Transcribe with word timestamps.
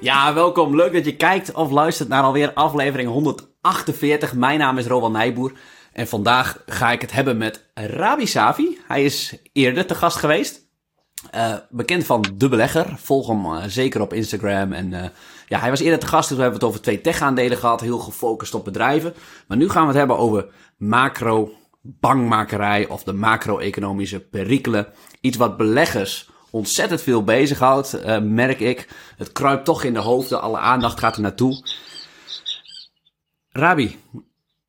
Ja, 0.00 0.34
welkom. 0.34 0.76
Leuk 0.76 0.92
dat 0.92 1.04
je 1.04 1.16
kijkt 1.16 1.54
of 1.54 1.70
luistert 1.70 2.08
naar 2.08 2.22
alweer 2.22 2.52
aflevering 2.52 3.08
148. 3.08 4.34
Mijn 4.34 4.58
naam 4.58 4.78
is 4.78 4.86
Rowan 4.86 5.12
Nijboer. 5.12 5.52
En 5.92 6.08
vandaag 6.08 6.62
ga 6.66 6.90
ik 6.92 7.00
het 7.00 7.12
hebben 7.12 7.36
met 7.36 7.70
Rabi 7.74 8.26
Savi. 8.26 8.78
Hij 8.86 9.04
is 9.04 9.36
eerder 9.52 9.86
te 9.86 9.94
gast 9.94 10.16
geweest. 10.16 10.68
Uh, 11.34 11.54
bekend 11.70 12.06
van 12.06 12.24
De 12.34 12.48
Belegger. 12.48 12.94
Volg 12.96 13.26
hem 13.26 13.44
uh, 13.44 13.64
zeker 13.66 14.00
op 14.00 14.12
Instagram. 14.12 14.72
En 14.72 14.92
uh, 14.92 15.04
ja, 15.48 15.58
hij 15.58 15.70
was 15.70 15.80
eerder 15.80 15.98
te 15.98 16.06
gast, 16.06 16.28
dus 16.28 16.36
we 16.36 16.42
hebben 16.42 16.60
het 16.60 16.68
over 16.68 16.82
twee 16.82 17.00
tech-aandelen 17.00 17.58
gehad. 17.58 17.80
Heel 17.80 17.98
gefocust 17.98 18.54
op 18.54 18.64
bedrijven. 18.64 19.14
Maar 19.48 19.56
nu 19.56 19.68
gaan 19.68 19.82
we 19.82 19.88
het 19.88 19.98
hebben 19.98 20.18
over 20.18 20.46
macro 20.76 21.52
bangmakerij 21.82 22.88
of 22.88 23.02
de 23.02 23.12
macro-economische 23.12 24.20
perikelen. 24.20 24.86
Iets 25.20 25.36
wat 25.36 25.56
beleggers 25.56 26.30
ontzettend 26.50 27.02
veel 27.02 27.24
bezighoudt, 27.24 27.94
uh, 27.94 28.18
merk 28.18 28.60
ik. 28.60 28.88
Het 29.16 29.32
kruipt 29.32 29.64
toch 29.64 29.84
in 29.84 29.92
de 29.92 29.98
hoofden, 29.98 30.40
alle 30.40 30.58
aandacht 30.58 30.98
gaat 30.98 31.16
er 31.16 31.22
naartoe. 31.22 31.64
Rabi, 33.48 33.98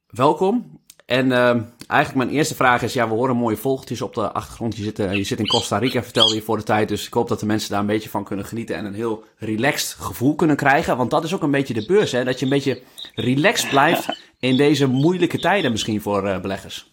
welkom. 0.08 0.80
En 1.06 1.26
uh, 1.28 1.50
eigenlijk 1.88 2.16
mijn 2.16 2.30
eerste 2.30 2.56
vraag 2.56 2.82
is, 2.82 2.94
ja, 2.94 3.08
we 3.08 3.14
horen 3.14 3.36
mooie 3.36 3.58
vogeltjes 3.58 4.02
op 4.02 4.14
de 4.14 4.32
achtergrond. 4.32 4.78
Je 4.78 4.84
zit, 4.84 5.00
uh, 5.00 5.14
je 5.14 5.24
zit 5.24 5.40
in 5.40 5.48
Costa 5.48 5.78
Rica, 5.78 6.04
vertelde 6.04 6.36
je 6.36 6.42
voor 6.42 6.58
de 6.58 6.64
tijd. 6.64 6.88
Dus 6.88 7.08
ik 7.08 7.14
hoop 7.14 7.28
dat 7.28 7.40
de 7.40 7.46
mensen 7.46 7.70
daar 7.70 7.80
een 7.80 7.86
beetje 7.86 8.10
van 8.10 8.24
kunnen 8.24 8.46
genieten 8.46 8.76
en 8.76 8.86
een 8.86 8.94
heel 8.94 9.24
relaxed 9.38 9.98
gevoel 10.00 10.36
kunnen 10.36 10.56
krijgen. 10.56 10.98
Want 10.98 11.10
dat 11.12 11.24
is 11.24 11.34
ook 11.34 11.42
een 11.42 11.52
beetje 11.52 11.74
de 11.74 11.86
beurs, 11.86 12.12
hè? 12.12 12.24
dat 12.24 12.40
je 12.40 12.46
een 12.46 12.52
beetje 12.52 12.82
relaxed 13.16 13.70
blijft 13.70 14.06
in 14.40 14.58
deze 14.58 14.88
moeilijke 14.88 15.40
tijden 15.40 15.72
misschien 15.72 16.02
voor 16.02 16.40
beleggers. 16.42 16.91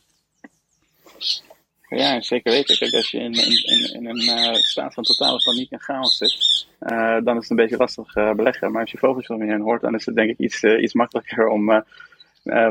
Ja, 1.88 2.20
zeker 2.20 2.52
weten. 2.52 2.78
Kijk, 2.78 2.92
als 2.92 3.10
je 3.10 3.18
in, 3.18 3.32
in, 3.32 3.94
in 3.94 4.06
een 4.06 4.22
uh, 4.22 4.54
staat 4.54 4.94
van 4.94 5.02
totale 5.02 5.42
paniek 5.42 5.70
en 5.70 5.80
chaos 5.80 6.16
zit, 6.16 6.66
uh, 6.80 7.16
dan 7.24 7.36
is 7.36 7.40
het 7.42 7.50
een 7.50 7.56
beetje 7.56 7.76
lastig 7.76 8.16
uh, 8.16 8.32
beleggen. 8.32 8.72
Maar 8.72 8.80
als 8.80 8.90
je 8.90 8.98
vogels 8.98 9.26
om 9.26 9.44
je 9.44 9.50
heen 9.50 9.60
hoort, 9.60 9.80
dan 9.80 9.94
is 9.94 10.06
het 10.06 10.14
denk 10.14 10.30
ik 10.30 10.38
iets, 10.38 10.64
iets 10.64 10.92
makkelijker 10.92 11.46
om 11.46 11.84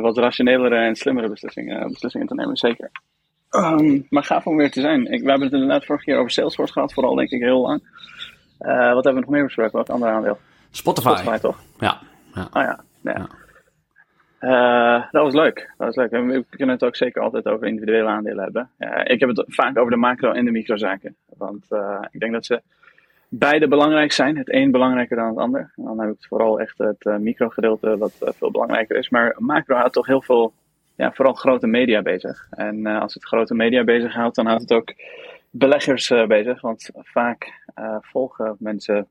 wat 0.02 0.18
rationelere 0.18 0.76
en 0.76 0.96
slimmere 0.96 1.30
beslissingen, 1.30 1.88
beslissingen 1.88 2.28
te 2.28 2.34
nemen. 2.34 2.58
Zeker. 2.58 2.92
Um, 3.52 4.08
maar 4.10 4.24
gaaf 4.24 4.46
om 4.46 4.58
weer 4.58 4.72
te 4.72 4.82
zijn. 4.82 5.12
Ik, 5.12 5.22
we 5.22 5.30
hebben 5.30 5.48
het 5.48 5.54
inderdaad 5.54 5.86
vorige 5.86 6.06
keer 6.06 6.18
over 6.18 6.32
Salesforce 6.32 6.74
gehad, 6.74 6.94
vooral 6.94 7.16
denk 7.16 7.30
ik 7.30 7.42
heel 7.42 7.62
lang. 7.62 7.82
wat 8.58 9.04
hebben 9.04 9.14
we 9.14 9.20
nog 9.20 9.30
meer 9.30 9.44
besproken? 9.44 9.78
Wat 9.78 9.90
andere 9.90 10.12
aandeel? 10.12 10.38
Spotify. 10.72 11.08
Spotify 11.08 11.38
toch? 11.38 11.60
Ja. 11.80 12.00
ja. 12.34 12.50
Ja. 12.54 12.84
ja. 13.02 13.12
ja. 13.12 13.30
Uh, 14.42 15.04
dat 15.12 15.24
was 15.24 15.34
leuk. 15.34 15.74
Dat 15.78 15.88
was 15.88 15.96
leuk. 15.96 16.12
En 16.12 16.28
we 16.28 16.46
kunnen 16.50 16.76
het 16.76 16.84
ook 16.84 16.96
zeker 16.96 17.22
altijd 17.22 17.48
over 17.48 17.68
individuele 17.68 18.08
aandelen 18.08 18.44
hebben. 18.44 18.70
Uh, 18.80 19.02
ik 19.04 19.20
heb 19.20 19.30
het 19.30 19.44
vaak 19.48 19.78
over 19.78 19.92
de 19.92 19.98
macro- 19.98 20.32
en 20.32 20.46
de 20.46 20.52
microzaken. 20.52 21.16
Want 21.38 21.66
uh, 21.70 22.02
ik 22.12 22.20
denk 22.20 22.34
dat 22.34 22.46
ze 22.46 22.62
beide 23.30 23.68
belangrijk 23.68 24.12
zijn. 24.12 24.38
Het 24.38 24.54
een 24.54 24.72
belangrijker 24.72 25.16
dan 25.16 25.28
het 25.28 25.38
ander. 25.38 25.72
En 25.76 25.84
dan 25.84 26.00
heb 26.00 26.10
ik 26.10 26.26
vooral 26.28 26.60
echt 26.60 26.78
het 26.78 27.20
microgedeelte 27.20 27.98
wat 27.98 28.14
veel 28.38 28.52
belangrijker 28.52 28.98
is. 28.98 29.10
Maar 29.10 29.36
macro 29.38 29.76
houdt 29.76 29.94
toch 29.94 30.08
heel 30.08 30.22
veel, 30.22 30.54
ja, 30.96 31.12
vooral 31.14 31.34
grote 31.34 31.68
media 31.68 32.02
bezig. 32.02 32.48
En 32.50 32.86
als 32.86 33.14
het 33.14 33.26
grote 33.26 33.54
media 33.54 33.84
bezig 33.84 34.14
houdt, 34.14 34.36
dan 34.36 34.46
houdt 34.46 34.62
het 34.62 34.74
ook 34.74 34.94
beleggers 35.50 36.14
bezig. 36.28 36.62
Want 36.62 36.90
vaak 36.94 37.64
volgen 38.02 38.56
mensen 38.60 39.08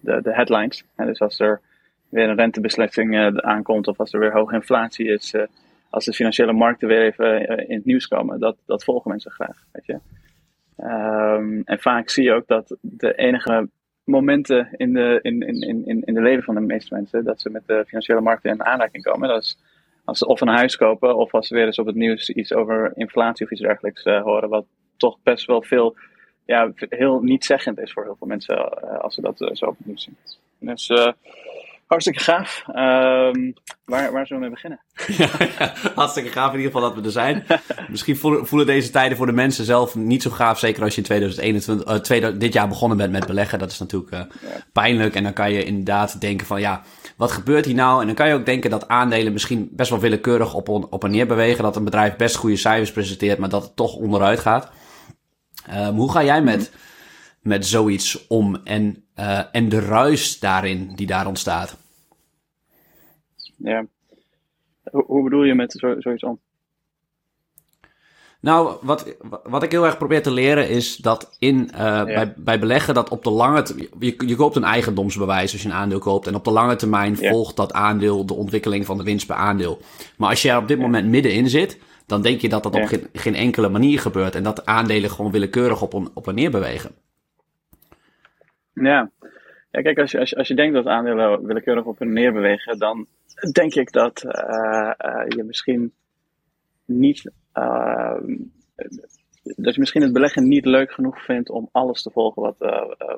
de, 0.00 0.20
de 0.22 0.34
headlines. 0.34 0.84
En 0.94 1.06
dus 1.06 1.20
als 1.20 1.40
er 1.40 1.60
weer 2.08 2.28
een 2.28 2.36
rentebeslissing 2.36 3.14
uh, 3.14 3.26
aankomt 3.26 3.88
of 3.88 3.98
als 3.98 4.12
er 4.12 4.20
weer 4.20 4.32
hoge 4.32 4.54
inflatie 4.54 5.08
is, 5.08 5.34
uh, 5.34 5.42
als 5.90 6.04
de 6.04 6.12
financiële 6.12 6.52
markten 6.52 6.88
weer 6.88 7.02
even 7.02 7.42
uh, 7.42 7.68
in 7.68 7.76
het 7.76 7.84
nieuws 7.84 8.08
komen, 8.08 8.40
dat, 8.40 8.56
dat 8.66 8.84
volgen 8.84 9.10
mensen 9.10 9.30
graag. 9.30 9.64
Weet 9.72 9.86
je? 9.86 9.98
Um, 10.80 11.62
en 11.64 11.78
vaak 11.78 12.08
zie 12.08 12.24
je 12.24 12.32
ook 12.32 12.46
dat 12.46 12.76
de 12.80 13.14
enige 13.14 13.68
momenten 14.04 14.68
in 14.76 14.92
de, 14.92 15.18
in, 15.22 15.40
in, 15.40 15.86
in, 15.86 16.02
in 16.04 16.14
de 16.14 16.22
leven 16.22 16.42
van 16.42 16.54
de 16.54 16.60
meeste 16.60 16.94
mensen, 16.94 17.24
dat 17.24 17.40
ze 17.40 17.50
met 17.50 17.66
de 17.66 17.84
financiële 17.86 18.20
markten 18.20 18.50
in 18.50 18.64
aanraking 18.64 19.02
komen, 19.02 19.28
dat 19.28 19.42
is 19.42 19.58
als 20.04 20.18
ze 20.18 20.26
of 20.26 20.40
een 20.40 20.48
huis 20.48 20.76
kopen 20.76 21.16
of 21.16 21.34
als 21.34 21.46
ze 21.46 21.54
weer 21.54 21.66
eens 21.66 21.78
op 21.78 21.86
het 21.86 21.94
nieuws 21.94 22.30
iets 22.30 22.52
over 22.52 22.92
inflatie 22.94 23.44
of 23.44 23.52
iets 23.52 23.60
dergelijks 23.60 24.04
horen, 24.04 24.48
wat 24.48 24.66
toch 24.96 25.18
best 25.22 25.46
wel 25.46 25.62
veel, 25.62 25.96
ja, 26.44 26.72
heel 26.74 27.20
niet-zeggend 27.20 27.78
is 27.78 27.92
voor 27.92 28.04
heel 28.04 28.16
veel 28.16 28.26
mensen 28.26 28.82
als 29.02 29.14
ze 29.14 29.20
dat 29.20 29.50
zo 29.52 29.66
op 29.66 29.76
het 29.76 29.86
nieuws 29.86 30.02
zien. 30.02 30.16
Dus 30.58 30.90
Hartstikke 31.86 32.20
gaaf. 32.20 32.64
Um, 32.68 33.54
waar, 33.84 34.12
waar 34.12 34.26
zullen 34.26 34.42
we 34.42 34.48
mee 34.48 34.50
beginnen? 34.50 34.80
ja, 35.58 35.72
hartstikke 35.94 36.30
gaaf 36.30 36.52
in 36.52 36.58
ieder 36.58 36.72
geval 36.72 36.88
dat 36.88 36.98
we 36.98 37.04
er 37.04 37.10
zijn. 37.10 37.44
Misschien 37.90 38.16
voelen 38.16 38.66
deze 38.66 38.90
tijden 38.90 39.16
voor 39.16 39.26
de 39.26 39.32
mensen 39.32 39.64
zelf 39.64 39.94
niet 39.94 40.22
zo 40.22 40.30
gaaf. 40.30 40.58
Zeker 40.58 40.82
als 40.82 40.94
je 40.94 41.00
in 41.00 41.06
2021, 41.06 41.88
uh, 41.88 41.94
tweede, 41.94 42.36
dit 42.36 42.52
jaar 42.52 42.68
begonnen 42.68 42.98
bent 42.98 43.12
met 43.12 43.26
beleggen. 43.26 43.58
Dat 43.58 43.70
is 43.70 43.78
natuurlijk 43.78 44.12
uh, 44.12 44.18
ja. 44.18 44.60
pijnlijk. 44.72 45.14
En 45.14 45.22
dan 45.22 45.32
kan 45.32 45.52
je 45.52 45.64
inderdaad 45.64 46.20
denken 46.20 46.46
van 46.46 46.60
ja, 46.60 46.82
wat 47.16 47.32
gebeurt 47.32 47.64
hier 47.64 47.74
nou? 47.74 48.00
En 48.00 48.06
dan 48.06 48.16
kan 48.16 48.28
je 48.28 48.34
ook 48.34 48.46
denken 48.46 48.70
dat 48.70 48.88
aandelen 48.88 49.32
misschien 49.32 49.68
best 49.72 49.90
wel 49.90 50.00
willekeurig 50.00 50.54
op, 50.54 50.68
op 50.68 51.04
en 51.04 51.10
neer 51.10 51.26
bewegen. 51.26 51.62
Dat 51.62 51.76
een 51.76 51.84
bedrijf 51.84 52.16
best 52.16 52.36
goede 52.36 52.56
cijfers 52.56 52.92
presenteert, 52.92 53.38
maar 53.38 53.48
dat 53.48 53.62
het 53.62 53.76
toch 53.76 53.94
onderuit 53.94 54.40
gaat. 54.40 54.70
Um, 55.72 55.96
hoe 55.96 56.12
ga 56.12 56.24
jij 56.24 56.42
met... 56.42 56.70
Mm 56.72 56.84
met 57.46 57.66
zoiets 57.66 58.26
om 58.26 58.56
en, 58.64 59.04
uh, 59.16 59.40
en 59.52 59.68
de 59.68 59.80
ruis 59.80 60.38
daarin 60.38 60.92
die 60.94 61.06
daar 61.06 61.26
ontstaat. 61.26 61.76
Ja. 63.56 63.86
Hoe, 64.90 65.04
hoe 65.06 65.22
bedoel 65.22 65.44
je 65.44 65.54
met 65.54 65.72
zo, 65.72 65.94
zoiets 65.98 66.22
om? 66.22 66.38
Nou, 68.40 68.76
wat, 68.82 69.16
wat 69.42 69.62
ik 69.62 69.70
heel 69.70 69.84
erg 69.84 69.98
probeer 69.98 70.22
te 70.22 70.30
leren 70.30 70.68
is 70.68 70.96
dat 70.96 71.36
in, 71.38 71.56
uh, 71.72 71.78
ja. 71.78 72.04
bij, 72.04 72.34
bij 72.36 72.58
beleggen 72.58 72.94
dat 72.94 73.08
op 73.08 73.24
de 73.24 73.30
lange 73.30 73.64
je, 73.98 74.14
je 74.26 74.36
koopt 74.36 74.56
een 74.56 74.64
eigendomsbewijs 74.64 75.52
als 75.52 75.62
je 75.62 75.68
een 75.68 75.74
aandeel 75.74 75.98
koopt. 75.98 76.26
En 76.26 76.34
op 76.34 76.44
de 76.44 76.50
lange 76.50 76.76
termijn 76.76 77.16
ja. 77.20 77.30
volgt 77.30 77.56
dat 77.56 77.72
aandeel 77.72 78.26
de 78.26 78.34
ontwikkeling 78.34 78.86
van 78.86 78.96
de 78.96 79.04
winst 79.04 79.26
per 79.26 79.36
aandeel. 79.36 79.78
Maar 80.16 80.30
als 80.30 80.42
je 80.42 80.50
er 80.50 80.58
op 80.58 80.68
dit 80.68 80.78
moment 80.78 81.08
middenin 81.08 81.48
zit, 81.48 81.78
dan 82.06 82.22
denk 82.22 82.40
je 82.40 82.48
dat 82.48 82.62
dat 82.62 82.74
op 82.74 82.86
geen, 82.86 83.08
geen 83.12 83.34
enkele 83.34 83.68
manier 83.68 84.00
gebeurt. 84.00 84.34
En 84.34 84.42
dat 84.42 84.66
aandelen 84.66 85.10
gewoon 85.10 85.30
willekeurig 85.30 85.82
op, 85.82 86.10
op 86.14 86.28
en 86.28 86.34
neer 86.34 86.50
bewegen. 86.50 86.94
Ja. 88.82 89.10
ja, 89.70 89.82
kijk, 89.82 89.98
als 89.98 90.10
je, 90.10 90.18
als 90.18 90.30
je, 90.30 90.36
als 90.36 90.48
je 90.48 90.54
denkt 90.54 90.74
dat 90.74 90.86
aandelen 90.86 91.46
willekeurig 91.46 91.84
op 91.84 92.00
en 92.00 92.12
neer 92.12 92.32
bewegen, 92.32 92.78
dan 92.78 93.06
denk 93.52 93.74
ik 93.74 93.92
dat 93.92 94.24
uh, 94.24 94.92
uh, 95.04 95.24
je 95.28 95.42
misschien 95.42 95.92
niet. 96.84 97.30
Uh, 97.54 98.16
dat 99.42 99.74
je 99.74 99.80
misschien 99.80 100.02
het 100.02 100.12
beleggen 100.12 100.48
niet 100.48 100.64
leuk 100.64 100.92
genoeg 100.92 101.24
vindt 101.24 101.50
om 101.50 101.68
alles 101.72 102.02
te 102.02 102.10
volgen 102.10 102.42
wat, 102.42 102.56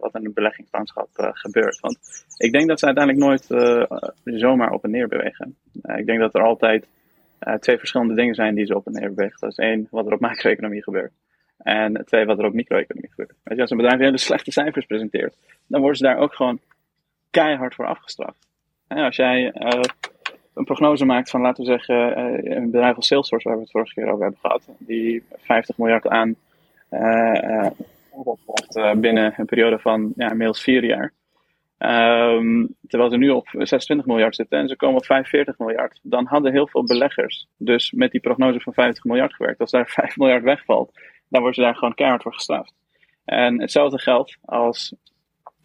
wat 0.01 0.15
in 0.15 0.25
een 0.25 0.33
beleggingslandschap 0.33 1.09
gebeurt. 1.15 1.81
Want 1.81 1.99
ik 2.37 2.53
denk 2.53 2.69
dat 2.69 2.79
ze 2.79 2.87
uiteindelijk 2.87 3.25
nooit 3.25 3.45
zomaar 4.25 4.71
op 4.71 4.85
en 4.85 4.91
neer 4.91 5.09
bewegen. 5.09 5.57
ik 5.97 6.07
denk 6.07 6.21
dat 6.21 6.35
er 6.35 6.43
altijd 6.43 6.89
twee 7.61 7.79
verschillende 7.79 8.15
dingen 8.15 8.35
zijn 8.35 8.55
die 8.55 8.67
ze 8.67 8.77
op 8.77 8.87
en 8.87 8.93
neer 8.93 9.15
bewegen. 9.15 9.41
Dat 9.41 9.51
is 9.51 9.57
één, 9.57 9.87
wat 9.91 10.07
er 10.07 10.13
op 10.13 10.21
macro-economie 10.21 10.83
gebeurt. 10.83 11.13
En 11.59 12.05
twee, 12.05 12.25
wat 12.25 12.39
er 12.39 12.45
op 12.45 12.53
micro-economie 12.53 13.11
gebeurt. 13.11 13.33
Weet 13.43 13.57
je, 13.57 13.61
als 13.61 13.71
een 13.71 13.77
bedrijf 13.77 14.01
hele 14.01 14.19
slechte 14.19 14.53
cijfers 14.53 14.87
presenteert, 14.87 15.37
dan 15.67 15.81
worden 15.81 15.99
ze 15.99 16.05
daar 16.05 16.19
ook 16.19 16.35
gewoon 16.35 16.61
keihard 17.31 17.75
voor 17.75 17.87
afgestraft. 17.87 18.47
Als 18.89 19.17
jij 19.17 19.53
uh, 19.55 19.81
een 20.55 20.65
prognose 20.65 21.05
maakt 21.05 21.31
van, 21.31 21.41
laten 21.41 21.65
we 21.65 21.71
zeggen, 21.71 22.19
uh, 22.19 22.57
een 22.57 22.71
bedrijf 22.71 22.97
als 22.97 23.07
Salesforce, 23.07 23.49
waar 23.49 23.57
we 23.57 23.63
het 23.63 23.73
vorige 23.73 23.95
keer 23.95 24.09
over 24.09 24.23
hebben 24.23 24.41
gehad, 24.41 24.69
die 24.79 25.23
50 25.37 25.79
miljard 25.79 26.09
aan 26.09 26.35
uh, 26.91 27.71
binnen 28.97 29.35
een 29.37 29.47
periode 29.47 29.79
van 29.79 30.13
ja, 30.17 30.31
inmiddels 30.31 30.63
vier 30.63 30.85
jaar. 30.85 31.13
Um, 31.79 32.75
terwijl 32.89 33.11
ze 33.11 33.17
nu 33.17 33.31
op 33.31 33.49
26 33.53 34.07
miljard 34.07 34.35
zitten 34.35 34.59
en 34.59 34.69
ze 34.69 34.77
komen 34.77 34.97
op 34.97 35.05
45 35.05 35.59
miljard. 35.59 36.01
Dan 36.03 36.27
hadden 36.27 36.53
heel 36.53 36.69
veel 36.69 36.85
beleggers 36.85 37.47
dus 37.57 37.93
met 37.93 38.11
die 38.11 38.21
prognose 38.21 38.61
van 38.61 38.73
50 38.73 39.05
miljard 39.05 39.35
gewerkt. 39.35 39.61
Als 39.61 39.71
daar 39.71 39.87
5 39.89 40.17
miljard 40.17 40.43
wegvalt, 40.43 41.01
dan 41.29 41.41
worden 41.41 41.55
ze 41.55 41.61
daar 41.61 41.75
gewoon 41.75 41.95
keihard 41.95 42.23
voor 42.23 42.35
gestraft. 42.35 42.75
En 43.25 43.61
hetzelfde 43.61 43.99
geldt 43.99 44.37
als 44.45 44.95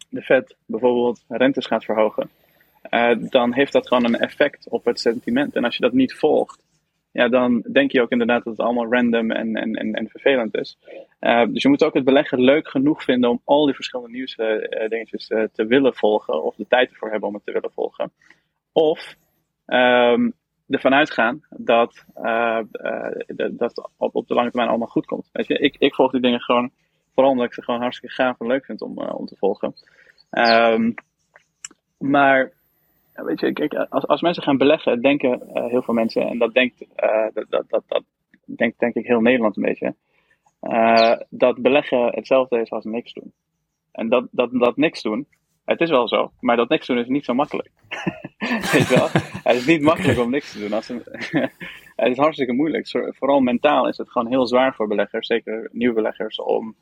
de 0.08 0.22
Fed 0.22 0.56
bijvoorbeeld 0.66 1.24
rentes 1.28 1.66
gaat 1.66 1.84
verhogen. 1.84 2.30
Uh, 2.90 3.14
dan 3.18 3.54
heeft 3.54 3.72
dat 3.72 3.88
gewoon 3.88 4.04
een 4.04 4.18
effect 4.18 4.68
op 4.68 4.84
het 4.84 5.00
sentiment. 5.00 5.56
En 5.56 5.64
als 5.64 5.76
je 5.76 5.82
dat 5.82 5.92
niet 5.92 6.14
volgt, 6.14 6.62
ja, 7.12 7.28
dan 7.28 7.64
denk 7.72 7.92
je 7.92 8.02
ook 8.02 8.10
inderdaad 8.10 8.44
dat 8.44 8.56
het 8.56 8.66
allemaal 8.66 8.92
random 8.92 9.30
en, 9.30 9.56
en, 9.56 9.74
en, 9.74 9.92
en 9.92 10.08
vervelend 10.08 10.56
is. 10.56 10.78
Uh, 11.20 11.46
dus 11.46 11.62
je 11.62 11.68
moet 11.68 11.84
ook 11.84 11.94
het 11.94 12.04
beleggen 12.04 12.40
leuk 12.40 12.68
genoeg 12.68 13.02
vinden 13.02 13.30
om 13.30 13.40
al 13.44 13.64
die 13.64 13.74
verschillende 13.74 14.12
nieuwsdingetjes 14.12 15.30
uh, 15.30 15.42
te 15.52 15.66
willen 15.66 15.94
volgen, 15.94 16.44
of 16.44 16.54
de 16.54 16.66
tijd 16.68 16.90
ervoor 16.90 17.10
hebben 17.10 17.28
om 17.28 17.34
het 17.34 17.44
te 17.44 17.52
willen 17.52 17.72
volgen. 17.72 18.12
Of 18.72 19.14
um, 19.66 20.34
ervan 20.74 20.94
uitgaan 20.94 21.42
dat, 21.50 22.04
uh, 22.16 22.60
dat 23.50 23.90
op, 23.96 24.14
op 24.14 24.28
de 24.28 24.34
lange 24.34 24.48
termijn 24.48 24.68
allemaal 24.68 24.88
goed 24.88 25.06
komt. 25.06 25.28
Weet 25.32 25.46
je, 25.46 25.58
ik, 25.58 25.76
ik 25.78 25.94
volg 25.94 26.10
die 26.10 26.20
dingen 26.20 26.40
gewoon, 26.40 26.70
vooral 27.14 27.32
omdat 27.32 27.46
ik 27.46 27.54
ze 27.54 27.62
gewoon 27.62 27.80
hartstikke 27.80 28.14
gaaf 28.14 28.40
en 28.40 28.46
leuk 28.46 28.64
vind 28.64 28.82
om, 28.82 29.00
uh, 29.00 29.14
om 29.14 29.26
te 29.26 29.36
volgen. 29.36 29.74
Um, 30.30 30.94
maar, 31.98 32.52
weet 33.12 33.40
je, 33.40 33.52
kijk, 33.52 33.74
als, 33.74 34.06
als 34.06 34.20
mensen 34.20 34.42
gaan 34.42 34.58
beleggen, 34.58 35.02
denken 35.02 35.40
heel 35.52 35.82
veel 35.82 35.94
mensen, 35.94 36.22
en 36.22 36.38
dat 36.38 36.54
denkt, 36.54 36.86
dat, 37.32 37.46
dat, 37.48 37.64
dat, 37.68 37.82
dat 37.86 38.02
denkt 38.44 38.78
denk 38.78 38.94
ik 38.94 39.06
heel 39.06 39.20
Nederland 39.20 39.56
een 39.56 39.62
beetje, 39.62 39.94
dat 41.28 41.62
beleggen 41.62 42.06
hetzelfde 42.14 42.60
is 42.60 42.70
als 42.70 42.84
niks 42.84 43.12
doen. 43.12 43.32
En 43.92 44.08
dat, 44.08 44.26
dat, 44.30 44.50
dat 44.52 44.76
niks 44.76 45.02
doen, 45.02 45.26
het 45.64 45.80
is 45.80 45.90
wel 45.90 46.08
zo, 46.08 46.32
maar 46.40 46.56
dat 46.56 46.68
niks 46.68 46.86
doen 46.86 46.98
is 46.98 47.08
niet 47.08 47.24
zo 47.24 47.34
makkelijk. 47.34 47.70
Weet 48.72 48.88
je 48.88 48.94
wel? 48.94 49.08
Het 49.42 49.56
is 49.56 49.66
niet 49.66 49.82
makkelijk 49.82 50.18
om 50.18 50.30
niks 50.30 50.52
te 50.52 50.58
doen. 50.58 50.72
Als 50.72 50.88
een, 50.88 51.02
het 51.96 52.10
is 52.10 52.16
hartstikke 52.16 52.52
moeilijk. 52.52 52.88
Vooral 53.16 53.40
mentaal 53.40 53.88
is 53.88 53.96
het 53.96 54.10
gewoon 54.10 54.28
heel 54.28 54.46
zwaar 54.46 54.74
voor 54.74 54.88
beleggers, 54.88 55.26
zeker 55.26 55.68
nieuwe 55.72 55.94
beleggers, 55.94 56.40
om, 56.40 56.74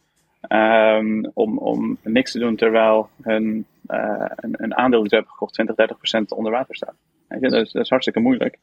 um, 0.48 1.30
om, 1.34 1.58
om 1.58 1.98
niks 2.02 2.32
te 2.32 2.38
doen 2.38 2.56
terwijl 2.56 3.08
hun, 3.22 3.66
uh, 3.86 4.24
een, 4.36 4.54
een, 4.56 4.76
aandeel 4.76 5.00
die 5.00 5.08
ze 5.08 5.14
hebben 5.14 5.32
gekocht 5.32 5.54
20, 5.54 5.74
30 5.74 5.96
procent 5.96 6.32
onder 6.32 6.52
water 6.52 6.76
staat. 6.76 6.94
Weet 7.28 7.40
je? 7.40 7.48
Dat, 7.48 7.66
is, 7.66 7.72
dat 7.72 7.82
is 7.82 7.90
hartstikke 7.90 8.20
moeilijk. 8.20 8.58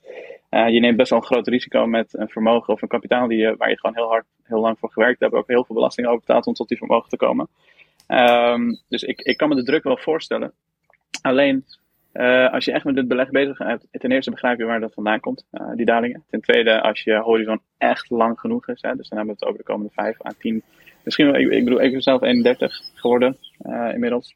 Uh, 0.49 0.69
je 0.69 0.79
neemt 0.79 0.97
best 0.97 1.09
wel 1.09 1.19
een 1.19 1.25
groot 1.25 1.47
risico 1.47 1.85
met 1.85 2.13
een 2.17 2.29
vermogen 2.29 2.73
of 2.73 2.81
een 2.81 2.87
kapitaal 2.87 3.27
die 3.27 3.37
je, 3.37 3.55
waar 3.57 3.69
je 3.69 3.79
gewoon 3.79 3.95
heel 3.95 4.07
hard, 4.07 4.25
heel 4.43 4.59
lang 4.59 4.79
voor 4.79 4.91
gewerkt 4.91 5.19
hebt, 5.19 5.33
ook 5.33 5.47
heel 5.47 5.65
veel 5.65 5.75
belasting 5.75 6.07
over 6.07 6.19
betaald 6.19 6.45
om 6.45 6.53
tot 6.53 6.67
die 6.67 6.77
vermogen 6.77 7.09
te 7.09 7.17
komen. 7.17 7.47
Um, 8.11 8.81
dus 8.87 9.03
ik, 9.03 9.21
ik 9.21 9.37
kan 9.37 9.49
me 9.49 9.55
de 9.55 9.63
druk 9.63 9.83
wel 9.83 9.97
voorstellen. 9.97 10.53
Alleen, 11.21 11.65
uh, 12.13 12.53
als 12.53 12.65
je 12.65 12.71
echt 12.71 12.83
met 12.85 12.95
dit 12.95 13.07
beleg 13.07 13.29
bezig 13.29 13.57
bent, 13.57 13.85
ten 13.91 14.11
eerste 14.11 14.31
begrijp 14.31 14.57
je 14.57 14.65
waar 14.65 14.79
dat 14.79 14.93
vandaan 14.93 15.19
komt, 15.19 15.45
uh, 15.51 15.71
die 15.75 15.85
dalingen. 15.85 16.23
Ten 16.29 16.41
tweede, 16.41 16.81
als 16.81 17.01
je 17.03 17.15
horizon 17.15 17.61
echt 17.77 18.09
lang 18.09 18.39
genoeg 18.39 18.67
is, 18.67 18.81
hè, 18.81 18.95
dus 18.95 19.09
dan 19.09 19.17
hebben 19.17 19.35
we 19.35 19.45
het 19.45 19.49
over 19.49 19.57
de 19.57 19.71
komende 19.71 19.91
5 19.93 20.25
à 20.25 20.31
10, 20.37 20.63
misschien 21.03 21.35
ik, 21.35 21.51
ik 21.51 21.63
bedoel, 21.63 21.81
ik 21.81 21.91
ben 21.91 22.01
zelf 22.01 22.21
31 22.21 22.81
geworden 22.93 23.37
uh, 23.65 23.93
inmiddels. 23.93 24.35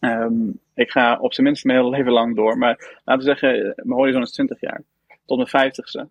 Um, 0.00 0.58
ik 0.74 0.90
ga 0.90 1.18
op 1.18 1.34
zijn 1.34 1.46
minst 1.46 1.64
mijn 1.64 1.78
hele 1.78 1.90
leven 1.90 2.12
lang 2.12 2.36
door, 2.36 2.58
maar 2.58 3.00
laten 3.04 3.26
we 3.26 3.38
zeggen, 3.38 3.72
mijn 3.76 3.98
horizon 3.98 4.22
is 4.22 4.32
20 4.32 4.60
jaar. 4.60 4.82
Tot 5.26 5.52
mijn 5.52 5.72
50ste. 5.72 6.08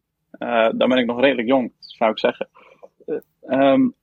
dan 0.77 0.89
ben 0.89 0.97
ik 0.97 1.05
nog 1.05 1.19
redelijk 1.19 1.47
jong, 1.47 1.71
zou 1.79 2.11
ik 2.11 2.19
zeggen. 2.19 2.47
Um, 3.47 3.93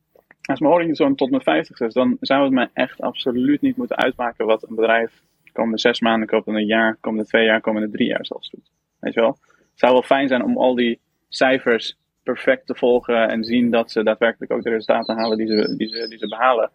als 0.51 0.61
mijn 0.61 0.73
horizon 0.73 1.15
tot 1.15 1.31
mijn 1.31 1.43
50 1.43 1.81
is, 1.81 1.93
dan 1.93 2.17
zou 2.21 2.45
het 2.45 2.53
mij 2.53 2.69
echt 2.73 3.01
absoluut 3.01 3.61
niet 3.61 3.77
moeten 3.77 3.97
uitmaken 3.97 4.47
wat 4.47 4.69
een 4.69 4.75
bedrijf 4.75 5.23
de 5.45 5.53
komende 5.53 5.79
zes 5.79 6.01
maanden, 6.01 6.29
komende 6.29 6.61
een 6.61 6.67
jaar, 6.67 6.97
komende 7.01 7.27
twee 7.27 7.45
jaar, 7.45 7.61
komende 7.61 7.91
drie 7.91 8.09
jaar 8.09 8.27
zelfs 8.27 8.51
doet. 8.51 8.71
Weet 8.99 9.15
je 9.15 9.21
wel? 9.21 9.39
Het 9.51 9.79
zou 9.79 9.93
wel 9.93 10.03
fijn 10.03 10.29
zijn 10.29 10.45
om 10.45 10.59
al 10.59 10.75
die 10.75 11.01
cijfers 11.29 11.97
perfect 12.23 12.67
te 12.67 12.75
volgen 12.75 13.29
en 13.29 13.45
zien 13.45 13.71
dat 13.71 13.91
ze 13.91 14.03
daadwerkelijk 14.03 14.53
ook 14.53 14.63
de 14.63 14.71
resultaten 14.71 15.17
halen 15.17 15.37
die 15.37 15.47
ze, 15.47 15.77
die 15.77 15.89
ze, 15.89 16.09
die 16.09 16.19
ze 16.19 16.29
behalen 16.29 16.71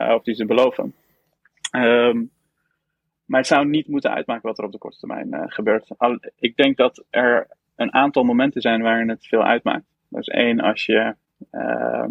uh, 0.00 0.14
of 0.14 0.22
die 0.22 0.34
ze 0.34 0.44
beloven. 0.44 0.94
Um, 1.76 2.30
maar 3.24 3.40
het 3.40 3.48
zou 3.48 3.66
niet 3.66 3.88
moeten 3.88 4.14
uitmaken 4.14 4.48
wat 4.48 4.58
er 4.58 4.64
op 4.64 4.72
de 4.72 4.78
korte 4.78 4.98
termijn 4.98 5.28
uh, 5.34 5.42
gebeurt. 5.46 5.88
Ik 6.38 6.56
denk 6.56 6.76
dat 6.76 7.04
er 7.10 7.46
een 7.76 7.92
aantal 7.92 8.22
momenten 8.22 8.60
zijn 8.60 8.82
waarin 8.82 9.08
het 9.08 9.26
veel 9.26 9.44
uitmaakt. 9.44 9.84
Dus 10.08 10.26
één, 10.26 10.60
als 10.60 10.86
je 10.86 11.14
uh, 11.52 12.06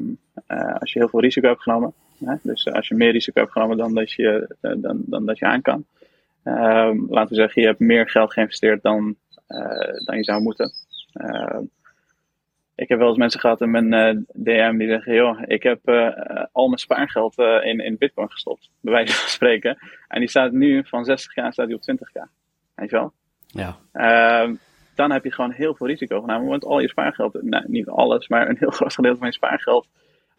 als 0.80 0.94
je 0.94 1.00
heel 1.00 1.10
veel 1.10 1.19
risico 1.19 1.48
hebt 1.48 1.62
genomen. 1.62 1.94
Hè? 2.25 2.36
Dus 2.42 2.72
als 2.72 2.88
je 2.88 2.95
meer 2.95 3.12
risico 3.12 3.40
hebt 3.40 3.51
genomen 3.51 3.78
dan 3.78 3.94
dat 3.94 4.12
je, 4.12 4.56
uh, 4.62 4.72
dan, 4.78 5.01
dan 5.06 5.25
dat 5.25 5.38
je 5.38 5.45
aan 5.45 5.62
kan. 5.62 5.86
Um, 6.44 7.06
laten 7.10 7.30
we 7.30 7.36
zeggen, 7.36 7.62
je 7.62 7.68
hebt 7.68 7.80
meer 7.80 8.10
geld 8.10 8.34
geïnvesteerd 8.34 8.81
dan, 8.81 9.16
dan 10.06 10.18
je 10.18 10.24
zou 10.24 10.42
moeten. 10.42 10.72
ik 12.75 12.90
heb 12.90 13.00
wel 13.00 13.07
eens 13.07 13.18
mensen 13.18 13.40
gehad 13.40 13.62
in 13.62 13.72
mijn 13.72 14.25
DM 14.34 14.78
die 14.78 14.88
zeggen: 14.88 15.13
joh, 15.13 15.42
ik 15.45 15.63
heb 15.63 15.88
al 16.51 16.68
mijn 16.68 16.80
spaargeld 16.80 17.38
in, 17.63 17.80
in 17.80 17.98
Bitcoin 17.98 18.31
gestopt, 18.31 18.69
bij 18.81 18.94
wijze 18.94 19.13
van 19.13 19.30
spreken. 19.30 19.78
En 20.07 20.19
die 20.19 20.30
staat 20.30 20.51
nu 20.51 20.84
van 20.86 21.10
60k 21.10 21.48
staat 21.50 21.68
die 21.68 21.75
op 21.75 21.81
20k. 21.92 22.30
Weet 22.75 22.89
je 22.89 22.96
wel? 22.96 23.13
Ja. 23.48 23.78
Ehm, 23.92 24.56
dan 24.96 25.12
heb 25.12 25.24
je 25.24 25.31
gewoon 25.31 25.51
heel 25.51 25.75
veel 25.75 25.88
risico 25.88 26.22
genomen. 26.22 26.50
Want 26.50 26.66
al 26.66 26.80
je 26.80 26.88
spaargeld, 26.88 27.44
nou, 27.44 27.63
niet 27.68 27.88
alles, 27.88 28.28
maar 28.28 28.50
een 28.50 28.57
heel 28.60 28.72
groot 28.80 28.94
gedeelte 28.94 29.18
van 29.18 29.28
je 29.28 29.34
spaargeld, 29.34 29.88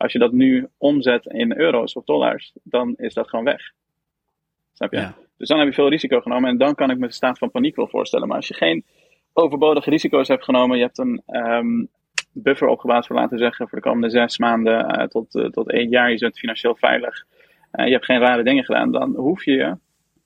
als 0.04 0.12
je 0.12 0.18
dat 0.18 0.32
nu 0.32 0.68
omzet 0.78 1.26
in 1.26 1.58
euro's 1.58 1.96
of 1.96 2.04
dollars, 2.04 2.52
dan 2.62 2.94
is 2.96 3.14
dat 3.14 3.28
gewoon 3.28 3.44
weg. 3.44 3.72
Snap 4.72 4.92
je? 4.92 4.98
Ja. 4.98 5.14
Dus 5.36 5.48
dan 5.48 5.58
heb 5.58 5.68
je 5.68 5.74
veel 5.74 5.88
risico 5.88 6.20
genomen 6.20 6.50
en 6.50 6.58
dan 6.58 6.74
kan 6.74 6.90
ik 6.90 6.98
me 6.98 7.06
de 7.06 7.12
staat 7.12 7.38
van 7.38 7.50
paniek 7.50 7.76
wel 7.76 7.88
voorstellen. 7.88 8.28
Maar 8.28 8.36
als 8.36 8.48
je 8.48 8.54
geen 8.54 8.84
overbodige 9.32 9.90
risico's 9.90 10.28
hebt 10.28 10.44
genomen, 10.44 10.76
je 10.76 10.82
hebt 10.82 10.98
een 10.98 11.22
um, 11.26 11.88
buffer 12.32 12.68
opgebouwd 12.68 13.06
voor 13.06 13.16
laten 13.16 13.38
zeggen 13.38 13.68
voor 13.68 13.78
de 13.78 13.84
komende 13.84 14.10
zes 14.10 14.38
maanden 14.38 15.00
uh, 15.00 15.06
tot, 15.06 15.34
uh, 15.34 15.44
tot 15.44 15.70
één 15.70 15.88
jaar, 15.88 16.10
je 16.10 16.18
bent 16.18 16.38
financieel 16.38 16.76
veilig, 16.76 17.24
uh, 17.72 17.86
je 17.86 17.92
hebt 17.92 18.04
geen 18.04 18.20
rare 18.20 18.42
dingen 18.42 18.64
gedaan, 18.64 18.92
dan 18.92 19.14
hoef 19.14 19.44
je 19.44 19.52
je 19.52 19.76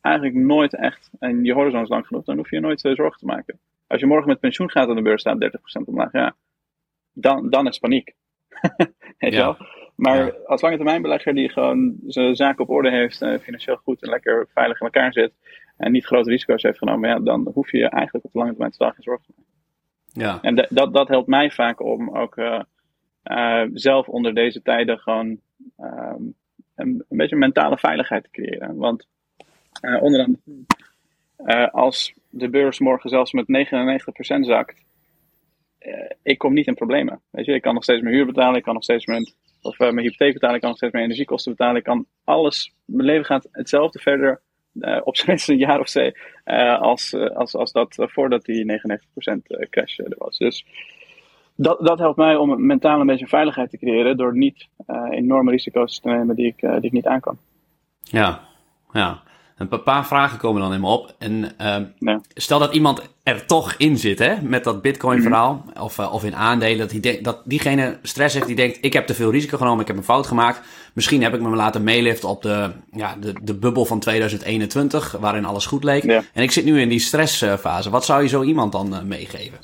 eigenlijk 0.00 0.36
nooit 0.36 0.74
echt, 0.74 1.10
en 1.19 1.44
je 1.44 1.52
horizon 1.52 1.82
is 1.82 1.88
lang 1.88 2.06
genoeg, 2.06 2.24
dan 2.24 2.36
hoef 2.36 2.50
je 2.50 2.56
je 2.56 2.62
nooit 2.62 2.81
zorgen 2.81 3.19
te 3.19 3.26
maken. 3.26 3.58
Als 3.86 4.00
je 4.00 4.06
morgen 4.06 4.28
met 4.28 4.40
pensioen 4.40 4.70
gaat 4.70 4.88
aan 4.88 4.96
de 4.96 5.02
beurs 5.02 5.20
staat 5.20 5.58
30% 5.82 5.84
omlaag, 5.84 6.12
ja, 6.12 6.36
dan, 7.12 7.50
dan 7.50 7.66
is 7.66 7.78
paniek. 7.78 8.14
Ja. 9.19 9.56
Maar 9.96 10.25
Ja. 10.25 10.32
als 10.46 10.60
lange 10.60 10.76
termijn 10.76 11.02
belegger 11.02 11.34
die 11.34 11.49
gewoon 11.49 11.96
zijn 12.06 12.37
zaken 12.37 12.64
op 12.64 12.70
orde 12.70 12.90
heeft, 12.90 13.22
eh, 13.22 13.38
financieel 13.38 13.76
goed 13.76 14.02
en 14.02 14.10
lekker 14.10 14.49
veilig 14.55 14.81
in 14.81 14.87
elkaar 14.87 15.12
zit 15.12 15.32
en 15.76 15.93
niet 15.93 16.06
grote 16.06 16.31
risico's 16.31 16.62
heeft 16.62 16.78
genomen, 16.78 17.08
ja, 17.08 17.19
dan 17.19 17.50
hoef 17.55 17.70
je 17.70 17.78
je 17.78 17.88
eigenlijk 17.88 18.25
op 18.25 18.32
de 18.32 18.38
lange 18.38 18.50
termijn 18.50 18.72
totaal 18.72 18.90
geen 18.93 19.02
zorgen 19.02 19.25
te 19.25 19.32
maken. 19.37 19.52
Ja. 20.12 20.38
En 20.43 20.66
dat, 20.69 20.94
dat 20.94 21.08
helpt 21.08 21.28
mij 21.28 21.50
vaak 21.50 21.81
om 21.81 22.16
ook 22.16 22.37
eh, 22.37 22.60
eh, 23.22 23.69
zelf 23.72 24.08
onder 24.08 24.34
deze 24.34 24.62
tijden 24.62 24.99
gewoon 24.99 25.40
ehm, 25.76 26.22
een, 26.75 27.05
een 27.08 27.16
beetje 27.16 27.37
mentale 27.37 27.78
veiligheid 27.78 28.22
te 28.22 28.31
creëren. 28.31 28.76
Want 28.76 29.06
onderaan, 30.00 30.40
als 31.70 32.14
de 32.31 32.49
beurs 32.49 32.78
morgen 32.78 33.10
zelfs 33.10 33.32
met 33.32 33.46
99% 33.46 34.40
zakt, 34.40 34.84
ik 36.22 36.38
kom 36.38 36.52
niet 36.52 36.66
in 36.66 36.75
problemen. 36.75 37.20
Weet 37.30 37.44
je, 37.44 37.54
ik 37.54 37.62
kan 37.62 37.75
nog 37.75 37.82
steeds 37.82 38.02
mijn 38.02 38.14
huur 38.14 38.26
betalen, 38.26 38.56
ik 38.56 38.62
kan 38.62 38.75
nog 38.75 38.82
steeds 38.82 39.06
mijn, 39.06 39.32
of, 39.62 39.78
eh, 39.78 39.90
mijn 39.90 40.06
hypotheek 40.06 40.32
betalen, 40.32 40.54
ik 40.54 40.60
kan 40.60 40.69
nog 40.69 40.78
steeds 40.78 40.92
mijn 40.92 41.04
energiekosten 41.04 41.52
betalen, 41.52 41.76
ik 41.76 41.84
kan 41.84 42.06
alles, 42.25 42.75
mijn 42.84 43.06
leven 43.06 43.25
gaat 43.25 43.48
hetzelfde 43.52 43.98
verder 43.98 44.40
eh, 44.80 45.00
op 45.04 45.16
zijn 45.26 45.40
een 45.46 45.56
jaar 45.56 45.80
of 45.80 45.86
twee 45.86 46.14
eh, 46.44 46.80
als, 46.80 47.12
eh, 47.12 47.36
als, 47.36 47.54
als 47.54 47.72
dat 47.72 47.98
eh, 47.98 48.08
voordat 48.08 48.44
die 48.44 48.64
99% 48.64 49.46
eh, 49.46 49.69
crash 49.70 49.98
eh, 49.98 50.06
er 50.06 50.19
was. 50.19 50.38
Dus 50.38 50.64
dat, 51.60 51.81
dat 51.81 51.98
helpt 51.98 52.16
mij 52.16 52.36
om 52.36 52.66
mentaal 52.66 53.00
een 53.00 53.06
beetje 53.06 53.26
veiligheid 53.26 53.70
te 53.70 53.78
creëren 53.78 54.16
door 54.16 54.36
niet 54.36 54.69
eh, 54.86 55.06
enorme 55.10 55.50
risico's 55.50 56.00
te 56.00 56.08
nemen 56.08 56.36
die 56.36 56.46
ik, 56.46 56.62
eh, 56.62 56.72
die 56.72 56.84
ik 56.84 56.92
niet 56.92 57.06
aan 57.06 57.20
kan. 57.20 57.38
Ja, 58.00 58.40
ja. 58.92 59.22
Een 59.58 59.69
pa- 59.69 59.76
paar 59.76 60.06
vragen 60.06 60.38
komen 60.38 60.62
dan 60.62 60.72
in 60.75 60.81
me 60.81 60.87
op. 60.87 61.14
En 61.19 61.56
ehm, 61.58 61.84
Ja. 61.99 62.20
stel 62.34 62.58
dat 62.58 62.75
iemand 62.75 63.02
er 63.22 63.46
toch 63.46 63.75
in 63.78 63.96
zit, 63.96 64.19
hè, 64.19 64.43
met 64.43 64.64
dat 64.64 64.82
Bitcoin-verhaal, 64.82 65.64
of, 65.81 65.99
eh, 65.99 66.12
of 66.14 66.25
in 66.25 66.34
aandelen, 66.37 66.88
dat, 67.22 67.43
diegene 67.44 67.99
stress 68.02 68.34
heeft, 68.34 68.46
die 68.46 68.56
denkt: 68.56 68.78
ik 68.81 68.93
heb 68.93 69.06
te 69.06 69.14
veel 69.14 69.31
risico 69.31 69.56
genomen, 69.56 69.81
ik 69.81 69.87
heb 69.87 69.96
een 69.96 70.02
fout 70.02 70.27
gemaakt. 70.27 70.60
Misschien 70.94 71.22
heb 71.22 71.34
ik 71.34 71.41
me 71.41 71.48
laten 71.56 71.84
meeliften 71.84 72.29
op 72.29 72.43
de, 72.43 72.70
ja, 72.93 73.17
de, 73.20 73.32
de 73.43 73.55
bubbel 73.55 73.84
van 73.84 74.00
2021, 74.00 75.12
waarin 75.12 75.44
alles 75.44 75.67
goed 75.67 75.84
leek. 75.84 76.03
Ja. 76.05 76.22
En 76.32 76.43
ik 76.43 76.50
zit 76.50 76.65
nu 76.65 76.81
in 76.81 76.88
die 76.88 76.98
stressfase. 76.98 77.91
Wat 77.91 78.05
zou 78.05 78.22
je 78.22 78.29
zo 78.29 78.43
iemand 78.43 78.72
dan 78.72 78.94
eh, 78.94 79.03
meegeven? 79.03 79.58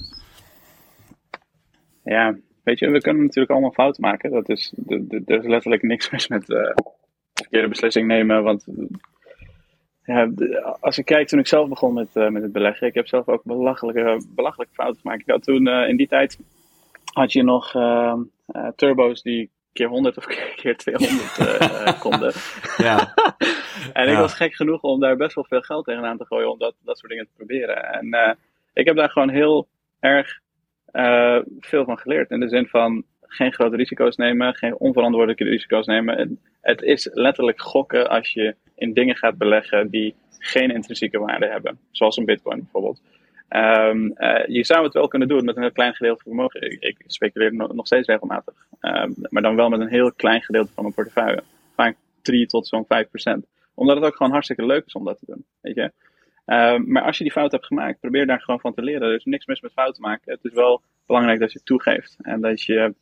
Ja, 2.05 2.37
weet 2.63 2.79
je, 2.79 2.91
we 2.91 3.01
kunnen 3.01 3.23
natuurlijk 3.23 3.51
allemaal 3.53 3.73
fouten 3.73 4.03
maken. 4.03 4.31
Dat 4.31 4.49
is, 4.49 4.73
er 5.27 5.39
is 5.39 5.47
letterlijk 5.47 5.83
niks 5.83 6.11
mis 6.11 6.29
met 6.29 6.51
eh 6.51 6.71
verkeerde 7.35 7.69
beslissing 7.69 8.07
nemen. 8.07 8.43
Want 8.43 8.65
ja, 10.05 10.31
als 10.81 10.99
ik 10.99 11.05
kijk 11.05 11.29
toen 11.29 11.39
ik 11.39 11.47
zelf 11.47 11.69
begon 11.69 11.95
met, 11.95 12.17
eh, 12.17 12.29
met 12.29 12.43
het 12.43 12.53
beleggen, 12.53 12.87
ik 12.87 12.95
heb 12.95 13.07
zelf 13.07 13.29
ook 13.29 13.45
belachelijke, 13.45 14.25
belachelijke 14.35 14.75
fouten 14.75 15.01
gemaakt. 15.01 15.21
Ik 15.21 15.31
had 15.31 15.43
toen 15.43 15.67
eh, 15.67 15.89
in 15.89 15.97
die 15.97 16.09
tijd 16.09 16.39
had 17.13 17.33
je 17.33 17.43
nog 17.43 17.75
eh, 17.75 18.15
eh, 18.47 18.69
turbo's 18.77 19.23
die 19.23 19.51
keer 19.73 19.89
100 19.89 20.17
of 20.17 20.27
keer 20.57 20.77
200 20.77 21.39
eh, 21.39 21.87
eh, 21.87 22.01
konden. 22.05 22.33
Ja, 22.77 23.15
En 23.93 24.09
ik 24.09 24.17
was 24.17 24.35
gek 24.35 24.55
genoeg 24.55 24.83
om 24.83 25.01
daar 25.01 25.17
best 25.17 25.35
wel 25.35 25.45
veel 25.45 25.61
geld 25.61 25.85
tegenaan 25.85 26.17
te 26.17 26.27
gooien 26.27 26.51
om 26.51 26.59
dat, 26.59 26.75
dat 26.83 26.99
soort 26.99 27.11
dingen 27.11 27.27
te 27.27 27.33
proberen. 27.37 27.93
En 27.93 28.37
ik 28.73 28.87
heb 28.87 28.97
daar 28.97 29.11
gewoon 29.11 29.29
heel 29.29 29.69
erg 30.01 30.41
veel 31.61 31.85
van 31.85 31.99
geleerd. 31.99 32.31
In 32.31 32.41
de 32.41 32.49
zin 32.49 32.67
van 32.67 33.05
geen 33.21 33.53
grote 33.53 33.77
risico's 33.77 34.17
nemen, 34.17 34.55
geen 34.55 34.79
onverantwoordelijke 34.79 35.45
risico's 35.45 35.87
nemen. 35.87 36.19
En 36.19 36.41
het 36.61 36.83
is 36.83 37.09
letterlijk 37.13 37.61
gokken 37.61 38.09
als 38.09 38.33
je 38.33 38.57
in 38.75 38.93
dingen 38.93 39.17
gaat 39.17 39.39
beleggen 39.39 39.91
die 39.91 40.15
geen 40.39 40.71
intrinsieke 40.71 41.19
waarde 41.19 41.47
hebben. 41.47 41.79
Zoals 41.91 42.17
een 42.17 42.25
bitcoin 42.25 42.59
bijvoorbeeld. 42.59 43.01
Ehm, 43.49 44.11
eh, 44.11 44.47
je 44.47 44.65
zou 44.65 44.85
het 44.85 44.93
wel 44.93 45.09
kunnen 45.09 45.29
doen 45.29 45.45
met 45.45 45.57
een 45.57 45.63
heel 45.63 45.73
klein 45.73 45.95
gedeelte 45.95 46.23
van 46.23 46.33
vermogen. 46.33 46.63
Ik, 46.63 46.81
ik 46.81 46.97
speculeer 47.07 47.55
nog, 47.55 47.87
steeds 47.87 48.09
regelmatig. 48.09 48.55
Ehm, 48.81 49.11
maar 49.29 49.43
dan 49.43 49.57
wel 49.57 49.69
met 49.69 49.81
een 49.81 49.89
heel 49.89 50.13
klein 50.13 50.43
gedeelte 50.43 50.73
van 50.73 50.83
mijn 50.83 50.95
portefeuille. 50.95 51.43
Vaak 51.75 51.97
3 52.23 52.47
tot 52.47 52.67
zo'n 52.67 52.87
5 52.87 53.09
procent. 53.09 53.47
Omdat 53.75 53.97
het 53.97 54.05
ook 54.05 54.17
gewoon 54.17 54.33
hartstikke 54.33 54.67
leuk 54.67 54.87
is 54.87 54.93
om 54.93 55.05
dat 55.05 55.19
te 55.19 55.27
doen. 55.27 55.45
Weet 55.61 55.75
je? 55.75 55.93
Ehm, 56.45 56.83
maar 56.87 57.03
als 57.03 57.19
je 57.19 57.25
die 57.25 57.33
fout 57.33 57.53
hebt 57.53 57.67
gemaakt, 57.67 58.01
probeer 58.01 58.27
daar 58.27 58.41
gewoon 58.41 58.61
van 58.61 58.75
te 58.75 58.83
leren. 58.83 59.09
Er 59.09 59.15
is 59.15 59.25
niks 59.25 59.47
mis 59.47 59.61
met 59.61 59.73
fouten 59.73 60.03
maken. 60.03 60.33
Het 60.33 60.45
is 60.45 60.53
wel 60.53 60.83
belangrijk 61.07 61.41
dat 61.41 61.53
je 61.53 61.63
toegeeft. 61.63 62.17
En 62.23 62.41
dat 62.41 62.63
je 62.63 62.95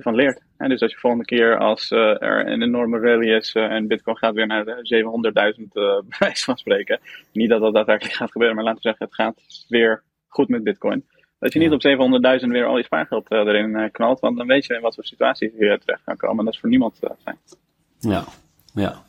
ervan 0.00 0.14
leert. 0.14 0.42
En 0.56 0.68
dus 0.68 0.80
als 0.80 0.92
je 0.92 0.98
volgende 0.98 1.24
keer 1.24 1.58
als 1.58 1.90
eh, 1.90 2.22
er 2.22 2.46
een 2.46 2.62
enorme 2.62 2.98
rally 2.98 3.34
is 3.34 3.52
eh, 3.52 3.62
en 3.62 3.86
Bitcoin 3.86 4.16
gaat 4.16 4.34
weer 4.34 4.46
naar 4.46 4.64
de 4.64 5.54
700.000 5.56 5.62
eh 5.72 5.72
bij 6.08 6.18
wijze 6.18 6.44
van 6.44 6.56
spreken. 6.56 7.00
Niet 7.32 7.48
dat 7.48 7.60
dat 7.60 7.74
daadwerkelijk 7.74 8.16
gaat 8.16 8.30
gebeuren, 8.30 8.56
maar 8.56 8.64
laten 8.64 8.82
we 8.82 8.88
zeggen, 8.88 9.06
het 9.06 9.14
gaat 9.14 9.66
weer 9.68 10.02
goed 10.28 10.48
met 10.48 10.64
Bitcoin. 10.64 11.04
Dat 11.38 11.52
je 11.52 11.58
niet 11.58 11.72
op 11.72 12.40
700.000 12.40 12.48
weer 12.48 12.66
al 12.66 12.76
je 12.76 12.84
spaargeld 12.84 13.28
eh, 13.28 13.38
erin 13.38 13.90
knalt, 13.90 14.20
want 14.20 14.36
dan 14.36 14.46
weet 14.46 14.66
je 14.66 14.74
in 14.74 14.80
wat 14.80 14.94
voor 14.94 15.04
situatie 15.04 15.52
je 15.58 15.78
terecht 15.84 16.04
kan 16.04 16.16
komen. 16.16 16.38
En 16.38 16.44
dat 16.44 16.54
is 16.54 16.60
voor 16.60 16.68
niemand 16.68 16.98
fijn. 17.22 17.38
ja, 17.98 18.24
ja. 18.74 19.02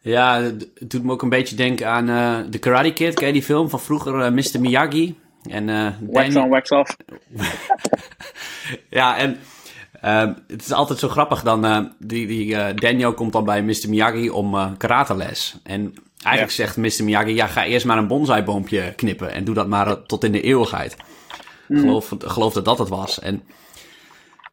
Ja, 0.00 0.40
het 0.40 0.90
doet 0.90 1.02
me 1.02 1.12
ook 1.12 1.22
een 1.22 1.28
beetje 1.28 1.56
denken 1.56 1.88
aan 1.88 2.08
uh, 2.08 2.40
The 2.40 2.58
Karate 2.58 2.92
Kid. 2.92 3.14
Ken 3.14 3.26
je 3.26 3.32
die 3.32 3.42
film 3.42 3.68
van 3.68 3.80
vroeger, 3.80 4.14
uh, 4.14 4.30
Mr. 4.30 4.60
Miyagi? 4.60 5.18
En, 5.50 5.68
uh, 5.68 5.88
wax 6.00 6.34
Danny... 6.34 6.36
on, 6.36 6.48
wax 6.48 6.70
off. 6.70 6.96
ja, 8.98 9.16
en 9.16 9.38
uh, 10.04 10.30
het 10.46 10.62
is 10.62 10.72
altijd 10.72 10.98
zo 10.98 11.08
grappig 11.08 11.42
dan. 11.42 11.92
die 11.98 12.26
die 12.26 12.74
Daniel 12.74 13.14
komt 13.14 13.32
dan 13.32 13.44
bij 13.44 13.62
Mr. 13.62 13.88
Miyagi 13.88 14.30
om 14.30 14.76
karateles. 14.76 15.58
En 15.62 15.94
eigenlijk 16.22 16.54
zegt 16.54 16.76
Mr. 16.76 17.04
Miyagi, 17.04 17.34
ja, 17.34 17.46
ga 17.46 17.64
eerst 17.64 17.86
maar 17.86 17.98
een 17.98 18.06
bonsaiboompje 18.06 18.92
knippen. 18.96 19.32
En 19.32 19.44
doe 19.44 19.54
dat 19.54 19.68
maar 19.68 20.02
tot 20.02 20.24
in 20.24 20.32
de 20.32 20.40
eeuwigheid. 20.40 20.96
Mm. 21.68 21.78
Geloof, 21.78 22.12
geloof 22.18 22.52
dat 22.52 22.64
dat 22.64 22.78
het 22.78 22.88
was. 22.88 23.20
En 23.20 23.42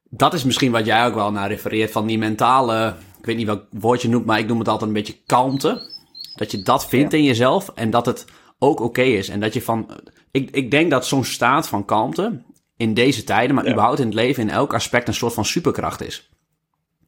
dat 0.10 0.34
is 0.34 0.44
misschien 0.44 0.72
wat 0.72 0.86
jij 0.86 1.06
ook 1.06 1.16
wel 1.16 1.32
naar 1.32 1.48
refereert 1.48 1.92
van 1.92 2.08
die 2.08 2.18
mentale 2.18 2.96
ik 3.24 3.30
weet 3.30 3.38
niet 3.38 3.48
welk 3.48 3.66
woord 3.70 4.02
je 4.02 4.10
noemt, 4.10 4.26
maar 4.26 4.40
ik 4.40 4.48
noem 4.48 4.60
het 4.60 4.68
altijd 4.68 4.90
een 4.90 4.96
beetje 4.96 5.18
kalmte. 5.26 5.92
Dat 6.36 6.52
je 6.52 6.62
dat 6.62 6.88
vindt 6.88 7.14
in 7.14 7.24
jezelf 7.24 7.72
en 7.76 7.90
dat 7.90 8.06
het 8.06 8.26
ook 8.60 8.80
oké 8.80 9.02
is. 9.02 9.30
En 9.30 9.40
dat 9.40 9.54
je 9.54 9.62
van. 9.62 9.90
Ik, 10.32 10.50
ik 10.52 10.72
denk 10.72 10.92
dat 10.92 11.08
zo'n 11.08 11.24
staat 11.24 11.68
van 11.68 11.86
kalmte 11.86 12.42
in 12.78 12.94
deze 12.94 13.24
tijden, 13.24 13.56
maar 13.56 13.68
überhaupt 13.70 14.00
in 14.00 14.06
het 14.06 14.16
leven, 14.16 14.44
in 14.44 14.50
elk 14.50 14.74
aspect 14.74 15.08
een 15.08 15.14
soort 15.14 15.34
van 15.34 15.46
superkracht 15.46 16.02
is. 16.02 16.30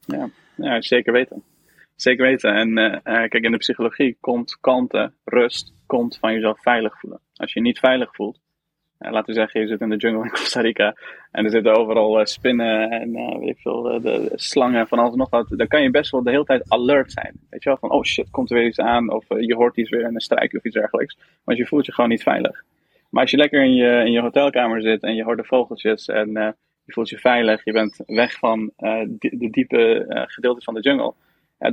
Ja, 0.06 0.30
ja 0.56 0.82
zeker 0.82 1.14
weten. 1.14 1.44
Zeker 1.96 2.26
weten. 2.26 2.54
En 2.54 2.78
uh, 2.78 3.00
kijk, 3.04 3.44
in 3.44 3.52
de 3.52 3.58
psychologie 3.58 4.18
komt 4.20 4.58
kalmte, 4.62 5.12
rust, 5.24 5.74
komt 5.86 6.18
van 6.18 6.34
jezelf 6.34 6.62
veilig 6.62 7.00
voelen. 7.00 7.20
Als 7.36 7.54
je 7.54 7.60
je 7.60 7.66
niet 7.66 7.80
veilig 7.80 8.16
voelt, 8.16 8.40
laten 8.98 9.26
we 9.26 9.34
zeggen, 9.34 9.62
je 9.62 9.68
zit 9.68 9.82
in 9.82 9.90
de 9.90 9.96
jungle 9.96 10.24
in 10.24 10.30
Costa 10.30 10.62
Rica 10.62 10.96
en 11.32 11.46
er 11.46 11.52
zitten 11.52 11.76
overal 11.76 12.20
uh, 12.20 12.26
spinnen 12.26 12.92
en 12.92 13.40
weet 13.40 13.50
ik 13.50 13.60
veel, 13.60 14.02
de 14.02 14.32
slangen 14.36 14.88
van 14.88 15.00
alles 15.00 15.12
en 15.12 15.18
nog 15.18 15.30
wat. 15.30 15.48
Dan 15.50 15.68
kan 15.68 15.82
je 15.82 15.92
best 15.92 16.12
wel 16.12 16.24
de 16.24 16.30
hele 16.30 16.46
tijd 16.46 16.70
alert 16.70 17.12
zijn. 17.12 17.34
Weet 17.50 17.64
je 17.64 17.70
wel, 17.70 17.78
van 17.78 17.92
oh 17.92 18.04
shit, 18.04 18.30
komt 18.30 18.50
er 18.50 18.58
weer 18.58 18.68
iets 18.68 18.80
aan 18.80 19.12
of 19.14 19.26
je 19.28 19.56
hoort 19.56 19.78
iets 19.78 19.90
weer 19.90 20.08
in 20.08 20.16
een 20.16 20.22
strijk 20.22 20.54
of 20.54 20.64
iets 20.64 20.76
dergelijks. 20.76 21.18
Want 21.44 21.58
je 21.58 21.66
voelt 21.66 21.86
je 21.86 21.94
gewoon 21.94 22.10
niet 22.10 22.24
veilig. 22.24 22.64
Maar 23.16 23.24
als 23.24 23.34
je 23.34 23.40
lekker 23.40 23.64
in 23.64 23.74
je, 23.74 24.04
in 24.06 24.12
je 24.12 24.22
hotelkamer 24.22 24.82
zit 24.82 25.04
en 25.04 25.16
je 25.16 25.24
hoort 25.24 25.38
de 25.38 25.44
vogeltjes 25.44 26.08
en 26.08 26.32
je 26.84 26.94
voelt 26.94 27.10
je 27.10 27.18
veilig, 27.18 27.64
je 27.64 27.72
bent 27.72 28.04
weg 28.06 28.34
van 28.34 28.72
de 28.76 29.48
diepe 29.52 30.06
gedeeltes 30.28 30.64
van 30.64 30.74
de 30.74 30.82
jungle. 30.82 31.14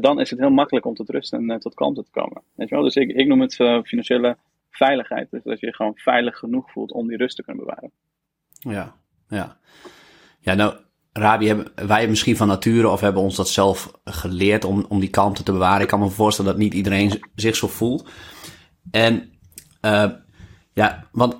dan 0.00 0.20
is 0.20 0.30
het 0.30 0.38
heel 0.38 0.50
makkelijk 0.50 0.86
om 0.86 0.94
tot 0.94 1.08
rust 1.08 1.32
en 1.32 1.58
tot 1.58 1.74
kalmte 1.74 2.04
te 2.04 2.10
komen. 2.10 2.42
Weet 2.54 2.68
je 2.68 2.74
wel? 2.74 2.84
Dus 2.84 2.96
ik, 2.96 3.10
ik 3.10 3.26
noem 3.26 3.40
het 3.40 3.54
financiële 3.84 4.36
veiligheid. 4.70 5.30
Dus 5.30 5.42
dat 5.42 5.60
je 5.60 5.66
je 5.66 5.74
gewoon 5.74 5.92
veilig 5.94 6.38
genoeg 6.38 6.70
voelt 6.70 6.92
om 6.92 7.08
die 7.08 7.16
rust 7.16 7.36
te 7.36 7.44
kunnen 7.44 7.64
bewaren. 7.64 7.90
Ja, 8.58 8.94
ja. 9.28 9.56
Ja, 10.40 10.54
nou, 10.54 10.76
Rabi, 11.12 11.46
hebben 11.46 11.72
wij 11.86 12.08
misschien 12.08 12.36
van 12.36 12.48
nature 12.48 12.88
of 12.88 13.00
hebben 13.00 13.22
ons 13.22 13.36
dat 13.36 13.48
zelf 13.48 13.92
geleerd 14.04 14.64
om, 14.64 14.84
om 14.88 15.00
die 15.00 15.10
kalmte 15.10 15.42
te 15.42 15.52
bewaren. 15.52 15.82
Ik 15.82 15.88
kan 15.88 16.00
me 16.00 16.08
voorstellen 16.08 16.50
dat 16.50 16.60
niet 16.60 16.74
iedereen 16.74 17.20
zich 17.34 17.56
zo 17.56 17.68
voelt. 17.68 18.10
En 18.90 19.32
uh, 19.84 20.10
ja, 20.72 21.08
want 21.12 21.36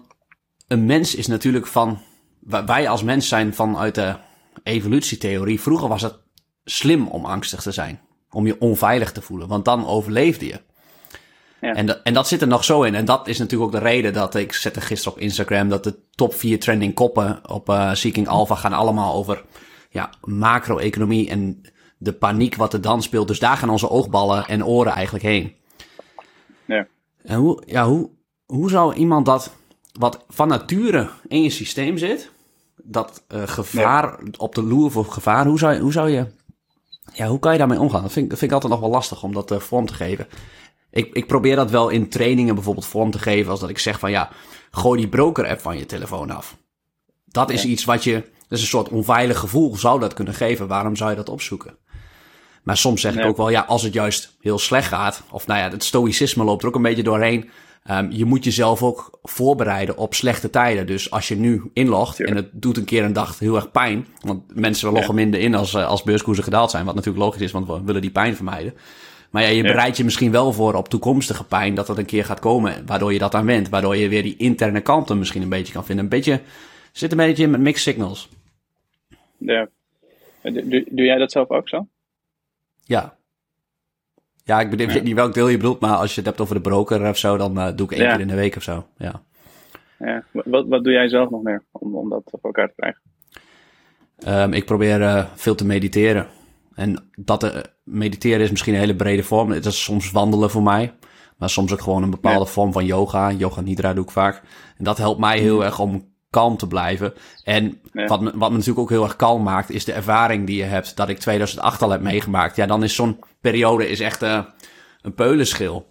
een 0.69 0.87
mens 0.87 1.15
is 1.15 1.27
natuurlijk 1.27 1.67
van. 1.67 1.99
Wij 2.41 2.89
als 2.89 3.03
mens 3.03 3.29
zijn 3.29 3.55
vanuit 3.55 3.95
de 3.95 4.17
evolutietheorie. 4.63 5.61
Vroeger 5.61 5.89
was 5.89 6.03
het 6.03 6.19
slim 6.65 7.09
om 7.09 7.25
angstig 7.25 7.63
te 7.63 7.73
zijn. 7.73 8.01
Om 8.31 8.47
je 8.47 8.61
onveilig 8.61 9.13
te 9.13 9.23
voelen, 9.23 9.49
want 9.49 9.65
dan 9.65 9.87
overleefde 9.87 10.47
je. 10.47 10.61
En, 11.61 11.87
dat, 11.87 12.01
en 12.03 12.15
dat 12.15 12.29
zit 12.29 12.41
er 12.41 12.49
nog 12.49 12.65
zo 12.65 12.83
in. 12.83 12.95
En 12.95 13.05
dat 13.05 13.29
is 13.29 13.39
natuurlijk 13.39 13.75
ook 13.75 13.81
de 13.81 13.89
reden 13.89 14.13
dat 14.13 14.35
ik 14.35 14.53
zette 14.53 14.81
gisteren 14.81 15.13
op 15.13 15.23
Instagram 15.23 15.69
dat 15.69 15.85
de 15.85 15.99
top 16.15 16.35
4 16.35 16.61
trending 16.61 16.95
koppen 16.95 17.51
op 17.51 17.69
uh, 17.69 17.95
Seeking 17.95 18.29
Alpha 18.29 18.55
gaan 18.55 18.73
allemaal 18.73 19.15
over 19.15 19.45
ja, 19.91 20.11
macro-economie 20.21 21.31
en 21.31 21.61
de 21.99 22.13
paniek 22.13 22.55
wat 22.55 22.73
er 22.73 22.81
dan 22.81 23.03
speelt. 23.03 23.29
Dus 23.29 23.39
daar 23.39 23.57
gaan 23.57 23.71
onze 23.71 23.91
oogballen 23.91 24.47
en 24.47 24.65
oren 24.65 24.93
eigenlijk 24.93 25.25
heen. 25.25 25.55
Ja. 26.65 26.87
En 27.23 27.39
hoe, 27.39 27.63
ja, 27.67 27.87
hoe, 27.87 28.11
hoe 28.53 28.71
zou 28.71 28.95
iemand 28.95 29.27
dat, 29.27 29.53
wat 29.99 30.25
van 30.29 30.49
nature 30.49 31.09
in 31.29 31.43
je 31.43 31.51
systeem 31.51 31.99
zit, 31.99 32.31
dat 32.77 33.25
uh, 33.29 33.43
gevaar 33.47 34.19
op 34.37 34.55
de 34.55 34.63
loer 34.63 34.91
voor 34.91 35.05
gevaar, 35.05 35.47
hoe 35.47 35.59
zou, 35.59 35.79
hoe 35.79 35.93
zou 35.93 36.11
je, 36.11 36.27
ja, 37.13 37.27
hoe 37.27 37.39
kan 37.39 37.53
je 37.53 37.59
daarmee 37.59 37.81
omgaan? 37.81 38.03
Dat 38.03 38.13
vind, 38.13 38.31
dat 38.31 38.39
vind 38.39 38.51
ik 38.51 38.57
altijd 38.57 38.73
nog 38.73 38.83
wel 38.83 38.91
lastig 38.91 39.23
om 39.23 39.33
dat 39.33 39.53
uh, 39.53 39.59
vorm 39.59 39.87
te 39.87 39.95
geven. 39.95 40.27
Ik, 40.91 41.15
ik 41.15 41.27
probeer 41.27 41.57
dat 41.57 41.71
wel 41.71 41.89
in 41.89 42.09
trainingen 42.09 42.55
bijvoorbeeld 42.55 42.87
vorm 42.87 43.11
te 43.11 43.19
geven. 43.19 43.51
Als 43.51 43.61
dat 43.61 43.69
ik 43.69 43.79
zeg 43.79 43.99
van 43.99 44.11
ja, 44.11 44.31
gooi 44.71 45.01
die 45.01 45.09
broker-app 45.09 45.61
van 45.61 45.79
je 45.79 45.87
telefoon 45.87 46.31
af. 46.31 46.57
Dat 47.25 47.51
is 47.51 47.65
iets 47.65 47.85
wat 47.85 48.05
je, 48.05 48.15
dat 48.15 48.59
is 48.59 48.61
een 48.61 48.67
soort 48.67 48.89
onveilig 48.89 49.39
gevoel 49.39 49.77
zou 49.77 50.01
dat 50.01 50.15
kunnen 50.15 50.35
geven. 50.35 50.69
Waarom 50.69 50.97
zou 50.97 51.11
je 51.11 51.17
dat 51.17 51.29
opzoeken? 51.29 51.77
Maar 52.63 52.77
soms 52.77 53.01
zeg 53.01 53.17
ik 53.17 53.25
ook 53.25 53.37
wel, 53.37 53.49
ja, 53.49 53.61
als 53.61 53.83
het 53.83 53.93
juist 53.93 54.37
heel 54.41 54.59
slecht 54.59 54.89
gaat, 54.89 55.23
of 55.31 55.47
nou 55.47 55.61
ja, 55.61 55.71
het 55.71 55.85
stoïcisme 55.85 56.45
loopt 56.45 56.63
er 56.63 56.69
ook 56.69 56.75
een 56.75 56.83
beetje 56.83 57.03
doorheen. 57.03 57.51
Um, 57.91 58.11
je 58.11 58.25
moet 58.25 58.45
jezelf 58.45 58.83
ook 58.83 59.19
voorbereiden 59.23 59.97
op 59.97 60.15
slechte 60.15 60.51
tijden. 60.51 60.87
Dus 60.87 61.11
als 61.11 61.29
je 61.29 61.37
nu 61.37 61.63
inlogt 61.73 62.21
en 62.21 62.37
het 62.37 62.49
doet 62.53 62.77
een 62.77 62.85
keer 62.85 63.05
een 63.05 63.13
dag 63.13 63.39
heel 63.39 63.57
erg 63.57 63.71
pijn, 63.71 64.07
want 64.21 64.55
mensen 64.55 64.93
loggen 64.93 65.15
minder 65.15 65.41
in 65.41 65.55
als, 65.55 65.75
eh, 65.75 65.87
als 65.87 66.03
beurskoersen 66.03 66.45
gedaald 66.45 66.71
zijn, 66.71 66.85
wat 66.85 66.95
natuurlijk 66.95 67.25
logisch 67.25 67.41
is, 67.41 67.53
want 67.53 67.67
we 67.67 67.83
willen 67.85 68.01
die 68.01 68.11
pijn 68.11 68.37
vermijden. 68.37 68.75
Maar 69.31 69.43
ja, 69.43 69.49
je 69.49 69.63
bereidt 69.63 69.97
je 69.97 70.05
misschien 70.05 70.31
wel 70.31 70.53
voor 70.53 70.75
op 70.75 70.89
toekomstige 70.89 71.45
pijn 71.45 71.75
dat 71.75 71.87
dat 71.87 71.99
een 71.99 72.05
keer 72.05 72.25
gaat 72.25 72.41
komen. 72.41 72.87
Waardoor 72.87 73.13
je 73.13 73.19
dat 73.19 73.35
aan 73.35 73.47
went. 73.47 73.69
Waardoor 73.69 73.97
je 73.97 74.09
weer 74.09 74.23
die 74.23 74.37
interne 74.37 74.81
kanten 74.81 75.19
misschien 75.19 75.43
een 75.43 75.49
beetje 75.49 75.73
kan 75.73 75.85
vinden. 75.85 76.05
Een 76.05 76.11
beetje, 76.11 76.41
zit 76.93 77.11
een 77.11 77.17
beetje 77.17 77.43
in 77.43 77.51
met 77.51 77.61
mixed 77.61 77.83
signals. 77.83 78.29
Ja. 79.39 79.69
Doe, 80.43 80.85
doe 80.91 81.05
jij 81.05 81.19
dat 81.19 81.33
zelf 81.33 81.51
ook 81.51 81.69
zo? 81.69 81.87
Ja. 82.85 83.17
Ja, 84.45 84.61
ik 84.61 84.71
weet 84.71 85.03
niet 85.03 85.15
welk 85.15 85.35
deel 85.35 85.49
je 85.49 85.57
bedoelt, 85.57 85.81
maar 85.81 85.97
als 85.97 86.11
je 86.11 86.17
het 86.17 86.27
hebt 86.27 86.41
over 86.41 86.55
de 86.55 86.61
broker 86.61 87.09
of 87.09 87.19
zo, 87.19 87.37
dan 87.37 87.59
uh, 87.59 87.69
doe 87.77 87.87
ik 87.87 87.99
één 87.99 88.11
keer 88.11 88.21
in 88.21 88.29
de 88.29 88.35
week 88.35 88.57
of 88.57 88.63
zo. 88.63 88.87
Ja. 88.97 89.23
ja. 89.99 90.25
Wat, 90.33 90.67
wat 90.69 90.85
doe 90.85 90.93
jij 90.93 91.09
zelf 91.09 91.31
nog 91.31 91.43
meer 91.43 91.63
om, 91.71 91.97
om 91.97 92.09
dat 92.09 92.23
op 92.31 92.45
elkaar 92.45 92.69
te 92.69 92.75
krijgen? 92.77 93.01
Um, 94.27 94.53
ik 94.53 94.65
probeer 94.65 95.01
uh, 95.01 95.25
veel 95.35 95.55
te 95.55 95.67
mediteren. 95.67 96.27
En 96.75 97.11
dat 97.17 97.45
uh, 97.45 97.51
mediteren 97.85 98.41
is 98.41 98.51
misschien 98.51 98.75
een 98.75 98.81
hele 98.81 98.97
brede 98.97 99.23
vorm. 99.23 99.51
Het 99.51 99.67
is 99.67 99.85
soms 99.85 100.11
wandelen 100.11 100.51
voor 100.51 100.63
mij. 100.63 100.95
Maar 101.37 101.51
soms 101.51 101.73
ook 101.73 101.81
gewoon 101.81 102.03
een 102.03 102.11
bepaalde 102.11 102.47
vorm 102.47 102.73
van 102.73 102.85
yoga. 102.85 103.33
Yoga 103.33 103.61
nidra 103.61 103.95
doe 103.95 104.05
ik 104.05 104.11
vaak. 104.11 104.43
En 104.79 104.85
dat 104.85 104.99
helpt 104.99 105.21
mij 105.21 105.39
heel 105.39 105.57
mm. 105.57 105.63
erg 105.63 105.79
om 105.79 106.12
kalm 106.33 106.57
te 106.57 106.67
blijven. 106.67 107.15
En 107.45 107.81
wat, 107.93 108.21
me, 108.21 108.31
wat 108.35 108.51
me 108.51 108.57
natuurlijk 108.57 108.79
ook 108.79 108.91
heel 108.91 109.05
erg 109.05 109.17
kalm 109.17 109.43
maakt, 109.43 109.71
is 109.71 109.85
de 109.85 109.93
ervaring 109.93 110.47
die 110.47 110.57
je 110.57 110.65
hebt. 110.65 110.97
Dat 110.97 111.09
ik 111.09 111.19
2008 111.19 111.83
al 111.83 111.91
heb 111.91 112.01
meegemaakt. 112.01 112.57
Ja, 112.57 112.67
dan 112.67 112.83
is 112.83 112.95
zo'n 112.95 113.19
periode 113.41 113.89
is 113.89 114.01
echt 114.01 114.23
uh, 114.23 114.45
een 115.03 115.15
peulenschil. 115.15 115.87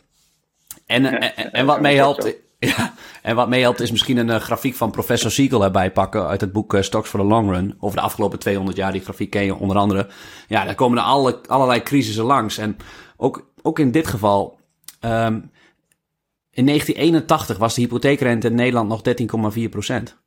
En, 0.86 1.05
en, 1.05 1.36
en, 1.53 1.65
wat 1.65 1.81
mij 1.81 1.95
helpt, 1.95 2.36
ja, 2.60 2.93
en 3.21 3.36
wat 3.36 3.50
meehelpt 3.50 3.79
is 3.79 3.91
misschien 3.91 4.17
een 4.17 4.27
uh, 4.27 4.36
grafiek 4.36 4.75
van 4.75 4.91
professor 4.91 5.31
Siegel 5.31 5.63
erbij 5.63 5.91
pakken 5.91 6.27
uit 6.27 6.41
het 6.41 6.51
boek 6.51 6.74
uh, 6.74 6.81
Stocks 6.81 7.10
for 7.10 7.19
the 7.19 7.25
Long 7.25 7.51
Run. 7.51 7.75
Over 7.79 7.98
de 7.98 8.03
afgelopen 8.03 8.39
200 8.39 8.77
jaar, 8.77 8.91
die 8.91 9.01
grafiek 9.01 9.29
ken 9.29 9.45
je 9.45 9.55
onder 9.55 9.77
andere. 9.77 10.07
Ja, 10.48 10.65
daar 10.65 10.75
komen 10.75 10.98
er 10.98 11.03
alle, 11.03 11.39
allerlei 11.48 11.81
crisissen 11.81 12.24
langs. 12.24 12.57
En 12.57 12.77
ook, 13.17 13.51
ook 13.62 13.79
in 13.79 13.91
dit 13.91 14.07
geval, 14.07 14.60
um, 15.01 15.51
in 16.53 16.65
1981 16.65 17.57
was 17.57 17.75
de 17.75 17.81
hypotheekrente 17.81 18.48
in 18.48 18.55
Nederland 18.55 18.89
nog 18.89 19.01
13,4 19.63 19.69
procent. 19.69 20.20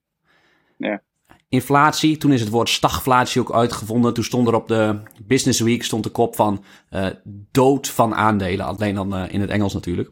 Ja. 0.76 1.02
Inflatie, 1.48 2.16
toen 2.16 2.32
is 2.32 2.40
het 2.40 2.50
woord 2.50 2.68
stagflatie 2.68 3.40
ook 3.40 3.52
uitgevonden. 3.52 4.14
Toen 4.14 4.24
stond 4.24 4.48
er 4.48 4.54
op 4.54 4.68
de 4.68 4.98
Business 5.22 5.60
Week 5.60 5.82
stond 5.82 6.04
de 6.04 6.10
kop 6.10 6.34
van 6.34 6.64
uh, 6.90 7.06
dood 7.52 7.88
van 7.88 8.14
aandelen. 8.14 8.66
Alleen 8.66 8.94
dan 8.94 9.28
in 9.28 9.40
het 9.40 9.50
Engels 9.50 9.74
natuurlijk. 9.74 10.10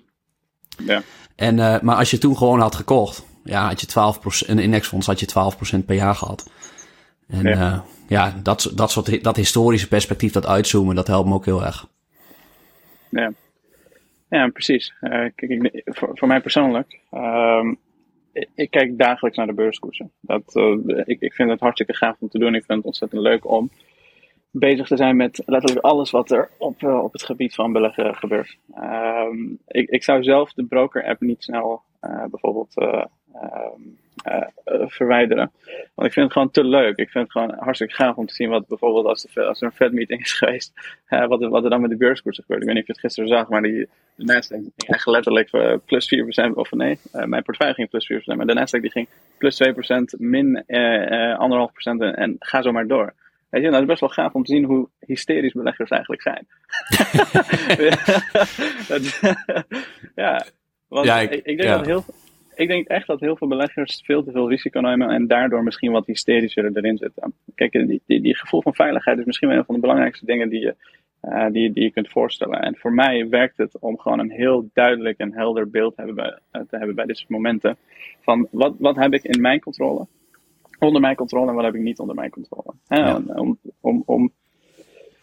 Ja. 0.87 1.03
En, 1.37 1.59
uh, 1.59 1.81
maar 1.81 1.97
als 1.97 2.11
je 2.11 2.19
toen 2.19 2.37
gewoon 2.37 2.61
had 2.61 2.75
gekocht, 2.75 3.27
ja, 3.45 3.67
had 3.67 3.81
je 3.81 3.87
12%, 4.47 4.49
een 4.49 4.59
indexfonds 4.59 5.07
had 5.07 5.21
je 5.21 5.29
12% 5.83 5.85
per 5.87 5.97
jaar 5.97 6.15
gehad. 6.15 6.51
En 7.29 7.43
ja, 7.43 7.85
ja 8.09 8.35
dat, 8.43 8.73
dat, 8.75 8.91
soort, 8.91 9.23
dat 9.23 9.37
historische 9.37 9.89
perspectief, 9.89 10.33
dat 10.33 10.47
uitzoomen, 10.47 10.95
dat 10.95 11.07
helpt 11.07 11.29
me 11.29 11.35
ook 11.35 11.45
heel 11.45 11.65
erg. 11.65 11.89
Ja, 13.09 13.33
ja 14.29 14.49
precies. 14.49 14.95
Kijk, 15.01 15.35
ik, 15.37 15.83
voor, 15.85 16.11
voor 16.15 16.29
mij 16.29 16.41
persoonlijk, 16.41 16.99
um, 17.13 17.79
ik, 18.55 18.71
kijk 18.71 18.99
dagelijks 18.99 19.37
naar 19.37 19.47
de 19.47 19.53
beurskoersen. 19.53 20.13
Dat, 20.21 20.57
ik, 21.05 21.21
ik 21.21 21.33
vind 21.33 21.51
het 21.51 21.61
hartstikke 21.61 21.97
gaaf 21.97 22.17
om 22.19 22.29
te 22.29 22.39
doen. 22.39 22.55
Ik 22.55 22.65
vind 22.65 22.79
het 22.79 22.87
ontzettend 22.87 23.23
leuk 23.23 23.51
om 23.51 23.71
bezig 24.51 24.87
te 24.87 24.97
zijn 24.97 25.17
met 25.17 25.43
letterlijk 25.47 25.85
alles 25.85 26.11
wat 26.11 26.31
er 26.31 26.51
op, 26.59 26.83
uh, 26.83 27.03
op 27.05 27.13
het 27.13 27.23
gebied 27.23 27.55
van 27.55 27.73
beleggen 27.73 28.15
gebeurt. 28.15 28.59
Um, 28.77 29.59
ik, 29.67 29.89
ik 29.89 30.03
zou 30.03 30.23
zelf 30.23 30.53
de 30.53 30.65
broker-app 30.65 31.21
niet 31.21 31.43
snel 31.43 31.83
uh, 32.01 32.25
bijvoorbeeld 32.31 32.75
uh, 34.29 34.43
verwijderen. 34.87 35.51
Want 35.95 36.09
ik 36.09 36.13
vind 36.15 36.25
het 36.25 36.33
gewoon 36.33 36.51
te 36.51 36.65
leuk. 36.65 36.97
Ik 36.97 37.11
vind 37.11 37.25
het 37.25 37.33
gewoon 37.33 37.55
hartstikke 37.59 37.95
gaaf 37.95 38.17
om 38.17 38.27
te 38.27 38.35
zien 38.35 38.49
wat 38.49 38.67
bijvoorbeeld 38.67 39.07
als, 39.07 39.23
de, 39.35 39.43
als 39.45 39.61
er 39.61 39.67
een 39.67 39.73
Fed-meeting 39.73 40.21
is 40.21 40.33
geweest, 40.43 40.73
wat, 41.09 41.43
er, 41.43 41.49
wat 41.49 41.65
er 41.65 41.71
dan 41.71 41.81
met 41.81 41.91
de 41.91 41.97
beurskoersen 41.97 42.43
gebeurt. 42.45 42.63
Ik 42.63 42.67
weet 42.69 42.77
niet 42.77 42.89
of 42.89 42.97
je 42.97 43.03
het 43.03 43.13
gisteren 43.13 43.39
zag, 43.39 43.49
maar 43.49 43.63
die, 43.63 43.89
de 44.15 44.25
Nasdaq 44.35 44.49
ging 44.49 44.73
echt 44.77 45.07
letterlijk 45.07 45.51
plus 45.87 46.15
4%, 46.49 46.51
of 46.55 46.71
nee, 46.71 46.99
mijn 47.13 47.43
portefeuille 47.43 47.75
ging 47.75 47.89
plus 47.91 48.13
4%, 48.13 48.37
maar 48.37 48.47
de 48.47 48.55
Nasdaq 48.61 48.81
die 48.81 48.91
ging 48.91 49.09
plus 49.39 49.63
2%, 49.69 49.73
min 50.19 50.63
1,5% 50.67 50.67
en, 51.83 52.15
en 52.17 52.37
ga 52.39 52.63
zo 52.63 52.73
maar 52.73 52.87
door. 52.87 53.15
Weet 53.51 53.63
je, 53.63 53.71
dat 53.71 53.81
is 53.81 53.87
best 53.87 54.01
wel 54.01 54.09
gaaf 54.09 54.33
om 54.33 54.45
te 54.45 54.53
zien 54.53 54.65
hoe 54.65 54.89
hysterisch 54.99 55.53
beleggers 55.53 55.91
eigenlijk 55.91 56.23
zijn. 56.23 56.47
ja, 60.15 60.45
want 60.89 61.07
Ja, 61.07 61.21
ik, 61.21 61.31
ik- 61.31 61.45
ik 61.45 61.57
denk 61.57 61.69
ja. 61.69 61.77
dat 61.77 61.87
heel, 61.87 62.05
ik 62.55 62.69
denk 62.69 62.89
echt 62.89 63.07
dat 63.07 63.21
heel 63.21 63.37
veel 63.37 63.49
beleggers 63.49 64.03
veel 64.05 64.25
te 64.25 64.31
veel 64.31 64.49
risico 64.49 64.81
nemen 64.81 65.11
en 65.11 65.27
daardoor 65.27 65.63
misschien 65.63 65.93
wat 65.93 66.07
hysterischer 66.07 66.77
erin 66.77 66.97
zitten. 66.97 67.35
Kijk, 67.55 67.73
die, 67.73 68.03
die, 68.07 68.21
die 68.21 68.37
gevoel 68.37 68.63
van 68.63 68.75
veiligheid 68.75 69.19
is 69.19 69.25
misschien 69.25 69.49
wel 69.49 69.59
een 69.59 69.65
van 69.65 69.75
de 69.75 69.81
belangrijkste 69.81 70.27
dingen 70.27 70.49
die 70.49 70.61
je, 70.61 70.77
eh, 71.21 71.47
die, 71.51 71.73
die 71.73 71.83
je 71.83 71.91
kunt 71.91 72.09
voorstellen. 72.09 72.61
En 72.61 72.77
voor 72.77 72.93
mij 72.93 73.29
werkt 73.29 73.57
het 73.57 73.79
om 73.79 73.99
gewoon 73.99 74.19
een 74.19 74.31
heel 74.31 74.69
duidelijk 74.73 75.19
en 75.19 75.33
helder 75.33 75.71
beeld 75.71 75.97
hebben 75.97 76.15
bij, 76.15 76.39
eh, 76.51 76.63
te 76.69 76.77
hebben 76.77 76.95
bij 76.95 77.07
dit 77.07 77.17
soort 77.17 77.31
momenten. 77.31 77.77
Van 78.21 78.49
wat, 78.51 78.75
wat 78.79 78.97
heb 78.97 79.13
ik 79.13 79.23
in 79.23 79.41
mijn 79.41 79.61
controle? 79.61 80.07
Onder 80.79 81.01
mijn 81.01 81.17
controle 81.17 81.49
en 81.49 81.55
wat 81.55 81.65
heb 81.65 81.75
ik 81.75 81.81
niet 81.81 81.99
onder 81.99 82.15
mijn 82.15 82.31
controle? 82.31 82.75
Ja. 82.87 83.23
Om, 83.27 83.59
om, 83.81 84.03
om, 84.07 84.33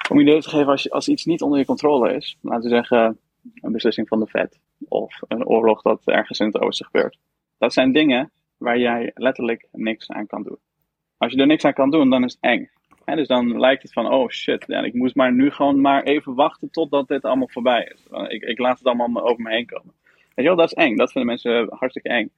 om, 0.09 0.19
idee 0.19 0.41
te 0.41 0.50
geven, 0.50 0.67
als, 0.67 0.83
je, 0.83 0.89
als 0.89 1.07
iets 1.07 1.25
niet 1.25 1.41
onder 1.41 1.59
je 1.59 1.65
controle 1.65 2.13
is, 2.13 2.38
laten 2.41 2.69
we 2.69 2.75
zeggen 2.75 3.17
een 3.62 3.71
beslissing 3.71 4.07
van 4.07 4.19
de 4.19 4.27
Fed 4.27 4.59
of 4.88 5.21
een 5.27 5.45
oorlog 5.45 5.81
dat 5.81 6.01
ergens 6.05 6.39
in 6.39 6.45
het 6.45 6.62
oosten 6.62 6.86
gebeurt. 6.86 7.17
Dat 7.57 7.74
zijn 7.74 7.91
dingen 7.91 8.31
waar 8.57 8.79
jij 8.79 9.12
letterlijk 9.13 9.67
niks 9.71 10.09
aan 10.09 10.27
kan 10.27 10.43
doen. 10.43 10.57
Als 11.17 11.33
je 11.33 11.39
er 11.39 11.48
niks 11.48 11.65
aan 11.65 11.74
kan 11.74 11.91
doen, 11.91 12.09
dan 12.09 12.24
is 12.24 12.33
het 12.33 12.41
eng. 12.41 12.69
Hè, 13.05 13.15
dus 13.15 13.27
dan 13.27 13.59
lijkt 13.59 13.83
het 13.83 13.93
van, 13.93 14.13
oh 14.13 14.29
shit, 14.29 14.69
ik 14.69 14.93
moest 14.93 15.15
maar 15.15 15.33
nu 15.33 15.51
gewoon 15.51 15.81
maar 15.81 16.03
even 16.03 16.36
wachten 16.36 16.69
totdat 16.69 17.07
dit 17.07 17.24
allemaal 17.24 17.50
voorbij 17.50 17.91
is. 17.93 18.27
Ik, 18.27 18.43
ik 18.43 18.59
laat 18.59 18.77
het 18.77 18.88
allemaal 18.88 19.24
over 19.24 19.41
me 19.43 19.50
heen 19.50 19.65
komen. 19.65 19.93
Weet 20.03 20.48
je 20.48 20.55
wel, 20.55 20.55
dat 20.55 20.71
is 20.71 20.83
eng. 20.83 20.95
Dat 20.95 21.12
vinden 21.12 21.29
mensen 21.29 21.67
hartstikke 21.69 22.09
eng. 22.09 22.31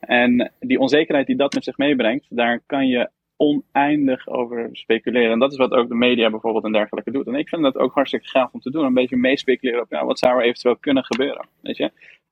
En 0.00 0.52
die 0.60 0.78
onzekerheid 0.78 1.26
die 1.26 1.36
dat 1.36 1.54
met 1.54 1.64
zich 1.64 1.76
meebrengt, 1.76 2.26
daar 2.28 2.60
kan 2.66 2.86
je 2.86 3.10
oneindig 3.42 4.28
over 4.28 4.68
speculeren. 4.72 5.32
En 5.32 5.38
dat 5.38 5.52
is 5.52 5.58
wat 5.58 5.70
ook 5.72 5.88
de 5.88 5.94
media 5.94 6.30
bijvoorbeeld 6.30 6.64
en 6.64 6.72
dergelijke 6.72 7.10
doet. 7.10 7.26
En 7.26 7.34
ik 7.34 7.48
vind 7.48 7.62
dat 7.62 7.76
ook 7.76 7.94
hartstikke 7.94 8.28
gaaf 8.28 8.52
om 8.52 8.60
te 8.60 8.70
doen. 8.70 8.84
Een 8.84 8.94
beetje 8.94 9.16
meespeculeren 9.16 9.82
op 9.82 9.90
ja, 9.90 10.04
wat 10.04 10.18
zou 10.18 10.38
er 10.38 10.42
eventueel 10.42 10.76
kunnen 10.76 11.04
gebeuren. 11.04 11.46
Weet 11.60 11.76
je? 11.76 11.90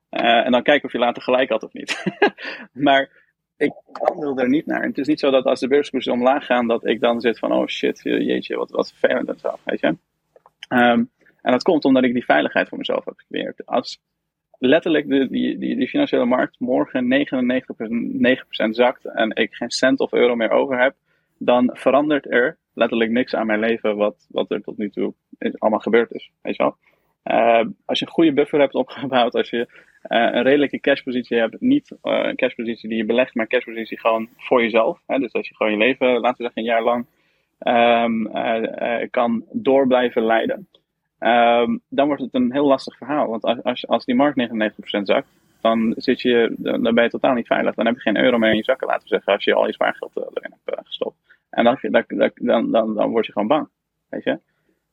Eh, 0.09 0.45
en 0.45 0.51
dan 0.51 0.63
kijken 0.63 0.85
of 0.85 0.91
je 0.91 0.97
later 0.97 1.21
gelijk 1.21 1.49
had 1.49 1.63
of 1.63 1.73
niet. 1.73 2.03
maar 2.87 3.09
ik 3.57 3.73
handel 3.91 4.37
er 4.37 4.49
niet 4.49 4.65
naar. 4.65 4.81
En 4.81 4.87
het 4.87 4.97
is 4.97 5.07
niet 5.07 5.19
zo 5.19 5.31
dat 5.31 5.45
als 5.45 5.59
de 5.59 5.67
beurskoersen 5.67 6.13
omlaag 6.13 6.45
gaan, 6.45 6.67
dat 6.67 6.87
ik 6.87 6.99
dan 6.99 7.21
zit 7.21 7.39
van, 7.39 7.51
oh 7.51 7.67
shit, 7.67 8.01
jeetje, 8.03 8.55
wat, 8.55 8.69
wat 8.69 8.93
vervelend 8.93 9.29
en 9.29 9.39
zo. 9.39 9.55
Weet 9.63 9.79
je? 9.79 9.97
Ehm, 10.67 11.03
en 11.41 11.51
dat 11.51 11.63
komt 11.63 11.85
omdat 11.85 12.03
ik 12.03 12.13
die 12.13 12.25
veiligheid 12.25 12.67
voor 12.69 12.77
mezelf 12.77 13.05
heb 13.05 13.13
gecreëerd. 13.17 13.65
Als 13.65 13.99
letterlijk 14.67 15.07
de, 15.07 15.27
die, 15.29 15.57
die, 15.57 15.87
financiële 15.87 16.25
markt 16.25 16.59
morgen 16.59 17.25
99% 17.27 18.69
zakt 18.69 19.05
en 19.05 19.35
ik 19.35 19.53
geen 19.53 19.71
cent 19.71 19.99
of 19.99 20.13
euro 20.13 20.35
meer 20.35 20.49
over 20.49 20.79
heb, 20.79 20.95
dan 21.37 21.69
verandert 21.73 22.31
er 22.31 22.57
letterlijk 22.73 23.11
niks 23.11 23.35
aan 23.35 23.45
mijn 23.45 23.59
leven 23.59 23.95
wat, 23.95 24.27
wat 24.29 24.51
er 24.51 24.61
tot 24.61 24.77
nu 24.77 24.89
toe 24.89 25.13
allemaal 25.57 25.79
gebeurd 25.79 26.11
is. 26.11 26.31
Weet 26.41 26.55
je 26.55 26.63
wel? 26.63 26.75
Eh, 27.23 27.65
als 27.85 27.99
je 27.99 28.05
een 28.05 28.11
goede 28.11 28.33
buffer 28.33 28.59
hebt 28.59 28.75
opgebouwd, 28.75 29.35
als 29.35 29.49
je 29.49 29.67
eh, 30.01 30.19
een 30.19 30.43
redelijke 30.43 30.79
cashpositie 30.79 31.37
hebt, 31.37 31.61
niet 31.61 31.97
eh, 32.01 32.19
een 32.23 32.35
cashpositie 32.35 32.89
die 32.89 32.97
je 32.97 33.05
belegt, 33.05 33.33
maar 33.33 33.43
een 33.43 33.51
cashpositie 33.51 33.99
gewoon 33.99 34.29
voor 34.37 34.61
jezelf. 34.61 34.99
Hè? 35.07 35.19
Dus 35.19 35.33
als 35.33 35.47
je 35.47 35.55
gewoon 35.55 35.71
je 35.71 35.77
leven, 35.77 36.07
laten 36.07 36.37
we 36.37 36.43
zeggen, 36.43 36.61
een 36.61 36.67
jaar 36.67 36.83
lang 36.83 37.05
ehm, 37.59 38.25
eh, 38.25 39.01
eh, 39.01 39.09
kan 39.11 39.45
door 39.51 39.87
blijven 39.87 40.23
leiden. 40.23 40.67
Ehm, 41.21 41.77
dan 41.89 42.07
wordt 42.07 42.21
het 42.21 42.33
een 42.33 42.51
heel 42.51 42.67
lastig 42.67 42.97
verhaal. 42.97 43.27
Want 43.27 43.43
als, 43.43 43.63
als, 43.63 43.87
als 43.87 44.05
die 44.05 44.15
markt 44.15 44.37
99% 44.37 45.01
zakt, 45.01 45.27
dan, 45.61 45.93
zit 45.97 46.21
je, 46.21 46.55
dan 46.57 46.93
ben 46.93 47.03
je 47.03 47.09
totaal 47.09 47.33
niet 47.33 47.47
veilig. 47.47 47.75
Dan 47.75 47.85
heb 47.85 47.95
je 47.95 48.01
geen 48.01 48.17
euro 48.17 48.37
meer 48.37 48.49
in 48.49 48.57
je 48.57 48.63
zakken, 48.63 48.87
laten 48.87 49.07
zeggen, 49.07 49.33
als 49.33 49.43
je 49.43 49.53
al 49.53 49.67
je 49.67 49.73
spaargeld 49.73 50.17
eh, 50.17 50.23
erin 50.33 50.55
hebt 50.63 50.77
eh, 50.77 50.85
gestopt. 50.85 51.15
En 51.49 51.63
dan, 51.63 51.77
dan, 52.35 52.71
dan, 52.71 52.93
dan, 52.93 53.09
word 53.09 53.25
je 53.25 53.31
gewoon 53.31 53.47
bang. 53.47 53.69
Weet 54.09 54.23
je? 54.23 54.39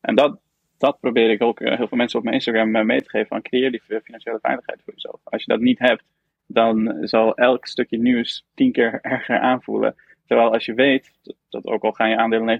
En 0.00 0.14
dat, 0.14 0.38
dat 0.78 1.00
probeer 1.00 1.30
ik 1.30 1.42
ook 1.42 1.60
eh, 1.60 1.76
heel 1.76 1.88
veel 1.88 1.96
mensen 1.96 2.18
op 2.18 2.24
mijn 2.24 2.36
Instagram 2.36 2.86
mee 2.86 3.02
te 3.02 3.10
geven. 3.10 3.28
Van 3.28 3.42
creëer 3.42 3.70
die 3.70 4.00
financiële 4.02 4.38
veiligheid 4.42 4.80
voor 4.84 4.94
jezelf. 4.94 5.20
Als 5.24 5.44
je 5.44 5.52
dat 5.52 5.60
niet 5.60 5.78
hebt, 5.78 6.04
dan 6.46 6.96
zal 7.00 7.36
elk 7.36 7.66
stukje 7.66 7.98
nieuws 7.98 8.44
tien 8.54 8.72
keer 8.72 8.98
erger 9.14 9.38
aanvoelen. 9.38 9.94
Terwijl 10.26 10.52
als 10.52 10.64
je 10.64 10.74
weet, 10.74 11.12
dat, 11.22 11.36
dat 11.48 11.66
ook 11.66 11.82
al 11.84 11.92
gaan 11.92 12.10
je 12.10 12.16
aandelen 12.16 12.58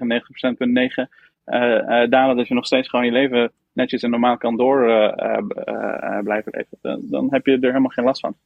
99,9% 1.07 1.15
eh, 1.49 2.03
eh, 2.03 2.11
dalen, 2.11 2.37
dat 2.37 2.49
je 2.49 2.55
nog 2.55 2.67
steeds 2.67 2.89
gewoon 2.89 3.05
je 3.05 3.13
leven 3.13 3.53
netjes 3.73 4.03
en 4.03 4.11
normaal 4.11 4.37
kan 4.37 4.57
door 4.57 4.89
eh, 4.89 6.19
blijven 6.19 6.53
leven, 6.55 6.79
dan, 6.81 7.01
dan 7.03 7.27
heb 7.31 7.47
je 7.47 7.53
er 7.53 7.61
helemaal 7.61 7.91
geen 7.91 8.05
last 8.05 8.21
van. 8.21 8.37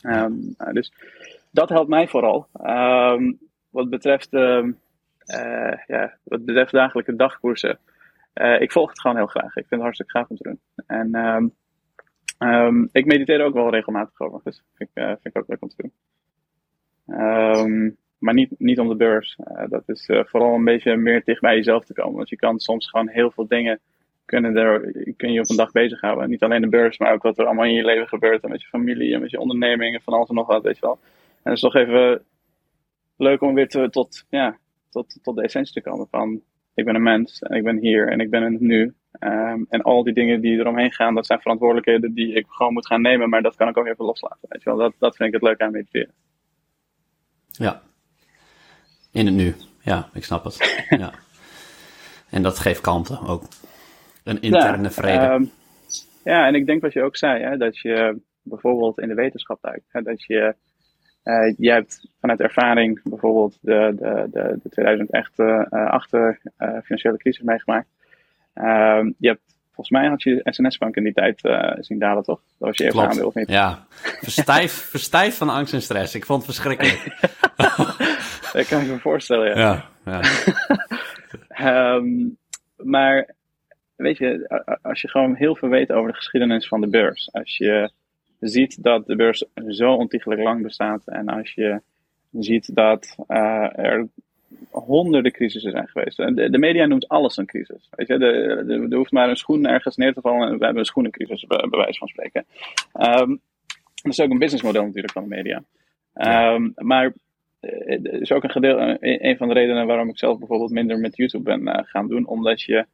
Ehm, 0.00 0.32
nou, 0.58 0.72
dus 0.72 0.92
dat 1.50 1.68
helpt 1.68 1.88
mij 1.88 2.08
vooral. 2.08 2.46
Ehm, 2.52 3.32
wat 3.70 3.90
betreft, 3.90 4.32
eh, 4.32 4.62
ja, 5.86 6.18
wat 6.22 6.44
betreft 6.44 6.72
dagelijke 6.72 7.16
dagkoersen, 7.16 7.78
ik 8.58 8.72
volg 8.72 8.88
het 8.88 9.00
gewoon 9.00 9.16
heel 9.16 9.26
graag. 9.26 9.56
Ik 9.56 9.66
vind 9.66 9.70
het 9.70 9.80
hartstikke 9.80 10.18
gaaf 10.18 10.28
om 10.28 10.36
te 10.36 10.42
doen. 10.42 10.60
En 10.86 11.52
ik 12.92 13.06
mediteer 13.06 13.40
er 13.40 13.46
ook 13.46 13.54
wel 13.54 13.70
regelmatig 13.70 14.20
over, 14.20 14.40
dus 14.44 14.62
vind 14.74 14.90
ik, 14.92 15.02
vind 15.04 15.34
ik 15.34 15.38
ook 15.38 15.48
leuk 15.48 15.62
om 15.62 15.68
te 15.68 15.76
doen. 15.76 15.92
Ehm, 17.06 17.90
maar 18.18 18.34
niet, 18.34 18.50
niet 18.58 18.78
om 18.78 18.88
de 18.88 18.96
beurs. 18.96 19.38
Eh, 19.44 19.68
dat 19.68 19.82
is 19.86 20.06
eh, 20.06 20.24
vooral 20.24 20.54
een 20.54 20.64
beetje 20.64 20.96
meer 20.96 21.22
dicht 21.24 21.40
bij 21.40 21.56
jezelf 21.56 21.84
te 21.84 21.92
komen. 21.92 22.16
Want 22.16 22.28
je 22.28 22.36
kan 22.36 22.58
soms 22.58 22.90
gewoon 22.90 23.08
heel 23.08 23.30
veel 23.30 23.46
dingen 23.46 23.80
kunnen 24.24 24.56
er, 24.56 24.92
kun 25.16 25.32
je 25.32 25.40
op 25.40 25.50
een 25.50 25.56
dag 25.56 25.72
bezighouden. 25.72 26.30
Niet 26.30 26.42
alleen 26.42 26.60
de 26.60 26.68
beurs, 26.68 26.98
maar 26.98 27.12
ook 27.12 27.22
wat 27.22 27.38
er 27.38 27.44
allemaal 27.44 27.64
in 27.64 27.74
je 27.74 27.84
leven 27.84 28.08
gebeurt. 28.08 28.42
En 28.42 28.50
met 28.50 28.62
je 28.62 28.68
familie 28.68 29.14
en 29.14 29.20
met 29.20 29.30
je 29.30 29.40
ondernemingen, 29.40 30.00
van 30.00 30.14
alles 30.14 30.28
en 30.28 30.34
nog 30.34 30.46
wat, 30.46 30.62
weet 30.62 30.78
je 30.78 30.86
wel. 30.86 30.98
En 31.02 31.52
het 31.52 31.54
is 31.54 31.60
toch 31.60 31.74
even 31.74 32.24
leuk 33.16 33.40
om 33.40 33.54
weer 33.54 33.68
tot, 33.90 34.24
ja, 34.28 34.58
tot, 34.90 35.18
tot 35.22 35.36
de 35.36 35.42
essentie 35.42 35.72
te 35.72 35.90
komen 35.90 36.06
van... 36.10 36.42
Ik 36.74 36.84
ben 36.84 36.94
een 36.94 37.02
mens 37.02 37.38
en 37.40 37.56
ik 37.56 37.62
ben 37.62 37.78
hier 37.78 38.08
en 38.08 38.20
ik 38.20 38.30
ben 38.30 38.42
in 38.42 38.52
het 38.52 38.60
nu. 38.60 38.94
Ehm, 39.18 39.62
en 39.68 39.82
al 39.82 40.02
die 40.02 40.14
dingen 40.14 40.40
die 40.40 40.58
eromheen 40.58 40.92
gaan, 40.92 41.14
dat 41.14 41.26
zijn 41.26 41.40
verantwoordelijkheden 41.40 42.14
die 42.14 42.34
ik 42.34 42.46
gewoon 42.48 42.72
moet 42.72 42.86
gaan 42.86 43.00
nemen. 43.00 43.28
Maar 43.28 43.42
dat 43.42 43.56
kan 43.56 43.68
ik 43.68 43.76
ook 43.76 43.86
even 43.86 44.04
loslaten, 44.04 44.48
weet 44.48 44.62
je 44.62 44.70
wel. 44.70 44.78
Dat, 44.78 44.94
dat 44.98 45.16
vind 45.16 45.28
ik 45.28 45.34
het 45.34 45.42
leuk 45.42 45.60
aan 45.60 45.72
mediteren. 45.72 46.12
Ja. 47.50 47.82
In 49.14 49.26
het 49.26 49.34
nu. 49.34 49.54
Ja, 49.82 50.08
ik 50.12 50.24
snap 50.24 50.44
het. 50.44 50.84
ja. 51.02 51.12
En 52.30 52.42
dat 52.42 52.58
geeft 52.58 52.80
kalmte 52.80 53.18
ook. 53.26 53.42
Een 54.24 54.40
interne 54.42 54.90
vrede. 54.90 55.24
ehm, 55.24 55.44
ja, 56.24 56.46
en 56.46 56.54
ik 56.54 56.66
denk 56.66 56.82
wat 56.82 56.92
je 56.92 57.02
ook 57.02 57.16
zei, 57.16 57.42
hè, 57.42 57.56
dat 57.56 57.78
je 57.78 58.20
bijvoorbeeld 58.42 58.98
in 58.98 59.08
de 59.08 59.14
wetenschap 59.14 59.58
duikt. 59.62 59.84
Hè, 59.88 60.02
dat 60.02 60.24
je, 60.24 60.54
eh 61.22 61.54
jij 61.56 61.74
hebt 61.74 62.08
vanuit 62.20 62.40
ervaring 62.40 63.00
bijvoorbeeld 63.04 63.58
de, 63.60 63.94
de, 63.98 64.28
de, 64.30 64.58
de 64.62 64.68
2008 64.68 66.12
eh, 66.12 66.30
financiële 66.82 67.16
crisis 67.16 67.42
meegemaakt. 67.42 67.88
Ehm, 68.54 69.10
je 69.18 69.28
hebt, 69.28 69.42
volgens 69.64 69.90
mij 69.90 70.08
had 70.08 70.22
je 70.22 70.40
SNS-bank 70.44 70.96
in 70.96 71.04
die 71.04 71.12
tijd 71.12 71.44
eh, 71.44 71.72
zien 71.80 71.98
dalen, 71.98 72.22
toch? 72.22 72.40
Dat 72.58 72.68
was 72.68 72.76
je 72.76 72.84
even 72.84 73.08
aandeel 73.08 73.26
of 73.26 73.34
niet? 73.34 73.48
Ja. 73.48 73.86
Verstijf, 74.20 74.72
verstijf 74.72 75.36
van 75.36 75.48
angst 75.48 75.72
en 75.72 75.82
stress. 75.82 76.14
Ik 76.14 76.24
vond 76.24 76.46
het 76.46 76.54
verschrikkelijk. 76.54 77.16
Dat 78.58 78.66
kan 78.68 78.80
ik 78.80 78.88
me 78.88 78.98
voorstellen, 78.98 79.58
ja. 79.58 79.90
Ja. 80.04 80.20
ja. 80.20 80.20
Ehm, 81.48 82.28
maar 82.76 83.34
weet 83.96 84.18
je, 84.18 84.48
als 84.82 85.00
je 85.00 85.08
gewoon 85.08 85.34
heel 85.34 85.56
veel 85.56 85.68
weet 85.68 85.92
over 85.92 86.10
de 86.10 86.16
geschiedenis 86.16 86.68
van 86.68 86.80
de 86.80 86.86
beurs, 86.88 87.32
als 87.32 87.56
je 87.56 87.90
ziet 88.40 88.82
dat 88.82 89.06
de 89.06 89.16
beurs 89.16 89.44
zo 89.68 89.92
ontiegelijk 89.92 90.40
lang 90.40 90.62
bestaat 90.62 91.02
en 91.06 91.28
als 91.28 91.52
je 91.54 91.80
ziet 92.32 92.74
dat 92.74 93.16
eh, 93.26 93.78
er 93.78 94.08
honderden 94.70 95.32
crisissen 95.32 95.70
zijn 95.70 95.88
geweest. 95.88 96.18
En 96.18 96.34
De, 96.34 96.50
de 96.50 96.58
media 96.58 96.86
noemt 96.86 97.08
alles 97.08 97.36
een 97.36 97.46
crisis. 97.46 97.88
Weet 97.90 98.06
je, 98.08 98.18
de, 98.18 98.62
de- 98.66 98.86
er 98.90 98.96
hoeft 98.96 99.12
maar 99.12 99.28
een 99.28 99.36
schoen 99.36 99.66
ergens 99.66 99.96
neer 99.96 100.12
te 100.14 100.20
vallen 100.20 100.48
en 100.48 100.58
we 100.58 100.64
hebben 100.64 100.78
een 100.82 100.84
schoenencrisis, 100.84 101.46
bij, 101.46 101.66
bij 101.70 101.78
wijze 101.78 101.98
van 101.98 102.08
spreken. 102.08 102.44
Ehm, 102.92 103.28
dat 104.02 104.12
is 104.12 104.20
ook 104.20 104.30
een 104.30 104.38
businessmodel 104.38 104.84
natuurlijk 104.84 105.12
van 105.12 105.22
de 105.22 105.28
media. 105.28 105.62
Ehm, 106.14 106.70
maar 106.74 107.12
eh, 107.66 108.02
het 108.02 108.20
is 108.20 108.32
ook 108.32 108.42
een, 108.42 108.50
gedeel, 108.50 108.80
een, 108.80 108.96
een 109.00 109.36
van 109.36 109.48
de 109.48 109.54
redenen 109.54 109.86
waarom 109.86 110.08
ik 110.08 110.18
zelf 110.18 110.38
bijvoorbeeld 110.38 110.70
minder 110.70 110.98
met 110.98 111.16
YouTube 111.16 111.44
ben 111.44 111.68
eh, 111.68 111.84
gaan 111.84 112.08
doen. 112.08 112.26
Omdat 112.26 112.62
je 112.62 112.86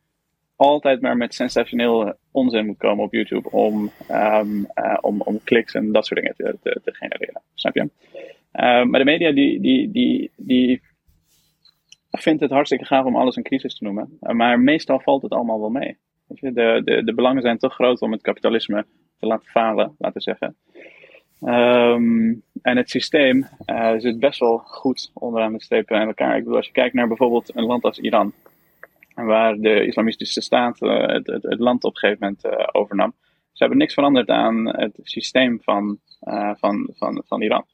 altijd 0.61 1.01
maar 1.01 1.17
met 1.17 1.35
sensationeel 1.35 2.15
onzin 2.31 2.67
moet 2.67 2.79
komen 2.79 3.05
op 3.05 3.13
YouTube 3.13 3.51
om, 3.51 3.91
ehm, 4.09 4.65
eh, 4.75 4.99
om, 5.01 5.21
om 5.21 5.41
kliks 5.45 5.75
en 5.75 5.93
dat 5.93 6.07
soort 6.07 6.21
dingen 6.21 6.37
te, 6.37 6.81
te, 6.83 6.95
genereren. 6.95 7.43
Snap 7.55 7.75
je? 7.75 7.91
Eh, 8.53 8.85
maar 8.85 8.99
de 9.01 9.05
media 9.05 9.33
die, 9.33 9.61
die, 9.61 9.91
die, 9.91 10.31
die 10.37 10.83
vindt 12.11 12.41
het 12.41 12.51
hartstikke 12.51 12.85
gaaf 12.85 13.05
om 13.05 13.17
alles 13.17 13.37
een 13.37 13.43
crisis 13.43 13.79
te 13.79 13.85
noemen. 13.85 14.17
Eh, 14.21 14.35
maar 14.35 14.61
meestal 14.61 15.01
valt 15.01 15.23
het 15.23 15.33
allemaal 15.33 15.61
wel 15.61 15.71
mee. 15.71 15.97
Je, 16.27 16.53
de, 16.53 16.83
de, 16.85 17.05
de 17.05 17.15
belangen 17.15 17.43
zijn 17.43 17.59
te 17.59 17.69
groot 17.69 18.01
om 18.01 18.13
het 18.13 18.23
kapitalisme 18.23 18.87
te 19.19 19.27
laten 19.27 19.49
falen, 19.49 19.95
laten 19.99 20.17
we 20.17 20.23
zeggen. 20.23 20.57
Ehm, 21.41 22.35
en 22.63 22.77
het 22.77 22.91
systeem 22.91 23.47
eh, 23.65 23.95
zit 23.99 24.19
best 24.19 24.41
wel 24.41 24.59
goed 24.59 25.11
onderaan 25.15 25.53
de 25.53 25.63
streep 25.63 25.91
aan 25.91 26.07
elkaar. 26.07 26.37
Ik 26.37 26.43
bedoel, 26.43 26.57
als 26.57 26.67
je 26.67 26.73
kijkt 26.73 26.95
naar 26.95 27.09
bijvoorbeeld 27.09 27.57
een 27.57 27.65
land 27.65 27.85
als 27.85 27.99
Iran, 27.99 28.33
waar 29.15 29.57
de 29.57 29.87
islamistische 29.87 30.41
staat 30.41 30.83
eh, 30.83 31.07
het, 31.07 31.27
het, 31.27 31.59
land 31.59 31.85
op 31.85 31.93
een 31.93 31.99
gegeven 31.99 32.19
moment 32.21 32.45
eh, 32.45 32.69
overnam. 32.73 33.15
Ze 33.53 33.67
hebben 33.67 33.79
niks 33.79 33.95
veranderd 33.95 34.29
aan 34.29 34.77
het 34.77 34.99
systeem 35.03 35.61
van, 35.63 35.99
van, 36.59 36.91
van, 36.95 37.23
van 37.27 37.43
Iran. 37.43 37.65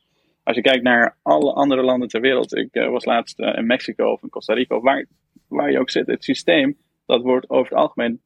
Als 0.42 0.56
je 0.56 0.62
kijkt 0.62 0.82
naar 0.82 1.16
alle 1.22 1.52
andere 1.52 1.82
landen 1.82 2.08
ter 2.08 2.20
wereld, 2.20 2.56
ik 2.56 2.68
was 2.72 3.04
laatst 3.04 3.38
in 3.38 3.66
Mexico 3.66 4.12
of 4.12 4.22
in 4.22 4.28
Costa 4.28 4.54
Rica, 4.54 4.80
waar 5.48 5.70
je 5.70 5.78
ook 5.78 5.90
zit. 5.90 6.06
Het 6.06 6.24
systeem, 6.24 6.76
dat 7.06 7.22
wordt 7.22 7.50
over 7.50 7.70
het 7.70 7.78
algemeen 7.78 8.20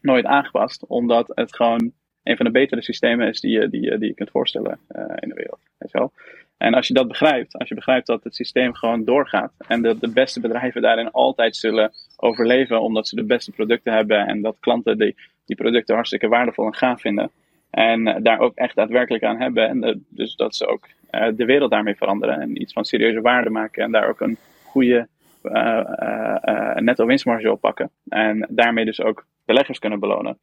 nooit 0.00 0.24
aangepast, 0.24 0.86
omdat 0.86 1.30
het 1.34 1.56
gewoon 1.56 1.92
een 2.28 2.36
van 2.36 2.46
de 2.46 2.52
betere 2.52 2.82
systemen 2.82 3.28
is 3.28 3.40
die 3.40 3.60
je, 3.60 3.68
die, 3.68 3.98
die 3.98 4.08
je 4.08 4.14
kunt 4.14 4.30
voorstellen 4.30 4.78
uh, 4.96 5.02
in 5.20 5.28
de 5.28 5.34
wereld. 5.34 5.60
Weet 5.78 5.92
wel? 5.92 6.12
En 6.58 6.74
als 6.74 6.86
je 6.86 6.94
dat 6.94 7.08
begrijpt, 7.08 7.58
als 7.58 7.68
je 7.68 7.74
begrijpt 7.74 8.06
dat 8.06 8.24
het 8.24 8.34
systeem 8.34 8.74
gewoon 8.74 9.04
doorgaat 9.04 9.52
en 9.68 9.82
dat 9.82 10.00
de 10.00 10.10
beste 10.10 10.40
bedrijven 10.40 10.82
daarin 10.82 11.10
altijd 11.10 11.56
zullen 11.56 11.92
overleven 12.16 12.80
omdat 12.80 13.08
ze 13.08 13.14
de 13.14 13.24
beste 13.24 13.52
producten 13.52 13.92
hebben 13.92 14.26
en 14.26 14.42
dat 14.42 14.56
klanten 14.60 14.98
die, 14.98 15.16
die 15.46 15.56
producten 15.56 15.94
hartstikke 15.94 16.28
waardevol 16.28 16.66
en 16.66 16.74
gaaf 16.74 17.00
vinden 17.00 17.30
en 17.70 18.22
daar 18.22 18.38
ook 18.38 18.54
echt 18.54 18.74
daadwerkelijk 18.74 19.24
aan 19.24 19.40
hebben 19.40 19.68
en 19.68 20.06
dus 20.08 20.36
dat 20.36 20.56
ze 20.56 20.66
ook 20.66 20.88
uh, 21.10 21.28
de 21.36 21.44
wereld 21.44 21.70
daarmee 21.70 21.94
veranderen 21.96 22.40
en 22.40 22.60
iets 22.60 22.72
van 22.72 22.84
serieuze 22.84 23.20
waarde 23.20 23.50
maken 23.50 23.82
en 23.82 23.92
daar 23.92 24.08
ook 24.08 24.20
een 24.20 24.36
goede 24.64 25.08
uh, 25.42 26.74
netto 26.74 27.06
winstmarge 27.06 27.52
op 27.52 27.60
pakken 27.60 27.90
en 28.08 28.46
daarmee 28.48 28.84
dus 28.84 29.00
ook 29.00 29.26
beleggers 29.44 29.78
kunnen 29.78 30.00
belonen. 30.00 30.38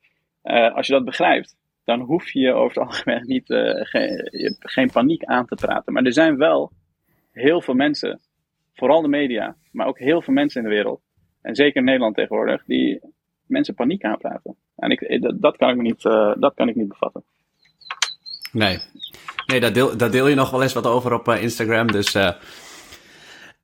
als 0.73 0.87
je 0.87 0.93
dat 0.93 1.05
begrijpt, 1.05 1.55
dan 1.85 1.99
hoef 1.99 2.31
je 2.31 2.53
over 2.53 2.81
het 2.81 2.87
algemeen 2.87 3.23
niet, 3.33 3.49
uh, 3.49 3.71
geen, 3.73 4.29
geen 4.59 4.91
paniek 4.91 5.23
aan 5.23 5.45
te 5.45 5.55
praten. 5.55 5.93
Maar 5.93 6.03
er 6.03 6.13
zijn 6.13 6.37
wel 6.37 6.71
heel 7.31 7.61
veel 7.61 7.73
mensen, 7.73 8.19
vooral 8.73 9.01
de 9.01 9.07
media, 9.07 9.55
maar 9.71 9.87
ook 9.87 9.99
heel 9.99 10.21
veel 10.21 10.33
mensen 10.33 10.61
in 10.63 10.69
de 10.69 10.75
wereld, 10.75 11.01
en 11.41 11.55
zeker 11.55 11.75
in 11.75 11.83
Nederland 11.83 12.15
tegenwoordig, 12.15 12.63
die 12.65 12.99
mensen 13.45 13.73
paniek 13.73 14.03
aanpraten. 14.03 14.55
En 14.75 14.89
ik, 14.89 15.01
eh, 15.01 15.21
dat, 15.21 15.41
dat, 15.41 15.57
kan 15.57 15.69
ik 15.69 15.75
me 15.75 15.81
niet, 15.81 16.03
uh, 16.03 16.33
dat 16.37 16.53
kan 16.53 16.69
ik 16.69 16.75
niet 16.75 16.87
bevatten. 16.87 17.23
Nee, 18.51 18.79
nee 19.45 19.59
daar, 19.59 19.73
deel, 19.73 19.97
deel 19.97 20.27
je 20.27 20.35
nog 20.35 20.51
wel 20.51 20.61
eens 20.61 20.73
wat 20.73 20.87
over 20.87 21.13
op 21.13 21.27
Instagram. 21.27 21.91
Dus, 21.91 22.11
ja. 22.11 22.37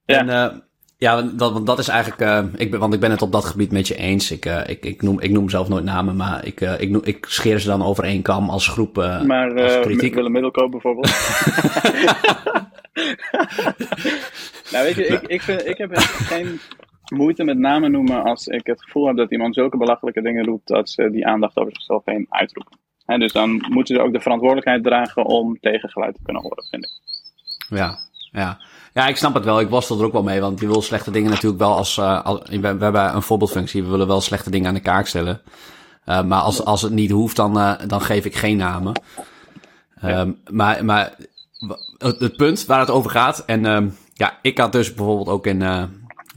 En, 0.06 0.64
ja, 1.02 1.22
dat, 1.22 1.54
want 1.54 1.66
dat 1.66 1.80
is 1.80 1.88
eigenlijk. 1.88 2.22
Uh, 2.22 2.54
ik 2.58 2.72
ben, 2.72 2.80
want 2.80 2.94
ik 2.94 3.00
ben 3.00 3.12
het 3.12 3.22
op 3.22 3.32
dat 3.32 3.46
gebied 3.46 3.72
met 3.72 3.88
je 3.88 3.96
eens. 3.96 4.32
Ik, 4.32 4.46
uh, 4.46 4.68
ik, 4.68 4.86
ik, 4.86 5.02
noem, 5.02 5.20
ik 5.20 5.32
noem 5.32 5.50
zelf 5.50 5.70
nooit 5.70 5.84
namen, 5.84 6.16
maar 6.16 6.46
ik, 6.46 6.62
uh, 6.62 6.82
ik, 6.82 6.90
noem, 6.90 7.02
ik 7.04 7.26
scheer 7.30 7.60
ze 7.60 7.68
dan 7.68 7.84
over 7.84 8.04
één 8.04 8.22
kam 8.22 8.50
als 8.50 8.68
groep. 8.68 8.96
maar 9.26 9.62
als 9.62 9.80
kritiek. 9.80 10.14
Willem 10.14 10.32
Middelkoop 10.32 10.72
bijvoorbeeld. 10.72 11.08
nou, 14.72 14.84
weet 14.84 14.96
je, 14.96 15.06
ik, 15.06 15.22
ik, 15.22 15.42
vind, 15.42 15.66
ik 15.68 15.78
heb 15.78 15.98
geen 15.98 16.60
moeite 17.14 17.44
met 17.44 17.58
namen 17.58 17.92
noemen 17.92 18.24
als 18.24 18.48
ik 18.48 18.66
het 18.66 18.84
gevoel 18.84 19.08
heb 19.08 19.16
dat 19.16 19.32
iemand 19.32 19.56
zulke 19.56 19.78
belachelijke 19.78 20.22
dingen 20.22 20.46
roept 20.46 20.68
dat 20.68 20.90
ze 20.90 21.12
die 21.12 21.28
aandacht 21.28 21.58
over 21.58 21.74
zichzelf 21.76 22.06
heen 22.06 22.26
uitroepen. 22.30 22.78
He, 23.06 23.18
dus 23.18 23.32
dan 23.32 23.66
moeten 23.70 23.96
ze 23.96 24.02
ook 24.02 24.14
de 24.14 24.22
verantwoordelijkheid 24.22 24.84
dragen 24.84 25.26
om 25.26 25.60
tegengeluid 25.60 26.16
te 26.16 26.22
kunnen 26.24 26.42
horen, 26.42 26.64
vind 26.70 26.84
ik. 26.84 26.92
Ja, 27.78 27.98
ja. 28.32 28.60
Ja, 28.94 29.08
ik 29.08 29.18
snap 29.18 29.34
het 29.34 29.44
wel. 29.44 29.60
Ik 29.60 29.70
worstel 29.70 30.00
er 30.00 30.06
ook 30.06 30.12
wel 30.12 30.24
mee, 30.24 30.42
want 30.42 30.60
je 30.60 30.68
wil 30.68 30.82
slechte 30.82 31.12
dingen 31.12 31.30
natuurlijk 31.30 31.62
wel 31.62 31.76
als, 31.76 31.98
uh, 31.98 32.24
als 32.24 32.40
we, 32.50 32.60
we, 32.60 32.84
hebben 32.84 33.16
een 33.16 33.22
voorbeeldfunctie. 33.22 33.84
We 33.84 33.90
willen 33.90 34.08
wel 34.08 34.22
slechte 34.22 34.50
dingen 34.50 34.68
aan 34.68 34.74
de 34.74 34.80
kaak 34.80 35.08
stellen. 35.08 35.42
Uh, 36.06 36.24
maar 36.24 36.42
als, 36.42 36.66
als 36.66 36.82
het 36.82 36.92
niet 36.92 37.12
hoeft, 37.12 37.36
dan, 37.36 37.58
uh, 37.58 37.74
dan 37.88 38.02
geef 38.02 38.26
ik 38.26 38.36
geen 38.36 38.58
namen. 38.58 39.02
Um, 40.04 40.42
maar, 40.50 40.86
maar 40.86 41.16
het, 41.98 42.20
het, 42.20 42.38
punt 42.38 42.66
waar 42.66 42.80
het 42.80 42.90
over 42.90 43.12
gaat. 43.12 43.44
En 43.46 43.66
um, 43.66 43.98
ja, 44.14 44.40
ik 44.42 44.58
had 44.58 44.72
dus 44.72 44.94
bijvoorbeeld 44.94 45.28
ook 45.28 45.48
in 45.48 45.58
mijn 45.58 45.92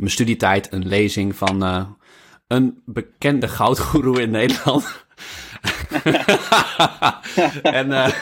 studietijd 0.05 0.73
een 0.73 0.87
lezing 0.87 1.37
van 1.37 1.63
een 2.47 2.83
bekende 2.85 3.49
goudgoeroe 3.49 4.23
in 4.23 4.31
Nederland. 4.31 4.85
en 7.63 7.93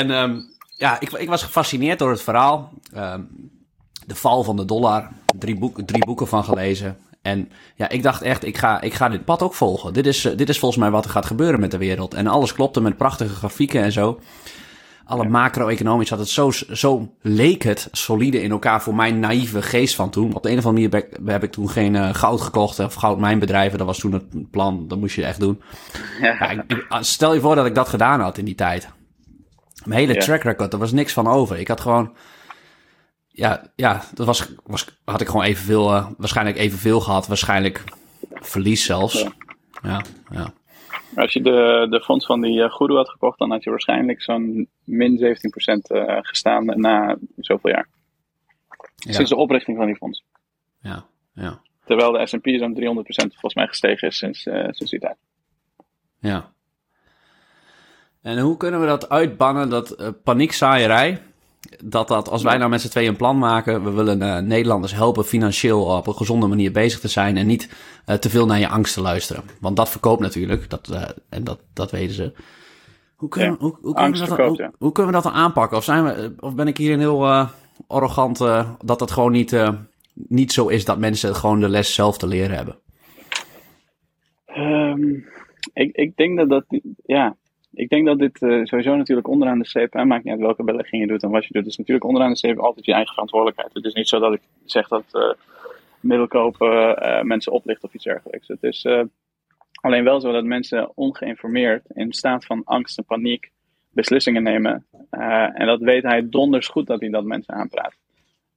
en 0.00 0.10
um, 0.10 0.55
ja, 0.76 1.00
ik, 1.00 1.12
ik 1.12 1.28
was 1.28 1.42
gefascineerd 1.42 1.98
door 1.98 2.10
het 2.10 2.22
verhaal. 2.22 2.72
Ehm, 2.92 3.20
de 4.06 4.14
val 4.14 4.42
van 4.42 4.56
de 4.56 4.64
dollar. 4.64 5.08
Drie, 5.38 5.58
boek, 5.58 5.80
drie 5.86 6.04
boeken 6.04 6.28
van 6.28 6.44
gelezen. 6.44 6.96
En 7.22 7.50
ja, 7.74 7.88
ik 7.88 8.02
dacht 8.02 8.22
echt, 8.22 8.44
ik 8.44 8.56
ga, 8.56 8.80
ik 8.80 8.94
ga 8.94 9.08
dit 9.08 9.24
pad 9.24 9.42
ook 9.42 9.54
volgen. 9.54 9.92
Dit 9.92 10.06
is, 10.06 10.20
dit 10.36 10.48
is 10.48 10.58
volgens 10.58 10.80
mij 10.80 10.90
wat 10.90 11.04
er 11.04 11.10
gaat 11.10 11.26
gebeuren 11.26 11.60
met 11.60 11.70
de 11.70 11.78
wereld. 11.78 12.14
En 12.14 12.26
alles 12.26 12.52
klopte 12.52 12.80
met 12.80 12.96
prachtige 12.96 13.34
grafieken 13.34 13.82
en 13.82 13.92
zo. 13.92 14.20
Alle 15.04 15.22
ja. 15.22 15.28
macro-economisch 15.28 16.10
had 16.10 16.18
het 16.18 16.28
zo, 16.28 16.50
zo 16.72 17.14
leek 17.20 17.62
het 17.62 17.88
solide 17.92 18.42
in 18.42 18.50
elkaar 18.50 18.82
voor 18.82 18.94
mijn 18.94 19.20
naïeve 19.20 19.62
geest 19.62 19.94
van 19.94 20.10
toen. 20.10 20.34
Op 20.34 20.42
de 20.42 20.50
een 20.50 20.58
of 20.58 20.66
andere 20.66 20.88
manier 20.88 21.08
heb, 21.10 21.28
heb 21.28 21.42
ik 21.42 21.52
toen 21.52 21.70
geen 21.70 21.94
uh, 21.94 22.14
goud 22.14 22.40
gekocht 22.40 22.78
of 22.78 22.94
goudmijnbedrijven. 22.94 23.78
Dat 23.78 23.86
was 23.86 23.98
toen 23.98 24.12
het 24.12 24.50
plan, 24.50 24.88
dat 24.88 24.98
moest 24.98 25.16
je 25.16 25.24
echt 25.24 25.40
doen. 25.40 25.62
Ja. 26.20 26.36
Ja, 26.38 26.64
ik, 26.66 26.86
stel 27.00 27.34
je 27.34 27.40
voor 27.40 27.54
dat 27.54 27.66
ik 27.66 27.74
dat 27.74 27.88
gedaan 27.88 28.20
had 28.20 28.38
in 28.38 28.44
die 28.44 28.54
tijd. 28.54 28.88
Mijn 29.86 30.00
hele 30.00 30.16
track 30.16 30.42
record, 30.42 30.72
er 30.72 30.78
was 30.78 30.92
niks 30.92 31.12
van 31.12 31.26
over. 31.26 31.58
Ik 31.58 31.68
had 31.68 31.80
gewoon, 31.80 32.16
ja, 33.28 33.72
ja 33.76 34.02
dat 34.14 34.26
was, 34.26 34.52
was, 34.64 35.00
had 35.04 35.20
ik 35.20 35.26
gewoon 35.26 35.44
evenveel, 35.44 35.94
uh, 35.94 36.10
waarschijnlijk 36.16 36.56
evenveel 36.56 37.00
gehad. 37.00 37.26
Waarschijnlijk 37.26 37.84
verlies 38.30 38.84
zelfs. 38.84 39.26
Ja, 39.82 40.02
ja. 40.30 40.52
Als 41.14 41.32
je 41.32 41.42
de, 41.42 41.86
de 41.90 42.00
fonds 42.00 42.26
van 42.26 42.40
die 42.40 42.58
uh, 42.58 42.70
Guru 42.70 42.96
had 42.96 43.10
gekocht, 43.10 43.38
dan 43.38 43.50
had 43.50 43.64
je 43.64 43.70
waarschijnlijk 43.70 44.22
zo'n 44.22 44.68
min 44.84 45.18
17% 45.18 45.96
uh, 45.96 46.18
gestaan 46.20 46.64
na 46.64 47.16
zoveel 47.36 47.70
jaar. 47.70 47.88
Ja. 48.96 49.12
Sinds 49.12 49.30
de 49.30 49.36
oprichting 49.36 49.76
van 49.76 49.86
die 49.86 49.96
fonds. 49.96 50.24
Ja, 50.80 51.06
ja. 51.34 51.60
Terwijl 51.84 52.12
de 52.12 52.26
S&P 52.26 52.48
zo'n 52.48 52.74
300% 52.74 52.82
volgens 53.14 53.54
mij 53.54 53.66
gestegen 53.66 54.08
is 54.08 54.18
sinds, 54.18 54.42
sinds 54.42 54.90
die 54.90 55.00
tijd. 55.00 55.16
Ja. 56.20 56.54
En 58.26 58.38
hoe 58.38 58.56
kunnen 58.56 58.80
we 58.80 58.86
dat 58.86 59.08
uitbannen, 59.08 59.70
dat 59.70 60.00
uh, 60.00 60.08
paniekzaaierij? 60.24 61.18
Dat, 61.84 62.08
dat 62.08 62.28
als 62.28 62.42
wij 62.42 62.56
nou 62.56 62.70
met 62.70 62.80
z'n 62.80 62.88
tweeën 62.88 63.08
een 63.08 63.16
plan 63.16 63.38
maken, 63.38 63.84
we 63.84 63.90
willen 63.90 64.22
uh, 64.22 64.38
Nederlanders 64.38 64.94
helpen 64.94 65.24
financieel 65.24 65.84
op 65.84 66.06
een 66.06 66.14
gezonde 66.14 66.46
manier 66.46 66.72
bezig 66.72 67.00
te 67.00 67.08
zijn 67.08 67.36
en 67.36 67.46
niet 67.46 67.70
uh, 68.06 68.16
te 68.16 68.30
veel 68.30 68.46
naar 68.46 68.58
je 68.58 68.68
angst 68.68 68.94
te 68.94 69.00
luisteren. 69.00 69.42
Want 69.60 69.76
dat 69.76 69.88
verkoopt 69.88 70.20
natuurlijk, 70.20 70.70
dat, 70.70 71.14
en 71.28 71.44
dat, 71.44 71.60
dat 71.72 71.90
weten 71.90 72.14
ze. 72.14 72.32
Hoe 73.16 73.28
kunnen, 73.28 73.50
ja, 73.50 73.56
hoe, 73.58 73.78
hoe, 73.80 73.94
kunnen 73.94 74.12
we 74.12 74.18
dat 74.18 74.28
verkoopt, 74.28 74.58
hoe, 74.58 74.72
hoe, 74.78 74.92
kunnen 74.92 75.12
we 75.12 75.22
dat 75.22 75.32
dan 75.32 75.42
aanpakken? 75.42 75.76
Of, 75.76 75.84
zijn 75.84 76.04
we, 76.04 76.34
of 76.40 76.54
ben 76.54 76.68
ik 76.68 76.76
hierin 76.76 76.98
heel 76.98 77.48
arrogant 77.86 78.38
dat 78.84 79.00
het 79.00 79.10
gewoon 79.10 79.32
niet, 79.32 79.62
niet 80.14 80.52
zo 80.52 80.68
is 80.68 80.84
dat 80.84 80.98
mensen 80.98 81.34
gewoon 81.34 81.60
de 81.60 81.68
les 81.68 81.94
zelf 81.94 82.18
te 82.18 82.26
leren 82.26 82.56
hebben? 82.56 82.78
Um, 84.56 85.26
ik, 85.72 85.96
ik 85.96 86.16
denk 86.16 86.38
dat 86.38 86.48
dat, 86.48 86.64
ja, 87.04 87.36
ik 87.76 87.88
denk 87.88 88.06
dat 88.06 88.18
dit 88.18 88.42
uh, 88.42 88.64
sowieso 88.64 88.96
natuurlijk 88.96 89.28
onderaan 89.28 89.58
de 89.58 89.66
streep, 89.66 89.94
maakt 89.94 90.24
niet 90.24 90.32
uit 90.32 90.42
welke 90.42 90.64
belegging 90.64 91.02
je 91.02 91.08
doet 91.08 91.22
en 91.22 91.30
wat 91.30 91.44
je 91.44 91.52
doet, 91.52 91.66
is 91.66 91.76
natuurlijk 91.76 92.06
onderaan 92.06 92.30
de 92.30 92.36
streep 92.36 92.58
altijd 92.58 92.86
je 92.86 92.92
eigen 92.92 93.12
verantwoordelijkheid. 93.12 93.74
Het 93.74 93.84
is 93.84 93.94
niet 93.94 94.08
zo 94.08 94.18
dat 94.18 94.32
ik 94.32 94.40
zeg 94.64 94.88
dat 94.88 95.04
uh, 95.12 95.32
middelkopen 96.00 97.02
uh, 97.02 97.22
mensen 97.22 97.52
oplicht 97.52 97.82
of 97.82 97.94
iets 97.94 98.04
dergelijks. 98.04 98.48
Het 98.48 98.62
is 98.62 98.86
alleen 99.80 100.04
wel 100.04 100.20
zo 100.20 100.32
dat 100.32 100.44
mensen 100.44 100.90
ongeïnformeerd 100.94 101.90
in 101.94 102.12
staat 102.12 102.44
van 102.44 102.64
angst 102.64 102.98
en 102.98 103.04
paniek 103.04 103.50
beslissingen 103.90 104.42
nemen. 104.42 104.86
en 105.54 105.66
dat 105.66 105.80
weet 105.80 106.02
hij 106.02 106.28
donders 106.28 106.68
goed 106.68 106.86
dat 106.86 107.00
hij 107.00 107.10
dat 107.10 107.24
mensen 107.24 107.54
aanpraat. 107.54 107.94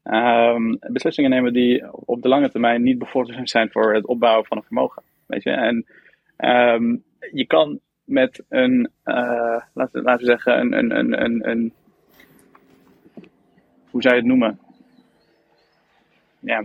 Um, 0.03 0.77
beslissingen 0.79 1.29
nemen 1.29 1.53
die 1.53 1.93
op 2.05 2.21
de 2.21 2.27
lange 2.27 2.49
termijn 2.49 2.81
niet 2.81 2.97
bevorderend 2.97 3.49
zijn 3.49 3.71
voor 3.71 3.93
het 3.93 4.05
opbouwen 4.05 4.45
van 4.45 4.57
een 4.57 4.63
vermogen. 4.63 5.03
Weet 5.25 5.43
je? 5.43 5.51
En 5.51 5.85
um, 6.37 7.03
je 7.31 7.45
kan 7.45 7.79
met 8.09 8.43
een, 8.49 8.91
uh, 9.05 9.61
laten, 9.73 10.01
laten 10.01 10.19
we 10.19 10.25
zeggen, 10.25 10.59
een, 10.59 10.73
een, 10.73 10.97
een, 10.97 11.23
een, 11.23 11.49
een, 11.49 11.73
hoe 13.89 14.01
zou 14.01 14.15
je 14.15 14.19
het 14.19 14.29
noemen? 14.29 14.59
Ja, 16.39 16.63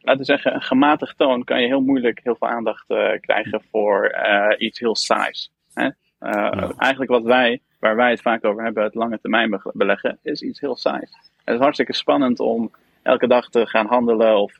laten 0.00 0.20
we 0.20 0.24
zeggen, 0.24 0.54
een 0.54 0.62
gematigd 0.62 1.18
toon 1.18 1.44
kan 1.44 1.60
je 1.60 1.66
heel 1.66 1.80
moeilijk 1.80 2.20
heel 2.22 2.36
veel 2.36 2.48
aandacht 2.48 2.90
uh, 2.90 3.10
krijgen 3.20 3.62
voor 3.70 4.14
uh, 4.26 4.48
iets 4.58 4.78
heel 4.78 4.96
saais. 4.96 5.52
Hè? 5.74 5.88
Ja. 6.18 6.72
Eigenlijk 6.76 7.10
wat 7.10 7.24
wij, 7.24 7.60
waar 7.78 7.96
wij 7.96 8.10
het 8.10 8.22
vaak 8.22 8.44
over 8.44 8.62
hebben, 8.64 8.82
het 8.82 8.94
lange 8.94 9.20
termijn 9.20 9.60
beleggen, 9.72 10.18
is 10.22 10.42
iets 10.42 10.60
heel 10.60 10.76
saais. 10.76 11.30
Het 11.44 11.54
is 11.54 11.60
hartstikke 11.60 11.94
spannend 11.94 12.40
om 12.40 12.70
elke 13.02 13.26
dag 13.26 13.48
te 13.48 13.66
gaan 13.66 13.86
handelen 13.86 14.36
of 14.36 14.56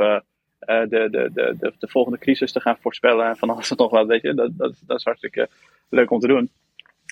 de, 0.67 0.87
de, 0.89 1.31
de, 1.33 1.57
de, 1.59 1.73
de 1.79 1.89
volgende 1.89 2.19
crisis 2.19 2.53
te 2.53 2.61
gaan 2.61 2.77
voorspellen 2.81 3.27
en 3.27 3.37
van 3.37 3.51
alles 3.51 3.71
en 3.71 3.77
nog 3.77 3.91
wat, 3.91 4.07
weet 4.07 4.23
je. 4.23 4.35
Dat, 4.35 4.51
dat, 4.57 4.75
dat 4.87 4.99
is 4.99 5.05
hartstikke 5.05 5.49
leuk 5.89 6.11
om 6.11 6.21
te 6.21 6.27
doen. 6.27 6.51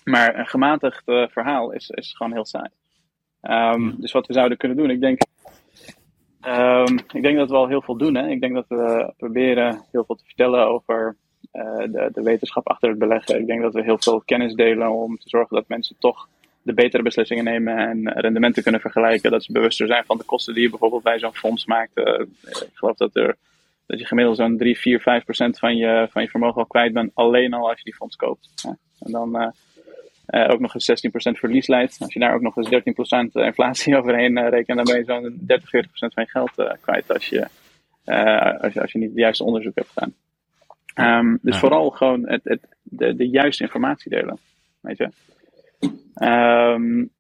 Maar 0.04 0.38
een 0.38 0.46
gematigd 0.46 1.08
uh, 1.08 1.26
verhaal 1.28 1.72
is, 1.72 1.90
is 1.90 2.14
gewoon 2.16 2.32
heel 2.32 2.44
saai. 2.44 2.68
Um, 3.42 3.94
dus 3.98 4.12
wat 4.12 4.26
we 4.26 4.32
zouden 4.32 4.58
kunnen 4.58 4.76
doen, 4.76 4.90
ik 4.90 5.00
denk, 5.00 5.20
um, 6.46 6.98
ik 7.12 7.22
denk 7.22 7.36
dat 7.36 7.50
we 7.50 7.56
al 7.56 7.68
heel 7.68 7.82
veel 7.82 7.96
doen. 7.96 8.14
Hè? 8.14 8.28
Ik 8.28 8.40
denk 8.40 8.54
dat 8.54 8.68
we 8.68 9.12
proberen 9.16 9.84
heel 9.90 10.04
veel 10.04 10.16
te 10.16 10.24
vertellen 10.24 10.66
over 10.66 11.16
uh, 11.52 11.78
de, 11.78 12.10
de 12.12 12.22
wetenschap 12.22 12.68
achter 12.68 12.88
het 12.88 12.98
beleggen. 12.98 13.40
Ik 13.40 13.46
denk 13.46 13.62
dat 13.62 13.74
we 13.74 13.82
heel 13.82 13.98
veel 13.98 14.22
kennis 14.24 14.54
delen 14.54 14.90
om 14.90 15.18
te 15.18 15.28
zorgen 15.28 15.56
dat 15.56 15.68
mensen 15.68 15.96
toch 15.98 16.28
de 16.62 16.74
betere 16.74 17.02
beslissingen 17.02 17.44
nemen 17.44 17.76
en 17.76 18.12
rendementen 18.12 18.62
kunnen 18.62 18.80
vergelijken. 18.80 19.30
Dat 19.30 19.44
ze 19.44 19.52
bewuster 19.52 19.86
zijn 19.86 20.04
van 20.04 20.18
de 20.18 20.24
kosten 20.24 20.54
die 20.54 20.62
je 20.62 20.70
bijvoorbeeld 20.70 21.02
bij 21.02 21.18
zo'n 21.18 21.34
fonds 21.34 21.66
maakt. 21.66 21.90
Uh, 21.94 22.20
ik 22.42 22.70
geloof 22.74 22.96
dat 22.96 23.16
er 23.16 23.36
dat 23.86 23.98
je 23.98 24.06
gemiddeld 24.06 24.36
zo'n 24.36 24.56
3, 24.56 24.78
4, 24.78 25.00
5 25.00 25.24
procent 25.24 25.58
van 25.58 25.76
je, 25.76 26.08
van 26.10 26.22
je 26.22 26.28
vermogen 26.28 26.60
al 26.60 26.66
kwijt 26.66 26.92
bent, 26.92 27.10
alleen 27.14 27.52
al 27.52 27.68
als 27.68 27.78
je 27.78 27.84
die 27.84 27.94
fonds 27.94 28.16
koopt. 28.16 28.64
En 28.98 29.12
dan 29.12 29.42
uh, 29.42 29.48
uh, 30.28 30.50
ook 30.50 30.60
nog 30.60 30.74
eens 30.74 30.84
16 30.84 31.10
procent 31.10 31.38
verlies 31.38 31.66
leidt. 31.66 31.96
Als 32.00 32.12
je 32.12 32.20
daar 32.20 32.34
ook 32.34 32.40
nog 32.40 32.56
eens 32.56 32.68
13 32.68 32.94
procent 32.94 33.34
inflatie 33.34 33.96
overheen 33.98 34.38
uh, 34.38 34.48
rekent, 34.48 34.76
dan 34.76 34.86
ben 34.86 34.96
je 34.96 35.04
zo'n 35.04 35.38
30, 35.40 35.68
40 35.68 35.90
procent 35.90 36.14
van 36.14 36.22
je 36.22 36.30
geld 36.30 36.78
kwijt 36.80 37.12
als 37.12 37.26
je 37.26 37.48
als, 38.60 38.72
je, 38.72 38.80
als 38.80 38.92
je 38.92 38.98
niet 38.98 39.08
het 39.08 39.18
juiste 39.18 39.44
onderzoek 39.44 39.74
hebt 39.74 39.88
gedaan. 39.88 40.14
Ehm, 40.94 41.36
dus 41.42 41.58
vooral 41.58 41.90
gewoon 41.90 42.28
het, 42.28 42.40
het, 42.44 42.60
de, 42.82 43.16
de 43.16 43.28
juiste 43.28 43.62
informatie 43.62 44.10
delen. 44.10 44.38
Weet 44.80 44.96
je. 44.96 45.10
Um, 46.14 47.10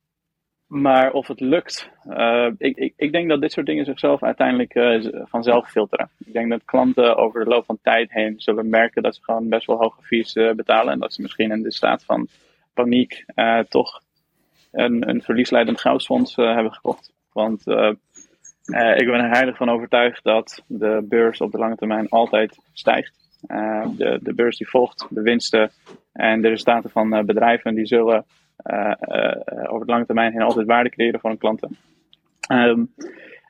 maar 0.70 1.12
of 1.12 1.26
het 1.26 1.40
lukt, 1.40 1.90
uh, 2.08 2.46
ik, 2.58 2.76
ik, 2.76 2.92
ik, 2.96 3.12
denk 3.12 3.28
dat 3.28 3.40
dit 3.40 3.52
soort 3.52 3.66
dingen 3.66 3.84
zichzelf 3.84 4.22
uiteindelijk 4.22 4.74
uh, 4.74 5.04
vanzelf 5.24 5.70
filteren. 5.70 6.10
Ik 6.18 6.32
denk 6.32 6.50
dat 6.50 6.64
klanten 6.64 7.16
over 7.16 7.44
de 7.44 7.50
loop 7.50 7.64
van 7.64 7.78
tijd 7.82 8.12
heen 8.12 8.34
zullen 8.36 8.68
merken 8.68 9.02
dat 9.02 9.14
ze 9.14 9.22
gewoon 9.22 9.48
best 9.48 9.66
wel 9.66 9.76
hoge 9.76 10.02
fees 10.02 10.34
uh, 10.34 10.52
betalen. 10.52 10.92
En 10.92 10.98
dat 10.98 11.12
ze 11.14 11.22
misschien 11.22 11.50
in 11.50 11.62
de 11.62 11.72
staat 11.72 12.04
van 12.04 12.28
paniek 12.74 13.24
toch 13.68 14.02
een, 14.72 15.08
een 15.08 15.22
verliesleidend 15.22 15.80
goudfonds 15.80 16.36
hebben 16.36 16.72
gekocht. 16.72 17.12
Want 17.32 17.60
ik 18.96 19.06
ben 19.06 19.20
er 19.20 19.30
heilig 19.30 19.56
van 19.56 19.70
overtuigd 19.70 20.24
dat 20.24 20.62
de 20.66 21.06
beurs 21.08 21.40
op 21.40 21.52
de 21.52 21.58
lange 21.58 21.76
termijn 21.76 22.08
altijd 22.08 22.58
stijgt. 22.72 23.30
de, 23.96 24.18
de 24.22 24.34
beurs 24.34 24.56
die 24.56 24.68
volgt 24.68 25.06
de 25.10 25.22
winsten 25.22 25.70
en 26.12 26.40
de 26.40 26.48
resultaten 26.48 26.90
van 26.90 27.26
bedrijven 27.26 27.74
die 27.74 27.86
zullen 27.86 28.24
over 29.68 29.86
de 29.86 29.92
lange 29.92 30.06
termijn 30.06 30.32
heen 30.32 30.42
altijd 30.42 30.66
waarde 30.66 30.90
creëren 30.90 31.20
voor 31.20 31.30
hun 31.30 31.38
klanten. 31.38 31.76
Um, 32.52 32.94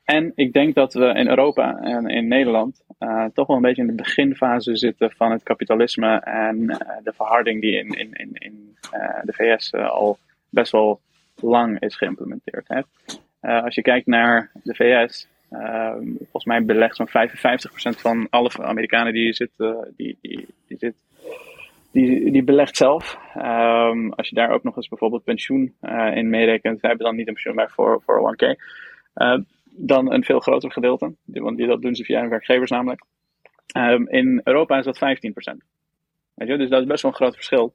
en 0.05 0.33
ik 0.35 0.53
denk 0.53 0.75
dat 0.75 0.95
we 0.95 1.07
in 1.07 1.29
Europa 1.29 1.79
en 1.79 2.07
in 2.07 2.29
Nederland 2.29 2.85
uh, 3.01 3.25
toch 3.35 3.47
wel 3.47 3.57
een 3.57 3.63
beetje 3.63 3.83
in 3.83 3.89
de 3.89 4.03
beginfase 4.03 4.77
zitten 4.77 5.11
van 5.11 5.31
het 5.31 5.43
kapitalisme 5.43 6.21
en 6.21 6.67
de 7.03 7.13
verharding 7.15 7.61
die 7.61 7.79
in, 7.79 7.89
in, 7.89 8.13
in, 8.13 8.31
in 8.33 8.77
de 9.23 9.33
VS 9.33 9.75
al 9.75 10.19
best 10.49 10.73
wel 10.73 11.01
lang 11.35 11.81
is 11.81 11.97
geïmplementeerd. 11.97 12.69
Hè. 12.69 12.83
als 13.61 13.75
je 13.75 13.83
kijkt 13.83 14.07
naar 14.07 14.51
de 14.63 14.75
VS, 14.75 15.29
ehm, 15.51 16.07
volgens 16.17 16.45
mij 16.45 16.65
belegt 16.65 16.97
zo'n 16.97 17.09
55% 17.09 18.01
van 18.01 18.27
alle 18.31 18.51
Amerikanen 18.63 19.13
die 19.13 19.33
zitten, 19.33 19.93
die, 19.97 20.19
die, 20.21 20.47
die 20.67 20.79
zit 20.79 20.95
die, 21.93 22.31
die 22.31 22.43
belegt 22.43 22.77
zelf. 22.77 23.19
Um, 23.37 24.13
als 24.13 24.29
je 24.29 24.35
daar 24.35 24.51
ook 24.51 24.63
nog 24.63 24.77
eens 24.77 24.89
bijvoorbeeld 24.89 25.25
pensioen 25.25 25.75
uh, 25.83 26.17
in 26.17 26.31
meerekent, 26.31 26.81
zij 26.81 26.89
hebben 26.89 27.07
dan 27.07 27.17
niet 27.17 27.29
een 27.29 27.35
pensioen, 27.35 27.55
maar 27.55 27.71
voor, 27.71 28.03
voor 28.05 28.37
1K. 28.37 28.43
Uh, 28.43 28.55
eh, 29.15 29.41
dan 29.65 30.13
een 30.13 30.25
veel 30.25 30.41
groter 30.41 30.73
gedeelte, 30.73 31.15
want 31.25 31.57
die, 31.57 31.67
dat 31.67 31.83
doen 31.83 31.95
ze 31.95 32.05
via 32.05 32.21
hun 32.21 32.29
werkgevers 32.29 32.71
namelijk. 32.71 33.03
Um, 33.77 34.09
in 34.09 34.41
Europa 34.45 34.79
is 34.79 34.85
dat 34.85 34.99
15%. 34.99 35.01
Weet 36.35 36.49
je, 36.49 36.57
dus 36.57 36.71
dat 36.71 36.81
is 36.81 36.87
best 36.87 37.03
wel 37.03 37.11
een 37.11 37.17
groot 37.17 37.35
verschil. 37.35 37.75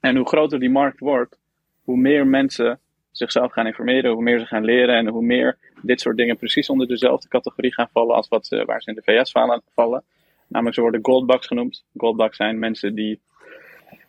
En 0.00 0.16
hoe 0.16 0.26
groter 0.26 0.58
die 0.58 0.70
markt 0.70 0.98
wordt, 0.98 1.38
hoe 1.82 1.96
meer 1.96 2.26
mensen 2.26 2.80
zichzelf 3.10 3.52
gaan 3.52 3.66
informeren, 3.66 4.12
hoe 4.12 4.22
meer 4.22 4.38
ze 4.38 4.46
gaan 4.46 4.64
leren 4.64 4.94
en 4.94 5.08
hoe 5.08 5.22
meer 5.22 5.58
dit 5.82 6.00
soort 6.00 6.16
dingen 6.16 6.36
precies 6.36 6.70
onder 6.70 6.86
dezelfde 6.86 7.28
categorie 7.28 7.74
gaan 7.74 7.88
vallen 7.92 8.14
als 8.14 8.28
wat 8.28 8.46
ze, 8.46 8.64
waar 8.64 8.82
ze 8.82 8.90
in 8.90 8.96
de 8.96 9.02
VS 9.02 9.30
vallen. 9.74 10.04
Namelijk, 10.48 10.74
ze 10.74 10.80
worden 10.80 11.04
goldbugs 11.04 11.46
genoemd. 11.46 11.84
Goldbugs 11.96 12.36
zijn 12.36 12.58
mensen 12.58 12.94
die 12.94 13.20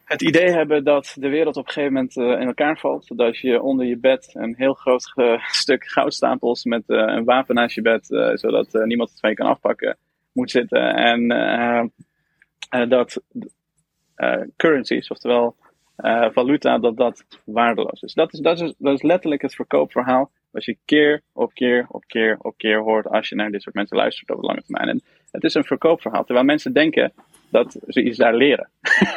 het 0.07 0.21
idee 0.21 0.51
hebben 0.51 0.83
dat 0.83 1.15
de 1.19 1.29
wereld 1.29 1.57
op 1.57 1.67
een 1.67 1.73
gegeven 1.73 1.93
moment 1.93 2.15
uh, 2.15 2.25
in 2.25 2.47
elkaar 2.47 2.79
valt. 2.79 3.17
Dat 3.17 3.37
je 3.37 3.61
onder 3.61 3.85
je 3.85 3.97
bed 3.97 4.29
een 4.33 4.55
heel 4.57 4.73
groot 4.73 5.13
stuk 5.63 5.85
goudstapels 5.87 6.63
met 6.63 6.83
uh, 6.87 6.97
een 6.97 7.23
wapen 7.23 7.55
naast 7.55 7.75
je 7.75 7.81
bed, 7.81 8.05
zodat 8.33 8.73
niemand 8.73 9.09
het 9.09 9.19
van 9.19 9.29
je 9.29 9.35
kan 9.35 9.47
afpakken, 9.47 9.97
moet 10.33 10.51
zitten. 10.51 10.95
En 10.95 11.27
dat 12.89 13.21
currencies, 14.55 15.09
oftewel 15.09 15.55
valuta, 16.31 16.77
dat 16.77 16.97
dat 16.97 17.25
waardeloos 17.45 18.01
is. 18.01 18.13
Dat 18.13 18.33
is, 18.33 18.39
dat, 18.39 18.61
is. 18.61 18.73
dat 18.77 18.93
is 18.93 19.01
letterlijk 19.01 19.41
het 19.41 19.55
verkoopverhaal 19.55 20.31
wat 20.51 20.65
je 20.65 20.77
keer 20.85 21.21
op 21.33 21.53
keer 21.53 21.85
op 21.89 22.03
keer 22.07 22.37
op 22.41 22.57
keer 22.57 22.79
hoort 22.79 23.07
als 23.07 23.29
je 23.29 23.35
naar 23.35 23.51
dit 23.51 23.61
soort 23.61 23.75
mensen 23.75 23.97
luistert 23.97 24.29
over 24.29 24.45
lange 24.45 24.61
termijn. 24.61 24.89
En 24.89 25.01
het 25.31 25.43
is 25.43 25.53
een 25.53 25.63
verkoopverhaal, 25.63 26.23
terwijl 26.23 26.45
mensen 26.45 26.73
denken 26.73 27.13
dat 27.51 27.77
ze 27.87 28.03
iets 28.03 28.17
daar 28.17 28.35
leren. 28.35 28.69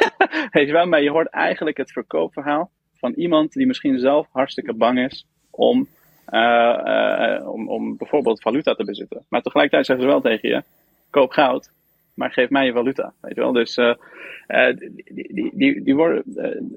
Weet 0.51 0.67
je 0.67 0.73
wel, 0.73 0.85
maar 0.85 1.01
je 1.01 1.09
hoort 1.09 1.29
eigenlijk 1.29 1.77
het 1.77 1.91
verkoopverhaal 1.91 2.71
van 3.01 3.13
iemand 3.13 3.53
die 3.53 3.67
misschien 3.67 3.99
zelf 3.99 4.27
hartstikke 4.31 4.73
bang 4.73 4.99
is 4.99 5.25
om, 5.49 5.87
uh, 6.29 6.79
uh, 6.85 7.49
om, 7.49 7.69
om 7.69 7.97
bijvoorbeeld 7.97 8.41
valuta 8.41 8.73
te 8.73 8.83
bezitten. 8.83 9.25
Maar 9.29 9.41
tegelijkertijd 9.41 9.85
zeggen 9.85 10.05
ze 10.05 10.11
wel 10.11 10.21
tegen 10.21 10.49
je, 10.49 10.63
koop 11.09 11.31
goud, 11.31 11.71
maar 12.13 12.31
geef 12.31 12.49
mij 12.49 12.65
je 12.65 12.73
valuta. 12.73 13.13
Weet 13.21 13.35
je 13.35 13.41
wel, 13.41 13.51
dus 13.51 13.77
uh, 13.77 13.93
die, 14.75 15.33
die, 15.33 15.51
die, 15.53 15.83
die, 15.83 15.95
worden, 15.95 16.23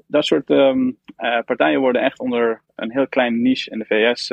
dat 0.07 0.25
soort 0.25 0.49
um, 0.49 0.97
partijen 1.45 1.79
worden 1.79 2.01
echt 2.01 2.19
onder 2.19 2.61
een 2.75 2.91
heel 2.91 3.07
klein 3.07 3.41
niche 3.41 3.71
in 3.71 3.79
de 3.79 3.85
VS 3.85 4.31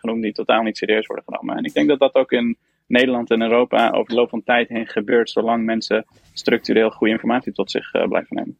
genoemd 0.00 0.22
die 0.22 0.32
totaal 0.32 0.62
niet 0.62 0.76
serieus 0.76 1.06
worden 1.06 1.24
genomen. 1.24 1.56
En 1.56 1.64
ik 1.64 1.72
denk 1.72 1.88
dat 1.88 1.98
dat 1.98 2.14
ook 2.14 2.32
in 2.32 2.56
Nederland 2.86 3.30
en 3.30 3.42
Europa 3.42 3.90
over 3.90 4.08
de 4.08 4.14
loop 4.14 4.28
van 4.28 4.42
tijd 4.42 4.68
heen 4.68 4.86
gebeurt, 4.86 5.30
zolang 5.30 5.64
mensen 5.64 6.06
structureel 6.32 6.90
goede 6.90 7.12
informatie 7.12 7.52
tot 7.52 7.70
zich 7.70 7.94
uh, 7.94 8.08
blijven 8.08 8.36
nemen. 8.36 8.58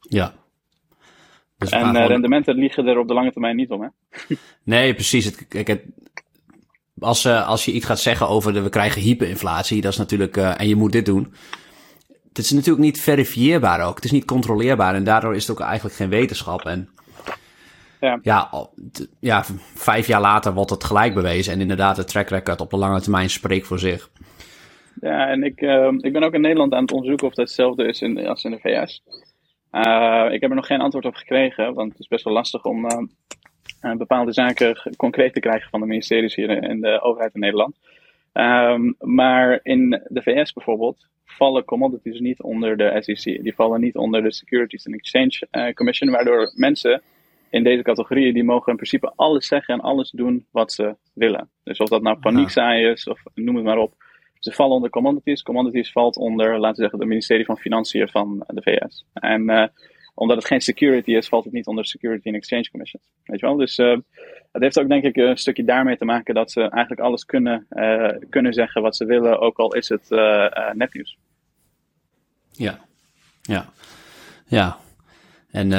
Ja. 0.00 0.34
Dus 1.58 1.70
en 1.70 1.94
uh, 1.94 2.06
rendementen 2.06 2.54
liegen 2.54 2.86
er 2.86 2.98
op 2.98 3.08
de 3.08 3.14
lange 3.14 3.32
termijn 3.32 3.56
niet 3.56 3.70
om, 3.70 3.82
hè? 3.82 3.88
nee, 4.62 4.94
precies. 4.94 5.24
Het, 5.24 5.48
kijk, 5.48 5.66
het, 5.66 5.82
als, 6.98 7.24
uh, 7.24 7.48
als 7.48 7.64
je 7.64 7.72
iets 7.72 7.86
gaat 7.86 8.00
zeggen 8.00 8.28
over 8.28 8.52
de, 8.52 8.62
we 8.62 8.68
krijgen 8.68 9.02
hyperinflatie, 9.02 9.80
dat 9.80 9.92
is 9.92 9.98
natuurlijk, 9.98 10.36
en 10.36 10.68
je 10.68 10.76
moet 10.76 10.92
dit 10.92 11.06
doen. 11.06 11.34
Het 12.28 12.38
is 12.38 12.50
natuurlijk 12.50 12.84
niet 12.84 13.00
verifieerbaar 13.00 13.86
ook. 13.86 13.94
Het 13.94 14.04
is 14.04 14.10
niet 14.10 14.24
controleerbaar 14.24 14.94
en 14.94 15.04
daardoor 15.04 15.34
is 15.34 15.46
het 15.46 15.56
ook 15.56 15.66
eigenlijk 15.66 15.96
geen 15.96 16.08
wetenschap. 16.08 16.60
En 16.60 16.88
ja. 18.02 18.18
Ja, 18.22 18.68
ja, 19.20 19.44
vijf 19.74 20.06
jaar 20.06 20.20
later 20.20 20.54
wordt 20.54 20.70
het 20.70 20.84
gelijk 20.84 21.14
bewezen. 21.14 21.52
En 21.52 21.60
inderdaad, 21.60 21.96
de 21.96 22.04
track 22.04 22.28
record 22.28 22.60
op 22.60 22.70
de 22.70 22.76
lange 22.76 23.00
termijn 23.00 23.30
spreekt 23.30 23.66
voor 23.66 23.78
zich. 23.78 24.10
Ja, 25.00 25.28
en 25.28 25.42
ik, 25.42 25.60
uh, 25.60 25.92
ik 25.98 26.12
ben 26.12 26.22
ook 26.22 26.34
in 26.34 26.40
Nederland 26.40 26.72
aan 26.72 26.82
het 26.82 26.92
onderzoeken 26.92 27.26
of 27.26 27.34
dat 27.34 27.46
hetzelfde 27.46 27.84
is 27.84 28.00
in, 28.00 28.26
als 28.26 28.44
in 28.44 28.50
de 28.50 28.58
VS. 28.58 29.02
Uh, 29.72 30.28
ik 30.30 30.40
heb 30.40 30.50
er 30.50 30.56
nog 30.56 30.66
geen 30.66 30.80
antwoord 30.80 31.04
op 31.04 31.14
gekregen, 31.14 31.74
want 31.74 31.90
het 31.90 32.00
is 32.00 32.08
best 32.08 32.24
wel 32.24 32.32
lastig 32.32 32.64
om 32.64 32.84
uh, 32.84 33.96
bepaalde 33.96 34.32
zaken 34.32 34.94
concreet 34.96 35.32
te 35.34 35.40
krijgen 35.40 35.70
van 35.70 35.80
de 35.80 35.86
ministeries 35.86 36.34
hier 36.34 36.62
in 36.62 36.80
de 36.80 37.00
overheid 37.00 37.34
in 37.34 37.40
Nederland. 37.40 37.76
Um, 38.32 38.94
maar 38.98 39.60
in 39.62 40.02
de 40.08 40.22
VS 40.22 40.52
bijvoorbeeld 40.52 41.08
vallen 41.24 41.64
commodities 41.64 42.20
niet 42.20 42.42
onder 42.42 42.76
de 42.76 42.96
SEC. 43.00 43.42
Die 43.42 43.54
vallen 43.54 43.80
niet 43.80 43.96
onder 43.96 44.22
de 44.22 44.32
Securities 44.32 44.86
and 44.86 44.96
Exchange 44.96 45.72
Commission, 45.74 46.10
waardoor 46.10 46.52
mensen 46.54 47.02
in 47.52 47.62
deze 47.62 47.82
categorieën, 47.82 48.34
die 48.34 48.44
mogen 48.44 48.70
in 48.70 48.76
principe 48.76 49.12
alles 49.16 49.46
zeggen 49.46 49.74
en 49.74 49.80
alles 49.80 50.10
doen 50.10 50.46
wat 50.50 50.72
ze 50.72 50.96
willen. 51.14 51.50
Dus 51.64 51.78
of 51.78 51.88
dat 51.88 52.02
nou 52.02 52.18
paniekzaai 52.18 52.86
is, 52.86 53.06
of 53.06 53.22
noem 53.34 53.56
het 53.56 53.64
maar 53.64 53.78
op. 53.78 53.94
Ze 54.38 54.52
vallen 54.52 54.74
onder 54.74 54.90
commodities. 54.90 55.42
Commodities 55.42 55.92
valt 55.92 56.16
onder, 56.16 56.50
laten 56.50 56.68
we 56.70 56.80
zeggen, 56.80 56.98
het 56.98 57.08
ministerie 57.08 57.44
van 57.44 57.58
Financiën 57.58 58.08
van 58.08 58.44
de 58.46 58.62
VS. 58.62 59.06
En 59.12 59.50
uh, 59.50 59.66
omdat 60.14 60.36
het 60.36 60.46
geen 60.46 60.60
security 60.60 61.10
is, 61.10 61.28
valt 61.28 61.44
het 61.44 61.52
niet 61.52 61.66
onder 61.66 61.86
Security 61.86 62.26
and 62.26 62.36
Exchange 62.36 62.70
Commission. 62.70 63.02
Weet 63.24 63.40
je 63.40 63.46
wel? 63.46 63.56
Dus 63.56 63.78
uh, 63.78 63.96
het 64.52 64.62
heeft 64.62 64.78
ook 64.78 64.88
denk 64.88 65.04
ik 65.04 65.16
een 65.16 65.36
stukje 65.36 65.64
daarmee 65.64 65.96
te 65.96 66.04
maken 66.04 66.34
dat 66.34 66.50
ze 66.50 66.60
eigenlijk 66.60 67.00
alles 67.00 67.24
kunnen, 67.24 67.66
uh, 67.70 68.08
kunnen 68.30 68.52
zeggen 68.52 68.82
wat 68.82 68.96
ze 68.96 69.04
willen, 69.04 69.40
ook 69.40 69.58
al 69.58 69.74
is 69.74 69.88
het 69.88 70.08
nepnieuws. 70.72 71.18
Ja, 72.50 72.78
ja, 73.42 73.66
ja. 74.46 74.76
En 75.50 75.70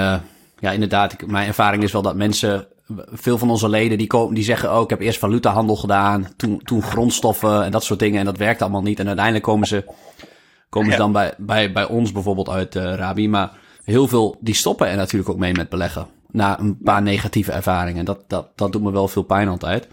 ja, 0.63 0.71
inderdaad, 0.71 1.13
ik, 1.13 1.27
mijn 1.27 1.47
ervaring 1.47 1.83
is 1.83 1.91
wel 1.91 2.01
dat 2.01 2.15
mensen, 2.15 2.67
veel 3.11 3.37
van 3.37 3.49
onze 3.49 3.69
leden, 3.69 3.97
die, 3.97 4.07
komen, 4.07 4.33
die 4.33 4.43
zeggen, 4.43 4.75
oh, 4.75 4.81
ik 4.81 4.89
heb 4.89 4.99
eerst 4.99 5.19
valutahandel 5.19 5.75
gedaan, 5.75 6.27
toen, 6.35 6.61
toen 6.63 6.81
grondstoffen 6.81 7.63
en 7.63 7.71
dat 7.71 7.83
soort 7.83 7.99
dingen. 7.99 8.19
En 8.19 8.25
dat 8.25 8.37
werkt 8.37 8.61
allemaal 8.61 8.81
niet. 8.81 8.99
En 8.99 9.07
uiteindelijk 9.07 9.45
komen 9.45 9.67
ze, 9.67 9.85
komen 10.69 10.91
ze 10.91 10.97
dan 10.97 11.11
bij, 11.11 11.33
bij, 11.37 11.71
bij 11.71 11.85
ons 11.85 12.11
bijvoorbeeld 12.11 12.49
uit 12.49 12.75
uh, 12.75 12.93
Rabi. 12.93 13.29
Maar 13.29 13.51
heel 13.83 14.07
veel, 14.07 14.37
die 14.39 14.53
stoppen 14.53 14.87
er 14.87 14.95
natuurlijk 14.95 15.29
ook 15.29 15.37
mee 15.37 15.53
met 15.53 15.69
beleggen. 15.69 16.07
Na 16.31 16.59
een 16.59 16.77
paar 16.83 17.01
negatieve 17.01 17.51
ervaringen. 17.51 18.05
Dat, 18.05 18.19
dat, 18.27 18.47
dat 18.55 18.71
doet 18.71 18.83
me 18.83 18.91
wel 18.91 19.07
veel 19.07 19.23
pijn 19.23 19.47
altijd. 19.47 19.87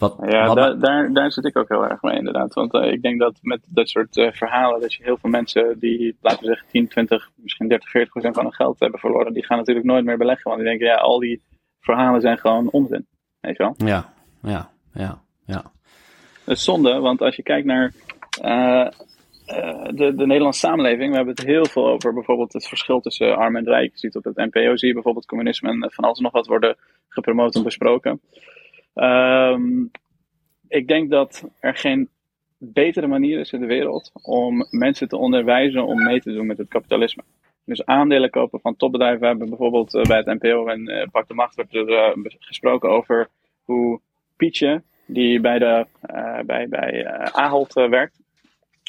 Wat, 0.00 0.16
ja, 0.20 0.54
daar, 0.54 0.78
daar, 0.78 1.12
daar 1.12 1.32
zit 1.32 1.44
ik 1.44 1.56
ook 1.56 1.68
heel 1.68 1.88
erg 1.88 2.02
mee 2.02 2.16
inderdaad. 2.16 2.54
Want 2.54 2.74
uh, 2.74 2.92
ik 2.92 3.02
denk 3.02 3.20
dat 3.20 3.38
met 3.42 3.60
dat 3.68 3.88
soort 3.88 4.16
uh, 4.16 4.32
verhalen, 4.32 4.80
dat 4.80 4.94
je 4.94 5.02
heel 5.02 5.16
veel 5.16 5.30
mensen 5.30 5.78
die, 5.78 6.16
laten 6.20 6.40
we 6.40 6.46
zeggen, 6.46 6.66
10, 6.68 6.88
20, 6.88 7.30
misschien 7.34 7.68
30, 7.68 7.90
40 7.90 8.10
procent 8.10 8.34
van 8.34 8.44
hun 8.44 8.54
geld 8.54 8.80
hebben 8.80 9.00
verloren, 9.00 9.32
die 9.32 9.44
gaan 9.44 9.58
natuurlijk 9.58 9.86
nooit 9.86 10.04
meer 10.04 10.16
beleggen. 10.16 10.44
Want 10.44 10.56
die 10.60 10.68
denken, 10.68 10.86
ja, 10.86 10.94
al 10.94 11.18
die 11.18 11.42
verhalen 11.80 12.20
zijn 12.20 12.38
gewoon 12.38 12.70
onzin. 12.70 13.06
Weet 13.40 13.56
je 13.56 13.62
wel? 13.62 13.74
Ja, 13.76 14.12
ja, 14.42 14.70
ja, 14.94 15.22
ja. 15.46 15.62
Dat 16.44 16.56
is 16.56 16.64
zonde, 16.64 16.98
want 16.98 17.22
als 17.22 17.36
je 17.36 17.42
kijkt 17.42 17.66
naar 17.66 17.92
uh, 18.42 18.88
de, 19.94 20.14
de 20.16 20.26
Nederlandse 20.26 20.60
samenleving, 20.60 21.10
we 21.10 21.16
hebben 21.16 21.34
het 21.34 21.46
heel 21.46 21.66
veel 21.66 21.88
over 21.88 22.14
bijvoorbeeld 22.14 22.52
het 22.52 22.68
verschil 22.68 23.00
tussen 23.00 23.36
arm 23.36 23.56
en 23.56 23.64
rijk. 23.64 23.92
Je 23.92 23.98
ziet 23.98 24.16
op 24.16 24.24
het 24.24 24.36
NPO, 24.36 24.76
zie 24.76 24.88
je 24.88 24.94
bijvoorbeeld 24.94 25.26
communisme 25.26 25.68
en 25.68 25.92
van 25.92 26.04
alles 26.04 26.18
nog 26.18 26.32
wat 26.32 26.46
worden 26.46 26.76
gepromoot 27.08 27.54
en 27.54 27.62
besproken. 27.62 28.20
Um, 28.94 29.90
ik 30.68 30.88
denk 30.88 31.10
dat 31.10 31.48
er 31.60 31.76
geen 31.76 32.08
betere 32.58 33.06
manier 33.06 33.38
is 33.38 33.52
in 33.52 33.60
de 33.60 33.66
wereld 33.66 34.10
om 34.22 34.66
mensen 34.70 35.08
te 35.08 35.16
onderwijzen 35.16 35.86
om 35.86 36.02
mee 36.02 36.20
te 36.20 36.32
doen 36.32 36.46
met 36.46 36.58
het 36.58 36.68
kapitalisme. 36.68 37.22
Dus 37.64 37.84
aandelen 37.84 38.30
kopen 38.30 38.60
van 38.60 38.76
topbedrijven. 38.76 39.20
We 39.20 39.26
hebben 39.26 39.48
bijvoorbeeld 39.48 39.94
uh, 39.94 40.02
bij 40.02 40.16
het 40.16 40.26
NPO 40.26 40.66
en 40.66 40.90
uh, 40.90 41.06
Pak 41.10 41.28
de 41.28 41.34
Macht 41.34 41.54
wordt 41.54 41.74
er 41.74 41.88
uh, 41.88 42.24
gesproken 42.38 42.90
over 42.90 43.28
hoe 43.64 44.00
Pietje 44.36 44.82
die 45.06 45.40
bij, 45.40 45.58
de, 45.58 45.86
bij, 46.46 46.68
bij 46.68 47.06
Ahold 47.32 47.72
werkt, 47.72 48.20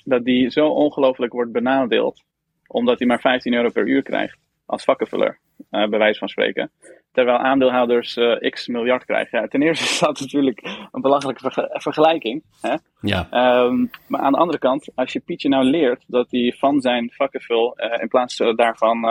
dat 0.03 0.23
die 0.23 0.49
zo 0.49 0.67
ongelooflijk 0.67 1.33
wordt 1.33 1.51
benadeeld, 1.51 2.23
omdat 2.67 2.99
hij 2.99 3.07
maar 3.07 3.19
15 3.19 3.53
euro 3.53 3.69
per 3.69 3.87
uur 3.87 4.03
krijgt 4.03 4.37
als 4.65 4.83
vakkenvuller, 4.83 5.39
bij 5.69 5.89
wijze 5.89 6.19
van 6.19 6.29
spreken. 6.29 6.71
Terwijl 7.11 7.37
aandeelhouders 7.37 8.17
x 8.49 8.67
miljard 8.67 9.05
krijgen. 9.05 9.39
Ja, 9.39 9.47
ten 9.47 9.61
eerste 9.61 9.85
is 9.91 9.99
dat 9.99 10.19
natuurlijk 10.19 10.61
een 10.91 11.01
belachelijke 11.01 11.69
vergelijking. 11.71 12.43
Hè? 12.61 12.75
Ja. 13.01 13.27
Um, 13.63 13.89
maar 14.07 14.21
aan 14.21 14.31
de 14.31 14.37
andere 14.37 14.59
kant, 14.59 14.91
als 14.95 15.13
je 15.13 15.19
Pietje 15.19 15.49
nou 15.49 15.63
leert 15.63 16.03
dat 16.07 16.31
hij 16.31 16.55
van 16.57 16.81
zijn 16.81 17.11
vakkenvul, 17.11 17.77
in 18.01 18.07
plaats 18.07 18.37
daarvan 18.55 19.09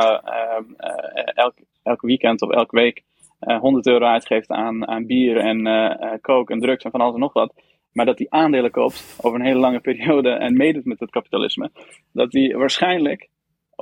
elk, 1.35 1.55
elk 1.83 2.01
weekend 2.01 2.43
of 2.43 2.51
elke 2.51 2.77
week 2.77 3.03
100 3.41 3.87
euro 3.87 4.07
uitgeeft 4.07 4.49
aan, 4.49 4.89
aan 4.89 5.07
bier 5.07 5.37
en 5.37 5.67
uh, 5.67 6.15
coke 6.21 6.53
en 6.53 6.61
drugs 6.61 6.85
en 6.85 6.91
van 6.91 7.01
alles 7.01 7.15
en 7.15 7.21
nog 7.21 7.33
wat. 7.33 7.55
Maar 7.93 8.07
dat 8.07 8.19
hij 8.19 8.27
aandelen 8.31 8.71
koopt 8.71 9.19
over 9.21 9.41
een 9.41 9.47
hele 9.47 9.59
lange 9.59 9.81
periode 9.89 10.31
en 10.31 10.57
meedoet 10.57 10.85
met 10.85 11.01
het 11.01 11.11
kapitalisme. 11.11 11.71
Dat 12.13 12.33
hij 12.33 12.57
waarschijnlijk 12.57 13.29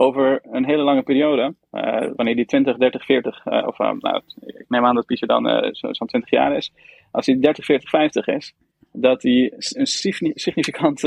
over 0.00 0.40
een 0.42 0.64
hele 0.64 0.82
lange 0.82 1.02
periode, 1.02 1.54
uh, 1.72 2.11
wanneer 2.16 2.37
die 2.37 2.44
20, 2.44 2.76
30, 2.76 3.04
40, 3.04 3.46
uh, 3.46 3.66
of 3.66 3.78
uh, 3.78 3.92
nou, 3.98 4.22
ik 4.46 4.64
neem 4.68 4.84
aan 4.84 4.94
dat 4.94 5.06
Pietje 5.06 5.26
dan 5.26 5.74
zo'n 5.74 5.94
zo 5.94 6.04
20 6.04 6.30
jaar 6.30 6.56
is. 6.56 6.72
Als 7.11 7.26
hij 7.26 7.38
30, 7.38 7.64
40, 7.64 7.88
50 7.88 8.26
is, 8.26 8.54
dat 8.92 9.22
hij 9.22 9.52
een 9.52 9.87
significant 10.34 11.00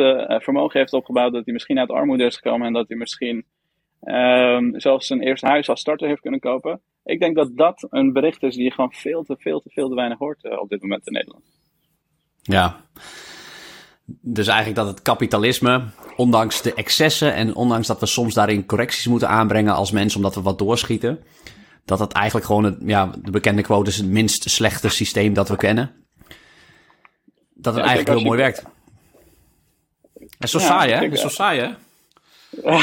vermogen 0.43 0.79
heeft 0.79 0.93
opgebouwd. 0.93 1.33
Dat 1.33 1.45
hij 1.45 1.53
misschien 1.53 1.79
uit 1.79 1.89
armoede 1.89 2.25
is 2.25 2.35
gekomen 2.35 2.67
en 2.67 2.73
dat 2.73 2.87
hij 2.87 2.97
misschien 2.97 3.45
um, 4.03 4.79
zelfs 4.79 5.07
zijn 5.07 5.21
eerste 5.21 5.47
huis 5.47 5.69
als 5.69 5.79
starter 5.79 6.07
heeft 6.07 6.21
kunnen 6.21 6.39
kopen. 6.39 6.81
Ik 7.03 7.19
denk 7.19 7.35
dat 7.35 7.57
dat 7.57 7.87
een 7.89 8.13
bericht 8.13 8.43
is 8.43 8.55
die 8.55 8.63
je 8.63 8.71
gewoon 8.71 8.93
veel 8.93 9.23
te, 9.23 9.35
veel 9.39 9.59
te, 9.59 9.69
veel 9.69 9.89
te 9.89 9.95
weinig 9.95 10.17
hoort 10.17 10.59
op 10.59 10.69
dit 10.69 10.81
moment 10.81 11.07
in 11.07 11.13
Nederland. 11.13 11.43
Ja. 12.41 12.85
Dus 14.21 14.47
eigenlijk 14.47 14.77
dat 14.77 14.87
het 14.87 15.01
kapitalisme, 15.01 15.83
ondanks 16.15 16.61
de 16.61 16.73
excessen 16.73 17.33
en 17.33 17.55
ondanks 17.55 17.87
dat 17.87 17.99
we 17.99 18.05
soms 18.05 18.33
daarin 18.33 18.65
correcties 18.65 19.07
moeten 19.07 19.29
aanbrengen 19.29 19.73
als 19.73 19.91
mensen 19.91 20.17
omdat 20.17 20.35
we 20.35 20.41
wat 20.41 20.59
doorschieten, 20.59 21.23
dat 21.85 21.99
het 21.99 22.11
eigenlijk 22.11 22.45
gewoon 22.45 22.63
het, 22.63 22.77
ja, 22.85 23.11
de 23.21 23.31
bekende 23.31 23.61
quote 23.61 23.89
is 23.89 23.97
het 23.97 24.07
minst 24.07 24.49
slechte 24.49 24.89
systeem 24.89 25.33
dat 25.33 25.49
we 25.49 25.55
kennen. 25.55 25.91
Dat 27.53 27.73
het 27.75 27.83
ja, 27.83 27.89
eigenlijk 27.89 28.19
heel 28.19 28.27
mooi 28.27 28.37
werkt. 28.37 28.63
En 30.39 30.47
zo 30.47 30.59
ja, 30.59 30.65
saai, 30.65 30.91
hè? 30.91 31.03
Het 31.03 31.13
is 31.13 31.21
zo 31.21 31.29
saai, 31.29 31.59
hè? 31.59 31.69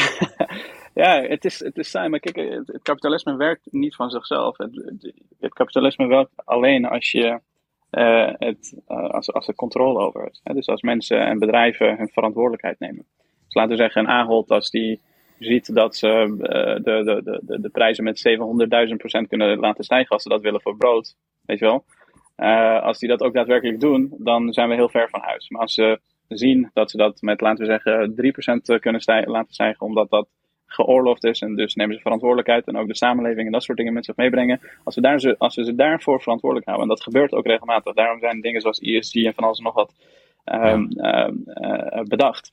Ja, 0.95 1.23
het 1.23 1.45
is, 1.45 1.59
het 1.59 1.77
is 1.77 1.91
saai, 1.91 2.09
maar 2.09 2.21
kijk, 2.21 2.37
het, 2.37 2.83
kapitalisme 2.83 3.37
werkt 3.37 3.63
niet 3.71 3.95
van 3.95 4.11
zichzelf. 4.11 4.57
Het, 4.57 5.03
het 5.41 5.53
kapitalisme 5.53 6.07
werkt 6.07 6.31
alleen 6.35 6.85
als 6.85 7.11
je 7.11 7.41
uh, 7.91 8.31
het, 8.33 8.83
uh, 8.89 9.11
als, 9.11 9.33
als 9.33 9.49
er 9.49 9.55
controle 9.55 9.99
over 9.99 10.29
is. 10.31 10.41
Dus 10.43 10.67
als 10.67 10.83
mensen 10.83 11.27
en 11.27 11.39
bedrijven 11.39 11.97
hun 11.97 12.09
verantwoordelijkheid 12.09 12.79
nemen. 12.79 13.07
Dus 13.45 13.55
laten 13.55 13.71
we 13.71 13.77
zeggen, 13.77 14.03
een 14.03 14.09
Ahold, 14.09 14.51
als 14.51 14.71
die 14.71 15.01
ziet 15.39 15.75
dat 15.75 15.97
ze 15.97 16.07
uh, 16.07 16.85
de, 16.85 17.23
de, 17.23 17.41
de, 17.43 17.61
de 17.61 17.69
prijzen 17.69 18.05
met 18.05 18.29
700.000% 19.23 19.29
kunnen 19.29 19.59
laten 19.59 19.85
stijgen 19.85 20.11
als 20.11 20.23
ze 20.23 20.29
dat 20.29 20.41
willen 20.41 20.61
voor 20.61 20.77
brood, 20.77 21.17
weet 21.47 21.59
je 21.59 21.65
wel. 21.65 21.85
als 22.81 22.99
die 22.99 23.09
dat 23.09 23.23
ook 23.23 23.35
daadwerkelijk 23.35 23.81
doen, 23.81 24.15
dan 24.19 24.53
zijn 24.53 24.69
we 24.69 24.75
heel 24.75 24.89
ver 24.89 25.09
van 25.09 25.21
huis. 25.21 25.49
Maar 25.49 25.61
als 25.61 25.75
ze 25.75 26.01
zien 26.29 26.71
dat 26.73 26.91
ze 26.91 26.97
dat 26.97 27.21
met, 27.21 27.41
laten 27.41 27.67
we 27.67 27.71
zeggen, 27.71 28.11
3% 28.77 28.81
kunnen 28.81 29.03
laten 29.31 29.53
stijgen, 29.53 29.87
omdat 29.87 30.11
dat 30.11 30.29
geoorloofd 30.69 31.25
is. 31.25 31.41
En 31.41 31.55
dus 31.55 31.75
nemen 31.75 31.95
ze 31.95 32.01
verantwoordelijkheid 32.01 32.67
en 32.67 32.77
ook 32.77 32.89
de 32.89 32.97
samenleving 32.97 33.47
en 33.47 33.53
dat 33.53 33.63
soort 33.63 33.79
dingen 33.79 33.93
met 33.93 34.05
zich 34.05 34.17
meebrengen. 34.17 34.61
Als 34.85 34.95
we, 34.95 35.01
daar, 35.01 35.35
als 35.39 35.57
we 35.57 35.65
ze 35.65 35.75
daarvoor 35.75 36.23
verantwoordelijk 36.23 36.69
houden, 36.69 36.89
en 36.89 36.95
dat 36.95 37.05
gebeurt 37.05 37.33
ook 37.33 37.47
regelmatig. 37.47 37.95
Daarom 37.95 38.21
zijn 38.21 38.41
dingen 38.41 38.61
zoals 38.61 38.81
ESG 38.81 39.15
en 39.15 39.35
van 39.35 39.45
alles 39.45 39.59
en 39.59 39.65
nog 39.65 39.75
wat 39.75 39.95
um, 40.45 40.89
uh, 40.95 42.03
bedacht. 42.03 42.53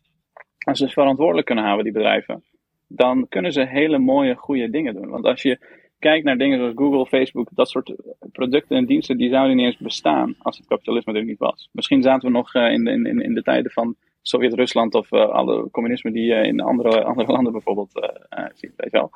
Als 0.57 0.79
ze 0.79 0.87
verantwoordelijk 0.87 1.45
kunnen 1.45 1.63
houden, 1.63 1.85
die 1.85 1.93
bedrijven, 1.93 2.43
dan 2.87 3.25
kunnen 3.29 3.51
ze 3.51 3.65
hele 3.65 3.97
mooie, 3.97 4.35
goede 4.35 4.69
dingen 4.69 4.93
doen. 4.93 5.09
Want 5.09 5.25
als 5.25 5.41
je 5.41 5.59
kijkt 5.99 6.25
naar 6.25 6.37
dingen 6.37 6.57
zoals 6.57 6.73
Google, 6.75 7.05
Facebook, 7.05 7.49
dat 7.53 7.69
soort 7.69 7.95
producten 8.31 8.77
en 8.77 8.85
diensten, 8.85 9.17
die 9.17 9.29
zouden 9.29 9.55
niet 9.55 9.65
eens 9.65 9.77
bestaan 9.77 10.35
als 10.39 10.57
het 10.57 10.67
kapitalisme 10.67 11.13
er 11.13 11.23
niet 11.23 11.37
was. 11.37 11.69
Misschien 11.71 12.01
zaten 12.01 12.27
we 12.27 12.35
nog 12.35 12.53
in, 12.53 12.87
in, 12.87 13.21
in 13.21 13.33
de 13.33 13.43
tijden 13.43 13.71
van 13.71 13.95
Sovjet-Rusland 14.27 14.95
of 14.95 15.11
uh, 15.11 15.29
alle 15.29 15.69
communisme 15.71 16.11
die 16.11 16.25
je 16.25 16.47
in 16.47 16.59
andere, 16.59 17.03
andere 17.11 17.31
landen 17.31 17.51
bijvoorbeeld 17.51 17.95
uh, 17.95 18.45
ziet, 18.53 18.73
weet 18.75 18.91
je 18.91 18.97
wel. 18.97 19.11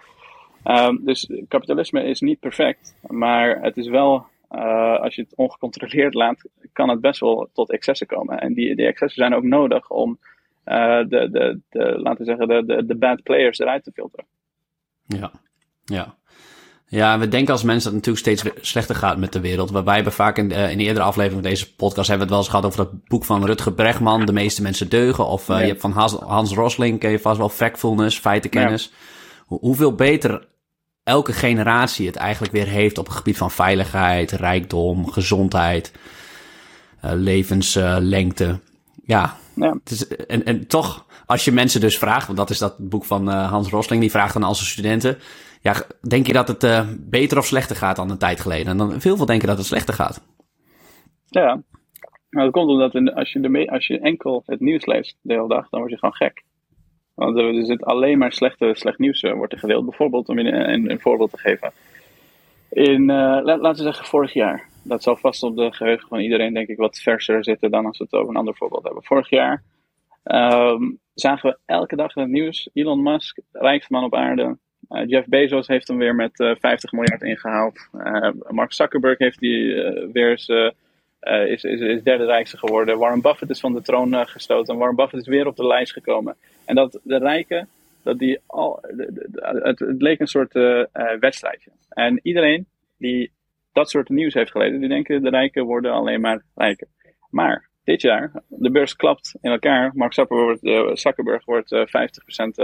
Um, 0.87 1.05
dus 1.05 1.31
kapitalisme 1.47 2.03
is 2.03 2.19
niet 2.19 2.39
perfect, 2.39 2.95
maar 3.07 3.61
het 3.61 3.77
is 3.77 3.87
wel, 3.87 4.25
als 5.01 5.15
je 5.15 5.21
het 5.21 5.35
ongecontroleerd 5.35 6.13
laat, 6.13 6.49
kan 6.73 6.89
het 6.89 7.01
best 7.01 7.19
wel 7.19 7.49
tot 7.53 7.71
excessen 7.71 8.07
komen. 8.07 8.39
En 8.39 8.53
die, 8.53 8.75
die 8.75 8.85
excessen 8.85 9.21
zijn 9.21 9.35
ook 9.35 9.43
nodig 9.43 9.89
om 9.89 10.19
de, 10.63 11.27
de, 11.31 11.59
de, 11.69 11.99
laten 11.99 12.17
we 12.17 12.25
zeggen, 12.25 12.47
de, 12.47 12.65
de, 12.65 12.85
de 12.85 12.95
bad 12.95 13.23
players 13.23 13.59
eruit 13.59 13.83
te 13.83 13.91
filteren. 13.91 14.25
Ja, 15.05 15.31
ja. 15.85 16.15
Ja, 16.91 17.19
we 17.19 17.27
denken 17.27 17.53
als 17.53 17.63
mensen 17.63 17.91
dat 17.91 18.05
het 18.05 18.07
natuurlijk 18.07 18.39
steeds 18.41 18.67
slechter 18.69 18.95
gaat 18.95 19.17
met 19.17 19.33
de 19.33 19.39
wereld. 19.39 19.71
Wij 19.71 19.95
hebben 19.95 20.13
vaak 20.13 20.37
in, 20.37 20.51
uh, 20.51 20.71
in 20.71 20.77
de 20.77 20.83
eerdere 20.83 21.05
aflevering 21.05 21.41
van 21.41 21.51
deze 21.51 21.75
podcast 21.75 22.07
hebben 22.07 22.27
we 22.27 22.33
het 22.33 22.33
wel 22.33 22.39
eens 22.39 22.47
gehad 22.47 22.65
over 22.65 22.77
dat 22.77 23.07
boek 23.07 23.25
van 23.25 23.45
Rutger 23.45 23.73
Bregman, 23.73 24.25
De 24.25 24.33
meeste 24.33 24.61
mensen 24.61 24.89
deugen. 24.89 25.27
Of 25.27 25.49
uh, 25.49 25.59
je 25.59 25.65
hebt 25.65 25.81
van 25.81 25.91
Hans, 25.91 26.13
Hans 26.13 26.53
Rosling, 26.53 26.99
ken 26.99 27.11
je 27.11 27.19
vast 27.19 27.37
wel, 27.37 27.49
Factfulness, 27.49 28.19
feitenkennis. 28.19 28.91
Ja. 29.49 29.57
hoeveel 29.57 29.95
beter 29.95 30.47
elke 31.03 31.33
generatie 31.33 32.07
het 32.07 32.15
eigenlijk 32.15 32.53
weer 32.53 32.67
heeft 32.67 32.97
op 32.97 33.05
het 33.05 33.15
gebied 33.15 33.37
van 33.37 33.51
veiligheid, 33.51 34.31
rijkdom, 34.31 35.11
gezondheid, 35.11 35.91
uh, 37.05 37.11
levenslengte. 37.13 38.59
ja, 39.03 39.37
ja. 39.55 39.77
Het 39.83 39.91
is, 39.91 40.07
en, 40.07 40.45
en 40.45 40.67
toch, 40.67 41.05
als 41.25 41.45
je 41.45 41.51
mensen 41.51 41.81
dus 41.81 41.97
vraagt, 41.97 42.25
want 42.25 42.37
dat 42.37 42.49
is 42.49 42.57
dat 42.57 42.89
boek 42.89 43.05
van 43.05 43.27
Hans 43.27 43.69
Rosling, 43.69 44.01
die 44.01 44.11
vraagt 44.11 44.33
dan 44.33 44.43
als 44.43 44.69
studenten 44.69 45.17
ja, 45.59 45.73
denk 46.07 46.27
je 46.27 46.33
dat 46.33 46.47
het 46.47 46.63
uh, 46.63 46.87
beter 46.99 47.37
of 47.37 47.45
slechter 47.45 47.75
gaat 47.75 47.95
dan 47.95 48.09
een 48.09 48.17
tijd 48.17 48.39
geleden? 48.39 48.67
En 48.67 48.77
dan 48.77 49.01
veel 49.01 49.17
veel 49.17 49.25
denken 49.25 49.47
dat 49.47 49.57
het 49.57 49.65
slechter 49.65 49.93
gaat. 49.93 50.25
Ja, 51.25 51.61
nou, 52.29 52.45
dat 52.45 52.51
komt 52.51 52.69
omdat 52.69 53.15
als, 53.15 53.31
je 53.31 53.69
als 53.71 53.87
je 53.87 53.99
enkel 53.99 54.43
het 54.45 54.59
nieuws 54.59 54.85
leest 54.85 55.17
de 55.21 55.33
hele 55.33 55.47
dag, 55.47 55.69
dan 55.69 55.79
word 55.79 55.91
je 55.91 55.97
gewoon 55.97 56.15
gek. 56.15 56.43
Want 57.15 57.37
er 57.37 57.65
zit 57.65 57.83
alleen 57.83 58.17
maar 58.17 58.33
slechte, 58.33 58.71
slecht 58.73 58.97
nieuws 58.97 59.21
uh, 59.21 59.33
wordt 59.33 59.53
er 59.53 59.59
gedeeld. 59.59 59.85
Bijvoorbeeld, 59.85 60.29
om 60.29 60.39
je 60.39 60.51
een, 60.51 60.89
een, 60.89 60.99
voorbeeld 60.99 61.31
te 61.31 61.37
geven. 61.37 61.71
In, 62.69 63.01
uh, 63.01 63.39
laten 63.43 63.75
we 63.75 63.75
zeggen, 63.75 64.05
vorig 64.05 64.33
jaar. 64.33 64.67
Dat 64.83 65.03
zal 65.03 65.17
vast 65.17 65.43
op 65.43 65.55
de 65.55 65.73
geheugen 65.73 66.07
van 66.07 66.19
iedereen, 66.19 66.53
denk 66.53 66.67
ik, 66.67 66.77
wat 66.77 66.99
verser 66.99 67.43
zitten 67.43 67.71
dan 67.71 67.85
als 67.85 67.97
we 67.97 68.03
het 68.03 68.13
over 68.13 68.29
een 68.29 68.39
ander 68.39 68.55
voorbeeld 68.55 68.83
hebben. 68.83 69.03
Vorig 69.03 69.29
jaar 69.29 69.63
um, 70.23 70.99
zagen 71.13 71.49
we 71.49 71.57
elke 71.65 71.95
dag 71.95 72.15
in 72.15 72.21
het 72.21 72.31
nieuws 72.31 72.69
Elon 72.73 73.03
Musk, 73.03 73.39
rijkste 73.51 73.93
man 73.93 74.03
op 74.03 74.15
aarde, 74.15 74.57
uh, 74.89 75.07
Jeff 75.07 75.27
Bezos 75.27 75.67
heeft 75.67 75.87
hem 75.87 75.97
weer 75.97 76.15
met 76.15 76.39
uh, 76.39 76.49
eh, 76.49 76.55
50 76.59 76.91
miljard 76.91 77.21
ingehaald. 77.21 77.89
Uh, 77.93 78.29
Mark 78.47 78.73
Zuckerberg 78.73 79.17
heeft 79.17 79.39
die 79.39 79.73
weer 80.13 80.31
is, 80.31 80.49
is, 81.63 81.63
is 81.63 82.03
derde 82.03 82.25
rijkste 82.25 82.57
geworden. 82.57 82.97
Warren 82.97 83.21
Buffett 83.21 83.51
is 83.51 83.59
van 83.59 83.73
de 83.73 83.81
troon 83.81 84.27
gestoten. 84.27 84.77
Warren 84.77 84.95
Buffett 84.95 85.21
is 85.21 85.27
weer 85.27 85.47
op 85.47 85.55
de 85.55 85.67
lijst 85.67 85.93
gekomen. 85.93 86.35
En 86.65 86.75
dat 86.75 86.99
de 87.03 87.17
rijken, 87.17 87.67
dat 88.03 88.19
die 88.19 88.39
al, 88.45 88.79
het, 89.41 89.79
het 89.79 90.01
leek 90.01 90.19
een 90.19 90.27
soort 90.27 90.53
wedstrijdje. 91.19 91.71
En 91.89 92.19
iedereen 92.23 92.67
die 92.97 93.31
dat 93.73 93.89
soort 93.89 94.09
nieuws 94.09 94.33
heeft 94.33 94.51
gelezen, 94.51 94.79
die 94.79 94.89
denken 94.89 95.23
de 95.23 95.29
rijken 95.29 95.65
worden 95.65 95.91
alleen 95.91 96.21
maar 96.21 96.43
rijker. 96.55 96.87
Maar 97.29 97.69
dit 97.83 98.01
jaar, 98.01 98.31
de 98.47 98.71
beurs 98.71 98.95
klapt 98.95 99.35
in 99.41 99.51
elkaar. 99.51 99.91
Mark 99.93 100.13
Zuckerberg, 100.13 100.97
Zuckerberg 100.97 101.45
wordt 101.45 101.75
50% 101.75 101.79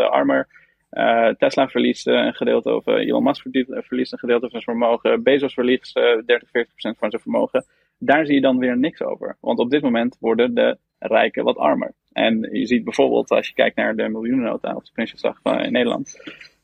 armer. 0.10 0.48
Uh, 0.96 1.28
Tesla 1.28 1.68
verliest 1.68 2.08
uh, 2.08 2.26
een 2.26 2.34
gedeelte 2.34 2.70
over, 2.70 2.98
Elon 2.98 3.24
Musk 3.24 3.48
verliest 3.68 4.14
een 4.14 4.20
gedeelte 4.20 4.50
van 4.50 4.62
zijn 4.62 4.78
vermogen, 4.78 5.24
Bezos 5.24 5.54
verliest 5.54 5.98
uh, 5.98 6.04
30, 6.04 6.50
40 6.50 6.72
procent 6.72 6.98
van 6.98 7.10
zijn 7.10 7.22
vermogen. 7.22 7.66
Daar 7.98 8.26
zie 8.26 8.36
je 8.36 8.42
dan 8.42 8.58
weer 8.58 8.78
niks 8.78 9.02
over. 9.02 9.38
Want 9.42 9.60
op 9.60 9.70
dit 9.70 9.82
moment 9.82 10.18
worden 10.20 10.54
de 10.54 10.78
rijken 11.00 11.44
wat 11.44 11.58
armer. 11.58 11.94
En 12.12 12.50
je 12.52 12.66
ziet 12.66 12.84
bijvoorbeeld, 12.84 13.30
als 13.30 13.48
je 13.48 13.54
kijkt 13.54 13.76
naar 13.76 13.96
de 13.96 14.10
miljoenennota 14.10 14.76
of 14.76 14.84
de 14.84 14.92
Prinsjesdag 14.94 15.40
in 15.44 15.72
Nederland, 15.72 16.20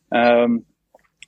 um, 0.09 0.65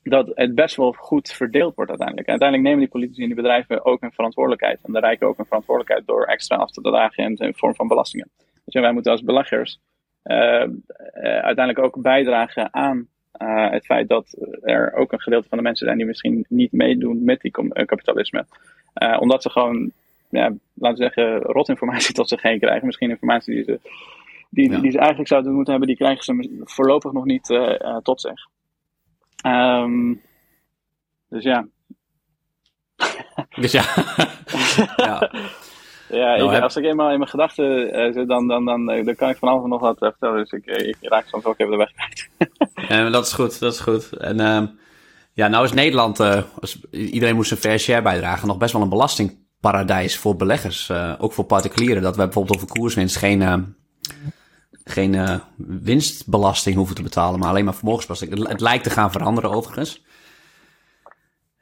dat 0.04 0.32
het 0.34 0.56
best 0.56 0.76
wel 0.76 0.91
goed 0.91 1.30
verdeeld 1.32 1.76
wordt 1.76 1.89
uiteindelijk. 1.89 2.30
uiteindelijk 2.30 2.70
nemen 2.70 2.84
die 2.84 2.93
politici 2.93 3.22
en 3.22 3.28
die 3.28 3.36
bedrijven 3.36 3.86
ook 3.86 4.01
hun 4.01 4.12
verantwoordelijkheid. 4.12 4.80
En 4.84 4.93
de 4.93 4.99
rijken 4.99 5.28
ook 5.28 5.38
hun 5.38 5.45
verantwoordelijkheid 5.45 6.08
door 6.08 6.24
extra 6.26 6.56
af 6.56 6.72
te 6.72 6.82
dragen 6.82 7.24
in, 7.24 7.36
in 7.36 7.54
vorm 7.54 7.76
van 7.76 7.88
belastingen. 7.88 8.30
Dus 8.66 8.82
wij 8.82 8.91
moeten 8.91 9.12
als 9.12 9.24
beleggers 9.24 9.80
uiteindelijk 10.24 11.80
ook 11.80 12.01
bijdragen 12.01 12.74
aan 12.74 13.07
uh, 13.41 13.69
het 13.69 13.86
feit 13.86 14.09
dat 14.09 14.38
er 14.61 14.93
ook 14.93 15.11
een 15.11 15.21
gedeelte 15.21 15.47
van 15.47 15.57
de 15.57 15.63
mensen 15.63 15.86
zijn 15.86 15.97
die 15.97 16.07
misschien 16.07 16.45
niet 16.49 16.71
meedoen 16.71 17.24
met 17.24 17.41
die 17.41 17.51
kapitalisme. 17.86 18.45
omdat 19.19 19.41
ze 19.41 19.49
gewoon, 19.49 19.91
ja, 20.30 20.53
laten 20.74 20.97
we 20.97 21.03
zeggen, 21.03 21.38
rotinformatie 21.38 22.13
tot 22.19 22.30
zich 22.30 22.41
heen 22.41 22.59
krijgen. 22.59 22.86
Misschien 22.86 23.09
informatie 23.09 23.55
die 23.55 23.63
ze, 23.63 23.80
die, 24.49 24.82
die 24.82 24.91
ze 24.91 24.97
eigenlijk 24.97 25.30
zouden 25.30 25.53
moeten 25.53 25.71
hebben, 25.71 25.89
die 25.89 25.97
krijgen 25.97 26.24
ze 26.24 26.61
voorlopig 26.63 27.11
nog 27.11 27.26
niet 27.26 27.45
tot 28.03 28.21
zich. 28.21 28.47
Um, 29.45 30.21
dus 31.34 31.43
ja. 31.43 31.67
Dus 33.55 33.71
ja. 33.71 33.84
ja. 35.07 35.32
Ja, 36.10 36.36
Nou, 36.36 36.43
ik- 36.45 36.51
heb- 36.51 36.62
als 36.64 36.76
ik 36.76 36.84
eenmaal 36.86 37.12
in 37.12 37.18
mijn 37.18 37.30
gedachten 37.30 37.93
eh, 37.93 38.14
zit, 38.14 38.28
dan, 38.28 38.47
dan, 38.47 38.66
dan, 38.66 38.89
eh, 38.89 39.06
dan 39.06 39.16
kan 39.16 39.30
ik 39.30 39.38
van 39.38 39.47
alles 39.49 39.70
nog 39.70 39.82
wat 39.82 39.97
vertellen. 39.97 40.38
Dus 40.38 40.51
ik, 40.51 40.66
eh, 40.66 40.88
ik 40.88 40.97
raak 41.01 41.28
soms 41.28 41.43
ook 41.45 41.60
even 41.60 41.72
de 41.72 41.78
weg 41.78 41.91
kwijt. 41.93 42.30
Ja, 42.89 43.10
dat 43.10 43.26
is 43.26 43.34
goed, 43.34 43.60
dat 43.60 43.74
is 43.74 43.80
goed. 43.80 44.18
En 44.18 44.39
ehm, 44.39 44.66
ja, 45.34 45.47
nou 45.47 45.66
is 45.66 45.74
Nederland, 45.74 46.20
als, 46.20 46.80
iedereen 46.91 47.36
moest 47.36 47.47
zijn 47.47 47.60
fair 47.60 47.80
share 47.80 48.01
bijdragen, 48.01 48.47
nog 48.47 48.58
best 48.58 48.74
wel 48.74 48.82
een 48.82 48.89
belastingparadijs 48.89 50.18
voor 50.18 50.36
beleggers. 50.36 50.91
ook 51.20 51.34
voor 51.34 51.45
particulieren, 51.45 52.01
dat 52.04 52.16
wij 52.16 52.26
bijvoorbeeld 52.26 52.56
over 52.56 52.68
koerswinst 52.68 53.16
geen, 53.18 53.41
ehm, 53.41 53.62
geen 54.84 55.41
winstbelasting 55.58 56.76
hoeven 56.76 56.95
te 56.95 57.01
betalen, 57.04 57.39
maar 57.39 57.49
alleen 57.49 57.66
maar 57.66 57.74
vermogensbelasting. 57.76 58.32
Het, 58.39 58.47
het 58.47 58.62
lijkt 58.62 58.84
te 58.84 58.89
gaan 58.89 59.12
veranderen 59.12 59.51
overigens. 59.51 60.04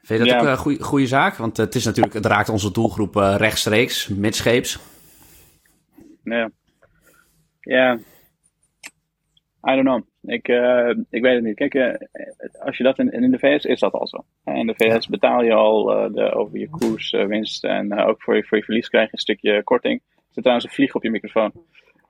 Vind 0.02 0.18
je 0.24 0.28
dat 0.30 0.34
Ja. 0.34 0.40
ook 0.40 0.46
een 0.46 0.56
goede, 0.62 0.82
goede 0.82 1.06
zaak? 1.06 1.36
Want 1.36 1.56
het 1.56 1.74
is 1.74 1.84
natuurlijk, 1.84 2.14
het 2.14 2.26
raakt 2.26 2.48
onze 2.48 2.72
doelgroep 2.72 3.16
eh, 3.16 3.34
rechtstreeks, 3.38 4.08
midscheeps. 4.08 4.78
Ja. 6.24 6.50
Ja. 7.60 7.98
I 9.68 9.74
don't 9.74 9.84
know. 9.86 10.02
Ik, 10.22 10.48
eh, 10.48 10.88
ik 11.10 11.22
weet 11.22 11.34
het 11.34 11.44
niet. 11.44 11.54
Kijk, 11.54 11.74
eh, 11.74 11.94
als 12.64 12.76
je 12.76 12.82
dat 12.84 12.98
in, 12.98 13.12
in 13.12 13.30
de 13.30 13.38
VS 13.38 13.64
is 13.64 13.80
dat 13.80 13.92
al 13.92 14.06
zo. 14.06 14.24
Eh, 14.44 14.54
In 14.54 14.66
de 14.66 14.74
VS 14.76 15.06
betaal 15.06 15.42
je 15.42 15.52
al 15.52 15.92
eh, 15.92 16.12
de, 16.12 16.32
over 16.34 16.58
je 16.58 16.68
koerswinst 16.70 17.64
en 17.64 17.92
eh, 17.92 18.06
ook 18.08 18.22
voor 18.22 18.36
je, 18.36 18.44
voor 18.44 18.58
je 18.58 18.64
verlies 18.64 18.88
krijg 18.88 19.06
je 19.06 19.12
een 19.12 19.18
stukje 19.18 19.62
korting. 19.62 20.00
Er 20.16 20.22
zit 20.30 20.42
trouwens 20.42 20.66
een 20.66 20.72
vlieg 20.74 20.94
op 20.94 21.02
je 21.02 21.10
microfoon. 21.10 21.52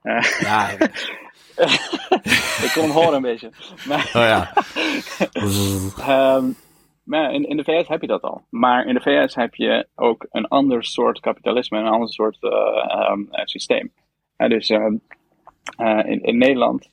Eh, 0.01 0.23
Ja, 0.39 0.69
ik 2.65 2.71
kon 2.73 2.83
hem 2.83 2.91
horen 2.91 3.13
een 3.13 3.21
beetje. 3.21 3.49
Maar, 3.87 4.05
oh 4.05 4.11
ja. 4.13 4.53
Ehm, 6.07 6.45
maar 7.03 7.33
in, 7.33 7.47
in 7.47 7.57
de 7.57 7.63
VS 7.63 7.87
heb 7.87 8.01
je 8.01 8.07
dat 8.07 8.21
al. 8.21 8.41
Maar 8.49 8.85
in 8.85 8.93
de 8.93 9.01
VS 9.01 9.35
heb 9.35 9.55
je 9.55 9.87
ook 9.95 10.25
een 10.31 10.47
ander 10.47 10.85
soort 10.85 11.19
kapitalisme, 11.19 11.77
een 11.77 11.87
ander 11.87 12.09
soort 12.09 12.37
eh, 12.43 12.49
ehm, 12.49 13.23
eh, 13.29 13.45
systeem. 13.45 13.91
Eh, 14.35 14.49
dus 14.49 14.69
ehm, 14.69 14.95
eh, 15.77 16.11
in, 16.11 16.23
in 16.23 16.37
Nederland 16.37 16.89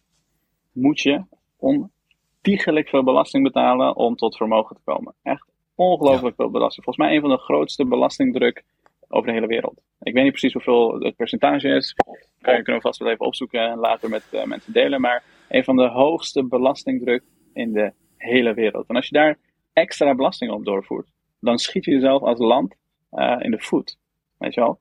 moet 0.72 1.00
je 1.00 1.22
ontiegelijk 1.56 2.88
veel 2.88 3.04
belasting 3.04 3.44
betalen 3.44 3.96
om 3.96 4.16
tot 4.16 4.36
vermogen 4.36 4.76
te 4.76 4.82
komen. 4.84 5.14
Echt 5.22 5.46
ongelooflijk 5.74 6.36
veel 6.36 6.50
belasting. 6.50 6.84
Volgens 6.84 7.06
mij 7.06 7.14
een 7.14 7.20
van 7.20 7.30
de 7.30 7.38
grootste 7.38 7.86
belastingdruk 7.86 8.64
over 9.08 9.26
de 9.26 9.34
hele 9.34 9.46
wereld. 9.46 9.80
Ik 10.02 10.12
weet 10.14 10.22
niet 10.22 10.32
precies 10.32 10.52
hoeveel 10.52 11.00
het 11.00 11.16
percentage 11.16 11.68
is. 11.68 11.94
Kan 12.40 12.56
je 12.56 12.62
kunnen 12.62 12.82
we 12.82 12.88
vast 12.88 12.98
wel 12.98 13.11
even 13.11 13.26
opzoeken 13.26 13.61
en 13.61 13.78
later 13.78 14.08
met 14.08 14.24
mensen 14.44 14.72
delen. 14.72 15.00
Maar 15.00 15.22
een 15.48 15.64
van 15.64 15.76
de 15.76 15.88
hoogste 15.88 16.44
belastingdruk 16.44 17.22
in 17.52 17.72
de 17.72 17.92
hele 18.16 18.54
wereld. 18.54 18.88
En 18.88 18.96
als 18.96 19.08
je 19.08 19.14
daar 19.14 19.38
extra 19.73 20.14
belasting 20.14 20.51
op 20.51 20.64
doorvoert, 20.64 21.12
dan 21.41 21.59
schiet 21.59 21.85
je 21.85 21.91
jezelf 21.91 22.23
als 22.23 22.39
land 22.39 22.75
eh, 23.11 23.37
in 23.39 23.51
de 23.51 23.59
voet. 23.61 23.99
Weet 24.39 24.55
je 24.55 24.61
wel? 24.61 24.79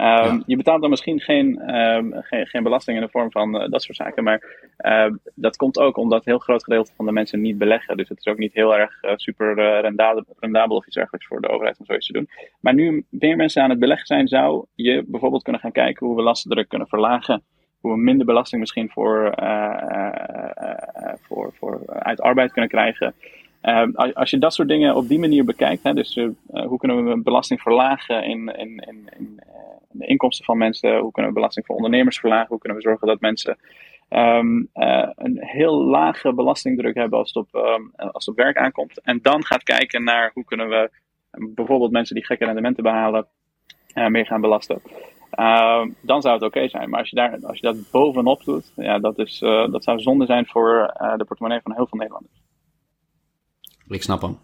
Ehm, 0.00 0.34
Ja. 0.34 0.42
Je 0.46 0.56
betaalt 0.56 0.80
dan 0.80 0.90
misschien 0.90 1.20
geen, 1.20 1.58
ehm, 1.58 2.10
geen, 2.12 2.46
geen 2.46 2.62
belasting 2.62 2.96
in 2.96 3.02
de 3.02 3.10
vorm 3.10 3.30
van 3.30 3.60
eh, 3.60 3.70
dat 3.70 3.82
soort 3.82 3.96
zaken. 3.96 4.24
Maar 4.24 4.70
eh, 4.76 5.06
dat 5.34 5.56
komt 5.56 5.78
ook 5.78 5.96
omdat 5.96 6.18
een 6.18 6.32
heel 6.32 6.38
groot 6.40 6.64
gedeelte 6.64 6.92
van 6.96 7.06
de 7.06 7.12
mensen 7.12 7.40
niet 7.40 7.58
beleggen. 7.58 7.96
Dus 7.96 8.08
het 8.08 8.18
is 8.18 8.26
ook 8.26 8.38
niet 8.38 8.54
heel 8.54 8.76
erg 8.76 9.02
eh, 9.02 9.12
super 9.16 9.54
rendabel, 9.80 10.24
rendabel 10.38 10.76
of 10.76 10.86
iets 10.86 10.94
dergelijks 10.94 11.26
voor 11.26 11.40
de 11.40 11.48
overheid 11.48 11.78
om 11.78 11.84
zoiets 11.84 12.06
te 12.06 12.12
doen. 12.12 12.28
Maar 12.60 12.74
nu 12.74 13.04
meer 13.10 13.36
mensen 13.36 13.62
aan 13.62 13.70
het 13.70 13.78
beleggen 13.78 14.06
zijn, 14.06 14.28
zou 14.28 14.64
je 14.74 15.04
bijvoorbeeld 15.06 15.42
kunnen 15.42 15.60
gaan 15.60 15.72
kijken 15.72 16.06
hoe 16.06 16.16
we 16.16 16.22
lastendruk 16.22 16.68
kunnen 16.68 16.88
verlagen. 16.88 17.42
Hoe 17.80 17.92
we 17.92 17.98
minder 17.98 18.26
belasting 18.26 18.60
misschien 18.60 18.90
voor, 18.90 19.34
voor, 21.20 21.52
voor 21.58 21.82
uit 21.86 22.20
arbeid 22.20 22.52
kunnen 22.52 22.70
krijgen. 22.70 23.14
Eh, 23.70 24.14
als- 24.14 24.30
je 24.30 24.38
dat 24.38 24.54
soort 24.54 24.68
dingen 24.68 24.96
op 24.96 25.08
die 25.08 25.18
manier 25.18 25.44
bekijkt, 25.44 25.82
hè, 25.82 25.92
dus 25.94 26.16
eh, 26.16 26.24
eh, 26.24 26.66
hoe 26.66 26.78
kunnen 26.78 27.04
we 27.04 27.22
belasting 27.22 27.60
verlagen 27.60 28.24
in, 28.24 28.48
in, 28.56 28.78
in, 28.78 29.08
in, 29.18 29.40
eh, 29.46 29.54
de 29.90 30.06
inkomsten 30.06 30.44
van 30.44 30.58
mensen, 30.58 30.98
hoe 30.98 31.12
kunnen 31.12 31.30
we 31.32 31.36
belasting 31.38 31.66
voor 31.66 31.76
ondernemers 31.76 32.18
verlagen, 32.18 32.48
hoe 32.48 32.58
kunnen 32.58 32.78
we 32.78 32.84
zorgen 32.84 33.06
dat 33.06 33.20
mensen 33.20 33.58
ehm, 34.08 34.64
eh, 34.72 35.08
een 35.16 35.38
heel 35.40 35.84
lage 35.84 36.34
belastingdruk 36.34 36.94
hebben 36.94 37.18
als 37.18 37.28
het, 37.32 37.36
op, 37.36 37.54
ehm, 37.64 37.82
als 38.10 38.26
het 38.26 38.28
op 38.28 38.42
werk 38.44 38.56
aankomt. 38.56 39.00
En 39.00 39.18
dan 39.22 39.44
gaat 39.44 39.62
kijken 39.62 40.04
naar 40.04 40.30
hoe 40.34 40.44
kunnen 40.44 40.68
we 40.68 40.90
bijvoorbeeld 41.54 41.90
mensen 41.90 42.14
die 42.14 42.24
gekke 42.24 42.44
rendementen 42.44 42.82
behalen, 42.82 43.26
eh, 43.92 44.06
meer 44.06 44.26
gaan 44.26 44.40
belasten. 44.40 44.82
Ehm, 45.30 45.90
dan 46.00 46.22
zou 46.22 46.34
het 46.34 46.42
oké 46.44 46.68
zijn. 46.68 46.90
Maar 46.90 46.98
als 47.00 47.10
je, 47.10 47.16
daar, 47.16 47.38
als 47.42 47.58
je 47.58 47.66
dat 47.66 47.90
bovenop 47.90 48.44
doet, 48.44 48.72
ja, 48.76 48.98
dat, 48.98 49.18
is, 49.18 49.38
dat 49.70 49.84
zou 49.84 50.00
zonde 50.00 50.26
zijn 50.26 50.46
voor 50.46 50.94
de 51.16 51.24
portemonnee 51.24 51.60
van 51.62 51.74
heel 51.74 51.86
veel 51.86 51.98
Nederlanders. 51.98 52.39
Ik 53.90 54.02
snap 54.02 54.22
hem. 54.22 54.38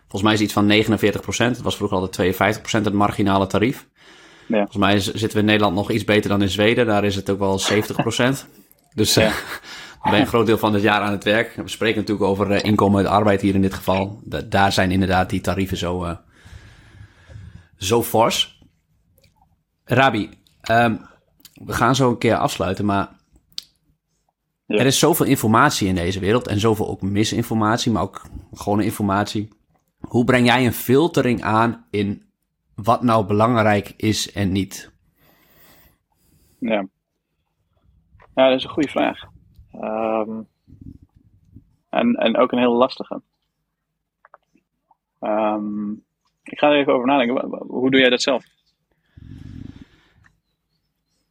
Volgens 0.00 0.22
mij 0.22 0.32
is 0.32 0.40
iets 0.40 0.52
van 0.52 0.72
49%. 0.72 1.56
Het 1.56 1.62
was 1.62 1.76
vroeger 1.76 1.98
altijd 1.98 2.36
52% 2.60 2.84
het 2.84 2.92
marginale 2.92 3.46
tarief. 3.46 3.88
Ja. 4.48 4.56
Volgens 4.56 4.76
mij 4.76 5.00
zitten 5.00 5.32
we 5.32 5.38
in 5.38 5.44
Nederland 5.44 5.74
nog 5.74 5.90
iets 5.90 6.04
beter 6.04 6.30
dan 6.30 6.42
in 6.42 6.48
Zweden. 6.50 6.86
Daar 6.86 7.04
is 7.04 7.16
het 7.16 7.30
ook 7.30 7.38
wel 7.38 7.60
70%. 7.60 7.64
Dus 8.94 9.16
eh, 9.16 9.24
Ja. 9.24 10.10
ben 10.10 10.20
een 10.20 10.26
groot 10.26 10.46
deel 10.46 10.58
van 10.58 10.72
het 10.74 10.82
jaar 10.82 11.00
aan 11.00 11.12
het 11.12 11.24
werk. 11.24 11.54
We 11.56 11.68
spreken 11.68 12.00
natuurlijk 12.00 12.28
over 12.30 12.50
eh, 12.50 12.64
inkomen 12.64 12.98
uit 12.98 13.06
arbeid 13.06 13.40
hier 13.40 13.54
in 13.54 13.60
dit 13.62 13.74
geval. 13.74 14.20
Da- 14.24 14.40
daar 14.40 14.72
zijn 14.72 14.90
inderdaad 14.90 15.30
die 15.30 15.40
tarieven 15.40 15.76
zo, 15.76 16.04
eh, 16.04 16.16
zo 17.76 18.02
fors. 18.02 18.60
Rabi, 19.84 20.30
ehm, 20.60 20.96
we 21.64 21.72
gaan 21.72 21.94
zo 21.94 22.10
een 22.10 22.18
keer 22.18 22.36
afsluiten, 22.36 22.84
maar 22.84 23.15
Ja. 24.66 24.78
er 24.78 24.86
is 24.86 24.98
zoveel 24.98 25.26
informatie 25.26 25.88
in 25.88 25.94
deze 25.94 26.20
wereld 26.20 26.46
en 26.46 26.60
zoveel 26.60 26.88
ook 26.88 27.02
misinformatie, 27.02 27.92
maar 27.92 28.02
ook 28.02 28.22
gewone 28.52 28.84
informatie. 28.84 29.48
Hoe 30.00 30.24
breng 30.24 30.46
jij 30.46 30.66
een 30.66 30.72
filtering 30.72 31.42
aan 31.42 31.86
in 31.90 32.22
wat 32.74 33.02
nou 33.02 33.26
belangrijk 33.26 33.94
is 33.96 34.32
en 34.32 34.52
niet? 34.52 34.92
Ja. 36.58 36.86
ja, 38.34 38.48
dat 38.48 38.58
is 38.58 38.64
een 38.64 38.70
goede 38.70 38.88
vraag. 38.88 39.24
Ehm, 39.72 40.40
en, 41.90 42.14
en 42.14 42.36
ook 42.36 42.52
een 42.52 42.58
heel 42.58 42.76
lastige. 42.76 43.22
Ehm, 45.20 45.92
ik 46.42 46.58
ga 46.58 46.68
er 46.68 46.78
even 46.78 46.92
over 46.92 47.06
nadenken. 47.06 47.48
Hoe 47.66 47.90
doe 47.90 48.00
jij 48.00 48.10
dat 48.10 48.22
zelf? 48.22 48.44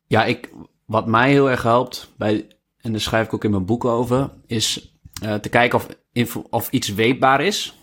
Ja, 0.07 0.23
ik, 0.23 0.53
wat 0.85 1.07
mij 1.07 1.29
heel 1.29 1.49
erg 1.49 1.63
helpt, 1.63 2.13
bij, 2.17 2.47
en 2.85 2.91
daar 2.91 3.01
schrijf 3.01 3.25
ik 3.25 3.33
ook 3.33 3.43
in 3.43 3.51
mijn 3.51 3.65
boek 3.65 3.85
over, 3.85 4.29
is 4.47 4.95
eh, 5.21 5.33
te 5.33 5.49
kijken 5.49 5.77
of, 5.79 5.87
info- 6.11 6.45
of 6.49 6.69
iets 6.71 6.93
weetbaar 6.93 7.41
is 7.41 7.79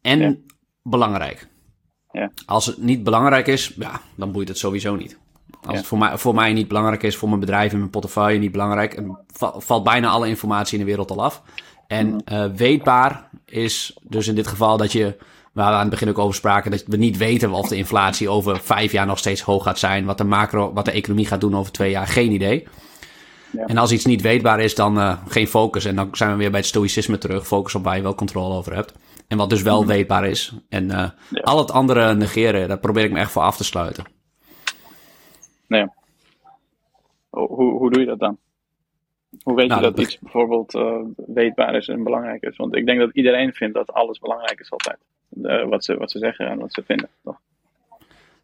en 0.00 0.18
Ja. 0.20 0.34
belangrijk. 0.82 1.48
Ja. 2.10 2.30
Als 2.46 2.66
het 2.66 2.78
niet 2.78 3.02
belangrijk 3.02 3.46
is, 3.46 3.74
ja, 3.78 4.00
dan 4.14 4.32
boeit 4.32 4.48
het 4.48 4.58
sowieso 4.58 4.94
niet. 4.96 5.18
Als 5.60 5.70
Ja. 5.72 5.76
het 5.76 5.86
voor 5.86 5.98
mij, 5.98 6.18
voor 6.18 6.34
mij 6.34 6.52
niet 6.52 6.68
belangrijk 6.68 7.02
is, 7.02 7.16
voor 7.16 7.28
mijn 7.28 7.40
bedrijf 7.40 7.72
en 7.72 7.78
mijn 7.78 7.90
portefeuille 7.90 8.38
niet 8.38 8.52
belangrijk, 8.52 9.02
va- 9.26 9.54
valt 9.60 9.84
bijna 9.84 10.08
alle 10.08 10.28
informatie 10.28 10.78
in 10.78 10.84
de 10.84 10.90
wereld 10.90 11.10
al 11.10 11.22
af. 11.24 11.42
En 11.86 12.06
Mhm. 12.08 12.18
eh, 12.24 12.44
weetbaar 12.54 13.30
is 13.44 13.96
dus 14.02 14.26
in 14.28 14.34
dit 14.34 14.46
geval 14.46 14.76
dat 14.76 14.92
je, 14.92 15.16
waar 15.52 15.68
we 15.68 15.74
aan 15.74 15.80
het 15.80 15.90
begin 15.90 16.08
ook 16.08 16.18
over 16.18 16.34
spraken, 16.34 16.70
dat 16.70 16.84
we 16.86 16.96
niet 16.96 17.16
weten 17.16 17.50
of 17.52 17.68
de 17.68 17.76
inflatie 17.76 18.28
over 18.28 18.60
vijf 18.60 18.92
jaar 18.92 19.06
nog 19.06 19.18
steeds 19.18 19.40
hoog 19.40 19.62
gaat 19.62 19.78
zijn, 19.78 20.04
wat 20.04 20.18
de 20.18 20.24
macro, 20.24 20.72
wat 20.72 20.84
de 20.84 20.90
economie 20.90 21.26
gaat 21.26 21.40
doen 21.40 21.56
over 21.56 21.72
twee 21.72 21.90
jaar, 21.90 22.06
geen 22.06 22.32
idee. 22.32 22.66
Ja. 23.52 23.64
En 23.66 23.76
als 23.78 23.92
iets 23.92 24.04
niet 24.04 24.20
weetbaar 24.22 24.60
is, 24.60 24.74
dan 24.74 24.98
eh, 24.98 25.18
geen 25.28 25.46
focus. 25.46 25.84
En 25.84 25.96
dan 25.96 26.08
zijn 26.12 26.30
we 26.30 26.36
weer 26.36 26.50
bij 26.50 26.60
het 26.60 26.68
stoïcisme 26.68 27.18
terug. 27.18 27.46
Focus 27.46 27.74
op 27.74 27.84
waar 27.84 27.96
je 27.96 28.02
wel 28.02 28.14
controle 28.14 28.54
over 28.54 28.74
hebt. 28.74 28.92
En 29.28 29.36
wat 29.36 29.50
dus 29.50 29.62
wel 29.62 29.86
weetbaar 29.86 30.26
is. 30.26 30.52
En 30.68 30.90
eh, 30.90 31.10
Ja. 31.30 31.40
al 31.42 31.58
het 31.58 31.70
andere 31.70 32.14
negeren, 32.14 32.68
daar 32.68 32.78
probeer 32.78 33.04
ik 33.04 33.12
me 33.12 33.18
echt 33.18 33.30
voor 33.30 33.42
af 33.42 33.56
te 33.56 33.64
sluiten. 33.64 34.04
Nee. 35.66 35.86
Hoe, 37.30 37.70
hoe, 37.78 37.90
doe 37.90 38.00
je 38.00 38.06
dat 38.06 38.18
dan? 38.18 38.38
Hoe 39.42 39.54
weet 39.54 39.68
Nou, 39.68 39.80
je 39.80 39.86
dat 39.86 39.96
dat 39.96 40.04
iets 40.04 40.18
bijvoorbeeld 40.18 40.74
eh, 40.74 40.96
weetbaar 41.26 41.74
is 41.74 41.88
en 41.88 42.02
belangrijk 42.04 42.42
is? 42.42 42.56
Want 42.56 42.76
ik 42.76 42.86
denk 42.86 42.98
dat 42.98 43.10
iedereen 43.12 43.52
vindt 43.52 43.74
dat 43.74 43.92
alles 43.92 44.18
belangrijk 44.18 44.60
is 44.60 44.70
altijd. 44.70 44.98
Wat, 45.68 45.84
ze, 45.84 45.96
wat 45.96 46.10
ze 46.10 46.18
zeggen 46.18 46.46
en 46.48 46.58
wat 46.58 46.72
ze 46.72 46.82
vinden. 46.86 47.08
Toch? 47.24 47.36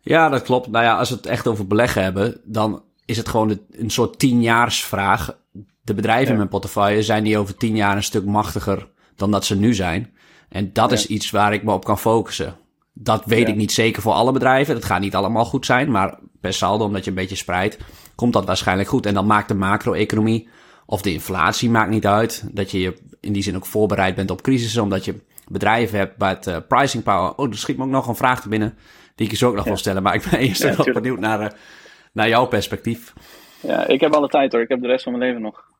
Ja, 0.01 0.29
dat 0.29 0.43
klopt. 0.43 0.67
Nou 0.67 0.85
ja, 0.85 0.99
als 0.99 1.11
we 1.11 1.17
het 1.17 1.27
echt 1.27 1.47
over 1.47 1.67
beleggen 1.67 2.03
hebben, 2.03 2.41
dan 2.45 2.83
is 3.05 3.17
het 3.17 3.29
gewoon 3.29 3.59
een 3.71 3.91
soort 3.91 4.19
tienjaarsvraag. 4.19 5.37
De 5.83 5.95
bedrijven 5.95 6.25
Ja. 6.25 6.31
in 6.31 6.37
mijn 6.37 6.49
portefeuille 6.49 7.03
zijn 7.03 7.25
die 7.25 7.39
over 7.39 7.57
tien 7.57 7.77
jaar 7.77 7.97
een 7.97 8.03
stuk 8.03 8.25
machtiger 8.25 8.89
dan 9.17 9.31
dat 9.31 9.45
ze 9.45 9.57
nu 9.57 9.75
zijn. 9.75 10.11
En 10.49 10.73
dat 10.73 10.91
Ja. 10.91 10.97
is 10.97 11.07
iets 11.07 11.31
waar 11.31 11.53
ik 11.53 11.63
me 11.63 11.73
op 11.73 11.85
kan 11.85 11.99
focussen. 11.99 12.57
Dat 12.95 13.25
weet 13.25 13.47
Ja. 13.47 13.53
ik 13.53 13.57
niet 13.57 13.73
zeker 13.73 14.03
voor 14.03 14.13
alle 14.13 14.33
bedrijven. 14.33 14.75
Dat 14.75 14.85
gaat 14.85 15.01
niet 15.01 15.15
allemaal 15.15 15.45
goed 15.45 15.67
zijn, 15.67 15.91
maar 15.91 16.19
per 16.41 16.53
saldo, 16.55 16.85
omdat 16.85 17.05
je 17.05 17.11
een 17.11 17.17
beetje 17.17 17.37
spreidt, 17.37 17.79
komt 18.15 18.33
dat 18.33 18.45
waarschijnlijk 18.47 18.89
goed. 18.89 19.07
En 19.07 19.15
dan 19.15 19.27
maakt 19.27 19.49
de 19.49 19.55
macro-economie 19.55 20.49
of 20.87 21.03
de 21.03 21.13
inflatie 21.13 21.71
maakt 21.71 21.91
niet 21.91 22.07
uit. 22.07 22.45
Dat 22.53 22.71
je 22.71 22.81
je 22.81 22.97
in 23.21 23.33
die 23.33 23.43
zin 23.43 23.57
ook 23.57 23.67
voorbereid 23.67 24.15
bent 24.15 24.31
op 24.31 24.43
crisissen, 24.43 24.83
omdat 24.83 25.05
je 25.05 25.15
bedrijven 25.49 25.99
hebt 25.99 26.17
bij 26.17 26.29
het 26.29 26.47
eh, 26.47 26.57
pricing 26.69 27.03
power. 27.03 27.35
Oh, 27.35 27.49
er 27.51 27.59
schiet 27.59 27.77
me 27.77 27.85
ook 27.85 27.91
nog 27.91 28.07
een 28.09 28.17
vraag 28.17 28.41
te 28.41 28.49
binnen 28.49 28.75
die 29.15 29.25
ik 29.27 29.33
je 29.33 29.39
zo 29.39 29.49
ook 29.49 29.55
nog 29.55 29.65
wil 29.65 29.77
stellen. 29.77 30.03
Maar 30.03 30.15
ik 30.15 30.27
ben 30.31 30.39
eerst 30.41 30.61
tuurlijk. 30.63 30.93
benieuwd 30.93 31.19
naar, 31.19 31.41
eh, 31.41 31.51
naar 32.13 32.29
jouw 32.29 32.47
perspectief. 32.47 33.13
Ja, 33.61 33.87
ik 33.87 34.01
heb 34.01 34.15
alle 34.15 34.29
tijd 34.29 34.53
hoor. 34.53 34.61
Ik 34.61 34.69
heb 34.69 34.81
de 34.81 34.87
rest 34.87 35.05
van 35.05 35.13
mijn 35.13 35.25
leven 35.25 35.43
nog. 35.43 35.71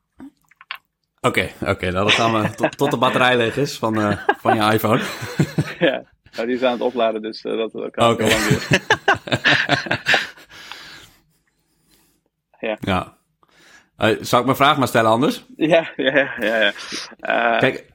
Oké, 1.21 1.49
oké, 1.61 1.91
nou, 1.91 2.05
dan 2.05 2.09
gaan 2.09 2.41
we 2.41 2.49
tot, 2.55 2.77
tot 2.77 2.91
de 2.91 2.97
batterij 2.97 3.37
leeg 3.37 3.57
is 3.57 3.77
van, 3.77 4.01
eh, 4.01 4.17
van 4.39 4.55
je 4.55 4.73
iPhone. 4.73 5.01
ja, 5.89 6.03
nou, 6.31 6.47
die 6.47 6.55
is 6.55 6.63
aan 6.63 6.71
het 6.71 6.81
opladen, 6.81 7.21
dus 7.21 7.43
eh, 7.43 7.57
dat, 7.57 7.71
dat 7.71 7.91
kan 7.91 8.15
heel 8.17 8.27
lang 8.27 8.43
duren. 8.43 8.81
ja. 12.69 12.77
Ja. 12.79 13.17
Uh, 13.97 14.17
zal 14.21 14.39
ik 14.39 14.45
mijn 14.45 14.57
vraag 14.57 14.77
maar 14.77 14.87
stellen 14.87 15.11
anders? 15.11 15.45
Ja, 15.55 15.91
ja, 15.95 16.33
ja. 16.39 16.73
ja. 17.19 17.57
Kijk. 17.57 17.93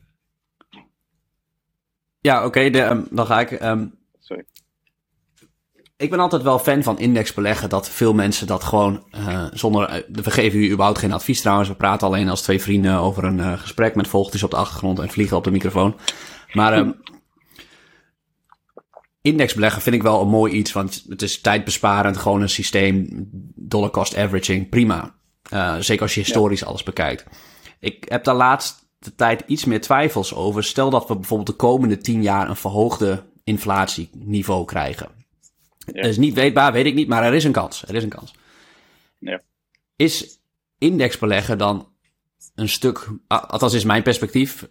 Ja, 2.21 2.45
oké, 2.45 2.67
okay, 2.67 2.91
um, 2.91 3.07
dan 3.11 3.27
ga 3.27 3.41
ik. 3.41 3.51
Um, 3.51 3.61
Sorry. 3.61 3.98
Ik 5.99 6.11
ben 6.11 6.21
altijd 6.21 6.43
wel 6.43 6.59
fan 6.59 6.83
van 6.83 6.99
indexbeleggen. 6.99 7.69
Dat 7.69 7.89
veel 7.89 8.15
mensen 8.15 8.47
dat 8.47 8.65
gewoon 8.65 9.05
uh, 9.15 9.45
zonder. 9.53 10.05
we 10.13 10.31
geven 10.31 10.59
u 10.59 10.71
überhaupt 10.71 10.99
geen 10.99 11.13
advies 11.13 11.41
trouwens. 11.41 11.69
We 11.69 11.75
praten 11.75 12.07
alleen 12.07 12.29
als 12.29 12.43
twee 12.43 12.63
vrienden 12.63 12.99
over 12.99 13.25
een 13.25 13.59
gesprek 13.59 13.95
met 13.95 14.09
vogeltjes 14.09 14.43
op 14.43 14.51
de 14.51 14.57
achtergrond 14.57 14.99
en 14.99 15.09
vliegen 15.09 15.37
op 15.37 15.45
de 15.45 15.51
microfoon. 15.51 15.97
Maar. 16.53 16.79
Um, 16.79 17.01
indexbeleggen 19.21 19.83
vind 19.83 19.97
ik 19.97 20.03
wel 20.03 20.21
een 20.21 20.29
mooi 20.29 20.53
iets, 20.53 20.73
want 20.73 21.05
het 21.09 21.23
is 21.23 21.41
tijdbesparend, 21.41 22.17
gewoon 22.17 22.43
een 22.43 22.49
systeem, 22.49 23.09
dollar 23.55 23.91
cost 23.91 24.17
averaging, 24.17 24.69
prima. 24.69 25.15
Zeker 25.81 26.03
als 26.03 26.15
je 26.15 26.21
historisch 26.21 26.61
ja. 26.61 26.67
alles 26.67 26.83
bekijkt. 26.83 27.25
Ik 27.81 28.05
heb 28.09 28.25
daar 28.25 28.35
laatste 28.35 29.15
tijd 29.17 29.43
iets 29.47 29.65
meer 29.65 29.81
twijfels 29.81 30.35
over. 30.35 30.65
Stel 30.65 30.91
dat 30.91 31.09
we 31.09 31.15
bijvoorbeeld 31.15 31.49
de 31.49 31.65
komende 31.67 31.99
tien 31.99 32.23
jaar 32.23 32.49
een 32.49 32.57
verhoogde 32.57 33.25
inflatieniveau 33.45 34.65
krijgen. 34.65 35.18
Ja. 35.93 36.03
Dat 36.03 36.11
is 36.11 36.19
niet 36.19 36.35
weetbaar, 36.35 36.73
weet 36.73 36.87
ik 36.87 36.95
niet, 36.95 37.09
maar 37.09 37.25
er 37.25 37.35
is 37.35 37.45
een 37.45 37.53
kans. 37.53 37.83
Er 37.89 37.95
is 37.95 38.03
een 38.03 38.09
kans. 38.09 38.35
Ja. 39.19 39.41
Is 39.97 40.41
indexbeleggen 40.79 41.59
dan 41.59 41.89
een 42.55 42.69
stuk, 42.69 43.09
althans 43.27 43.73
is 43.73 43.85
mijn 43.85 44.03
perspectief, 44.03 44.67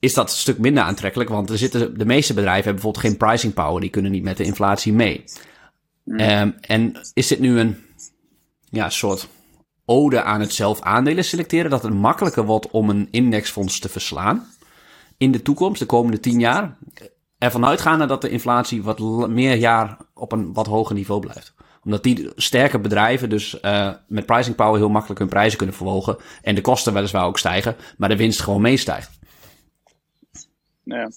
is 0.00 0.14
dat 0.14 0.30
een 0.30 0.36
stuk 0.36 0.58
minder 0.58 0.82
aantrekkelijk. 0.82 1.30
Want 1.30 1.50
er 1.50 1.58
zitten, 1.58 1.98
de 1.98 2.04
meeste 2.04 2.34
bedrijven 2.34 2.64
hebben 2.64 2.82
bijvoorbeeld 2.82 3.04
geen 3.04 3.28
pricing 3.28 3.54
power. 3.54 3.80
Die 3.80 3.90
kunnen 3.90 4.10
niet 4.10 4.22
met 4.22 4.36
de 4.36 4.44
inflatie 4.44 4.92
mee. 4.92 5.24
Mm. 6.04 6.20
Um, 6.20 6.54
en 6.60 7.00
is 7.14 7.26
dit 7.26 7.38
nu 7.38 7.58
een 7.58 7.76
ja, 8.70 8.90
soort 8.90 9.28
ode 9.84 10.22
aan 10.22 10.40
het 10.40 10.52
zelf 10.52 10.80
aandelen 10.80 11.24
selecteren? 11.24 11.70
Dat 11.70 11.82
het 11.82 11.94
makkelijker 11.94 12.44
wordt 12.44 12.70
om 12.70 12.90
een 12.90 13.08
indexfonds 13.10 13.78
te 13.78 13.88
verslaan 13.88 14.46
in 15.16 15.32
de 15.32 15.42
toekomst, 15.42 15.80
de 15.80 15.86
komende 15.86 16.20
tien 16.20 16.40
jaar? 16.40 16.76
Ervan 17.44 17.66
uitgaande 17.66 18.06
dat 18.06 18.22
de 18.22 18.30
inflatie 18.30 18.82
wat 18.82 19.28
meer 19.28 19.56
jaar 19.56 19.96
op 20.14 20.32
een 20.32 20.52
wat 20.52 20.66
hoger 20.66 20.94
niveau 20.94 21.20
blijft 21.20 21.54
omdat 21.84 22.02
die 22.02 22.30
sterke 22.36 22.78
bedrijven 22.78 23.28
dus 23.28 23.58
uh, 23.62 23.92
met 24.08 24.26
pricing 24.26 24.56
power 24.56 24.78
heel 24.78 24.88
makkelijk 24.88 25.20
hun 25.20 25.28
prijzen 25.28 25.58
kunnen 25.58 25.76
verhogen. 25.76 26.16
En 26.42 26.54
de 26.54 26.60
kosten 26.60 26.92
weliswaar 26.92 27.24
ook 27.24 27.38
stijgen, 27.38 27.76
maar 27.98 28.08
de 28.08 28.16
winst 28.16 28.40
gewoon 28.40 28.60
meestijgt. 28.60 29.18
Ja. 30.82 31.10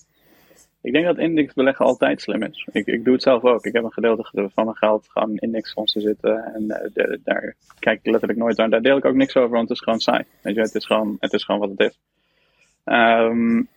Ik 0.82 0.94
denk 0.94 1.06
dat 1.06 1.18
indexbeleggen 1.18 1.86
altijd 1.86 2.22
slim 2.22 2.44
is. 2.44 2.68
Ik, 2.72 2.86
ik 2.86 3.04
doe 3.04 3.14
het 3.14 3.24
zelf 3.24 3.44
ook. 3.44 3.66
Ik 3.66 3.74
heb 3.74 3.84
een 3.84 3.94
gedeelte 3.94 4.50
van 4.54 4.66
mijn 4.66 4.78
geld 4.78 5.08
gewoon 5.10 5.30
in 5.30 5.38
indexfondsen 5.38 6.02
zitten. 6.02 6.54
En 6.54 6.68
de, 6.94 7.20
daar 7.24 7.56
kijk 7.80 8.00
ik 8.00 8.12
letterlijk 8.12 8.40
nooit 8.40 8.60
aan. 8.60 8.70
Daar 8.70 8.82
deel 8.82 8.98
ik 8.98 9.06
ook 9.06 9.16
niks 9.16 9.36
over, 9.36 9.50
want 9.50 9.70
het 9.70 9.78
is 9.78 9.84
gewoon 9.84 10.00
saai. 10.00 10.24
Je, 10.42 10.60
het 10.60 10.76
is 10.76 10.86
gewoon, 10.86 11.18
het 11.20 11.34
is 11.34 11.44
gewoon 11.44 11.60
wat 11.60 11.70
het 11.70 11.80
is. 11.80 12.00
Um, 12.86 13.68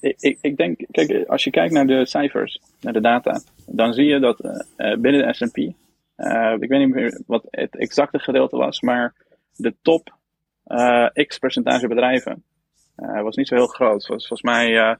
ik, 0.00 0.38
ik, 0.40 0.56
denk, 0.56 0.80
kijk, 0.90 1.28
als 1.28 1.44
je 1.44 1.50
kijkt 1.50 1.72
naar 1.72 1.86
de 1.86 2.06
cijfers, 2.06 2.60
naar 2.80 2.92
de 2.92 3.00
data, 3.00 3.40
dan 3.66 3.92
zie 3.92 4.06
je 4.06 4.18
dat 4.18 4.44
uh, 4.44 4.96
binnen 4.96 5.26
de 5.26 5.34
S&P, 5.34 5.56
uh, 5.56 6.56
ik 6.60 6.68
weet 6.68 6.78
niet 6.78 6.94
meer 6.94 7.22
wat 7.26 7.46
het 7.50 7.76
exacte 7.76 8.18
gedeelte 8.18 8.56
was, 8.56 8.80
maar 8.80 9.14
de 9.56 9.74
top 9.82 10.14
x 11.26 11.38
percentage 11.38 11.88
bedrijven 11.88 12.44
was 12.96 13.36
niet 13.36 13.48
zo 13.48 13.54
heel 13.54 13.66
groot. 13.66 14.06
Was, 14.06 14.26
volgens 14.26 14.42
mij, 14.42 14.96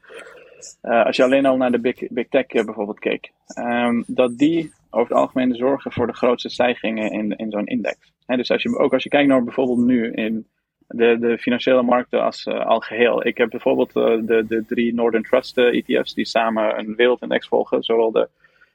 als 0.80 1.16
je 1.16 1.22
alleen 1.22 1.46
al 1.46 1.56
naar 1.56 1.70
de 1.70 1.80
big, 1.80 2.08
big 2.08 2.28
tech 2.28 2.46
bijvoorbeeld 2.46 2.98
keek, 2.98 3.32
um, 3.58 4.04
dat 4.06 4.38
die 4.38 4.72
over 4.90 5.14
het 5.14 5.20
algemeen 5.20 5.54
zorgen 5.54 5.92
voor 5.92 6.06
de 6.06 6.14
grootste 6.14 6.48
stijgingen 6.48 7.10
in, 7.12 7.36
in 7.36 7.50
zo'n 7.50 7.66
index. 7.66 8.12
He, 8.26 8.36
dus 8.36 8.50
als 8.50 8.62
je, 8.62 8.78
ook 8.78 8.92
als 8.92 9.02
je 9.02 9.08
kijkt 9.08 9.28
naar 9.28 9.44
bijvoorbeeld 9.44 9.78
nu 9.78 10.12
in 10.12 10.46
de, 10.88 11.18
de 11.20 11.38
financiële 11.38 11.82
markten 11.82 12.22
als 12.22 12.46
uh, 12.46 12.66
al 12.66 12.80
geheel. 12.80 13.26
Ik 13.26 13.38
heb 13.38 13.50
bijvoorbeeld 13.50 13.96
uh, 13.96 14.04
de, 14.04 14.44
de 14.48 14.64
drie 14.66 14.94
Northern 14.94 15.22
Trust 15.22 15.58
ETF's 15.58 16.14
die 16.14 16.26
samen 16.26 16.78
een 16.78 16.94
wereldindex 16.94 17.48
volgen, 17.48 17.82
zowel 17.82 18.10
de 18.10 18.28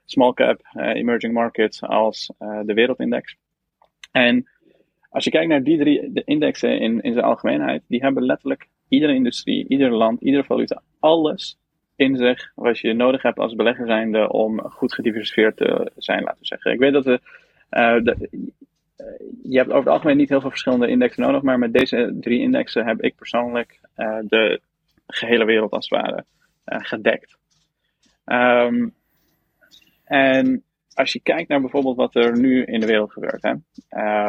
small 0.05 0.33
cap, 0.33 0.59
emerging 0.73 1.33
markets 1.33 1.81
als 1.81 2.31
de 2.37 2.73
wereldindex. 2.73 3.35
En 4.11 4.47
als 5.09 5.23
je 5.23 5.29
kijkt 5.29 5.47
naar 5.47 5.63
die 5.63 5.77
drie 5.77 6.11
de 6.11 6.23
indexen 6.25 6.79
in, 6.79 7.01
in 7.01 7.13
zijn 7.13 7.25
algemeenheid, 7.25 7.83
die 7.87 8.01
hebben 8.01 8.25
letterlijk 8.25 8.67
iedere 8.87 9.13
industrie, 9.13 9.65
ieder 9.67 9.91
land, 9.91 10.21
iedere 10.21 10.43
valuta, 10.43 10.81
alles 10.99 11.57
in 11.95 12.17
zich 12.17 12.51
wat 12.55 12.79
je 12.79 12.93
nodig 12.93 13.21
hebt 13.21 13.39
als 13.39 13.55
belegger 13.55 13.85
zijnde 13.85 14.31
om 14.31 14.61
goed 14.61 14.93
gediversifieerd 14.93 15.57
te 15.57 15.91
zijn, 15.97 16.23
laten 16.23 16.39
we 16.39 16.45
zeggen. 16.45 16.71
Ik 16.71 16.79
weet 16.79 16.93
dat 16.93 17.05
we, 17.05 17.19
de, 18.03 18.29
je 19.43 19.57
hebt 19.57 19.69
over 19.69 19.83
het 19.83 19.93
algemeen 19.93 20.17
niet 20.17 20.29
heel 20.29 20.41
veel 20.41 20.49
verschillende 20.49 20.87
indexen 20.87 21.23
nodig, 21.23 21.41
maar 21.41 21.59
met 21.59 21.73
deze 21.73 22.17
drie 22.19 22.39
indexen 22.39 22.85
heb 22.85 23.01
ik 23.01 23.15
persoonlijk 23.15 23.79
uh, 23.97 24.19
de 24.21 24.61
gehele 25.07 25.45
wereld 25.45 25.71
als 25.71 25.89
het 25.89 25.99
ware 25.99 26.25
uh, 26.65 26.79
gedekt. 26.79 27.37
Um, 28.25 28.93
en 30.03 30.63
als 30.93 31.13
je 31.13 31.21
kijkt 31.21 31.49
naar 31.49 31.61
bijvoorbeeld 31.61 31.95
wat 31.95 32.15
er 32.15 32.39
nu 32.39 32.63
in 32.63 32.79
de 32.79 32.85
wereld 32.85 33.11
gebeurt, 33.11 33.43
hè, 33.43 33.53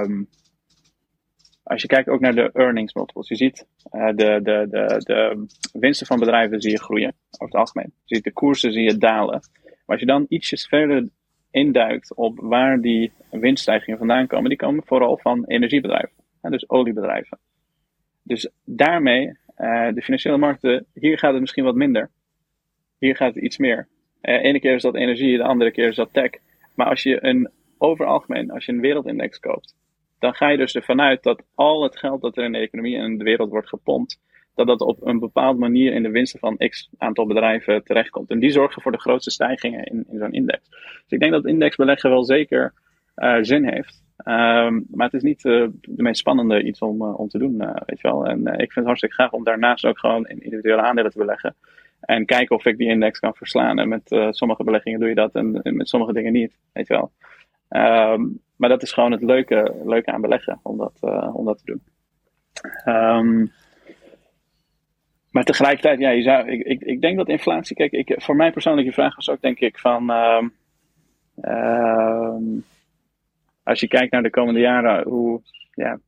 um, 0.01 0.29
als 1.63 1.83
je 1.83 1.89
kijkt 1.89 2.09
ook 2.09 2.21
naar 2.21 2.35
de 2.35 2.51
earnings 2.53 2.95
multiples, 2.95 3.29
je 3.29 3.37
ziet 3.37 3.67
uh, 3.93 4.07
de, 4.07 4.41
de, 4.43 4.67
de, 4.71 5.03
de 5.05 5.47
winsten 5.73 6.07
van 6.07 6.19
bedrijven 6.19 6.61
zie 6.61 6.71
je 6.71 6.83
groeien 6.83 7.15
over 7.31 7.47
het 7.47 7.55
algemeen. 7.55 7.93
Je 8.05 8.15
ziet 8.15 8.25
de 8.25 8.33
koersen 8.33 8.73
zie 8.73 8.83
je 8.83 8.99
dalen. 8.99 9.41
Maar 9.63 9.83
als 9.87 10.01
je 10.01 10.07
dan 10.07 10.27
ietsjes 10.29 10.67
verder 10.67 11.09
induikt 11.53 12.15
op 12.15 12.39
waar 12.41 12.81
die 12.81 13.13
winststijgingen 13.31 13.99
vandaan 13.99 14.27
komen, 14.27 14.49
die 14.49 14.59
komen 14.59 14.85
vooral 14.87 15.19
van 15.19 15.45
energiebedrijven, 15.45 16.17
dus 16.41 16.71
oliebedrijven. 16.71 17.39
Dus 18.23 18.51
daarmee, 18.65 19.27
uh, 19.59 19.93
de 19.93 20.03
financiële 20.03 20.37
markten, 20.37 20.87
hier 20.95 21.19
gaat 21.19 21.33
het 21.33 21.41
misschien 21.41 21.65
wat 21.65 21.75
minder. 21.75 22.11
Hier 22.99 23.17
gaat 23.17 23.35
het 23.35 23.45
iets 23.45 23.59
meer. 23.59 23.89
Uh, 24.23 24.45
ene 24.45 24.61
keer 24.61 24.75
is 24.75 24.83
dat 24.83 24.95
energie, 24.95 25.37
de 25.37 25.43
andere 25.43 25.71
keer 25.71 25.89
is 25.89 25.97
dat 25.97 26.13
tech. 26.13 26.31
Maar 26.75 26.87
als 26.87 27.03
je 27.03 27.25
een, 27.25 27.51
over 27.79 28.07
algemeen, 28.07 28.51
als 28.51 28.65
je 28.65 28.73
een 28.73 28.81
wereldindex 28.81 29.39
koopt, 29.39 29.75
dan 30.19 30.35
ga 30.35 30.49
je 30.49 30.57
dus 30.57 30.75
ervan 30.75 31.01
uit 31.01 31.23
dat 31.23 31.45
al 31.55 31.83
het 31.83 31.99
geld 31.99 32.21
dat 32.21 32.37
er 32.37 32.45
in 32.45 32.53
de 32.53 32.59
economie 32.59 32.97
en 32.97 33.19
de 33.19 33.25
wereld 33.25 33.51
wordt 33.51 33.69
gepompt, 33.69 34.21
dat 34.55 34.67
dat 34.67 34.81
op 34.81 35.07
een 35.07 35.19
bepaalde 35.19 35.59
manier 35.59 35.93
in 35.93 36.03
de 36.03 36.11
winsten 36.11 36.39
van 36.39 36.57
x 36.57 36.91
aantal 36.99 37.27
bedrijven 37.27 37.85
terechtkomt. 37.85 38.31
En 38.31 38.39
die 38.39 38.51
zorgen 38.51 38.83
voor 38.83 38.93
de 38.93 39.01
grootste 39.01 39.31
stijgingen 39.31 39.85
in, 39.85 40.05
in 40.11 40.19
zo'n 40.19 40.33
index. 40.33 40.69
Dus 40.69 41.05
ik 41.09 41.21
denk 41.21 41.33
dat 41.33 41.47
indexbeleggen 41.47 42.11
wel 42.11 42.25
zeker 42.25 42.73
uh, 43.17 43.37
zin 43.41 43.69
heeft. 43.69 44.03
Um, 44.27 44.87
maar 44.91 45.07
het 45.07 45.15
is 45.15 45.23
niet 45.23 45.45
uh, 45.45 45.67
de 45.81 46.03
meest 46.03 46.19
spannende 46.19 46.63
iets 46.63 46.81
om, 46.81 47.03
uh, 47.03 47.19
om 47.19 47.29
te 47.29 47.39
doen, 47.39 47.57
weet 47.87 48.01
je 48.01 48.09
wel. 48.09 48.27
En 48.27 48.47
ik 48.47 48.57
vind 48.57 48.75
het 48.75 48.85
hartstikke 48.85 49.15
graag 49.15 49.33
om 49.33 49.45
daarnaast 49.45 49.85
ook 49.85 49.99
gewoon 49.99 50.27
in 50.27 50.43
individuele 50.43 50.83
aandelen 50.83 51.11
te 51.11 51.19
beleggen. 51.19 51.55
En 52.01 52.25
kijken 52.25 52.57
of 52.57 52.67
ik 52.67 52.77
die 52.77 52.89
index 52.89 53.19
kan 53.19 53.35
verslaan. 53.35 53.79
En 53.79 53.89
met 53.89 54.03
sommige 54.31 54.65
beleggingen 54.65 55.01
doe 55.01 55.09
je 55.09 55.15
dat 55.15 55.35
en, 55.35 55.61
met 55.63 55.89
sommige 55.89 56.13
dingen 56.13 56.33
niet, 56.33 56.59
weet 56.73 56.87
je 56.87 56.95
wel. 56.95 57.13
Um, 58.13 58.41
maar 58.57 58.69
dat 58.69 58.83
is 58.83 58.93
gewoon 58.93 59.13
het 59.13 59.23
leuke, 59.23 59.75
leuke 59.85 60.13
aan 60.13 60.21
beleggen, 60.21 60.61
om 60.63 60.77
dat, 60.77 60.99
om 61.33 61.45
dat 61.45 61.59
te 61.59 61.65
doen. 61.65 61.83
Um, 62.95 63.53
maar 65.33 65.45
tegelijkertijd, 65.45 65.99
ja, 65.99 66.11
je 66.11 66.23
zou, 66.23 66.51
ik, 66.51 66.67
ik, 66.67 66.81
ik 66.81 67.01
denk 67.01 67.17
dat 67.17 67.29
inflatie, 67.29 67.77
kijk, 67.77 67.93
ik, 67.93 68.15
voor 68.17 68.37
mij 68.37 68.53
persoonlijke 68.53 68.93
vraag 68.93 69.17
was 69.17 69.31
ook 69.31 69.41
denk 69.41 69.59
ik 69.59 69.79
van, 69.79 70.11
uh, 70.11 70.43
uh, 71.45 72.37
als 73.63 73.81
je 73.81 73.89
kijkt 73.89 74.13
naar 74.13 74.23
de 74.23 74.31
komende 74.31 74.61
jaren, 74.61 75.09
hoe, 75.09 75.41
ja, 75.75 75.99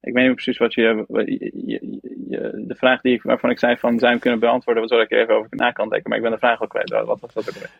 ik 0.00 0.12
weet 0.12 0.26
niet 0.26 0.34
precies 0.34 0.58
wat 0.58 0.74
je, 0.74 1.04
je, 1.08 1.98
je, 2.28 2.64
de 2.66 2.74
vraag 2.74 3.00
die 3.00 3.14
ik, 3.14 3.22
waarvan 3.22 3.50
ik 3.50 3.58
zei 3.58 3.76
van, 3.76 3.90
zou 3.90 4.00
je 4.00 4.06
hem 4.06 4.18
kunnen 4.18 4.40
beantwoorden, 4.40 4.88
wat 4.88 5.00
ik 5.00 5.10
er 5.10 5.20
even 5.20 5.34
over 5.34 5.48
na 5.50 5.70
kan 5.70 5.88
denken, 5.88 6.08
maar 6.08 6.18
ik 6.18 6.24
ben 6.24 6.32
de 6.32 6.38
vraag 6.38 6.62
ook 6.62 6.68
kwijt, 6.68 6.90
wat 6.90 7.20
was 7.20 7.32
dat 7.32 7.48
ook 7.48 7.54
weer? 7.54 7.70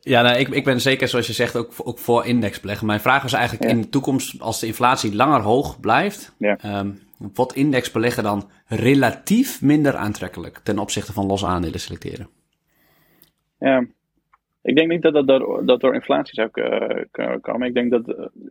Ja, 0.00 0.22
nou, 0.22 0.38
ik, 0.38 0.48
ik 0.48 0.64
ben 0.64 0.80
zeker, 0.80 1.08
zoals 1.08 1.26
je 1.26 1.32
zegt, 1.32 1.56
ook, 1.56 1.72
ook 1.84 1.98
voor 1.98 2.26
indexbeleggen. 2.26 2.86
Mijn 2.86 3.00
vraag 3.00 3.22
was 3.22 3.32
eigenlijk 3.32 3.64
ja. 3.64 3.70
in 3.70 3.80
de 3.80 3.88
toekomst, 3.88 4.40
als 4.40 4.60
de 4.60 4.66
inflatie 4.66 5.14
langer 5.14 5.40
hoog 5.40 5.80
blijft, 5.80 6.34
ja. 6.38 6.78
um, 6.78 7.00
wordt 7.18 7.54
indexbeleggen 7.54 8.22
dan 8.22 8.50
relatief 8.66 9.62
minder 9.62 9.96
aantrekkelijk 9.96 10.58
ten 10.58 10.78
opzichte 10.78 11.12
van 11.12 11.26
losse 11.26 11.46
aandelen 11.46 11.80
selecteren? 11.80 12.28
Ja, 13.58 13.86
ik 14.62 14.76
denk 14.76 14.88
niet 14.88 15.02
dat 15.02 15.12
dat 15.12 15.26
door, 15.26 15.66
dat 15.66 15.80
door 15.80 15.94
inflatie 15.94 16.34
zou 16.34 16.50
kunnen 17.10 17.40
komen. 17.40 17.68
Ik 17.68 17.74
denk 17.74 17.90
dat 17.90 18.04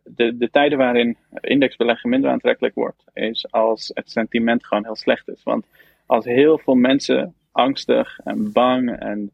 de, 0.03 0.37
de 0.37 0.49
tijden 0.49 0.77
waarin 0.77 1.17
indexbeleggen 1.41 2.09
minder 2.09 2.29
aantrekkelijk 2.29 2.75
wordt, 2.75 3.03
is 3.13 3.51
als 3.51 3.91
het 3.93 4.11
sentiment 4.11 4.65
gewoon 4.65 4.83
heel 4.83 4.95
slecht 4.95 5.27
is. 5.27 5.43
Want 5.43 5.65
als 6.05 6.25
heel 6.25 6.57
veel 6.57 6.75
mensen 6.75 7.33
angstig 7.51 8.19
en 8.23 8.51
bang 8.51 8.99
en 8.99 9.31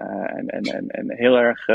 uh, 0.00 0.36
en, 0.36 0.48
en, 0.48 0.88
en, 0.88 1.12
heel 1.12 1.36
erg 1.36 1.66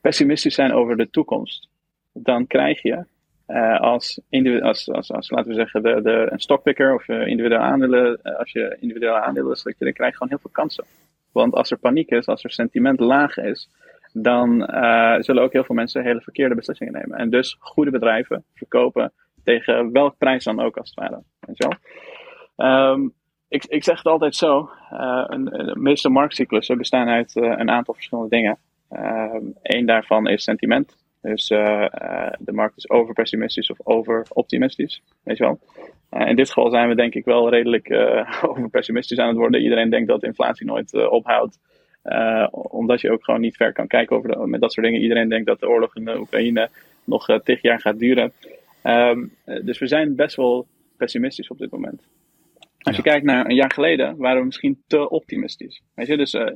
pessimistisch 0.00 0.54
zijn 0.54 0.72
over 0.72 0.96
de 0.96 1.10
toekomst, 1.10 1.68
dan 2.12 2.46
krijg 2.46 2.82
je 2.82 3.04
uh, 3.48 3.80
als, 3.80 4.20
als, 4.60 4.90
als, 4.90 5.12
als, 5.12 5.30
laten 5.30 5.48
we 5.48 5.54
zeggen, 5.54 5.82
de, 5.82 6.02
de, 6.02 6.26
een 6.30 6.40
stockpicker 6.40 6.94
of 6.94 7.08
individuele 7.08 7.58
aandelen, 7.58 8.22
als 8.22 8.52
je 8.52 8.76
individuele 8.80 9.20
aandelen 9.20 9.56
selecteert, 9.56 9.84
dan 9.84 9.92
krijg 9.92 10.10
je 10.10 10.16
gewoon 10.16 10.32
heel 10.32 10.42
veel 10.42 10.64
kansen. 10.64 10.84
Want 11.32 11.54
als 11.54 11.70
er 11.70 11.78
paniek 11.78 12.10
is, 12.10 12.26
als 12.26 12.44
er 12.44 12.50
sentiment 12.50 13.00
laag 13.00 13.36
is, 13.36 13.68
dan 14.12 14.74
uh, 14.74 15.16
zullen 15.18 15.42
ook 15.42 15.52
heel 15.52 15.64
veel 15.64 15.74
mensen 15.74 16.02
hele 16.02 16.20
verkeerde 16.20 16.54
beslissingen 16.54 16.92
nemen. 16.92 17.18
En 17.18 17.30
dus 17.30 17.56
goede 17.58 17.90
bedrijven 17.90 18.44
verkopen 18.54 19.12
tegen 19.44 19.92
welk 19.92 20.18
prijs 20.18 20.44
dan 20.44 20.60
ook 20.60 20.76
als 20.76 20.92
het 20.94 20.98
ware. 20.98 21.22
Weet 21.40 21.56
je? 21.56 21.76
Um, 22.64 23.14
ik, 23.48 23.64
ik 23.64 23.84
zeg 23.84 23.96
het 23.96 24.06
altijd 24.06 24.34
zo: 24.34 24.70
uh, 24.92 25.24
een, 25.26 25.44
de 25.44 25.76
meeste 25.78 26.08
marktcyclussen 26.08 26.78
bestaan 26.78 27.08
uit 27.08 27.36
uh, 27.36 27.44
een 27.56 27.70
aantal 27.70 27.94
verschillende 27.94 28.30
dingen. 28.30 28.58
Eén 28.88 29.54
ehm, 29.62 29.86
daarvan 29.86 30.26
is 30.26 30.42
sentiment. 30.42 30.96
Dus 31.26 31.46
de 32.38 32.52
markt 32.52 32.76
is 32.76 32.90
over 32.90 33.14
pessimistisch 33.14 33.70
of 33.70 33.78
over 33.84 34.26
optimistisch. 34.28 35.02
Weet 35.22 35.36
je 35.36 35.44
wel? 35.44 35.58
in 36.26 36.36
dit 36.36 36.48
geval 36.48 36.70
zijn 36.70 36.88
we 36.88 36.94
denk 36.94 37.14
ik 37.14 37.24
wel 37.24 37.50
redelijk 37.50 37.92
over 38.48 38.70
pessimistisch 38.70 39.18
aan 39.18 39.28
het 39.28 39.36
worden. 39.36 39.62
Iedereen 39.62 39.90
denkt 39.90 40.08
dat 40.08 40.22
inflatie 40.22 40.66
nooit 40.66 41.08
ophoudt. 41.08 41.58
Uh, 42.06 42.46
omdat 42.50 43.00
je 43.00 43.10
ook 43.10 43.24
gewoon 43.24 43.40
niet 43.40 43.56
ver 43.56 43.72
kan 43.72 43.86
kijken 43.86 44.16
over 44.16 44.30
de, 44.30 44.46
met 44.46 44.60
dat 44.60 44.72
soort 44.72 44.86
dingen. 44.86 45.00
Iedereen 45.00 45.28
denkt 45.28 45.46
dat 45.46 45.60
de 45.60 45.68
oorlog 45.68 45.96
in 45.96 46.04
de 46.04 46.18
Oekraïne 46.18 46.68
nog 47.04 47.28
uh, 47.28 47.38
tig 47.38 47.62
jaar 47.62 47.80
gaat 47.80 47.98
duren. 47.98 48.32
Um, 48.82 49.32
dus 49.44 49.78
we 49.78 49.86
zijn 49.86 50.16
best 50.16 50.36
wel 50.36 50.66
pessimistisch 50.96 51.48
op 51.48 51.58
dit 51.58 51.70
moment. 51.70 52.02
Als 52.78 52.96
je 52.96 53.02
kijkt 53.02 53.24
naar 53.24 53.46
een 53.46 53.54
jaar 53.54 53.72
geleden, 53.72 54.16
waren 54.16 54.38
we 54.38 54.44
misschien 54.44 54.82
te 54.86 55.08
optimistisch. 55.08 55.82
Weet 55.94 56.06
je, 56.06 56.16
dus 56.16 56.34
uh, 56.34 56.48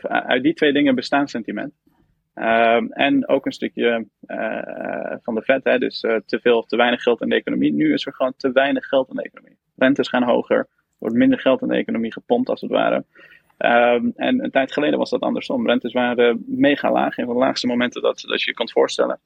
uit 0.00 0.42
die 0.42 0.54
twee 0.54 0.72
dingen 0.72 0.94
bestaan 0.94 1.28
sentiment. 1.28 1.72
Um, 2.34 2.92
en 2.92 3.28
ook 3.28 3.46
een 3.46 3.52
stukje 3.52 4.06
van 5.22 5.34
de 5.34 5.42
vet, 5.42 5.64
hè, 5.64 5.78
dus 5.78 6.00
te 6.00 6.38
veel 6.42 6.58
of 6.58 6.66
te 6.66 6.76
weinig 6.76 7.02
geld 7.02 7.20
in 7.20 7.28
de 7.28 7.34
economie. 7.34 7.72
Nu 7.72 7.92
is 7.92 8.06
er 8.06 8.14
gewoon 8.14 8.34
te 8.36 8.52
weinig 8.52 8.86
geld 8.86 9.08
in 9.08 9.16
de 9.16 9.22
economie. 9.22 9.56
Rentes 9.76 10.08
gaan 10.08 10.22
hoger, 10.22 10.58
er 10.58 10.66
wordt 10.98 11.16
minder 11.16 11.38
geld 11.38 11.62
in 11.62 11.68
de 11.68 11.76
economie 11.76 12.12
gepompt 12.12 12.48
als 12.48 12.60
het 12.60 12.70
ware. 12.70 13.04
Um, 13.58 14.12
en 14.16 14.44
een 14.44 14.50
tijd 14.50 14.72
geleden 14.72 14.98
was 14.98 15.10
dat 15.10 15.20
andersom. 15.20 15.66
Rentes 15.66 15.92
waren 15.92 16.44
mega 16.46 16.92
laag, 16.92 17.18
een 17.18 17.24
van 17.24 17.34
de 17.34 17.40
laagste 17.40 17.66
momenten 17.66 18.02
dat, 18.02 18.24
dat 18.26 18.42
je 18.42 18.50
je 18.50 18.56
kunt 18.56 18.72
voorstellen. 18.72 19.18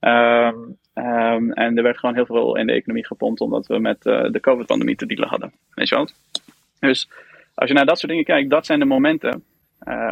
Um, 0.00 1.52
en 1.52 1.76
er 1.76 1.82
werd 1.82 1.98
gewoon 1.98 2.14
heel 2.14 2.26
veel 2.26 2.56
in 2.56 2.66
de 2.66 2.72
economie 2.72 3.06
gepompt 3.06 3.40
omdat 3.40 3.66
we 3.66 3.78
met 3.78 4.06
uh, 4.06 4.30
de 4.30 4.40
COVID-pandemie 4.40 4.96
te 4.96 5.06
dealen 5.06 5.28
hadden. 5.28 5.52
Weet 5.74 5.88
je? 5.88 6.12
Dus 6.78 7.10
als 7.54 7.68
je 7.68 7.74
naar 7.74 7.86
dat 7.86 7.98
soort 7.98 8.10
dingen 8.10 8.26
kijkt, 8.26 8.50
dat 8.50 8.66
zijn 8.66 8.78
de 8.78 8.84
momenten 8.84 9.44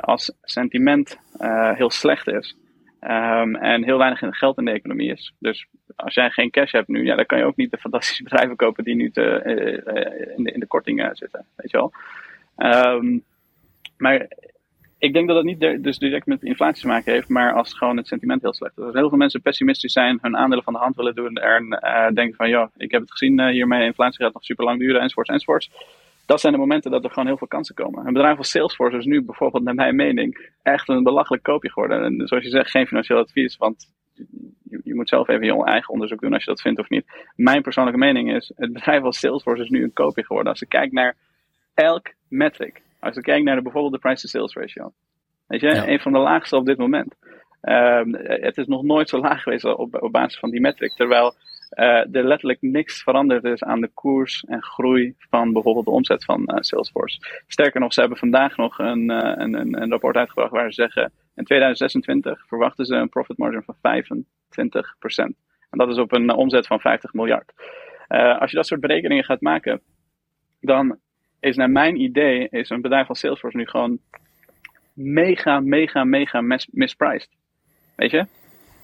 als 0.01 0.33
sentiment 0.43 1.19
uh, 1.41 1.73
heel 1.73 1.91
slecht 1.91 2.29
is. 2.29 2.57
en 3.01 3.85
heel 3.85 3.99
weinig 3.99 4.39
geld 4.39 4.59
in 4.59 4.64
de 4.64 4.71
economie 4.71 5.12
is. 5.12 5.35
Dus 5.39 5.66
als 5.97 6.14
jij 6.14 6.31
geen 6.31 6.51
cash 6.51 6.73
hebt 6.73 6.89
nu, 6.89 7.05
ja, 7.05 7.16
dan 7.16 7.27
kan 7.27 7.39
je 7.39 7.45
ook 7.45 7.57
niet 7.57 7.71
de 7.71 7.79
fantastische 7.79 8.23
bedrijven 8.29 8.57
kopen 8.57 8.85
die 8.85 8.95
nu 8.95 9.11
te, 9.11 9.23
in, 10.37 10.45
de, 10.45 10.53
in 10.53 10.61
de 10.61 10.66
korting 10.66 11.11
zitten. 11.12 11.45
Weet 11.57 11.71
je 11.71 11.77
wel? 11.77 11.93
Um, 12.95 13.25
maar 13.97 14.29
ik 14.99 15.12
denk 15.12 15.29
dat 15.29 15.37
het 15.37 15.47
niet 15.47 15.83
dus 15.83 15.99
direct 15.99 16.27
met 16.27 16.43
inflatie 16.43 16.83
te 16.83 16.87
maken 16.87 17.12
heeft, 17.12 17.29
maar 17.29 17.53
als 17.53 17.75
gewoon 17.75 17.97
het 17.97 18.07
sentiment 18.07 18.43
heel 18.43 18.55
slecht 18.55 18.79
is. 18.79 18.85
Als 18.85 18.95
heel 18.95 19.09
veel 19.09 19.19
mensen 19.19 19.43
pessimistisch 19.43 19.93
zijn, 19.93 20.19
hun 20.23 20.37
aandelen 20.37 20.64
van 20.64 20.73
de 20.73 20.79
hand 20.79 20.97
willen 20.97 21.14
doen 21.14 21.37
en 21.37 21.69
denken 22.14 22.37
van, 22.37 22.49
ja, 22.49 22.71
ik 22.77 22.91
heb 22.91 23.01
het 23.01 23.11
gezien 23.11 23.49
hiermee, 23.49 23.85
inflatie 23.85 24.25
gaat 24.25 24.35
nog 24.35 24.45
super 24.45 24.64
lang 24.64 24.79
duren, 24.79 25.01
enzovoorts, 25.01 25.31
enzovoorts. 25.31 25.71
Dat 26.29 26.41
zijn 26.41 26.53
de 26.53 26.59
momenten 26.59 26.91
dat 26.91 27.05
er 27.05 27.11
gewoon 27.11 27.26
heel 27.26 27.37
veel 27.37 27.47
kansen 27.47 27.74
komen. 27.74 28.07
Een 28.07 28.12
bedrijf 28.12 28.39
als 28.39 28.51
Salesforce 28.51 28.97
is 28.97 29.05
nu 29.05 29.22
bijvoorbeeld, 29.22 29.64
naar 29.64 29.74
mijn 29.74 29.97
mening, 29.97 30.51
echt 30.62 30.89
een 30.89 31.03
belachelijk 31.03 31.43
koopje 31.43 31.70
geworden. 31.70 32.05
En 32.05 32.29
zoals 32.29 32.45
je 32.45 32.51
zegt, 32.51 32.70
geen 32.70 32.87
financieel 32.87 33.18
advies, 33.18 33.57
want 33.57 33.93
je, 34.62 34.81
je, 34.85 34.95
moet 34.95 35.09
zelf 35.09 35.29
even 35.29 35.47
je 35.47 35.64
eigen 35.64 35.93
onderzoek 35.93 36.20
doen 36.20 36.33
als 36.33 36.45
je 36.45 36.51
dat 36.51 36.61
vindt 36.61 36.81
of 36.81 36.89
niet. 36.89 37.05
Mijn 37.37 37.62
persoonlijke 37.62 37.99
mening 37.99 38.35
is, 38.35 38.53
het 38.57 38.72
bedrijf 38.72 39.03
als 39.03 39.18
Salesforce 39.18 39.62
is 39.62 39.68
nu 39.68 39.83
een 39.83 39.93
koopje 39.93 40.24
geworden. 40.24 40.51
Als 40.51 40.61
je 40.61 40.66
kijkt 40.66 40.93
naar 40.93 41.16
elk 41.74 42.12
metric, 42.29 42.83
als 43.01 43.16
we 43.16 43.22
kijken 43.22 43.45
naar 43.45 43.57
de, 43.57 43.62
bijvoorbeeld 43.62 43.93
de 43.93 43.99
price-to-sales 43.99 44.55
ratio. 44.55 44.93
Weet 45.47 45.61
je, 45.61 45.91
een 45.91 46.01
van 46.01 46.12
de 46.12 46.18
laagste 46.18 46.57
op 46.57 46.66
dit 46.66 46.79
moment. 46.79 47.14
Um, 47.62 48.14
het 48.14 48.57
is 48.57 48.66
nog 48.66 48.83
nooit 48.83 49.09
zo 49.09 49.18
laag 49.18 49.43
geweest 49.43 49.64
op, 49.64 50.03
op 50.03 50.12
basis 50.12 50.39
van 50.39 50.51
die 50.51 50.61
metric. 50.61 50.93
Terwijl 50.93 51.35
uh, 51.71 52.14
er 52.14 52.25
letterlijk 52.25 52.62
niks 52.62 53.03
veranderd 53.03 53.45
is 53.45 53.62
aan 53.62 53.81
de 53.81 53.91
koers 53.95 54.45
en 54.45 54.62
groei 54.62 55.14
van 55.19 55.53
bijvoorbeeld 55.53 55.85
de 55.85 55.91
omzet 55.91 56.25
van 56.25 56.41
uh, 56.41 56.57
Salesforce. 56.61 57.43
Sterker 57.47 57.81
nog, 57.81 57.93
ze 57.93 58.01
hebben 58.01 58.19
vandaag 58.19 58.57
nog 58.57 58.79
een, 58.79 59.11
uh, 59.11 59.33
een, 59.35 59.55
een, 59.55 59.83
een, 59.83 59.91
rapport 59.91 60.16
uitgebracht 60.16 60.51
waar 60.51 60.73
ze 60.73 60.83
zeggen: 60.83 61.12
in 61.35 61.45
2026 61.45 62.47
verwachten 62.47 62.85
ze 62.85 62.95
een 62.95 63.09
profit 63.09 63.39
margin 63.39 63.62
van 63.62 63.77
25%. 63.77 65.37
En 65.71 65.79
dat 65.79 65.89
is 65.89 65.99
op 65.99 66.12
een 66.12 66.31
omzet 66.31 66.66
van 66.66 66.81
50 66.81 67.12
miljard. 67.12 67.53
als 68.09 68.51
je 68.51 68.57
dat 68.57 68.66
soort 68.66 68.81
berekeningen 68.81 69.25
gaat 69.25 69.41
maken, 69.41 69.81
dan 70.61 70.99
is 71.41 71.57
naar 71.57 71.71
mijn 71.71 72.01
idee, 72.01 72.49
is 72.49 72.71
een 72.71 72.81
bedrijf 72.81 73.09
als 73.09 73.19
Salesforce 73.19 73.57
nu 73.57 73.66
gewoon 73.66 73.99
mega, 74.93 75.61
mega, 75.61 76.05
mega 76.05 76.41
mis 76.41 76.69
mispriced. 76.71 77.29
Weet 77.97 78.11
je? 78.11 78.27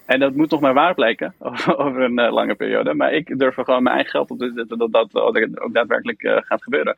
En 0.07 0.21
dat 0.21 0.35
moet 0.35 0.51
nog 0.51 0.61
maar 0.61 0.75
waar 0.75 0.95
blijken 0.95 1.35
over 1.77 2.03
een 2.03 2.21
uh, 2.21 2.33
lange 2.33 2.55
periode. 2.55 2.95
Maar 2.95 3.13
ik 3.13 3.39
durf 3.39 3.59
er 3.59 3.65
gewoon 3.65 3.83
mijn 3.83 3.95
eigen 3.95 4.13
geld 4.13 4.31
op 4.31 4.39
te 4.39 4.53
zetten 4.55 4.79
dat 4.79 4.93
dat, 4.93 5.15
ook 5.15 5.73
daadwerkelijk 5.73 6.23
uh, 6.23 6.37
gaat 6.41 6.63
gebeuren. 6.63 6.97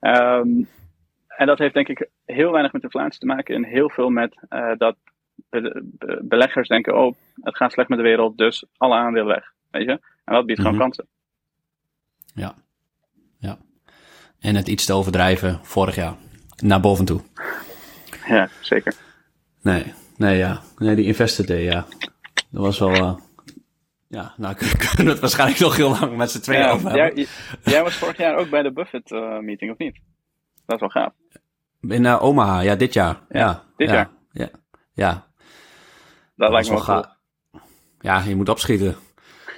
Um, 0.00 0.68
en 1.28 1.46
dat 1.46 1.58
heeft 1.58 1.74
denk 1.74 1.88
ik 1.88 2.08
heel 2.24 2.52
weinig 2.52 2.72
met 2.72 2.82
inflatie 2.82 3.20
te 3.20 3.26
maken 3.26 3.54
en 3.54 3.64
heel 3.64 3.90
veel 3.90 4.10
met 4.10 4.34
uh, 4.50 4.72
dat 4.76 4.96
be 5.50 5.82
be 5.98 6.20
beleggers 6.22 6.68
denken: 6.68 6.98
oh, 6.98 7.14
het 7.42 7.56
gaat 7.56 7.72
slecht 7.72 7.88
met 7.88 7.98
de 7.98 8.04
wereld, 8.04 8.38
dus 8.38 8.64
alle 8.76 8.94
aandelen 8.94 9.26
weg. 9.26 9.52
Weet 9.70 9.84
je? 9.84 9.98
En 10.24 10.34
dat 10.34 10.46
biedt 10.46 10.58
mm 10.58 10.66
-hmm. 10.66 10.74
gewoon 10.74 10.74
mhm. 10.74 10.80
kansen. 10.80 11.06
Ja, 12.34 12.54
ja 13.38 13.58
en 14.40 14.54
het 14.54 14.68
iets 14.68 14.86
te 14.86 14.92
overdrijven 14.92 15.58
vorig 15.62 15.94
jaar. 15.94 16.14
Naar 16.62 16.80
boven 16.80 17.04
toe. 17.04 17.20
Ja, 18.26 18.48
zeker. 18.60 18.94
Nee, 19.62 19.92
nee, 20.16 20.36
ja. 20.36 20.60
Nee, 20.78 20.96
die 20.96 21.04
Investor 21.04 21.46
Day, 21.46 21.62
ja. 21.62 21.86
Dat 22.50 22.62
was 22.62 22.78
wel... 22.78 22.94
Uh, 22.94 23.16
ja, 24.08 24.34
nou 24.36 24.54
kunnen 24.94 25.04
we 25.04 25.10
het 25.10 25.20
waarschijnlijk 25.20 25.60
nog 25.60 25.76
heel 25.76 25.90
lang 25.90 26.16
met 26.16 26.30
z'n 26.30 26.40
tweeën 26.40 26.60
ja, 26.60 26.70
over 26.70 26.90
hebben. 26.90 27.16
Jij, 27.16 27.26
jij, 27.64 27.82
was 27.82 27.94
vorig 27.94 28.16
jaar 28.16 28.36
ook 28.36 28.50
bij 28.50 28.62
de 28.62 28.72
Buffett 28.72 29.10
uh, 29.10 29.38
meeting, 29.38 29.70
of 29.70 29.78
niet? 29.78 30.00
Dat 30.66 30.74
is 30.74 30.80
wel 30.80 31.02
gaaf. 31.02 31.12
In 31.80 32.04
uh, 32.04 32.22
Omaha, 32.22 32.60
ja, 32.60 32.76
dit 32.76 32.92
jaar. 32.92 33.20
Ja, 33.28 33.38
ja 33.38 33.64
dit 33.76 33.88
ja, 33.88 33.94
jaar? 33.94 34.10
Ja, 34.32 34.48
ja. 34.92 35.12
Dat, 35.12 35.22
dat 36.36 36.50
lijkt 36.50 36.68
me 36.68 36.74
wel 36.74 36.84
cool. 36.84 37.04
Ja, 38.00 38.20
je 38.20 38.36
moet 38.36 38.48
opschieten. 38.48 38.96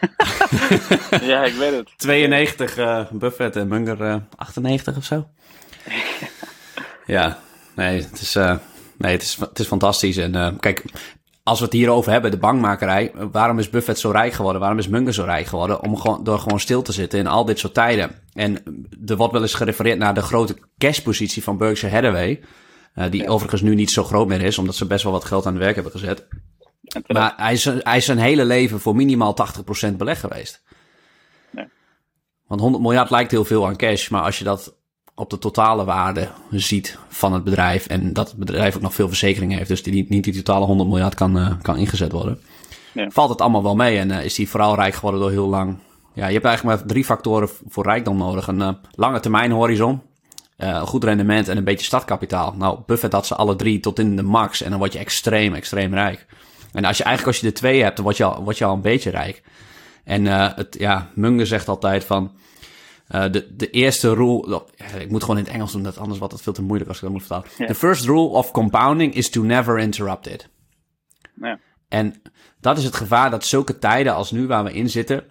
ja, 1.32 1.44
ik 1.44 1.54
weet 1.54 1.72
het. 1.72 1.92
92 1.98 2.78
uh, 2.78 3.10
Buffett 3.10 3.56
en 3.56 3.68
Munger 3.68 4.00
uh, 4.00 4.16
98 4.36 4.96
of 4.96 5.04
zo. 5.04 5.28
ja, 7.06 7.38
nee, 7.76 8.02
het 8.02 8.20
is, 8.20 8.36
uh, 8.36 8.56
nee, 8.98 9.12
het 9.12 9.22
is, 9.22 9.36
het 9.36 9.58
is 9.58 9.66
fantastisch. 9.66 10.16
En 10.16 10.56
kijk, 10.60 10.84
als 11.50 11.58
we 11.58 11.64
het 11.64 11.74
hierover 11.74 12.12
hebben, 12.12 12.30
de 12.30 12.36
bankmakerij, 12.36 13.12
waarom 13.32 13.58
is 13.58 13.70
Buffett 13.70 13.98
zo 13.98 14.10
rijk 14.10 14.32
geworden? 14.32 14.60
Waarom 14.60 14.78
is 14.78 14.88
Munger 14.88 15.14
zo 15.14 15.24
rijk 15.24 15.46
geworden? 15.46 15.82
Om 15.82 15.96
gewoon, 15.96 16.24
door 16.24 16.38
gewoon 16.38 16.60
stil 16.60 16.82
te 16.82 16.92
zitten 16.92 17.18
in 17.18 17.26
al 17.26 17.44
dit 17.44 17.58
soort 17.58 17.74
tijden. 17.74 18.10
En 18.32 18.62
er 19.06 19.16
wordt 19.16 19.32
wel 19.32 19.42
eens 19.42 19.54
gerefereerd 19.54 19.98
naar 19.98 20.14
de 20.14 20.22
grote 20.22 20.56
cashpositie 20.78 21.42
van 21.42 21.58
Berkshire 21.58 21.94
Hathaway. 21.94 22.40
Uh, 22.94 23.10
die 23.10 23.22
ja. 23.22 23.28
overigens 23.28 23.62
nu 23.62 23.74
niet 23.74 23.90
zo 23.90 24.04
groot 24.04 24.28
meer 24.28 24.42
is, 24.42 24.58
omdat 24.58 24.74
ze 24.74 24.86
best 24.86 25.02
wel 25.02 25.12
wat 25.12 25.24
geld 25.24 25.46
aan 25.46 25.52
het 25.52 25.62
werk 25.62 25.74
hebben 25.74 25.92
gezet. 25.92 26.26
Maar 27.06 27.32
hij 27.36 27.52
is, 27.52 27.64
hij 27.64 27.96
is 27.96 28.04
zijn 28.04 28.18
hele 28.18 28.44
leven 28.44 28.80
voor 28.80 28.96
minimaal 28.96 29.36
80% 29.90 29.96
beleg 29.96 30.20
geweest. 30.20 30.62
Nee. 31.50 31.66
Want 32.46 32.60
100 32.60 32.82
miljard 32.82 33.10
lijkt 33.10 33.30
heel 33.30 33.44
veel 33.44 33.66
aan 33.66 33.76
cash, 33.76 34.08
maar 34.08 34.22
als 34.22 34.38
je 34.38 34.44
dat 34.44 34.74
op 35.14 35.30
de 35.30 35.38
totale 35.38 35.84
waarde 35.84 36.28
ziet 36.50 36.98
van 37.08 37.32
het 37.32 37.44
bedrijf 37.44 37.86
en 37.86 38.12
dat 38.12 38.28
het 38.28 38.36
bedrijf 38.36 38.76
ook 38.76 38.82
nog 38.82 38.94
veel 38.94 39.08
verzekeringen 39.08 39.56
heeft, 39.56 39.68
dus 39.68 39.82
die 39.82 40.06
niet 40.08 40.24
die 40.24 40.42
totale 40.42 40.64
100 40.64 40.88
miljard 40.88 41.14
kan, 41.14 41.36
uh, 41.36 41.50
kan 41.62 41.76
ingezet 41.76 42.12
worden, 42.12 42.40
ja. 42.94 43.10
valt 43.10 43.30
het 43.30 43.40
allemaal 43.40 43.62
wel 43.62 43.76
mee 43.76 43.98
en 43.98 44.10
uh, 44.10 44.24
is 44.24 44.36
hij 44.36 44.46
vooral 44.46 44.74
rijk 44.74 44.94
geworden 44.94 45.20
door 45.20 45.30
heel 45.30 45.48
lang. 45.48 45.78
Ja, 46.14 46.26
je 46.26 46.32
hebt 46.32 46.44
eigenlijk 46.44 46.78
maar 46.78 46.86
drie 46.88 47.04
factoren 47.04 47.48
voor 47.68 47.84
rijkdom 47.84 48.16
nodig: 48.16 48.46
een 48.46 48.60
uh, 48.60 48.68
lange 48.94 49.20
termijn 49.20 49.50
horizon, 49.50 50.00
een 50.56 50.86
goed 50.86 51.04
rendement 51.04 51.48
en 51.48 51.56
een 51.56 51.64
beetje 51.64 51.86
startkapitaal. 51.86 52.54
Nou, 52.56 52.78
Buffett 52.86 53.12
had 53.12 53.26
ze 53.26 53.34
alle 53.34 53.56
drie 53.56 53.80
tot 53.80 53.98
in 53.98 54.16
de 54.16 54.22
max 54.22 54.62
en 54.62 54.70
dan 54.70 54.78
word 54.78 54.92
je 54.92 54.98
extreem, 54.98 55.54
extreem 55.54 55.94
rijk. 55.94 56.26
En 56.72 56.84
als 56.84 56.96
je 56.96 57.04
eigenlijk 57.04 57.36
als 57.36 57.44
je 57.46 57.52
de 57.52 57.58
twee 57.58 57.82
hebt, 57.82 57.96
dan 57.96 58.04
word 58.04 58.16
je 58.16 58.24
al, 58.24 58.42
word 58.42 58.58
je 58.58 58.64
al 58.64 58.74
een 58.74 58.80
beetje 58.80 59.10
rijk. 59.10 59.42
En 60.04 60.24
het, 60.26 60.76
ja, 60.78 61.10
Munger 61.14 61.46
zegt 61.46 61.68
altijd 61.68 62.04
van... 62.04 62.32
Uh, 63.10 63.32
de, 63.32 63.56
de 63.56 63.70
eerste 63.70 64.14
rule... 64.14 64.64
Ik 64.98 65.10
moet 65.10 65.20
gewoon 65.20 65.38
in 65.38 65.44
het 65.44 65.52
Engels 65.52 65.72
doen, 65.72 65.82
dat 65.82 65.98
anders 65.98 66.18
wordt 66.18 66.32
het 66.32 66.42
veel 66.42 66.52
te 66.52 66.62
moeilijk 66.62 66.88
als 66.88 66.96
ik 66.98 67.02
dat 67.02 67.12
moet 67.12 67.20
vertalen. 67.20 67.46
Yeah. 67.56 67.68
The 67.68 67.74
first 67.74 68.04
rule 68.04 68.28
of 68.28 68.50
compounding 68.50 69.14
is 69.14 69.30
to 69.30 69.42
never 69.42 69.78
interrupt 69.78 70.26
it. 70.26 70.48
En 71.88 72.22
dat 72.60 72.78
is 72.78 72.84
het 72.84 72.94
gevaar 72.94 73.30
dat 73.30 73.44
zulke 73.44 73.78
tijden 73.78 74.14
als 74.14 74.30
nu 74.30 74.46
waar 74.46 74.64
we 74.64 74.72
in 74.72 74.90
zitten... 74.90 75.24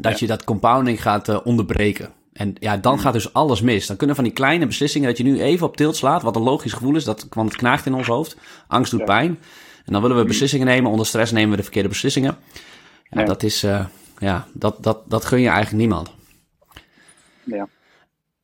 dat 0.00 0.18
je 0.18 0.26
dat 0.26 0.44
compounding 0.44 1.02
gaat 1.02 1.28
uh, 1.28 1.38
onderbreken. 1.44 2.12
En 2.32 2.54
ja, 2.58 2.76
dan 2.76 2.94
mm. 2.94 3.00
gaat 3.00 3.12
dus 3.12 3.32
alles 3.32 3.60
mis. 3.60 3.86
Dan 3.86 3.96
kunnen 3.96 4.16
van 4.16 4.24
die 4.24 4.32
kleine 4.32 4.66
beslissingen 4.66 5.08
dat 5.08 5.18
je 5.18 5.24
nu 5.24 5.40
even 5.40 5.66
op 5.66 5.76
tilt 5.76 5.96
slaat... 5.96 6.22
wat 6.22 6.36
een 6.36 6.42
logisch 6.42 6.72
gevoel 6.72 6.96
is, 6.96 7.04
dat, 7.04 7.26
want 7.30 7.48
het 7.48 7.58
knaagt 7.58 7.86
in 7.86 7.94
ons 7.94 8.06
hoofd. 8.06 8.36
Angst 8.68 8.90
doet 8.90 9.04
pijn... 9.04 9.38
En 9.84 9.94
dan 9.94 10.02
willen 10.02 10.18
we 10.18 10.24
beslissingen 10.24 10.66
nemen. 10.66 10.90
Onder 10.90 11.06
stress 11.06 11.32
nemen 11.32 11.50
we 11.50 11.56
de 11.56 11.62
verkeerde 11.62 11.88
beslissingen. 11.88 12.36
Ja, 13.10 13.20
ja. 13.20 13.26
Dat 13.26 13.42
is, 13.42 13.64
uh, 13.64 13.86
ja, 14.18 14.46
dat, 14.52 14.82
dat, 14.82 15.10
dat 15.10 15.24
gun 15.24 15.40
je 15.40 15.48
eigenlijk 15.48 15.76
niemand. 15.76 16.10
Ja. 17.48 17.68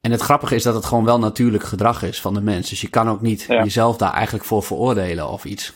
En 0.00 0.10
het 0.10 0.20
grappige 0.20 0.54
is 0.54 0.62
dat 0.62 0.74
het 0.74 0.84
gewoon 0.84 1.04
wel 1.04 1.18
natuurlijk 1.18 1.64
gedrag 1.64 2.02
is 2.02 2.20
van 2.20 2.34
de 2.34 2.40
mens. 2.40 2.68
Dus 2.68 2.80
je 2.80 2.90
kan 2.90 3.08
ook 3.08 3.20
niet 3.20 3.42
ja. 3.42 3.62
jezelf 3.62 3.96
daar 3.96 4.12
eigenlijk 4.12 4.44
voor 4.44 4.62
veroordelen 4.62 5.28
of 5.28 5.44
iets. 5.44 5.72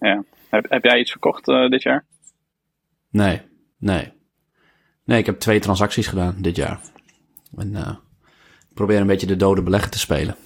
Ja. 0.00 0.24
Heb, 0.48 0.66
heb 0.68 0.84
jij 0.84 0.98
iets 0.98 1.10
verkocht 1.10 1.44
dit 1.44 1.82
jaar? 1.82 2.04
Nee, 3.10 3.42
nee. 3.78 4.12
Nee, 5.04 5.18
ik 5.18 5.26
heb 5.26 5.38
twee 5.38 5.60
transacties 5.60 6.06
gedaan 6.06 6.36
dit 6.38 6.56
jaar. 6.56 6.80
En 7.56 7.76
ik 8.68 8.74
probeer 8.74 9.00
een 9.00 9.06
beetje 9.06 9.26
de 9.26 9.36
dode 9.36 9.62
belegger 9.62 9.90
te 9.90 9.98
spelen. 9.98 10.36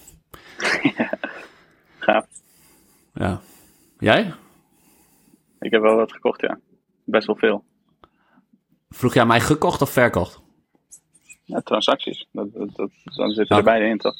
Gaaf. 1.99 2.27
Ja. 3.14 3.41
Jij? 3.99 4.35
Ik 5.61 5.71
heb 5.71 5.83
wel 5.83 5.97
wat 5.97 6.12
gekocht, 6.12 6.41
ja. 6.41 6.59
Best 7.05 7.27
wel 7.27 7.37
veel. 7.37 7.64
Vroeg 8.89 9.14
jij 9.14 9.27
mij 9.27 9.41
gekocht 9.41 9.83
of 9.83 9.91
verkocht? 9.91 10.41
Ja, 11.51 11.61
transacties. 11.61 12.27
Dat, 12.33 12.53
dat, 12.53 12.77
dat, 12.77 12.91
dan 13.05 13.31
zitten 13.31 13.57
er 13.57 13.63
beide 13.63 13.87
in, 13.87 13.99
toch? 13.99 14.15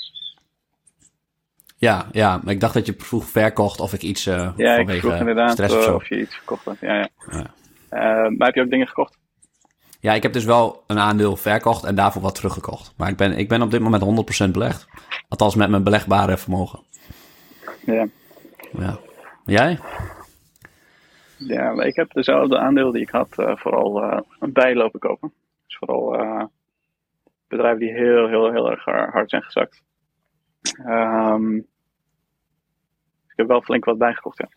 Ja, 1.77 2.07
ja, 2.13 2.41
maar 2.43 2.53
ik 2.53 2.61
dacht 2.61 2.75
dat 2.75 2.87
je 2.87 2.95
vroeg 2.99 3.25
verkocht 3.25 3.81
of 3.81 3.93
ik 3.93 4.03
iets 4.03 4.27
uh, 4.27 4.35
ja, 4.35 4.77
vanwege 4.77 4.93
ik 4.93 5.01
vroeg 5.01 5.19
inderdaad 5.19 5.53
stress 5.53 5.75
of, 5.75 5.83
zo. 5.83 5.95
of 5.95 6.09
je 6.09 6.21
iets 6.21 6.35
verkocht 6.35 6.65
had. 6.65 6.77
Ja, 6.81 6.95
ja. 6.95 7.09
ja. 7.31 7.55
Uh, 7.91 8.37
maar 8.37 8.47
heb 8.47 8.55
je 8.55 8.63
ook 8.63 8.71
dingen 8.71 8.87
gekocht? 8.87 9.19
Ja, 10.01 10.13
ik 10.13 10.23
heb 10.23 10.33
dus 10.33 10.45
wel 10.45 10.85
een 10.87 10.99
aandeel 10.99 11.37
verkocht 11.37 11.85
en 11.85 11.95
daarvoor 11.95 12.23
wat 12.23 12.35
teruggekocht. 12.35 12.95
Maar 12.97 13.09
ik 13.09 13.17
ben, 13.17 13.39
ik 13.39 13.49
ben 13.49 13.63
op 13.63 13.71
dit 13.71 13.81
moment 13.81 14.47
100% 14.49 14.51
belegd. 14.51 14.87
Althans 15.29 15.55
met 15.55 15.71
mijn 15.71 15.85
belegbare 15.85 16.37
vermogen. 16.37 16.81
Ja. 17.85 18.09
Ja. 18.79 18.99
Jij? 19.45 19.79
Ja, 21.37 21.83
ik 21.83 21.97
heb 21.97 22.13
dezelfde 22.13 22.59
aandeel 22.59 22.93
die 22.93 23.03
ik 23.03 23.11
had, 23.11 23.29
uh, 23.37 23.57
vooral 23.57 24.25
bijlopen 24.39 25.01
kopen. 25.01 25.33
Dus 25.67 25.77
vooral 25.77 26.15
bedrijven 27.51 27.81
die 27.81 27.93
heel, 27.93 28.29
heel, 28.29 28.53
heel 28.53 28.71
erg 28.71 28.85
hard 28.85 29.31
zijn 29.31 29.43
gezakt. 29.43 29.83
Um, 30.87 31.57
ik 33.29 33.37
heb 33.37 33.47
wel 33.47 33.63
flink 33.63 33.85
wat 33.85 33.99
bijgekocht, 33.99 34.39
ja. 34.39 34.49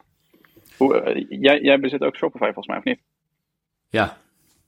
Hoe, 0.77 1.25
jij, 1.29 1.61
jij 1.61 1.79
bezit 1.79 2.03
ook 2.03 2.15
Shopify 2.15 2.43
volgens 2.45 2.67
mij, 2.67 2.77
of 2.77 2.83
niet? 2.83 2.99
Ja, 3.89 4.17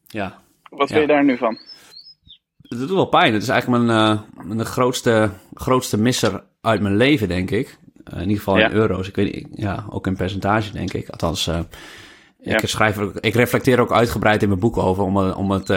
ja. 0.08 0.38
Wat 0.70 0.88
vind 0.88 1.02
je 1.02 1.08
daar 1.08 1.24
nu 1.24 1.38
van? 1.38 1.58
Het 2.62 2.80
doet 2.80 2.90
wel 2.90 3.06
pijn. 3.06 3.34
Het 3.34 3.42
is 3.42 3.50
eigenlijk 3.50 3.84
mijn, 3.84 4.20
mijn 4.44 4.66
grootste, 4.66 5.30
grootste 5.54 5.98
misser 5.98 6.44
uit 6.62 6.82
mijn 6.82 6.98
leven, 6.98 7.28
denk 7.28 7.52
ik. 7.52 7.78
in 8.12 8.20
ieder 8.20 8.38
geval 8.38 8.58
in 8.58 8.72
euro's. 8.72 9.08
Ik 9.08 9.16
weet 9.16 9.34
niet, 9.34 9.48
ja, 9.52 9.86
ook 9.90 10.08
in 10.08 10.16
percentage, 10.16 10.72
denk 10.72 10.94
ik. 10.94 11.10
Althans, 11.10 11.48
ik, 11.48 12.62
ja. 12.62 12.68
schrijf, 12.68 12.98
ik 13.20 13.34
reflecteer 13.34 13.80
ook 13.80 13.92
uitgebreid 13.92 14.42
in 14.42 14.48
mijn 14.48 14.60
boek 14.60 14.78
over 14.78 15.04
om, 15.04 15.18
om, 15.18 15.52
het, 15.52 15.70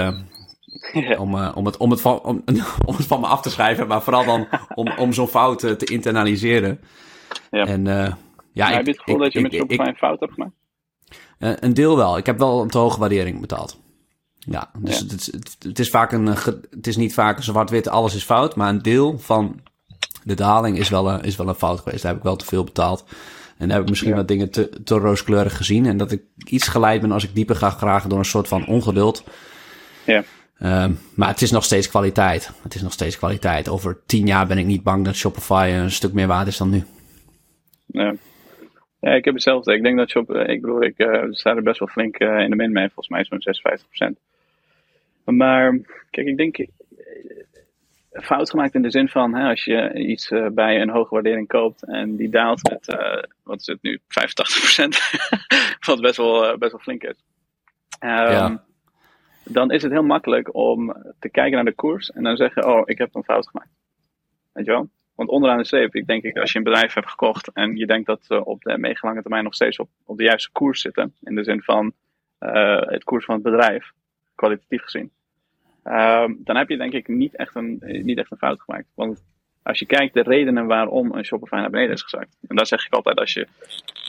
ja. 0.93 1.19
om, 1.25 1.35
uh, 1.35 1.53
om, 1.55 1.67
het, 1.67 1.77
om, 1.77 1.91
het 1.91 2.01
van, 2.01 2.21
om, 2.23 2.43
om, 2.87 2.97
het 2.97 3.07
van 3.07 3.21
me 3.21 3.27
af 3.27 3.41
te 3.41 3.51
schrijven, 3.51 3.87
maar 3.87 4.03
vooral 4.03 4.25
dan 4.25 4.49
om, 4.75 4.93
om 4.97 5.13
zo'n 5.13 5.29
fout 5.29 5.63
uh, 5.63 5.71
te 5.71 5.87
internaliseren. 5.87 6.81
Ja. 7.51 7.67
En, 7.67 7.85
ja, 8.53 8.69
ik, 8.69 8.75
heb 8.75 8.87
je 8.87 8.91
het 8.91 9.01
gevoel 9.01 9.17
ik, 9.17 9.23
dat 9.23 9.33
je 9.33 9.39
ik, 9.39 9.45
met 9.45 9.55
Shopify 9.55 9.89
een 9.89 9.97
fout 9.97 10.21
hebt 10.21 10.33
gemaakt? 10.33 10.55
een 11.39 11.75
deel 11.75 11.97
wel. 11.97 12.17
Ik 12.17 12.27
heb 12.27 12.39
wel 12.39 12.63
een 12.63 12.69
te 12.69 12.79
hoge 12.79 12.99
waardering 12.99 13.41
betaald. 13.41 13.81
Ja, 14.39 14.71
dus 14.79 14.99
Het, 14.99 15.11
het, 15.11 15.57
het, 15.59 15.79
is 15.79 15.91
vaak 15.91 16.13
een, 16.13 16.27
het 16.71 16.87
is 16.87 16.97
niet 16.97 17.15
vaak 17.15 17.43
zwart-wit, 17.43 17.89
alles 17.89 18.15
is 18.15 18.25
fout, 18.25 18.57
maar 18.57 18.69
een 18.69 18.83
deel 18.83 19.19
van 19.19 19.61
de 20.23 20.35
daling 20.35 20.79
is 20.79 20.89
wel, 20.89 21.11
een, 21.11 21.23
is 21.23 21.37
wel 21.37 21.49
een 21.49 21.55
fout 21.55 21.81
geweest. 21.81 22.03
Daar 22.03 22.11
heb 22.11 22.21
ik 22.21 22.27
wel 22.27 22.37
te 22.37 22.45
veel 22.45 22.65
betaald. 22.65 23.05
En 23.59 23.67
daar 23.67 23.77
heb 23.77 23.83
ik 23.83 23.89
misschien 23.89 24.11
Ja. 24.11 24.17
wat 24.17 24.29
dingen 24.29 24.51
te, 24.51 24.83
te 24.85 24.95
rooskleurig 24.95 25.57
gezien. 25.57 25.87
En 25.87 25.97
dat 25.97 26.13
ik 26.13 26.23
iets 26.45 26.69
geleid 26.69 27.01
ben 27.01 27.13
als 27.13 27.25
ik 27.25 27.35
dieper 27.35 27.57
ga 27.57 27.71
gragen 27.71 28.09
door 28.09 28.19
een 28.19 28.25
soort 28.25 28.49
van 28.49 28.67
ongeduld. 28.67 29.25
Ja. 30.05 30.25
Ehm, 30.59 30.93
maar 31.15 31.29
het 31.29 31.43
is 31.43 31.51
nog 31.51 31.65
steeds 31.65 31.89
kwaliteit. 31.89 32.51
Het 32.63 32.75
is 32.75 32.83
nog 32.83 32.93
steeds 32.93 33.19
kwaliteit. 33.19 33.69
Over 33.69 33.99
tien 34.07 34.27
jaar 34.27 34.47
ben 34.47 34.59
ik 34.59 34.67
niet 34.67 34.83
bang 34.83 35.05
dat 35.05 35.15
Shopify 35.15 35.71
een 35.73 35.91
stuk 35.91 36.13
meer 36.13 36.27
waard 36.27 36.47
is 36.47 36.57
dan 36.57 36.71
nu. 36.71 36.83
Ja. 37.87 38.15
ja, 39.01 39.11
ik 39.11 39.25
heb 39.25 39.35
hetzelfde. 39.35 39.75
Ik 39.75 39.83
denk 39.83 39.99
dat 39.99 40.11
Shop, 40.11 40.31
ik 40.31 40.61
bedoel, 40.61 40.83
ik 40.83 40.99
uh, 40.99 41.23
sta 41.31 41.57
er 41.57 41.63
best 41.63 41.79
wel 41.79 41.89
flink 41.89 42.21
uh, 42.21 42.39
in 42.39 42.51
de 42.51 42.57
min 42.57 42.73
mee. 42.73 42.91
Volgens 42.95 43.09
mij 43.09 43.25
zo'n 43.25 44.13
56%. 44.15 44.21
Maar 45.25 45.79
kijk, 46.11 46.27
ik 46.27 46.37
denk 46.37 46.67
fout 48.11 48.51
gemaakt 48.51 48.75
in 48.75 48.83
de 48.83 48.91
zin 48.91 49.09
van 49.09 49.35
hè, 49.35 49.49
als 49.49 49.65
je 49.65 49.95
iets 49.95 50.31
uh, 50.31 50.47
bij 50.47 50.81
een 50.81 50.91
hoge 50.91 51.15
waardering 51.15 51.49
koopt 51.49 51.85
en 51.85 52.17
die 52.17 52.29
daalt 52.29 52.71
met, 52.71 52.97
wat 53.43 53.61
is 53.61 53.67
het 53.67 53.83
nu, 53.83 54.01
85%, 54.01 54.03
wat 55.87 56.01
best 56.01 56.17
wel, 56.17 56.59
best 56.59 56.73
wel 56.73 56.81
flink 56.81 57.03
is. 57.03 57.17
Um, 58.01 58.09
Ja. 58.09 58.67
Dan 59.49 59.71
is 59.71 59.83
het 59.83 59.93
heel 59.93 60.03
makkelijk 60.03 60.55
om 60.55 60.95
te 61.19 61.29
kijken 61.29 61.55
naar 61.55 61.65
de 61.65 61.75
koers 61.75 62.11
en 62.11 62.23
dan 62.23 62.37
zeggen, 62.37 62.67
oh, 62.67 62.83
ik 62.85 62.99
heb 62.99 63.15
een 63.15 63.25
fout 63.25 63.49
gemaakt. 63.49 63.71
Weet 64.53 64.65
je 64.65 64.71
wel? 64.71 64.89
Want 65.15 65.31
onderaan 65.31 65.59
de 65.59 65.65
streep, 65.65 65.95
ik 65.95 66.07
denk 66.07 66.23
ik, 66.23 66.39
als 66.39 66.53
je 66.53 66.59
een 66.59 66.65
bedrijf 66.65 66.95
hebt 66.95 67.11
gekocht 67.11 67.51
en 67.53 67.77
je 67.77 67.87
denkt 67.87 68.07
dat 68.07 68.25
ze 68.25 68.45
op 68.45 68.63
de 68.63 68.79
meegelange 68.79 69.21
termijn 69.21 69.45
nog 69.45 69.55
steeds 69.55 69.79
op, 69.79 69.89
op 70.05 70.17
de 70.17 70.25
juiste 70.25 70.51
koers 70.53 70.81
zitten, 70.81 71.15
in 71.23 71.35
de 71.35 71.45
zin 71.45 71.63
van 71.63 71.93
uh, 72.41 72.81
het 72.81 73.05
koers 73.05 73.25
van 73.25 73.35
het 73.35 73.43
bedrijf, 73.43 73.93
kwalitatief 74.35 74.83
gezien, 74.83 75.11
uh, 75.85 76.29
dan 76.39 76.57
heb 76.57 76.69
je 76.69 76.77
denk 76.77 76.93
ik 76.93 77.09
niet 77.09 77.37
echt, 77.37 77.55
een, 77.55 77.83
niet 77.83 78.19
echt 78.19 78.31
een 78.31 78.39
fout 78.39 78.61
gemaakt. 78.61 78.87
Want 78.95 79.25
als 79.63 79.79
je 79.79 79.87
kijkt 79.87 80.15
de 80.15 80.23
redenen 80.23 80.67
waarom 80.67 81.13
een 81.13 81.25
Shopify 81.25 81.55
naar 81.55 81.71
beneden 81.71 81.95
is 81.95 82.03
gezakt, 82.03 82.37
en 82.49 82.57
dat 82.57 82.69
zeg 82.69 82.87
ik 82.87 82.93
altijd 82.93 83.19
als 83.19 83.33
je 83.33 83.47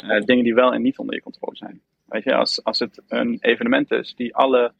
uh, 0.04 0.22
dingen 0.22 0.44
die 0.44 0.54
wel 0.54 0.74
en 0.74 0.82
niet 0.82 0.98
onder 0.98 1.16
je 1.16 1.22
controle 1.22 1.56
zijn. 1.56 1.82
Weet 2.06 2.24
je, 2.24 2.36
als, 2.36 2.64
als 2.64 2.80
het 2.80 3.02
een 3.08 3.38
evenement 3.42 3.92
is 3.92 4.16
die 4.16 4.36
alle 4.36 4.74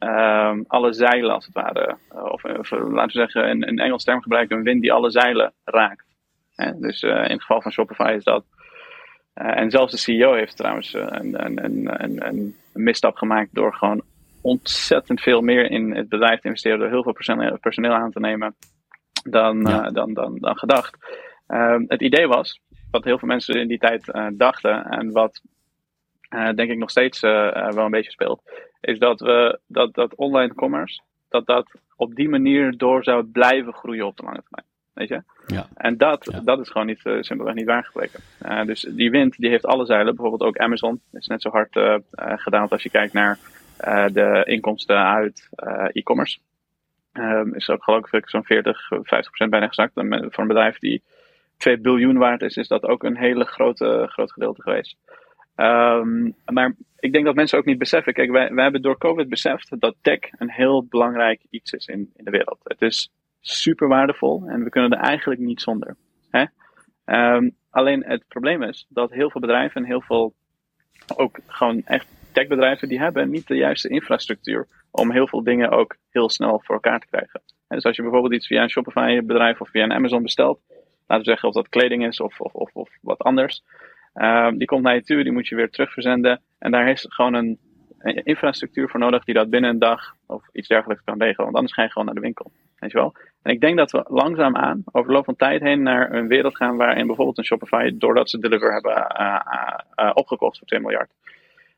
uh, 0.00 0.58
alle 0.66 0.92
zeilen 0.92 1.34
als 1.34 1.46
het 1.46 1.54
ware, 1.54 1.96
uh, 2.14 2.24
of, 2.24 2.44
of, 2.44 2.70
laten 2.70 3.06
we 3.06 3.10
zeggen 3.10 3.50
een, 3.50 3.68
een 3.68 3.78
Engels 3.78 4.04
term 4.04 4.22
gebruiken, 4.22 4.56
een 4.56 4.62
wind 4.62 4.80
die 4.80 4.92
alle 4.92 5.10
zeilen 5.10 5.52
raakt. 5.64 6.06
Hè? 6.54 6.78
Dus 6.78 7.02
uh, 7.02 7.10
in 7.10 7.30
het 7.30 7.40
geval 7.40 7.62
van 7.62 7.72
Shopify 7.72 8.12
is 8.16 8.24
dat. 8.24 8.44
En 9.34 9.70
zelfs 9.70 9.92
de 9.92 9.98
CEO 9.98 10.34
heeft 10.34 10.56
trouwens 10.56 10.92
een, 10.94 11.44
een, 11.44 11.64
een, 11.64 12.02
een, 12.04 12.26
een 12.26 12.54
misstap 12.72 13.16
gemaakt 13.16 13.54
door 13.54 13.74
gewoon 13.74 14.02
ontzettend 14.40 15.20
veel 15.20 15.40
meer 15.40 15.70
in 15.70 15.94
het 15.96 16.08
bedrijf 16.08 16.40
te 16.40 16.46
investeren, 16.46 16.78
door 16.78 16.88
heel 16.88 17.02
veel 17.02 17.58
personeel, 17.60 17.94
aan 17.94 18.10
te 18.10 18.20
nemen 18.20 18.54
dan, 19.30 19.60
ja. 19.60 19.90
dan, 19.90 20.14
dan, 20.14 20.38
dan 20.38 20.56
gedacht. 20.56 20.96
het 21.86 22.00
idee 22.00 22.26
was, 22.26 22.60
wat 22.90 23.04
heel 23.04 23.18
veel 23.18 23.28
mensen 23.28 23.54
in 23.54 23.68
die 23.68 23.78
tijd 23.78 24.12
dachten 24.32 24.84
en 24.84 25.12
wat 25.12 25.40
denk 26.30 26.70
ik 26.70 26.78
nog 26.78 26.90
steeds 26.90 27.22
uh, 27.22 27.30
uh, 27.30 27.70
wel 27.70 27.84
een 27.84 27.90
beetje 27.90 28.10
speelt, 28.10 28.42
is 28.80 28.98
dat 28.98 29.20
we 29.20 29.58
dat, 29.66 29.94
dat 29.94 30.14
online 30.14 30.54
commerce, 30.54 31.00
dat 31.28 31.46
dat 31.46 31.70
op 31.96 32.14
die 32.14 32.28
manier 32.28 32.76
door 32.76 33.04
zou 33.04 33.24
blijven 33.24 33.72
groeien 33.72 34.06
op 34.06 34.16
de 34.16 34.22
lange 34.22 34.42
termijn. 34.42 34.66
Weet 34.92 35.08
je? 35.08 35.22
Ja. 35.54 35.66
En 35.74 35.96
dat, 35.96 36.28
Ja. 36.32 36.40
dat 36.40 36.60
is 36.60 36.68
gewoon 36.68 36.86
niet, 36.86 37.00
uh, 37.04 37.16
simpelweg 37.20 37.54
niet 37.54 37.66
waargebleken. 37.66 38.20
Uh, 38.46 38.64
dus 38.64 38.80
die 38.80 39.10
wind 39.10 39.36
die 39.38 39.50
heeft 39.50 39.66
alle 39.66 39.86
zeilen. 39.86 40.14
Bijvoorbeeld 40.14 40.48
ook 40.48 40.58
Amazon 40.58 41.00
is 41.12 41.26
net 41.26 41.42
zo 41.42 41.50
hard 41.50 41.76
uh, 41.76 41.96
gedaald 42.14 42.70
als 42.70 42.82
je 42.82 42.90
kijkt 42.90 43.12
naar 43.12 43.38
de 44.12 44.42
inkomsten 44.44 44.96
uit 44.96 45.48
e-commerce. 45.92 46.38
Um, 47.12 47.54
is 47.54 47.70
ook 47.70 47.84
geloof 47.84 48.12
ik 48.12 48.28
zo'n 48.28 48.44
40, 48.44 48.86
50 48.88 49.08
procent 49.08 49.50
bijna 49.50 49.66
gezakt. 49.66 49.96
En 49.96 50.26
voor 50.30 50.42
een 50.42 50.48
bedrijf 50.48 50.78
die 50.78 51.02
2 51.56 51.78
biljoen 51.78 52.18
waard 52.18 52.42
is, 52.42 52.56
is 52.56 52.68
dat 52.68 52.82
ook 52.82 53.02
een 53.02 53.16
hele 53.16 53.44
grote, 53.44 54.06
groot 54.10 54.32
gedeelte 54.32 54.62
geweest. 54.62 54.96
Um, 55.60 56.34
maar 56.44 56.74
ik 56.98 57.12
denk 57.12 57.24
dat 57.24 57.34
mensen 57.34 57.58
ook 57.58 57.64
niet 57.64 57.78
beseffen. 57.78 58.12
Kijk, 58.12 58.30
wij, 58.30 58.50
hebben 58.54 58.82
door 58.82 58.98
COVID 58.98 59.28
beseft 59.28 59.80
dat 59.80 59.94
tech 60.00 60.18
een 60.38 60.50
heel 60.50 60.84
belangrijk 60.84 61.40
iets 61.50 61.72
is 61.72 61.86
in, 61.86 62.10
in 62.16 62.24
de 62.24 62.30
wereld. 62.30 62.58
Het 62.62 62.82
is 62.82 63.12
super 63.40 63.88
waardevol 63.88 64.44
en 64.46 64.64
we 64.64 64.70
kunnen 64.70 64.90
er 64.90 65.04
eigenlijk 65.04 65.40
niet 65.40 65.60
zonder. 65.60 65.96
Hè? 66.30 66.44
Um, 67.34 67.56
alleen 67.70 68.04
het 68.04 68.24
probleem 68.28 68.62
is 68.62 68.86
dat 68.88 69.10
heel 69.10 69.30
veel 69.30 69.40
bedrijven 69.40 69.80
en 69.80 69.86
heel 69.86 70.00
veel 70.00 70.34
ook 71.16 71.38
gewoon 71.46 71.82
echt 71.84 72.06
techbedrijven, 72.32 72.88
die 72.88 72.98
hebben 72.98 73.30
niet 73.30 73.46
de 73.46 73.56
juiste 73.56 73.88
infrastructuur 73.88 74.66
om 74.90 75.12
heel 75.12 75.28
veel 75.28 75.42
dingen 75.42 75.70
ook 75.70 75.96
heel 76.10 76.30
snel 76.30 76.60
voor 76.64 76.74
elkaar 76.74 77.00
te 77.00 77.06
krijgen. 77.06 77.42
En 77.68 77.76
dus 77.76 77.84
als 77.84 77.96
je 77.96 78.02
bijvoorbeeld 78.02 78.34
iets 78.34 78.46
via 78.46 78.62
een 78.62 78.70
Shopify 78.70 79.20
bedrijf 79.20 79.60
of 79.60 79.68
via 79.68 79.82
een 79.82 79.92
Amazon 79.92 80.22
bestelt, 80.22 80.60
laten 81.06 81.24
we 81.24 81.30
zeggen 81.30 81.48
of 81.48 81.54
dat 81.54 81.68
kleding 81.68 82.06
is 82.06 82.20
of, 82.20 82.40
of, 82.40 82.54
of, 82.54 82.70
of 82.72 82.90
wat 83.00 83.18
anders. 83.18 83.62
Um, 84.14 84.58
die 84.58 84.66
komt 84.66 84.82
naar 84.82 84.94
je 84.94 85.02
toe, 85.02 85.22
die 85.22 85.32
moet 85.32 85.48
je 85.48 85.56
weer 85.56 85.70
terugverzenden. 85.70 86.40
En 86.58 86.70
daar 86.70 86.88
is 86.88 87.06
gewoon 87.08 87.34
een, 87.34 87.58
infrastructuur 88.02 88.88
voor 88.88 89.00
nodig 89.00 89.24
die 89.24 89.34
dat 89.34 89.50
binnen 89.50 89.70
een 89.70 89.78
dag 89.78 90.14
of 90.26 90.48
iets 90.52 90.68
dergelijks 90.68 91.04
kan 91.04 91.18
regelen. 91.18 91.44
Want 91.44 91.56
anders 91.56 91.74
ga 91.74 91.82
je 91.82 91.90
gewoon 91.90 92.06
naar 92.06 92.14
de 92.14 92.20
winkel. 92.20 92.52
Weet 92.76 92.90
je 92.90 92.98
wel? 92.98 93.14
En 93.42 93.52
ik 93.52 93.60
denk 93.60 93.76
dat 93.76 93.90
we 93.90 94.04
langzaamaan 94.08 94.82
over 94.92 95.08
de 95.08 95.14
loop 95.14 95.24
van 95.24 95.36
tijd 95.36 95.60
heen 95.60 95.82
naar 95.82 96.12
een 96.12 96.28
wereld 96.28 96.56
gaan 96.56 96.76
waarin 96.76 97.06
bijvoorbeeld 97.06 97.38
een 97.38 97.44
Shopify, 97.44 97.90
doordat 97.94 98.30
ze 98.30 98.38
Deliver 98.38 98.72
hebben 98.72 98.92
uh, 99.20 99.40
uh, 99.96 100.10
opgekocht 100.14 100.58
voor 100.58 100.66
2 100.66 100.80
miljard, 100.80 101.10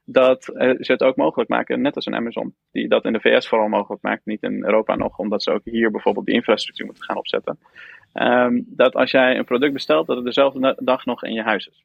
dat 0.04 0.44
ze 0.44 0.92
het 0.92 1.02
ook 1.02 1.16
mogelijk 1.16 1.50
maken, 1.50 1.80
net 1.80 1.96
als 1.96 2.06
een 2.06 2.14
Amazon, 2.14 2.54
die 2.72 2.88
dat 2.88 3.04
in 3.04 3.12
de 3.12 3.20
VS 3.20 3.48
vooral 3.48 3.68
mogelijk 3.68 4.02
maakt, 4.02 4.24
niet 4.24 4.42
in 4.42 4.64
Europa 4.64 4.94
nog, 4.94 5.18
omdat 5.18 5.42
ze 5.42 5.50
ook 5.50 5.64
hier 5.64 5.90
bijvoorbeeld 5.90 6.26
die 6.26 6.34
infrastructuur 6.34 6.86
moeten 6.86 7.04
gaan 7.04 7.16
opzetten. 7.16 7.58
Um, 8.14 8.64
dat 8.66 8.94
als 8.94 9.10
jij 9.10 9.38
een 9.38 9.44
product 9.44 9.72
bestelt, 9.72 10.06
dat 10.06 10.16
het 10.16 10.24
dezelfde 10.24 10.76
dag 10.80 11.04
nog 11.04 11.24
in 11.24 11.32
je 11.32 11.42
huis 11.42 11.66
is. 11.66 11.84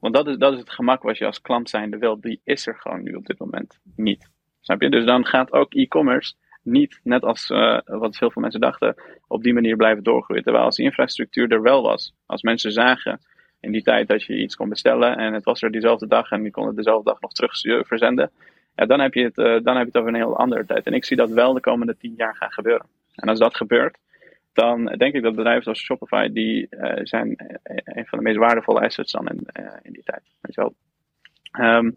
Want 0.00 0.14
dat 0.14 0.26
is, 0.26 0.36
dat 0.36 0.52
is 0.52 0.58
het 0.58 0.70
gemak 0.70 1.02
wat 1.02 1.18
je 1.18 1.26
als 1.26 1.40
klant 1.40 1.70
zijnde 1.70 1.98
wil. 1.98 2.20
Die 2.20 2.40
is 2.44 2.66
er 2.66 2.74
gewoon 2.74 3.02
nu 3.02 3.14
op 3.14 3.26
dit 3.26 3.38
moment 3.38 3.78
niet. 3.96 4.30
Snap 4.60 4.82
je? 4.82 4.90
Dus 4.90 5.04
dan 5.04 5.26
gaat 5.26 5.52
ook 5.52 5.74
e-commerce 5.74 6.34
niet, 6.62 7.00
net 7.02 7.22
als 7.22 7.50
uh, 7.50 7.78
wat 7.84 8.16
veel 8.16 8.30
veel 8.30 8.42
mensen 8.42 8.60
dachten, 8.60 8.94
op 9.28 9.42
die 9.42 9.54
manier 9.54 9.76
blijven 9.76 10.02
doorgroeien. 10.02 10.42
Terwijl 10.42 10.64
als 10.64 10.76
die 10.76 10.84
infrastructuur 10.84 11.52
er 11.52 11.62
wel 11.62 11.82
was, 11.82 12.14
als 12.26 12.42
mensen 12.42 12.72
zagen 12.72 13.20
in 13.60 13.72
die 13.72 13.82
tijd 13.82 14.08
dat 14.08 14.22
je 14.22 14.38
iets 14.38 14.56
kon 14.56 14.68
bestellen 14.68 15.16
en 15.16 15.32
het 15.32 15.44
was 15.44 15.62
er 15.62 15.70
diezelfde 15.70 16.06
dag 16.06 16.30
en 16.30 16.42
je 16.42 16.50
kon 16.50 16.66
het 16.66 16.76
dezelfde 16.76 17.10
dag 17.10 17.20
nog 17.20 17.32
terug 17.32 17.86
verzenden, 17.86 18.30
ja, 18.74 18.86
dan, 18.86 19.00
heb 19.00 19.14
je 19.14 19.22
het, 19.22 19.38
uh, 19.38 19.44
dan 19.44 19.76
heb 19.76 19.82
je 19.82 19.90
het 19.92 19.96
over 19.96 20.08
een 20.08 20.14
heel 20.14 20.36
andere 20.36 20.64
tijd. 20.66 20.86
En 20.86 20.92
ik 20.92 21.04
zie 21.04 21.16
dat 21.16 21.30
wel 21.30 21.52
de 21.52 21.60
komende 21.60 21.96
tien 21.96 22.14
jaar 22.16 22.36
gaan 22.36 22.52
gebeuren. 22.52 22.86
En 23.14 23.28
als 23.28 23.38
dat 23.38 23.56
gebeurt, 23.56 23.98
dan 24.56 24.84
denk 24.84 25.14
ik 25.14 25.22
dat 25.22 25.34
bedrijven 25.34 25.62
zoals 25.62 25.80
Shopify, 25.80 26.28
die 26.32 26.66
uh, 26.70 26.92
zijn 27.02 27.34
een 27.84 28.06
van 28.06 28.18
de 28.18 28.24
meest 28.24 28.36
waardevolle 28.36 28.80
assets 28.80 29.12
dan 29.12 29.28
in, 29.28 29.46
uh, 29.60 29.72
in 29.82 29.92
die 29.92 30.02
tijd. 30.02 30.22
Wel. 30.40 30.74
Um, 31.60 31.96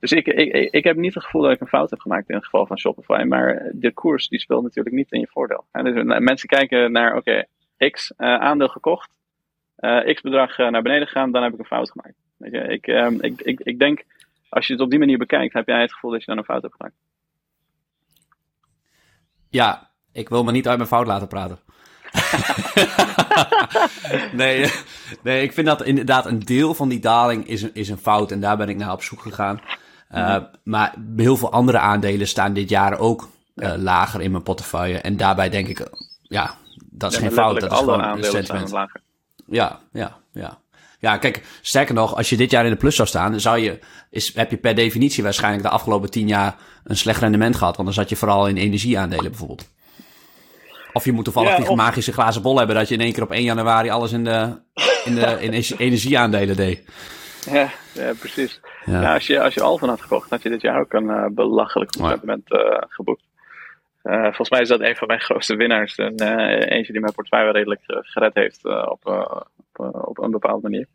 dus 0.00 0.12
ik, 0.12 0.26
ik, 0.26 0.72
ik 0.72 0.84
heb 0.84 0.96
niet 0.96 1.14
het 1.14 1.24
gevoel 1.24 1.42
dat 1.42 1.52
ik 1.52 1.60
een 1.60 1.66
fout 1.66 1.90
heb 1.90 2.00
gemaakt 2.00 2.28
in 2.28 2.34
het 2.34 2.44
geval 2.44 2.66
van 2.66 2.78
Shopify. 2.78 3.24
Maar 3.28 3.70
de 3.72 3.92
koers 3.92 4.28
die 4.28 4.40
speelt 4.40 4.62
natuurlijk 4.62 4.96
niet 4.96 5.12
in 5.12 5.20
je 5.20 5.28
voordeel. 5.30 5.64
En 5.72 5.84
dus 5.84 6.18
mensen 6.20 6.48
kijken 6.48 6.92
naar, 6.92 7.16
oké, 7.16 7.44
x 7.90 8.12
aandeel 8.16 8.68
gekocht, 8.68 9.10
x 10.12 10.20
bedrag 10.20 10.56
naar 10.56 10.82
beneden 10.82 11.06
gegaan, 11.06 11.32
dan 11.32 11.42
heb 11.42 11.52
ik 11.52 11.58
een 11.58 11.64
fout 11.64 11.90
gemaakt. 11.90 12.14
Weet 12.36 12.84
je, 12.84 12.92
um, 12.92 13.22
ik, 13.22 13.40
ik, 13.40 13.60
ik 13.60 13.78
denk, 13.78 14.04
als 14.48 14.66
je 14.66 14.72
het 14.72 14.82
op 14.82 14.90
die 14.90 14.98
manier 14.98 15.18
bekijkt, 15.18 15.52
heb 15.52 15.66
jij 15.66 15.80
het 15.80 15.92
gevoel 15.92 16.10
dat 16.10 16.20
je 16.20 16.26
dan 16.26 16.38
een 16.38 16.44
fout 16.44 16.62
hebt 16.62 16.74
gemaakt. 16.74 16.96
Ja, 19.48 19.90
ik 20.12 20.28
wil 20.28 20.44
me 20.44 20.52
niet 20.52 20.68
uit 20.68 20.76
mijn 20.76 20.88
fout 20.88 21.06
laten 21.06 21.28
praten. 21.28 21.58
nee, 24.32 24.72
nee, 25.22 25.42
ik 25.42 25.52
vind 25.52 25.66
dat 25.66 25.82
inderdaad 25.82 26.26
een 26.26 26.38
deel 26.38 26.74
van 26.74 26.88
die 26.88 27.00
daling 27.00 27.48
is, 27.48 27.62
is 27.62 27.88
een 27.88 27.98
fout. 27.98 28.30
En 28.30 28.40
daar 28.40 28.56
ben 28.56 28.68
ik 28.68 28.76
naar 28.76 28.92
op 28.92 29.02
zoek 29.02 29.20
gegaan. 29.20 29.60
Uh, 30.14 30.36
maar 30.64 30.94
heel 31.16 31.36
veel 31.36 31.52
andere 31.52 31.78
aandelen 31.78 32.28
staan 32.28 32.52
dit 32.52 32.68
jaar 32.68 32.98
ook 32.98 33.28
uh, 33.54 33.72
lager 33.76 34.20
in 34.20 34.30
mijn 34.30 34.42
portefeuille. 34.42 34.98
En 34.98 35.16
daarbij 35.16 35.48
denk 35.48 35.68
ik, 35.68 35.88
ja, 36.22 36.54
dat 36.90 37.12
is 37.12 37.18
ja, 37.18 37.24
geen 37.24 37.32
fout. 37.32 37.60
Dat 37.60 37.72
is 37.72 37.78
gewoon 37.78 38.02
aandelen 38.02 38.44
staan 38.44 38.70
lager. 38.70 39.00
Ja, 39.46 39.80
ja, 39.92 40.16
ja. 40.32 40.58
Ja, 40.98 41.16
kijk, 41.16 41.42
sterker 41.60 41.94
nog, 41.94 42.16
als 42.16 42.28
je 42.28 42.36
dit 42.36 42.50
jaar 42.50 42.64
in 42.64 42.70
de 42.70 42.76
plus 42.76 42.96
zou 42.96 43.08
staan, 43.08 43.40
zou 43.40 43.58
je, 43.58 43.78
is, 44.10 44.34
heb 44.34 44.50
je 44.50 44.56
per 44.56 44.74
definitie 44.74 45.22
waarschijnlijk 45.22 45.62
de 45.62 45.68
afgelopen 45.68 46.10
tien 46.10 46.28
jaar 46.28 46.56
een 46.84 46.96
slecht 46.96 47.20
rendement 47.20 47.56
gehad. 47.56 47.76
Want 47.76 47.88
dan 47.88 47.96
zat 47.96 48.08
je 48.08 48.16
vooral 48.16 48.48
in 48.48 48.56
energieaandelen 48.56 49.30
bijvoorbeeld. 49.30 49.68
Of 50.96 51.04
je 51.04 51.12
moet 51.12 51.24
toevallig 51.24 51.50
Ja, 51.50 51.56
die 51.56 51.68
of- 51.68 51.76
magische 51.76 52.12
glazen 52.12 52.42
bol 52.42 52.58
hebben 52.58 52.76
dat 52.76 52.88
je 52.88 52.94
in 52.94 53.00
één 53.00 53.12
keer 53.12 53.22
op 53.22 53.30
1 53.30 53.42
januari 53.42 53.88
alles 53.90 54.12
in 54.12 54.24
de, 54.24 54.56
in 55.04 55.14
de 55.14 55.20
in 55.40 55.52
ener- 55.52 55.74
energieaandelen 55.86 56.56
deed. 56.56 56.84
Ja, 57.50 57.68
ja 57.92 58.12
precies. 58.18 58.60
Ja. 58.84 59.00
Ja. 59.00 59.14
als, 59.14 59.26
je, 59.26 59.40
als 59.42 59.54
je 59.54 59.62
Alphen 59.62 59.88
had 59.88 60.00
gekocht, 60.00 60.30
had 60.30 60.42
je 60.42 60.48
dit 60.48 60.60
jaar 60.60 60.80
ook 60.80 60.92
een 60.92 61.10
eh, 61.10 61.26
belachelijk 61.30 61.94
goed 61.96 62.08
rendement 62.08 62.50
eh, 62.52 62.76
geboekt. 62.88 63.22
Eh, 64.02 64.22
volgens 64.22 64.50
mij 64.50 64.60
is 64.60 64.68
dat 64.68 64.80
een 64.80 64.96
van 64.96 65.06
mijn 65.06 65.20
grootste 65.28 65.56
winnaars. 65.56 65.96
En 65.96 66.14
eentje 66.68 66.92
die 66.92 67.00
mijn 67.00 67.14
portefeuille 67.14 67.52
redelijk 67.52 67.80
gered 67.86 68.34
heeft 68.34 68.64
op, 68.64 69.06
op, 69.76 70.06
op 70.06 70.18
een 70.22 70.30
bepaalde 70.30 70.62
manier. 70.62 70.86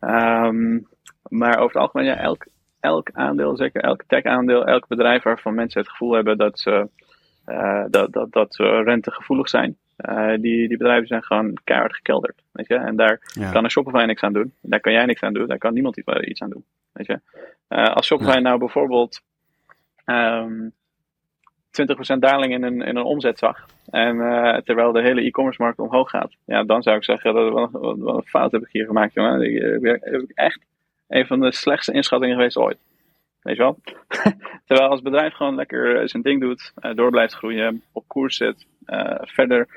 Ehm, 0.00 0.78
maar 1.28 1.58
over 1.58 1.72
het 1.72 1.76
algemeen, 1.82 2.06
ja, 2.06 2.16
elk, 2.16 2.46
elk 2.80 3.10
aandeel, 3.12 3.56
zeker 3.56 3.82
elk 3.82 4.02
tech-aandeel, 4.06 4.64
elk 4.64 4.86
bedrijf 4.88 5.22
waarvan 5.22 5.54
mensen 5.54 5.80
het 5.80 5.90
gevoel 5.90 6.12
hebben 6.14 6.38
dat 6.38 6.58
ze, 6.60 6.88
eh, 7.44 7.84
dat, 7.90 8.12
dat, 8.12 8.32
dat 8.32 8.54
ze 8.54 8.82
rentegevoelig 8.82 9.48
zijn, 9.48 9.76
eh, 9.96 10.28
die, 10.28 10.68
die 10.68 10.76
bedrijven 10.76 11.06
zijn 11.06 11.22
gewoon 11.22 11.58
keihard 11.64 11.94
gekelderd. 11.94 12.42
Weet 12.52 12.66
je? 12.68 12.74
En 12.74 12.96
daar, 12.96 13.20
Ja. 13.32 13.50
kan 13.50 13.64
een 13.64 13.70
Shopify 13.70 14.04
niks 14.06 14.22
aan 14.22 14.32
doen. 14.32 14.52
Daar 14.60 14.80
kan 14.80 14.92
jij 14.92 15.04
niks 15.04 15.22
aan 15.22 15.32
doen. 15.32 15.46
Daar 15.46 15.58
kan 15.58 15.72
niemand 15.74 15.96
iets- 15.96 16.20
iets 16.20 16.42
aan 16.42 16.50
doen. 16.50 16.64
Weet 16.92 17.06
je? 17.06 17.20
Eh, 17.68 17.84
als 17.94 18.06
Shopify 18.06 18.38
nou 18.38 18.58
bijvoorbeeld 18.58 19.20
ehm 20.04 20.68
20% 21.70 22.20
daling 22.20 22.52
in 22.52 22.62
een, 22.62 22.82
in 22.82 22.96
een 22.96 23.02
omzet 23.04 23.38
zag. 23.38 23.66
En 23.90 24.20
eh, 24.20 24.56
terwijl 24.60 24.92
de 24.92 25.02
hele 25.02 25.20
e-commerce 25.22 25.62
markt 25.62 25.78
omhoog 25.78 26.10
gaat. 26.10 26.32
Ja, 26.44 26.64
dan 26.64 26.82
zou 26.82 26.96
ik 26.96 27.04
zeggen 27.04 27.34
dat 27.34 27.52
wat, 27.52 27.70
wat, 27.70 27.98
wat 27.98 28.16
een 28.16 28.22
fout 28.28 28.52
heb 28.52 28.62
ik 28.62 28.68
hier 28.72 28.86
gemaakt, 28.86 29.14
jongen. 29.14 29.40
Ik, 29.42 29.62
ik 30.02 30.30
echt 30.34 30.58
een 31.08 31.26
van 31.26 31.40
de 31.40 31.52
slechtste 31.52 31.92
inschattingen 31.92 32.36
geweest 32.36 32.56
ooit. 32.56 32.78
Weet 33.44 33.56
je 33.56 33.62
wel? 33.62 33.78
terwijl 34.66 34.88
als 34.88 35.02
bedrijf 35.02 35.34
gewoon 35.34 35.54
lekker 35.54 36.00
eh, 36.00 36.06
zijn 36.06 36.22
ding 36.22 36.40
doet, 36.40 36.72
eh, 36.74 36.94
door 36.94 37.10
blijft 37.10 37.34
groeien, 37.34 37.82
op 37.92 38.04
koers 38.06 38.36
zit, 38.36 38.66
eh, 38.84 39.18
verder 39.20 39.68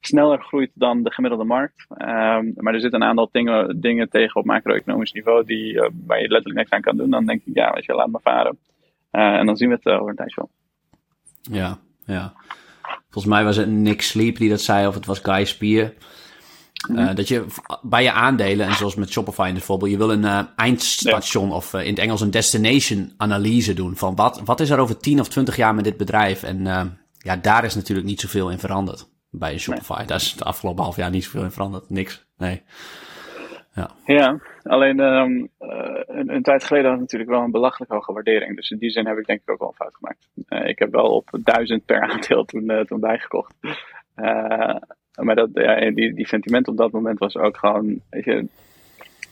sneller 0.00 0.42
groeit 0.42 0.70
dan 0.74 1.02
de 1.02 1.12
gemiddelde 1.12 1.44
markt. 1.44 1.86
Ehm, 1.96 2.50
maar 2.54 2.74
er 2.74 2.80
zitten 2.80 3.00
een 3.02 3.08
aantal 3.08 3.28
dingen, 3.32 3.80
dingen 3.80 4.08
tegen 4.08 4.40
op 4.40 4.46
macro-economisch 4.46 5.12
niveau 5.12 5.44
die, 5.44 5.80
eh, 5.80 5.90
waar 6.06 6.20
je 6.20 6.28
letterlijk 6.28 6.58
niks 6.58 6.70
aan 6.70 6.80
kan 6.80 6.96
doen. 6.96 7.10
Dan 7.10 7.26
denk 7.26 7.42
ik, 7.44 7.54
ja, 7.54 7.72
weet 7.72 7.84
je, 7.84 7.94
laat 7.94 8.10
maar 8.10 8.20
varen. 8.20 8.58
En 9.10 9.46
dan 9.46 9.56
zien 9.56 9.68
we 9.68 9.74
het 9.74 9.86
over 9.86 10.08
een 10.08 10.16
tijdje 10.16 10.40
wel. 10.40 10.50
Ja, 11.58 11.78
ja. 12.04 12.32
Volgens 13.10 13.34
mij 13.34 13.44
was 13.44 13.56
het 13.56 13.68
Nick 13.68 14.02
Sleep 14.02 14.36
die 14.36 14.48
dat 14.48 14.60
zei, 14.60 14.86
of 14.86 14.94
het 14.94 15.06
was 15.06 15.18
Guy 15.18 15.44
Spier. 15.44 15.94
Eh, 16.94 17.14
dat 17.14 17.28
je 17.28 17.46
bij 17.82 18.02
je 18.02 18.12
aandelen, 18.12 18.66
en 18.66 18.74
zoals 18.74 18.94
met 18.94 19.10
Shopify 19.10 19.52
bijvoorbeeld, 19.52 19.90
je 19.90 19.96
wil 19.96 20.10
een 20.10 20.24
eh, 20.24 20.40
eindstation 20.56 21.52
of 21.52 21.74
eh, 21.74 21.82
in 21.82 21.90
het 21.90 21.98
Engels 21.98 22.20
een 22.20 22.30
destination 22.30 23.12
analyse 23.16 23.74
doen. 23.74 23.96
Van 23.96 24.14
wat, 24.14 24.40
wat 24.44 24.60
is 24.60 24.70
er 24.70 24.78
over 24.78 24.98
10 24.98 25.20
of 25.20 25.28
20 25.28 25.56
jaar 25.56 25.74
met 25.74 25.84
dit 25.84 25.96
bedrijf? 25.96 26.42
En 26.42 26.64
ja, 27.18 27.36
daar 27.36 27.64
is 27.64 27.74
natuurlijk 27.74 28.06
niet 28.06 28.20
zoveel 28.20 28.50
in 28.50 28.58
veranderd 28.58 29.08
bij 29.30 29.52
een 29.52 29.60
Shopify. 29.60 30.04
Daar 30.04 30.16
is 30.16 30.34
de 30.34 30.44
afgelopen 30.44 30.82
half 30.82 30.96
jaar 30.96 31.10
niet 31.10 31.24
zoveel 31.24 31.42
in 31.42 31.50
veranderd. 31.50 31.90
Niks. 31.90 32.26
Nee. 32.36 32.62
Ja, 34.04 34.40
alleen 34.62 35.00
ehm, 35.00 35.46
eh, 35.58 36.00
een, 36.06 36.34
een 36.34 36.42
tijd 36.42 36.64
geleden 36.64 36.90
had 36.90 37.00
het 37.00 37.10
natuurlijk 37.10 37.30
wel 37.30 37.42
een 37.42 37.50
belachelijk 37.50 37.92
hoge 37.92 38.12
waardering. 38.12 38.56
Dus 38.56 38.70
in 38.70 38.78
die 38.78 38.90
zin 38.90 39.06
heb 39.06 39.18
ik 39.18 39.26
denk 39.26 39.40
ik 39.40 39.50
ook 39.50 39.58
wel 39.58 39.68
een 39.68 39.74
fout 39.74 39.94
gemaakt. 39.94 40.28
Ik 40.68 40.78
heb 40.78 40.92
wel 40.92 41.14
op 41.14 41.28
1000 41.42 41.84
per 41.84 42.00
aandeel 42.00 42.44
toen, 42.44 42.84
toen 42.86 43.00
bijgekocht. 43.00 43.54
Maar 45.16 45.34
dat, 45.34 45.48
ja, 45.52 45.90
die, 45.90 46.14
die 46.14 46.26
sentiment 46.26 46.68
op 46.68 46.76
dat 46.76 46.92
moment 46.92 47.18
was 47.18 47.36
ook 47.36 47.56
gewoon, 47.56 48.00
weet 48.10 48.24
je, 48.24 48.46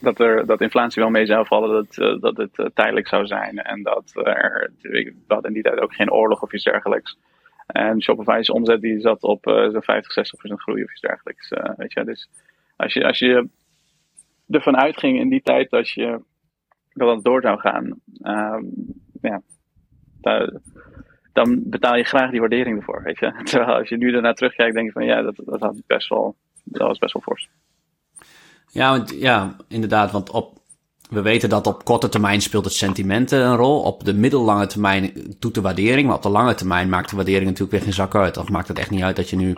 dat, 0.01 0.20
er, 0.20 0.47
dat 0.47 0.61
inflatie 0.61 1.03
wel 1.03 1.11
mee 1.11 1.26
zou 1.26 1.47
vallen, 1.47 1.70
dat, 1.70 1.99
eh, 1.99 2.20
dat 2.20 2.37
het 2.37 2.59
eh, 2.59 2.66
tijdelijk 2.74 3.09
zou 3.09 3.26
zijn. 3.26 3.59
En 3.59 3.82
dat 3.82 4.12
er, 4.14 4.70
hadden 5.26 5.49
in 5.49 5.55
die 5.55 5.62
tijd 5.62 5.80
ook 5.80 5.95
geen 5.95 6.12
oorlog 6.12 6.43
of 6.43 6.53
iets 6.53 6.64
dergelijks. 6.64 7.18
En 7.66 8.03
Shopify's 8.03 8.51
omzet 8.51 8.80
die 8.80 9.01
zat 9.01 9.22
op 9.22 9.47
eh, 9.47 9.70
zo'n 9.70 9.82
50, 9.82 10.26
60% 10.51 10.53
groei 10.55 10.85
of 10.85 10.91
iets 10.91 11.01
dergelijks. 11.01 11.49
weet 11.76 11.93
je, 11.93 12.05
dus 12.05 12.28
als 12.76 12.93
je, 12.93 13.05
als 13.07 13.18
je 13.18 13.49
ervan 14.49 14.76
uitging 14.76 15.18
in 15.18 15.28
die 15.28 15.43
tijd 15.43 15.70
dat 15.70 15.91
je 15.91 16.20
dat 16.93 17.24
door 17.24 17.41
zou 17.43 17.59
gaan, 17.59 18.01
ehm, 18.22 18.64
ja, 19.20 19.43
daar- 20.20 20.53
dan 21.35 21.61
betaal 21.64 21.97
je 21.97 22.05
graag 22.05 22.30
die 22.30 22.41
waardering 22.41 22.76
ervoor, 22.78 23.03
weet 23.03 23.18
je. 23.18 23.32
Terwijl 23.45 23.78
als 23.78 23.89
je 23.89 23.97
nu 23.97 24.14
ernaar 24.14 24.35
terugkijkt, 24.35 24.74
denk 24.74 24.87
je 24.87 24.93
van 24.93 25.05
ja, 25.05 25.22
dat, 25.22 25.35
dat, 25.45 25.61
had 25.61 25.76
best 25.87 26.09
wel, 26.09 26.37
dat 26.64 26.87
was 26.89 26.99
best 26.99 27.12
wel 27.12 27.22
fors. 27.22 27.49
Ja, 28.70 28.91
want, 28.91 29.14
ja, 29.18 29.57
inderdaad. 29.68 30.11
Want 30.11 30.30
op, 30.30 30.59
we 31.11 31.22
weten 31.22 31.49
dat 31.49 31.66
op 31.66 31.85
korte 31.85 32.09
termijn 32.09 32.41
speelt 32.43 32.64
het 32.64 32.74
sentiment 32.74 33.30
een 33.30 33.57
rol. 33.57 33.80
Op 33.82 34.05
de 34.05 34.14
middellange 34.14 34.66
termijn 34.66 35.12
doet 35.39 35.55
de 35.55 35.61
waardering. 35.61 36.07
Maar 36.07 36.16
op 36.16 36.22
de 36.22 36.28
lange 36.28 36.55
termijn 36.55 36.89
maakt 36.89 37.11
de 37.11 37.16
waardering 37.16 37.45
natuurlijk 37.45 37.72
weer 37.72 37.82
geen 37.82 37.93
zak 37.93 38.14
uit. 38.14 38.37
Of 38.37 38.49
maakt 38.49 38.68
het 38.68 38.78
echt 38.78 38.91
niet 38.91 39.03
uit 39.03 39.16
dat 39.16 39.30
je 39.30 39.37
nu... 39.37 39.51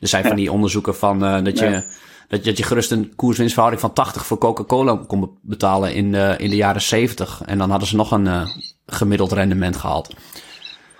Er 0.00 0.08
zijn 0.08 0.24
van 0.24 0.36
die 0.36 0.52
onderzoeken 0.52 0.94
van 0.94 1.24
eh, 1.24 1.44
dat, 1.44 1.58
je, 1.58 1.64
Ja. 1.64 1.84
dat, 2.28 2.38
je, 2.38 2.44
dat 2.44 2.56
je 2.58 2.62
gerust 2.64 2.90
een 2.90 3.14
koerswinstverhouding 3.16 3.82
van 3.82 3.92
80 3.92 4.26
voor 4.26 4.38
Coca-Cola 4.38 5.00
kon 5.06 5.20
be- 5.20 5.30
betalen 5.42 5.94
in 5.94 6.12
de, 6.12 6.34
in 6.38 6.50
de 6.50 6.56
jaren 6.56 6.82
70. 6.82 7.42
En 7.46 7.58
dan 7.58 7.70
hadden 7.70 7.88
ze 7.88 7.96
nog 7.96 8.10
een 8.10 8.26
eh, 8.26 8.46
gemiddeld 8.86 9.32
rendement 9.32 9.76
gehaald. 9.76 10.14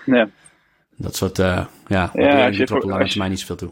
Ja. 0.05 0.27
Dat 0.97 1.15
soort, 1.15 1.39
eh 1.39 1.65
ja, 1.87 2.01
als 2.01 2.11
waardering 2.13 2.57
je 2.57 2.67
voor- 2.67 2.79
de 2.79 2.85
lange 2.85 2.97
als 2.99 3.03
je- 3.07 3.09
termijn 3.09 3.31
niet 3.31 3.39
zoveel 3.39 3.55
toe. 3.55 3.71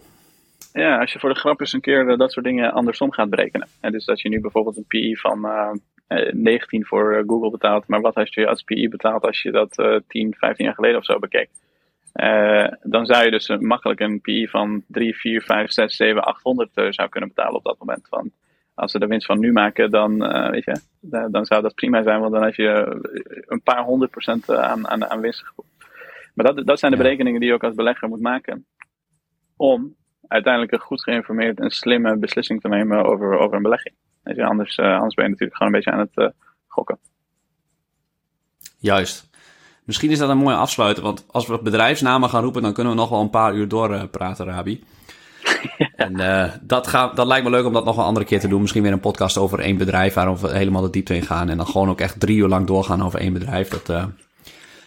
ja, 0.73 0.99
als 0.99 1.13
je 1.13 1.19
voor 1.19 1.29
de 1.34 1.39
grap 1.39 1.59
eens 1.59 1.73
een 1.73 1.81
keer 1.81 2.09
eh, 2.09 2.17
dat 2.17 2.31
soort 2.31 2.45
dingen 2.45 2.71
andersom 2.73 3.11
gaat 3.11 3.29
berekenen. 3.29 3.67
En 3.79 3.91
dus 3.91 4.05
dat 4.05 4.21
je 4.21 4.29
nu 4.29 4.39
bijvoorbeeld 4.41 4.77
een 4.77 4.86
PI 4.88 5.15
van 5.17 5.45
eh, 5.45 5.69
eh, 6.07 6.34
19 6.34 6.86
voor 6.86 7.23
Google 7.27 7.49
betaalt. 7.51 7.88
Maar 7.88 8.01
wat 8.01 8.15
als 8.15 8.34
je 8.34 8.47
als 8.47 8.63
PI 8.63 8.89
betaalt 8.89 9.23
als 9.23 9.41
je 9.41 9.51
dat 9.51 9.77
eh 9.77 9.95
10, 10.07 10.36
15 10.38 10.65
jaar 10.65 10.73
geleden 10.73 10.97
of 10.97 11.05
zo 11.05 11.19
bekeek? 11.19 11.49
Dan 12.84 13.05
zou 13.05 13.23
je 13.25 13.31
dus 13.31 13.47
makkelijk 13.59 13.99
een 13.99 14.21
PI 14.21 14.47
van 14.47 14.84
3, 14.88 15.15
4, 15.17 15.41
5, 15.41 15.71
6, 15.71 15.95
7, 15.95 16.23
800 16.23 16.69
eh, 16.73 16.86
zou 16.89 17.09
kunnen 17.09 17.29
betalen 17.29 17.55
op 17.55 17.63
dat 17.63 17.79
moment. 17.79 18.07
Want 18.09 18.29
als 18.75 18.91
ze 18.91 18.99
de 18.99 19.07
winst 19.07 19.25
van 19.25 19.39
nu 19.39 19.51
maken, 19.51 19.91
dan, 19.91 20.17
weet 20.51 20.63
je, 20.65 20.79
da- 20.99 21.27
dan 21.29 21.45
zou 21.45 21.61
dat 21.61 21.75
prima 21.75 22.03
zijn. 22.03 22.19
Want 22.19 22.34
dan 22.34 22.43
heb 22.43 22.53
je 22.55 22.97
een 23.47 23.61
paar 23.61 23.84
honderd 23.84 24.11
procent 24.11 24.49
aan, 24.51 24.88
aan, 24.88 25.09
aan 25.09 25.19
winst. 25.21 25.43
Maar 26.34 26.45
dat, 26.45 26.65
dat 26.65 26.79
zijn 26.79 26.91
de 26.91 26.97
berekeningen 26.97 27.39
die 27.39 27.49
je 27.49 27.55
ook 27.55 27.63
als 27.63 27.75
belegger 27.75 28.07
moet 28.07 28.21
maken. 28.21 28.65
Om 29.55 29.95
uiteindelijk 30.27 30.73
een 30.73 30.79
goed 30.79 31.03
geïnformeerd 31.03 31.59
en 31.59 31.69
slimme 31.69 32.17
beslissing 32.17 32.61
te 32.61 32.67
nemen 32.67 33.05
over, 33.05 33.38
over 33.38 33.55
een 33.55 33.61
belegging. 33.63 33.95
Weet 34.23 34.36
je, 34.36 34.45
anders, 34.45 34.75
eh, 34.75 34.95
anders 34.95 35.13
ben 35.13 35.23
je 35.23 35.29
natuurlijk 35.31 35.57
gewoon 35.57 35.73
een 35.73 35.79
beetje 35.79 35.91
aan 35.91 36.05
het 36.05 36.17
eh, 36.17 36.47
gokken. 36.67 36.97
Juist. 38.77 39.29
Misschien 39.84 40.11
is 40.11 40.19
dat 40.19 40.29
een 40.29 40.38
mooie 40.38 40.55
afsluiter, 40.55 41.03
want 41.03 41.25
als 41.31 41.47
we 41.47 41.61
bedrijfsnamen 41.61 42.29
gaan 42.29 42.43
roepen, 42.43 42.61
dan 42.61 42.73
kunnen 42.73 42.93
we 42.93 42.99
nog 42.99 43.09
wel 43.09 43.21
een 43.21 43.29
paar 43.29 43.53
uur 43.55 43.67
doorpraten, 43.67 44.09
praten, 44.09 44.45
Rabi. 44.45 44.84
En 45.95 46.19
eh, 46.19 46.51
dat, 46.61 46.88
gaat, 46.88 47.15
dat 47.15 47.27
lijkt 47.27 47.43
me 47.43 47.49
leuk 47.49 47.65
om 47.65 47.73
dat 47.73 47.86
nog 47.86 47.97
een 47.97 48.03
andere 48.03 48.25
keer 48.25 48.39
te 48.39 48.47
doen. 48.47 48.61
Misschien 48.61 48.84
weer 48.84 48.91
een 48.91 48.99
podcast 48.99 49.38
over 49.38 49.59
één 49.59 49.77
bedrijf, 49.77 50.13
waarom 50.13 50.38
we 50.38 50.57
helemaal 50.57 50.81
de 50.81 50.89
diepte 50.89 51.15
in 51.15 51.21
gaan. 51.21 51.49
En 51.49 51.57
dan 51.57 51.67
gewoon 51.67 51.89
ook 51.89 51.99
echt 51.99 52.19
drie 52.19 52.38
uur 52.38 52.47
lang 52.47 52.67
doorgaan 52.67 53.03
over 53.03 53.19
één 53.19 53.34
bedrijf. 53.34 53.67
Dat, 53.67 53.89
eh, 53.89 54.05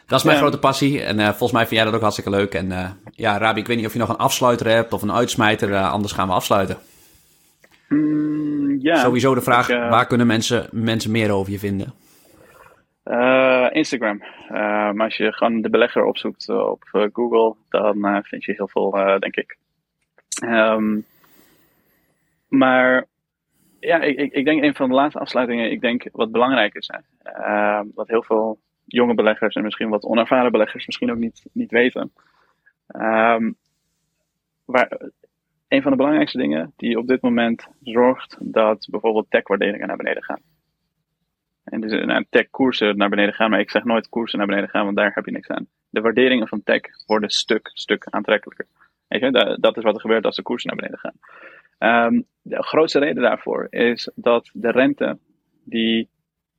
dat 0.07 0.19
is 0.19 0.25
mijn 0.25 0.37
Ja. 0.37 0.43
grote 0.43 0.59
passie. 0.59 1.03
En 1.03 1.19
eh, 1.19 1.27
volgens 1.27 1.53
mij 1.53 1.61
vind 1.67 1.75
jij 1.75 1.85
dat 1.85 1.95
ook 1.95 2.01
hartstikke 2.01 2.31
leuk. 2.31 2.55
En 2.55 2.73
eh, 2.73 2.91
ja, 3.11 3.39
Rabi, 3.39 3.61
ik 3.61 3.67
weet 3.67 3.77
niet 3.77 3.87
of 3.87 3.93
je 3.93 3.99
nog 3.99 4.09
een 4.09 4.17
afsluiter 4.17 4.69
hebt 4.69 4.93
of 4.93 5.03
een 5.03 5.13
uitsmijter. 5.13 5.73
eh, 5.73 5.93
anders 5.93 6.13
gaan 6.13 6.29
we 6.29 6.35
afsluiten. 6.35 6.77
Mm, 7.89 8.79
Ja, 8.81 8.97
Sowieso 8.97 9.35
de 9.35 9.41
vraag, 9.41 9.67
waar 9.69 10.07
kunnen 10.07 10.27
mensen, 10.27 10.69
mensen 10.73 11.11
meer 11.11 11.31
over 11.31 11.53
je 11.53 11.59
vinden? 11.59 11.93
Instagram. 13.73 14.23
maar 14.95 15.05
als 15.05 15.17
je 15.17 15.33
gewoon 15.33 15.61
de 15.63 15.71
belegger 15.71 16.05
opzoekt 16.05 16.49
op 16.49 16.83
Google, 17.13 17.55
dan 17.69 18.23
vind 18.25 18.45
je 18.45 18.53
heel 18.57 18.69
veel, 18.69 18.91
denk 19.19 19.37
ik. 19.37 19.57
Um, 20.45 21.05
maar 22.49 23.05
ja, 23.81 24.01
ik, 24.01 24.19
ik, 24.19 24.33
ik, 24.33 24.45
denk 24.45 24.63
een 24.63 24.75
van 24.75 24.89
de 24.89 24.95
laatste 24.95 25.19
afsluitingen, 25.19 25.71
ik 25.71 25.81
denk 25.81 26.09
wat 26.13 26.33
belangrijk 26.33 26.75
is. 26.75 26.91
Uh, 27.25 27.81
wat 27.95 28.09
heel 28.09 28.23
veel 28.23 28.59
jonge 28.87 29.15
beleggers 29.15 29.55
en 29.55 29.63
misschien 29.63 29.89
wat 29.89 30.05
onervaren 30.05 30.53
beleggers 30.53 30.87
misschien 30.87 31.11
ook 31.11 31.19
niet, 31.19 31.47
niet 31.53 31.71
weten. 31.71 32.13
Um, 32.89 33.57
waar, 34.65 35.01
een 35.69 35.83
van 35.83 35.91
de 35.91 35.97
belangrijkste 35.97 36.39
dingen 36.39 36.73
die 36.77 36.99
op 36.99 37.07
dit 37.07 37.23
moment 37.23 37.69
zorgt 37.83 38.37
dat 38.41 38.89
bijvoorbeeld 38.91 39.31
tech-waarderingen 39.31 39.87
naar 39.87 39.97
beneden 39.97 40.23
gaan. 40.23 40.41
En 41.65 41.81
dus 41.81 42.05
nou, 42.05 42.27
tech-koersen 42.31 42.97
naar 42.97 43.09
beneden 43.09 43.35
gaan, 43.35 43.51
maar 43.51 43.61
ik 43.61 43.71
zeg 43.71 43.85
nooit 43.85 44.09
koersen 44.09 44.39
naar 44.39 44.47
beneden 44.47 44.69
gaan, 44.69 44.85
want 44.85 44.97
daar 44.97 45.13
heb 45.15 45.25
je 45.25 45.33
niks 45.33 45.49
aan. 45.49 45.67
De 45.91 46.01
waarderingen 46.01 46.49
van 46.49 46.63
tech 46.63 46.81
worden 47.07 47.31
stuk, 47.31 47.71
stuk 47.73 48.07
aantrekkelijker. 48.11 48.67
Weet 49.09 49.21
je, 49.21 49.59
dat 49.61 49.77
is 49.77 49.83
wat 49.83 49.95
er 49.95 50.01
gebeurt 50.01 50.25
als 50.25 50.37
de 50.37 50.43
koersen 50.43 50.71
naar 50.71 50.77
beneden 50.77 50.99
gaan. 50.99 52.07
Um, 52.07 52.27
de 52.43 52.63
grootste 52.63 52.99
reden 52.99 53.23
daarvoor 53.23 53.67
is 53.71 54.11
dat 54.15 54.51
de 54.53 54.71
rente 54.71 55.19
die 55.65 56.09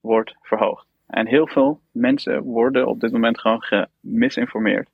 wordt 0.01 0.35
verhoogd. 0.41 0.86
En 1.07 1.27
heel 1.27 1.47
veel 1.47 1.81
mensen 1.91 2.43
worden 2.43 2.87
op 2.87 2.99
dit 2.99 3.11
moment 3.11 3.39
gewoon 3.39 3.63
gemisinformeerd. 3.63 4.89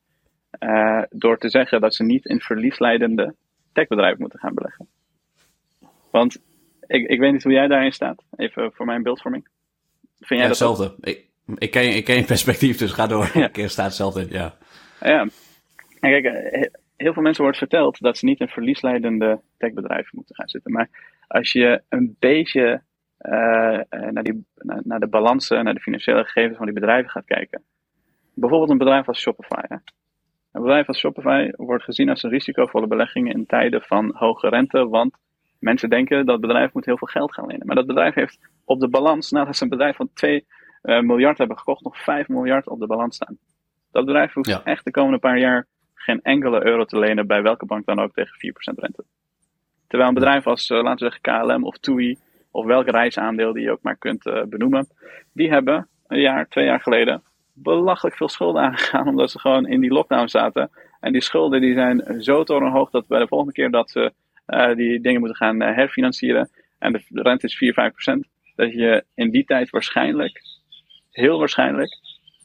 Uh, 0.59 1.01
door 1.09 1.37
te 1.37 1.49
zeggen 1.49 1.81
dat 1.81 1.95
ze 1.95 2.03
niet 2.03 2.25
in 2.25 2.39
verliesleidende 2.39 3.35
techbedrijven 3.71 4.19
moeten 4.19 4.39
gaan 4.39 4.53
beleggen. 4.53 4.87
Want 6.11 6.41
ik, 6.87 7.09
ik 7.09 7.19
weet 7.19 7.31
niet 7.31 7.43
hoe 7.43 7.51
jij 7.51 7.67
daarin 7.67 7.93
staat. 7.93 8.23
Even 8.35 8.71
voor 8.73 8.85
mijn 8.85 9.03
beeldvorming. 9.03 9.47
Vind 10.17 10.29
jij 10.29 10.39
ja, 10.39 10.47
hetzelfde. 10.47 10.95
Ik, 11.01 11.25
ik, 11.57 11.71
ken, 11.71 11.95
ik 11.95 12.05
ken 12.05 12.15
je 12.15 12.23
perspectief, 12.23 12.77
dus 12.77 12.91
ga 12.91 13.07
door. 13.07 13.31
Ja. 13.39 13.49
Ik 13.53 13.69
staat 13.69 13.85
hetzelfde 13.85 14.25
ja. 14.29 14.57
Ja. 14.99 15.21
En 15.99 16.21
kijk, 16.21 16.25
eh, 16.25 16.61
heel 16.97 17.13
veel 17.13 17.21
mensen 17.21 17.43
wordt 17.43 17.57
verteld 17.57 17.99
dat 17.99 18.17
ze 18.17 18.25
niet 18.25 18.39
in 18.39 18.47
verliesleidende 18.47 19.39
techbedrijven 19.57 20.11
moeten 20.11 20.35
gaan 20.35 20.49
zitten. 20.49 20.71
Maar 20.71 20.89
als 21.27 21.51
je 21.51 21.81
een 21.89 22.15
beetje 22.19 22.81
naar, 24.11 24.23
die, 24.23 24.45
naar, 24.83 24.99
de 24.99 25.07
balansen, 25.07 25.63
naar 25.63 25.73
de 25.73 25.79
financiële 25.79 26.23
gegevens 26.23 26.57
van 26.57 26.65
die 26.65 26.75
bedrijven 26.75 27.11
gaat 27.11 27.25
kijken. 27.25 27.63
Bijvoorbeeld 28.33 28.69
een 28.69 28.77
bedrijf 28.77 29.07
als 29.07 29.19
Shopify. 29.19 29.61
Hè. 29.67 29.75
Een 30.51 30.61
bedrijf 30.61 30.87
als 30.87 30.99
Shopify 30.99 31.51
wordt 31.55 31.83
gezien 31.83 32.09
als 32.09 32.23
een 32.23 32.29
risicovolle 32.29 32.87
belegging 32.87 33.33
in 33.33 33.45
tijden 33.45 33.81
van 33.81 34.11
hoge 34.15 34.49
rente, 34.49 34.87
want 34.87 35.17
mensen 35.59 35.89
denken 35.89 36.25
dat 36.25 36.35
het 36.35 36.45
bedrijf 36.45 36.73
moet 36.73 36.85
heel 36.85 36.97
veel 36.97 37.07
geld 37.07 37.33
gaan 37.33 37.45
lenen. 37.45 37.65
Maar 37.65 37.75
dat 37.75 37.87
bedrijf 37.87 38.13
heeft 38.13 38.39
op 38.65 38.79
de 38.79 38.89
balans, 38.89 39.31
nadat 39.31 39.57
ze 39.57 39.63
een 39.63 39.69
bedrijf 39.69 39.95
van 39.95 40.09
2 40.13 40.45
uh, 40.83 40.97
eh, 40.97 41.03
miljard 41.03 41.37
hebben 41.37 41.57
gekocht, 41.57 41.83
nog 41.83 42.03
5 42.03 42.27
miljard 42.27 42.67
op 42.67 42.79
de 42.79 42.87
balans 42.87 43.15
staan. 43.15 43.37
Dat 43.91 44.05
bedrijf 44.05 44.33
hoeft 44.33 44.63
echt 44.63 44.85
de 44.85 44.91
komende 44.91 45.19
paar 45.19 45.37
jaar 45.37 45.67
geen 45.95 46.21
enkele 46.21 46.65
euro 46.65 46.85
te 46.85 46.99
lenen 46.99 47.27
bij 47.27 47.41
welke 47.41 47.65
bank 47.65 47.85
dan 47.85 47.99
ook 47.99 48.13
tegen 48.13 48.53
4% 48.73 48.79
rente. 48.79 49.03
Terwijl 49.87 50.09
een 50.09 50.15
bedrijf 50.15 50.47
als, 50.47 50.69
uh, 50.69 50.83
laten 50.83 51.07
we 51.07 51.11
zeggen, 51.11 51.47
KLM 51.47 51.63
of 51.63 51.77
TUI, 51.77 52.17
of 52.53 52.65
welk 52.65 52.89
reisaandeel 52.89 53.53
die 53.53 53.63
je 53.63 53.71
ook 53.71 53.81
maar 53.81 53.97
kunt 53.97 54.25
uh, 54.25 54.43
benoemen, 54.43 54.87
die 55.33 55.49
hebben 55.49 55.87
een 56.07 56.19
jaar, 56.19 56.47
twee 56.47 56.65
jaar 56.65 56.81
geleden 56.81 57.23
belachelijk 57.53 58.15
veel 58.15 58.29
schulden 58.29 58.61
aangegaan, 58.61 59.07
omdat 59.13 59.31
ze 59.31 59.39
gewoon 59.39 59.67
in 59.67 59.81
die 59.81 59.91
lockdown 59.91 60.27
zaten. 60.27 60.71
En 60.99 61.11
die 61.11 61.21
schulden 61.21 61.61
die 61.61 61.73
zijn 61.73 62.23
zo 62.23 62.43
torenhoog 62.43 62.89
dat 62.89 63.07
bij 63.07 63.19
de 63.19 63.27
volgende 63.27 63.53
keer 63.53 63.71
dat 63.71 63.89
ze 63.89 64.13
uh, 64.47 64.75
die 64.75 65.01
dingen 65.01 65.19
moeten 65.19 65.37
gaan 65.37 65.59
herfinancieren, 65.59 66.49
en 66.79 66.91
de, 66.91 67.21
rente 67.21 67.45
is 67.45 67.57
4, 67.57 67.91
5%, 68.17 68.29
dat 68.55 68.71
je 68.71 69.05
in 69.15 69.31
die 69.31 69.45
tijd 69.45 69.69
waarschijnlijk, 69.69 70.41
heel 71.11 71.39
waarschijnlijk, 71.39 71.97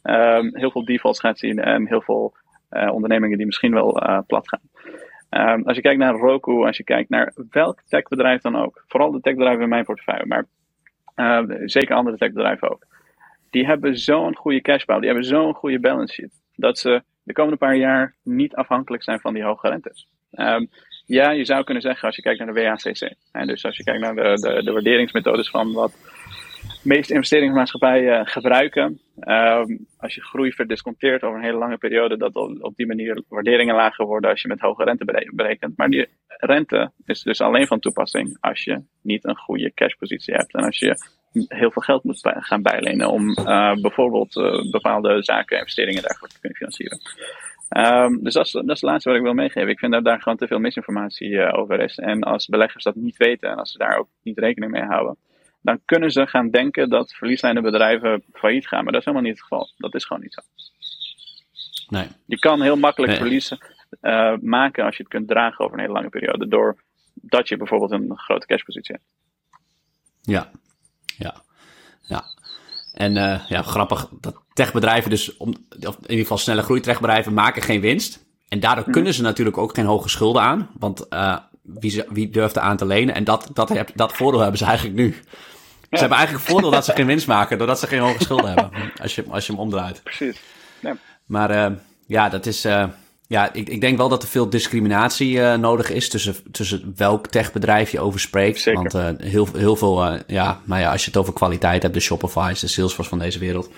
um, 0.03 0.57
heel 0.57 0.71
veel 0.71 0.85
defaults 0.85 1.21
gaat 1.21 1.39
zien 1.39 1.59
en 1.59 1.87
heel 1.87 2.03
veel 2.03 2.37
ondernemingen 2.71 3.37
die 3.37 3.47
misschien 3.47 3.73
wel 3.73 4.23
plat 4.27 4.49
gaan. 4.49 4.61
Um, 5.31 5.63
als 5.67 5.77
je 5.77 5.83
kijkt 5.83 5.99
naar 5.99 6.15
Roku, 6.15 6.67
als 6.67 6.77
je 6.77 6.85
kijkt 6.85 7.11
naar 7.11 7.33
welk 7.51 7.83
techbedrijf 7.89 8.41
dan 8.41 8.57
ook, 8.57 8.85
vooral 8.87 9.11
de 9.11 9.21
techbedrijven 9.21 9.63
in 9.63 9.69
mijn 9.69 9.85
portefeuille, 9.85 10.27
maar 10.27 10.47
uh, 11.17 11.59
zeker 11.65 11.95
andere 11.95 12.17
techbedrijven 12.17 12.71
ook, 12.71 12.87
die 13.51 13.67
hebben 13.67 13.99
zo'n 13.99 14.37
goede 14.37 14.61
cashflow, 14.61 14.99
die 14.99 15.07
hebben 15.07 15.25
zo'n 15.25 15.55
goede 15.55 15.81
balance 15.81 16.15
sheet, 16.15 16.41
dat 16.55 16.79
ze 16.79 17.03
de 17.23 17.33
komende 17.33 17.59
paar 17.59 17.77
jaar 17.77 18.15
niet 18.23 18.55
afhankelijk 18.55 19.03
zijn 19.03 19.21
van 19.21 19.35
die 19.35 19.43
hoge 19.43 19.69
rentes. 19.69 20.09
Um, 20.33 20.69
ja, 21.07 21.31
je 21.31 21.45
zou 21.45 21.65
kunnen 21.65 21.83
zeggen 21.83 22.07
als 22.07 22.17
je 22.17 22.23
kijkt 22.23 22.39
naar 22.39 22.55
de 22.55 22.63
WACC. 22.63 23.15
En 23.33 23.47
dus 23.47 23.65
als 23.65 23.77
je 23.77 23.85
kijkt 23.85 24.01
naar 24.01 24.15
de, 24.15 24.23
de, 24.23 24.63
de 24.65 24.73
waarderingsmethodes 24.73 25.51
van 25.51 25.73
wat 25.73 25.93
meeste 26.83 27.15
investeringsmaatschappijen 27.15 28.27
gebruiken. 28.27 29.01
Um, 29.21 29.87
als 29.97 30.15
je 30.15 30.23
groei 30.23 30.53
verdisconteert 30.53 31.23
over 31.23 31.39
een 31.39 31.45
hele 31.45 31.59
lange 31.59 31.79
periode, 31.79 32.17
dat 32.17 32.37
op 32.37 32.77
die 32.77 32.87
manier 32.87 33.23
waarderingen 33.29 33.75
lager 33.75 34.07
worden 34.07 34.31
als 34.31 34.43
je 34.43 34.49
met 34.49 34.61
hoge 34.61 34.85
rente 34.85 35.29
berekent. 35.33 35.77
Maar 35.77 35.89
die 35.89 36.09
rente 36.27 36.93
is 37.05 37.23
dus 37.23 37.41
alleen 37.41 37.67
van 37.67 37.79
toepassing 37.79 38.37
als 38.41 38.65
je 38.65 38.83
niet 39.03 39.25
een 39.25 39.37
goede 39.37 39.73
cashpositie 39.75 40.35
hebt 40.35 40.55
en 40.55 40.65
als 40.65 40.79
je 40.79 40.97
heel 41.33 41.71
veel 41.71 41.83
geld 41.83 42.05
moet 42.05 42.21
gaan 42.23 42.63
bijlenen 42.63 43.11
om 43.11 43.29
uh, 43.29 43.73
bijvoorbeeld 43.75 44.37
uh, 44.37 44.71
bepaalde 44.71 45.23
zaken, 45.23 45.59
investeringen 45.59 46.03
dergelijke 46.03 46.35
te 46.35 46.41
kunnen 46.41 46.59
financieren. 46.59 47.01
Um, 47.77 48.23
dus 48.23 48.35
dat 48.35 48.47
is, 48.47 48.53
dat 48.53 48.67
het 48.67 48.83
laatste 48.83 49.09
wat 49.09 49.19
ik 49.19 49.25
wil 49.25 49.35
meegeven. 49.35 49.69
Ik 49.69 49.79
vind 49.79 49.93
dat 49.93 50.05
daar 50.05 50.23
gewoon 50.23 50.39
te 50.39 50.47
veel 50.47 50.59
misinformatie 50.59 51.53
over 51.53 51.81
is. 51.81 51.99
En 51.99 52.23
als 52.23 52.47
beleggers 52.47 52.85
dat 52.85 52.95
niet 52.95 53.17
weten 53.17 53.51
en 53.51 53.57
als 53.57 53.73
ze 53.73 53.79
daar 53.79 53.99
ook 53.99 54.09
niet 54.23 54.39
rekening 54.39 54.73
mee 54.73 54.83
houden, 54.83 55.17
dan 55.69 55.81
kunnen 55.85 56.11
ze 56.11 56.27
gaan 56.27 56.51
denken 56.51 56.91
dat 56.91 57.15
verlieslijnende 57.15 57.71
bedrijven 57.71 58.23
failliet 58.33 58.69
gaan. 58.69 58.83
Maar 58.85 58.93
dat 58.93 59.01
is 59.01 59.07
helemaal 59.07 59.29
niet 59.29 59.39
het 59.39 59.49
geval. 59.49 59.71
Dat 59.77 59.95
is 59.95 60.05
gewoon 60.05 60.23
niet 60.23 60.35
zo. 60.35 60.41
Nee. 61.89 62.07
Je 62.27 62.39
kan 62.39 62.63
heel 62.63 62.77
makkelijk 62.77 63.13
verliezen 63.13 63.59
uh, 64.03 64.35
maken 64.41 64.85
als 64.85 64.97
je 64.97 65.03
het 65.03 65.13
kunt 65.13 65.29
dragen 65.29 65.65
over 65.65 65.77
een 65.77 65.83
hele 65.83 65.93
lange 65.93 66.09
periode. 66.09 66.49
Doordat 66.49 67.49
je 67.49 67.57
bijvoorbeeld 67.57 67.91
een 67.91 68.13
grote 68.19 68.47
cashpositie 68.47 68.95
hebt. 68.95 69.07
Ja, 70.23 70.51
ja, 71.19 71.43
ja. 72.01 72.25
En 72.93 73.17
uh, 73.17 73.49
ja, 73.49 73.63
grappig 73.63 74.09
dat 74.21 74.43
techbedrijven 74.53 75.11
dus, 75.11 75.37
om, 75.37 75.49
of 75.87 75.97
in 75.97 76.03
ieder 76.03 76.19
geval 76.19 76.39
snelle 76.39 76.63
groeitechbedrijven, 76.63 77.35
maken 77.35 77.63
geen 77.63 77.81
winst. 77.81 78.27
En 78.49 78.61
daardoor 78.61 78.85
mhm. 78.85 78.93
kunnen 78.93 79.15
ze 79.15 79.23
natuurlijk 79.23 79.59
ook 79.59 79.75
geen 79.75 79.87
hoge 79.87 80.09
schulden 80.09 80.43
aan. 80.43 80.71
Want 80.79 81.07
uh, 81.11 81.39
wie, 81.63 82.03
wie 82.09 82.31
durft 82.31 82.57
er 82.57 82.63
aan 82.63 82.77
te 82.77 82.87
lenen? 82.87 83.15
En 83.15 83.25
dat, 83.25 83.51
dat, 83.53 83.69
heb, 83.69 83.91
dat 83.95 84.13
voordeel 84.13 84.41
hebben 84.41 84.59
ze 84.59 84.65
eigenlijk 84.65 84.97
nu. 84.97 85.15
Ze 85.91 85.99
hebben 85.99 86.19
eigenlijk 86.19 86.49
voordeel 86.49 86.71
dat 86.71 86.85
ze 86.85 86.93
geen 86.93 87.07
winst 87.07 87.27
maken, 87.27 87.59
doordat 87.59 87.79
ze 87.79 87.87
geen 87.87 88.01
hoge 88.01 88.23
schulden 88.23 88.47
hebben. 88.55 88.71
Als 89.03 89.15
je, 89.15 89.25
als 89.29 89.47
je 89.47 89.53
hem 89.53 89.61
omdraait. 89.61 90.03
Precies. 90.03 90.41
Ja. 90.81 90.97
Maar 91.27 91.51
uh, 91.51 91.77
ja, 92.07 92.29
dat 92.29 92.47
is. 92.47 92.65
Uh, 92.65 92.85
ja, 93.27 93.53
ik, 93.53 93.69
ik 93.69 93.81
denk 93.81 93.97
wel 93.97 94.09
dat 94.09 94.23
er 94.23 94.29
veel 94.29 94.51
discriminatie 94.51 95.33
uh, 95.33 95.55
nodig 95.55 95.91
is 95.91 96.09
tussen, 96.09 96.35
tussen 96.51 96.93
welk 96.97 97.27
techbedrijf 97.27 97.91
je 97.91 98.01
over 98.01 98.21
spreekt. 98.21 98.61
Zeker. 98.61 98.83
Want 98.83 99.21
heel, 99.23 99.49
heel 99.53 99.77
veel, 99.77 100.19
ja, 100.27 100.61
maar 100.65 100.81
ja, 100.81 100.93
als 100.93 101.01
je 101.05 101.11
het 101.11 101.21
over 101.21 101.33
kwaliteit 101.33 101.83
hebt, 101.83 101.95
de 101.95 102.01
Shopify's, 102.01 102.61
de 102.61 102.67
Salesforce 102.67 103.11
van 103.11 103.19
deze 103.19 103.39
wereld. 103.39 103.71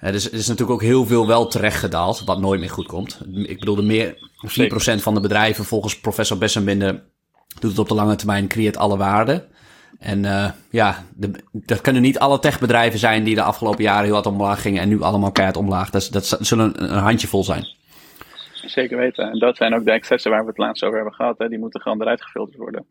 Dus 0.00 0.26
er 0.26 0.32
is 0.32 0.46
natuurlijk 0.46 0.70
ook 0.70 0.82
heel 0.82 1.06
veel 1.06 1.26
wel 1.26 1.46
terecht 1.46 1.78
gedaald, 1.78 2.22
wat 2.24 2.40
nooit 2.40 2.60
meer 2.60 2.70
goed 2.70 2.86
komt. 2.86 3.20
Ik 3.32 3.58
bedoel, 3.58 3.74
de 3.74 3.82
meer 3.82 4.14
4% 4.98 5.02
van 5.02 5.14
de 5.14 5.20
bedrijven 5.20 5.64
volgens 5.64 6.00
professor 6.00 6.38
Bessenbinder 6.38 7.02
doet 7.60 7.70
het 7.70 7.78
op 7.78 7.88
de 7.88 7.94
lange 7.94 8.16
termijn, 8.16 8.48
creëert 8.48 8.76
alle 8.76 8.96
waarde. 8.96 9.46
En 9.98 10.24
uh, 10.24 10.50
ja, 10.70 11.04
er 11.66 11.80
kunnen 11.80 12.02
niet 12.02 12.18
alle 12.18 12.38
techbedrijven 12.38 12.98
zijn 12.98 13.24
die 13.24 13.34
de 13.34 13.42
afgelopen 13.42 13.82
jaren 13.82 14.04
heel 14.04 14.14
hard 14.14 14.26
omlaag 14.26 14.62
gingen 14.62 14.82
en 14.82 14.88
nu 14.88 15.02
allemaal 15.02 15.32
keihard 15.32 15.58
omlaag. 15.58 15.90
Dat, 15.90 16.08
dat 16.12 16.36
zullen 16.40 16.82
een, 16.82 16.98
handjevol 16.98 17.44
zijn. 17.44 17.66
Zeker 18.52 18.96
weten. 18.96 19.30
En 19.30 19.38
dat 19.38 19.56
zijn 19.56 19.74
ook 19.74 19.84
de 19.84 19.90
excessen 19.90 20.30
waar 20.30 20.42
we 20.42 20.48
het 20.48 20.58
laatst 20.58 20.82
over 20.82 20.96
hebben 20.96 21.14
gehad. 21.14 21.38
Hè. 21.38 21.48
Die 21.48 21.58
moeten 21.58 21.80
gewoon 21.80 22.00
eruit 22.00 22.22
gefilterd 22.22 22.56
worden 22.56 22.86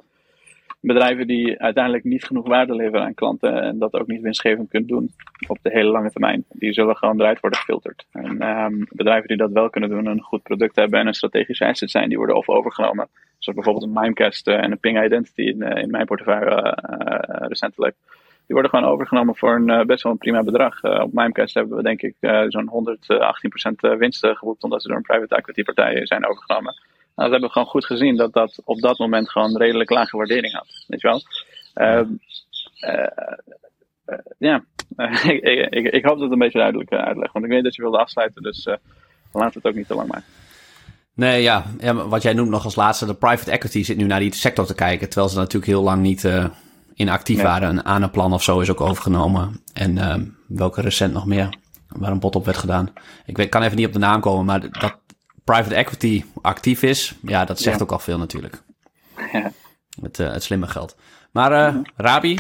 bedrijven 0.86 1.28
die 1.28 1.60
uiteindelijk 1.60 2.04
niet 2.04 2.24
genoeg 2.24 2.48
waarde 2.48 2.76
leveren 2.76 3.06
aan 3.06 3.14
klanten 3.14 3.62
en 3.62 3.80
dat 3.80 3.94
ook 3.94 4.08
niet 4.08 4.22
winstgevend 4.22 4.70
kunnen 4.70 4.90
doen 4.90 5.12
op 5.48 5.58
de 5.62 5.70
hele 5.72 5.90
lange 5.90 6.12
termijn, 6.12 6.46
die 6.50 6.74
zullen 6.74 6.96
gewoon 6.96 7.20
eruit 7.20 7.40
worden 7.40 7.60
gefilterd. 7.60 8.06
En 8.12 8.48
um, 8.48 8.88
bedrijven 8.90 9.28
die 9.28 9.38
dat 9.38 9.52
wel 9.52 9.70
kunnen 9.70 9.90
doen, 9.90 10.06
een 10.06 10.22
goed 10.22 10.44
product 10.44 10.76
hebben 10.76 11.00
en 11.00 11.08
een 11.08 11.14
strategische 11.14 11.66
asset 11.66 11.92
zijn, 11.92 12.10
die 12.10 12.18
worden 12.18 12.36
of 12.36 12.50
overgenomen. 12.50 13.08
Zoals 13.38 13.60
bijvoorbeeld 13.60 13.86
een 13.86 14.02
Mimecast 14.02 14.48
uh, 14.48 14.64
en 14.64 14.72
een 14.72 14.80
Ping 14.80 15.04
Identity 15.04 15.42
in, 15.42 15.62
in 15.62 15.90
mijn 15.90 16.06
portefeuille 16.06 16.78
uh, 16.90 17.48
recentelijk. 17.48 17.96
Die 18.48 18.56
worden 18.56 18.70
gewoon 18.70 18.90
overgenomen 18.90 19.36
voor 19.36 19.56
een 19.56 19.88
best 19.88 20.04
wel 20.04 20.12
een 20.12 20.18
prima 20.18 20.44
bedrag. 20.44 20.84
op 20.84 21.14
Mimecast 21.14 21.54
hebben 21.54 21.78
we 21.78 21.84
denk 21.84 22.02
ik 22.02 22.16
zo'n 22.48 22.98
118% 23.94 23.98
winst 23.98 24.28
geboekt, 24.28 24.64
omdat 24.64 24.82
ze 24.82 24.88
door 24.88 24.98
een 24.98 25.04
private 25.04 25.36
equity 25.36 25.64
partij 25.64 26.06
zijn 26.06 26.28
overgenomen. 26.28 26.76
Nou, 27.16 27.30
dat 27.30 27.32
hebben 27.32 27.48
we 27.48 27.54
gewoon 27.54 27.68
goed 27.68 27.86
gezien 27.86 28.16
dat 28.16 28.34
dat 28.34 28.62
op 28.64 28.82
dat 28.82 28.98
moment 28.98 29.30
gewoon 29.30 29.58
redelijk 29.58 29.90
lage 29.90 30.18
waardering 30.18 30.54
had. 30.54 30.86
Weet 30.88 31.02
je 31.02 31.08
wel? 31.08 31.22
Uh, 31.76 32.10
uh, 32.90 34.18
ja, 34.38 34.64
ik, 35.34 35.70
ik, 35.70 35.94
ik, 35.94 36.06
hoop 36.06 36.14
dat 36.14 36.24
het 36.24 36.32
een 36.32 36.38
beetje 36.38 36.60
duidelijk 36.60 36.92
uitleg. 36.92 37.32
Want 37.32 37.46
ik 37.46 37.52
weet 37.52 37.64
dat 37.64 37.76
je 37.76 37.82
wilde 37.82 37.98
afsluiten, 37.98 38.42
dus 38.42 38.66
laten 38.66 38.82
we 39.32 39.52
het 39.54 39.66
ook 39.66 39.76
niet 39.76 39.88
te 39.88 39.96
lang 39.96 40.08
maken. 40.08 40.28
Nee, 41.14 41.42
ja. 41.42 41.66
ja. 41.80 41.94
Wat 41.94 42.22
jij 42.22 42.34
noemt 42.34 42.50
nog 42.50 42.64
als 42.64 42.76
laatste, 42.76 43.06
de 43.06 43.14
private 43.14 43.52
equity 43.52 43.84
zit 43.84 43.98
nu 43.98 44.06
naar 44.06 44.20
die 44.20 44.36
sector 44.36 44.66
te 44.66 44.76
kijken. 44.76 45.10
Terwijl 45.10 45.32
ze 45.32 45.38
natuurlijk 45.38 45.66
heel 45.66 45.84
lang 45.84 46.02
niet 46.02 46.24
inactief 46.96 47.42
waren. 47.42 47.70
Een 47.70 47.84
ANA-plan 47.84 48.34
of 48.34 48.44
zo 48.44 48.60
is 48.60 48.72
ook 48.72 48.82
overgenomen. 48.82 49.62
En 49.74 49.98
ehm, 49.98 50.26
welke 50.48 50.82
recent 50.82 51.14
nog 51.14 51.26
meer, 51.26 51.58
waar 51.88 52.12
een 52.12 52.20
bod 52.20 52.36
op 52.36 52.46
werd 52.46 52.58
gedaan. 52.58 52.94
Ik 53.26 53.38
weet, 53.38 53.50
kan 53.50 53.62
even 53.62 53.78
niet 53.78 53.88
op 53.88 53.94
de 53.94 54.00
naam 54.00 54.22
komen, 54.22 54.46
maar 54.46 54.60
dat 54.80 55.00
private 55.46 55.76
equity 55.76 56.24
actief 56.42 56.84
is, 56.84 57.16
ja, 57.22 57.46
dat 57.46 57.60
zegt 57.60 57.78
Ja. 57.78 57.84
ook 57.84 57.92
al 57.92 58.00
veel 58.00 58.18
natuurlijk. 58.18 58.62
Ja. 59.32 59.52
Het, 60.02 60.20
eh, 60.20 60.32
het 60.32 60.44
slimme 60.44 60.68
geld. 60.68 60.96
Maar 61.32 61.52
eh, 61.52 61.76
Rabi, 61.98 62.38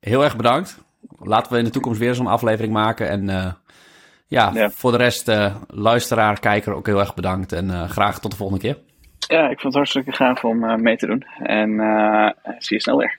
heel 0.00 0.24
erg 0.24 0.36
bedankt. 0.36 0.78
Laten 1.18 1.52
we 1.52 1.58
in 1.58 1.64
de 1.64 1.70
toekomst 1.70 1.98
weer 2.00 2.14
zo'n 2.14 2.26
aflevering 2.26 2.72
maken. 2.72 3.08
En 3.08 3.28
eh, 3.28 3.52
ja, 4.26 4.50
Ja. 4.54 4.70
voor 4.70 4.90
de 4.90 4.96
rest, 4.96 5.30
luisteraar, 5.66 6.40
kijker, 6.40 6.74
ook 6.74 6.86
heel 6.86 7.00
erg 7.00 7.14
bedankt. 7.14 7.52
En 7.52 7.88
graag 7.88 8.20
tot 8.20 8.30
de 8.30 8.36
volgende 8.36 8.62
keer. 8.62 8.78
Ja, 9.28 9.42
ik 9.42 9.60
vond 9.60 9.62
het 9.62 9.74
hartstikke 9.74 10.12
gaaf 10.12 10.44
om 10.44 10.82
mee 10.82 10.96
te 10.96 11.06
doen. 11.06 11.22
En 11.42 11.70
zie 12.58 12.76
je 12.76 12.82
snel 12.82 12.96
weer. 12.96 13.18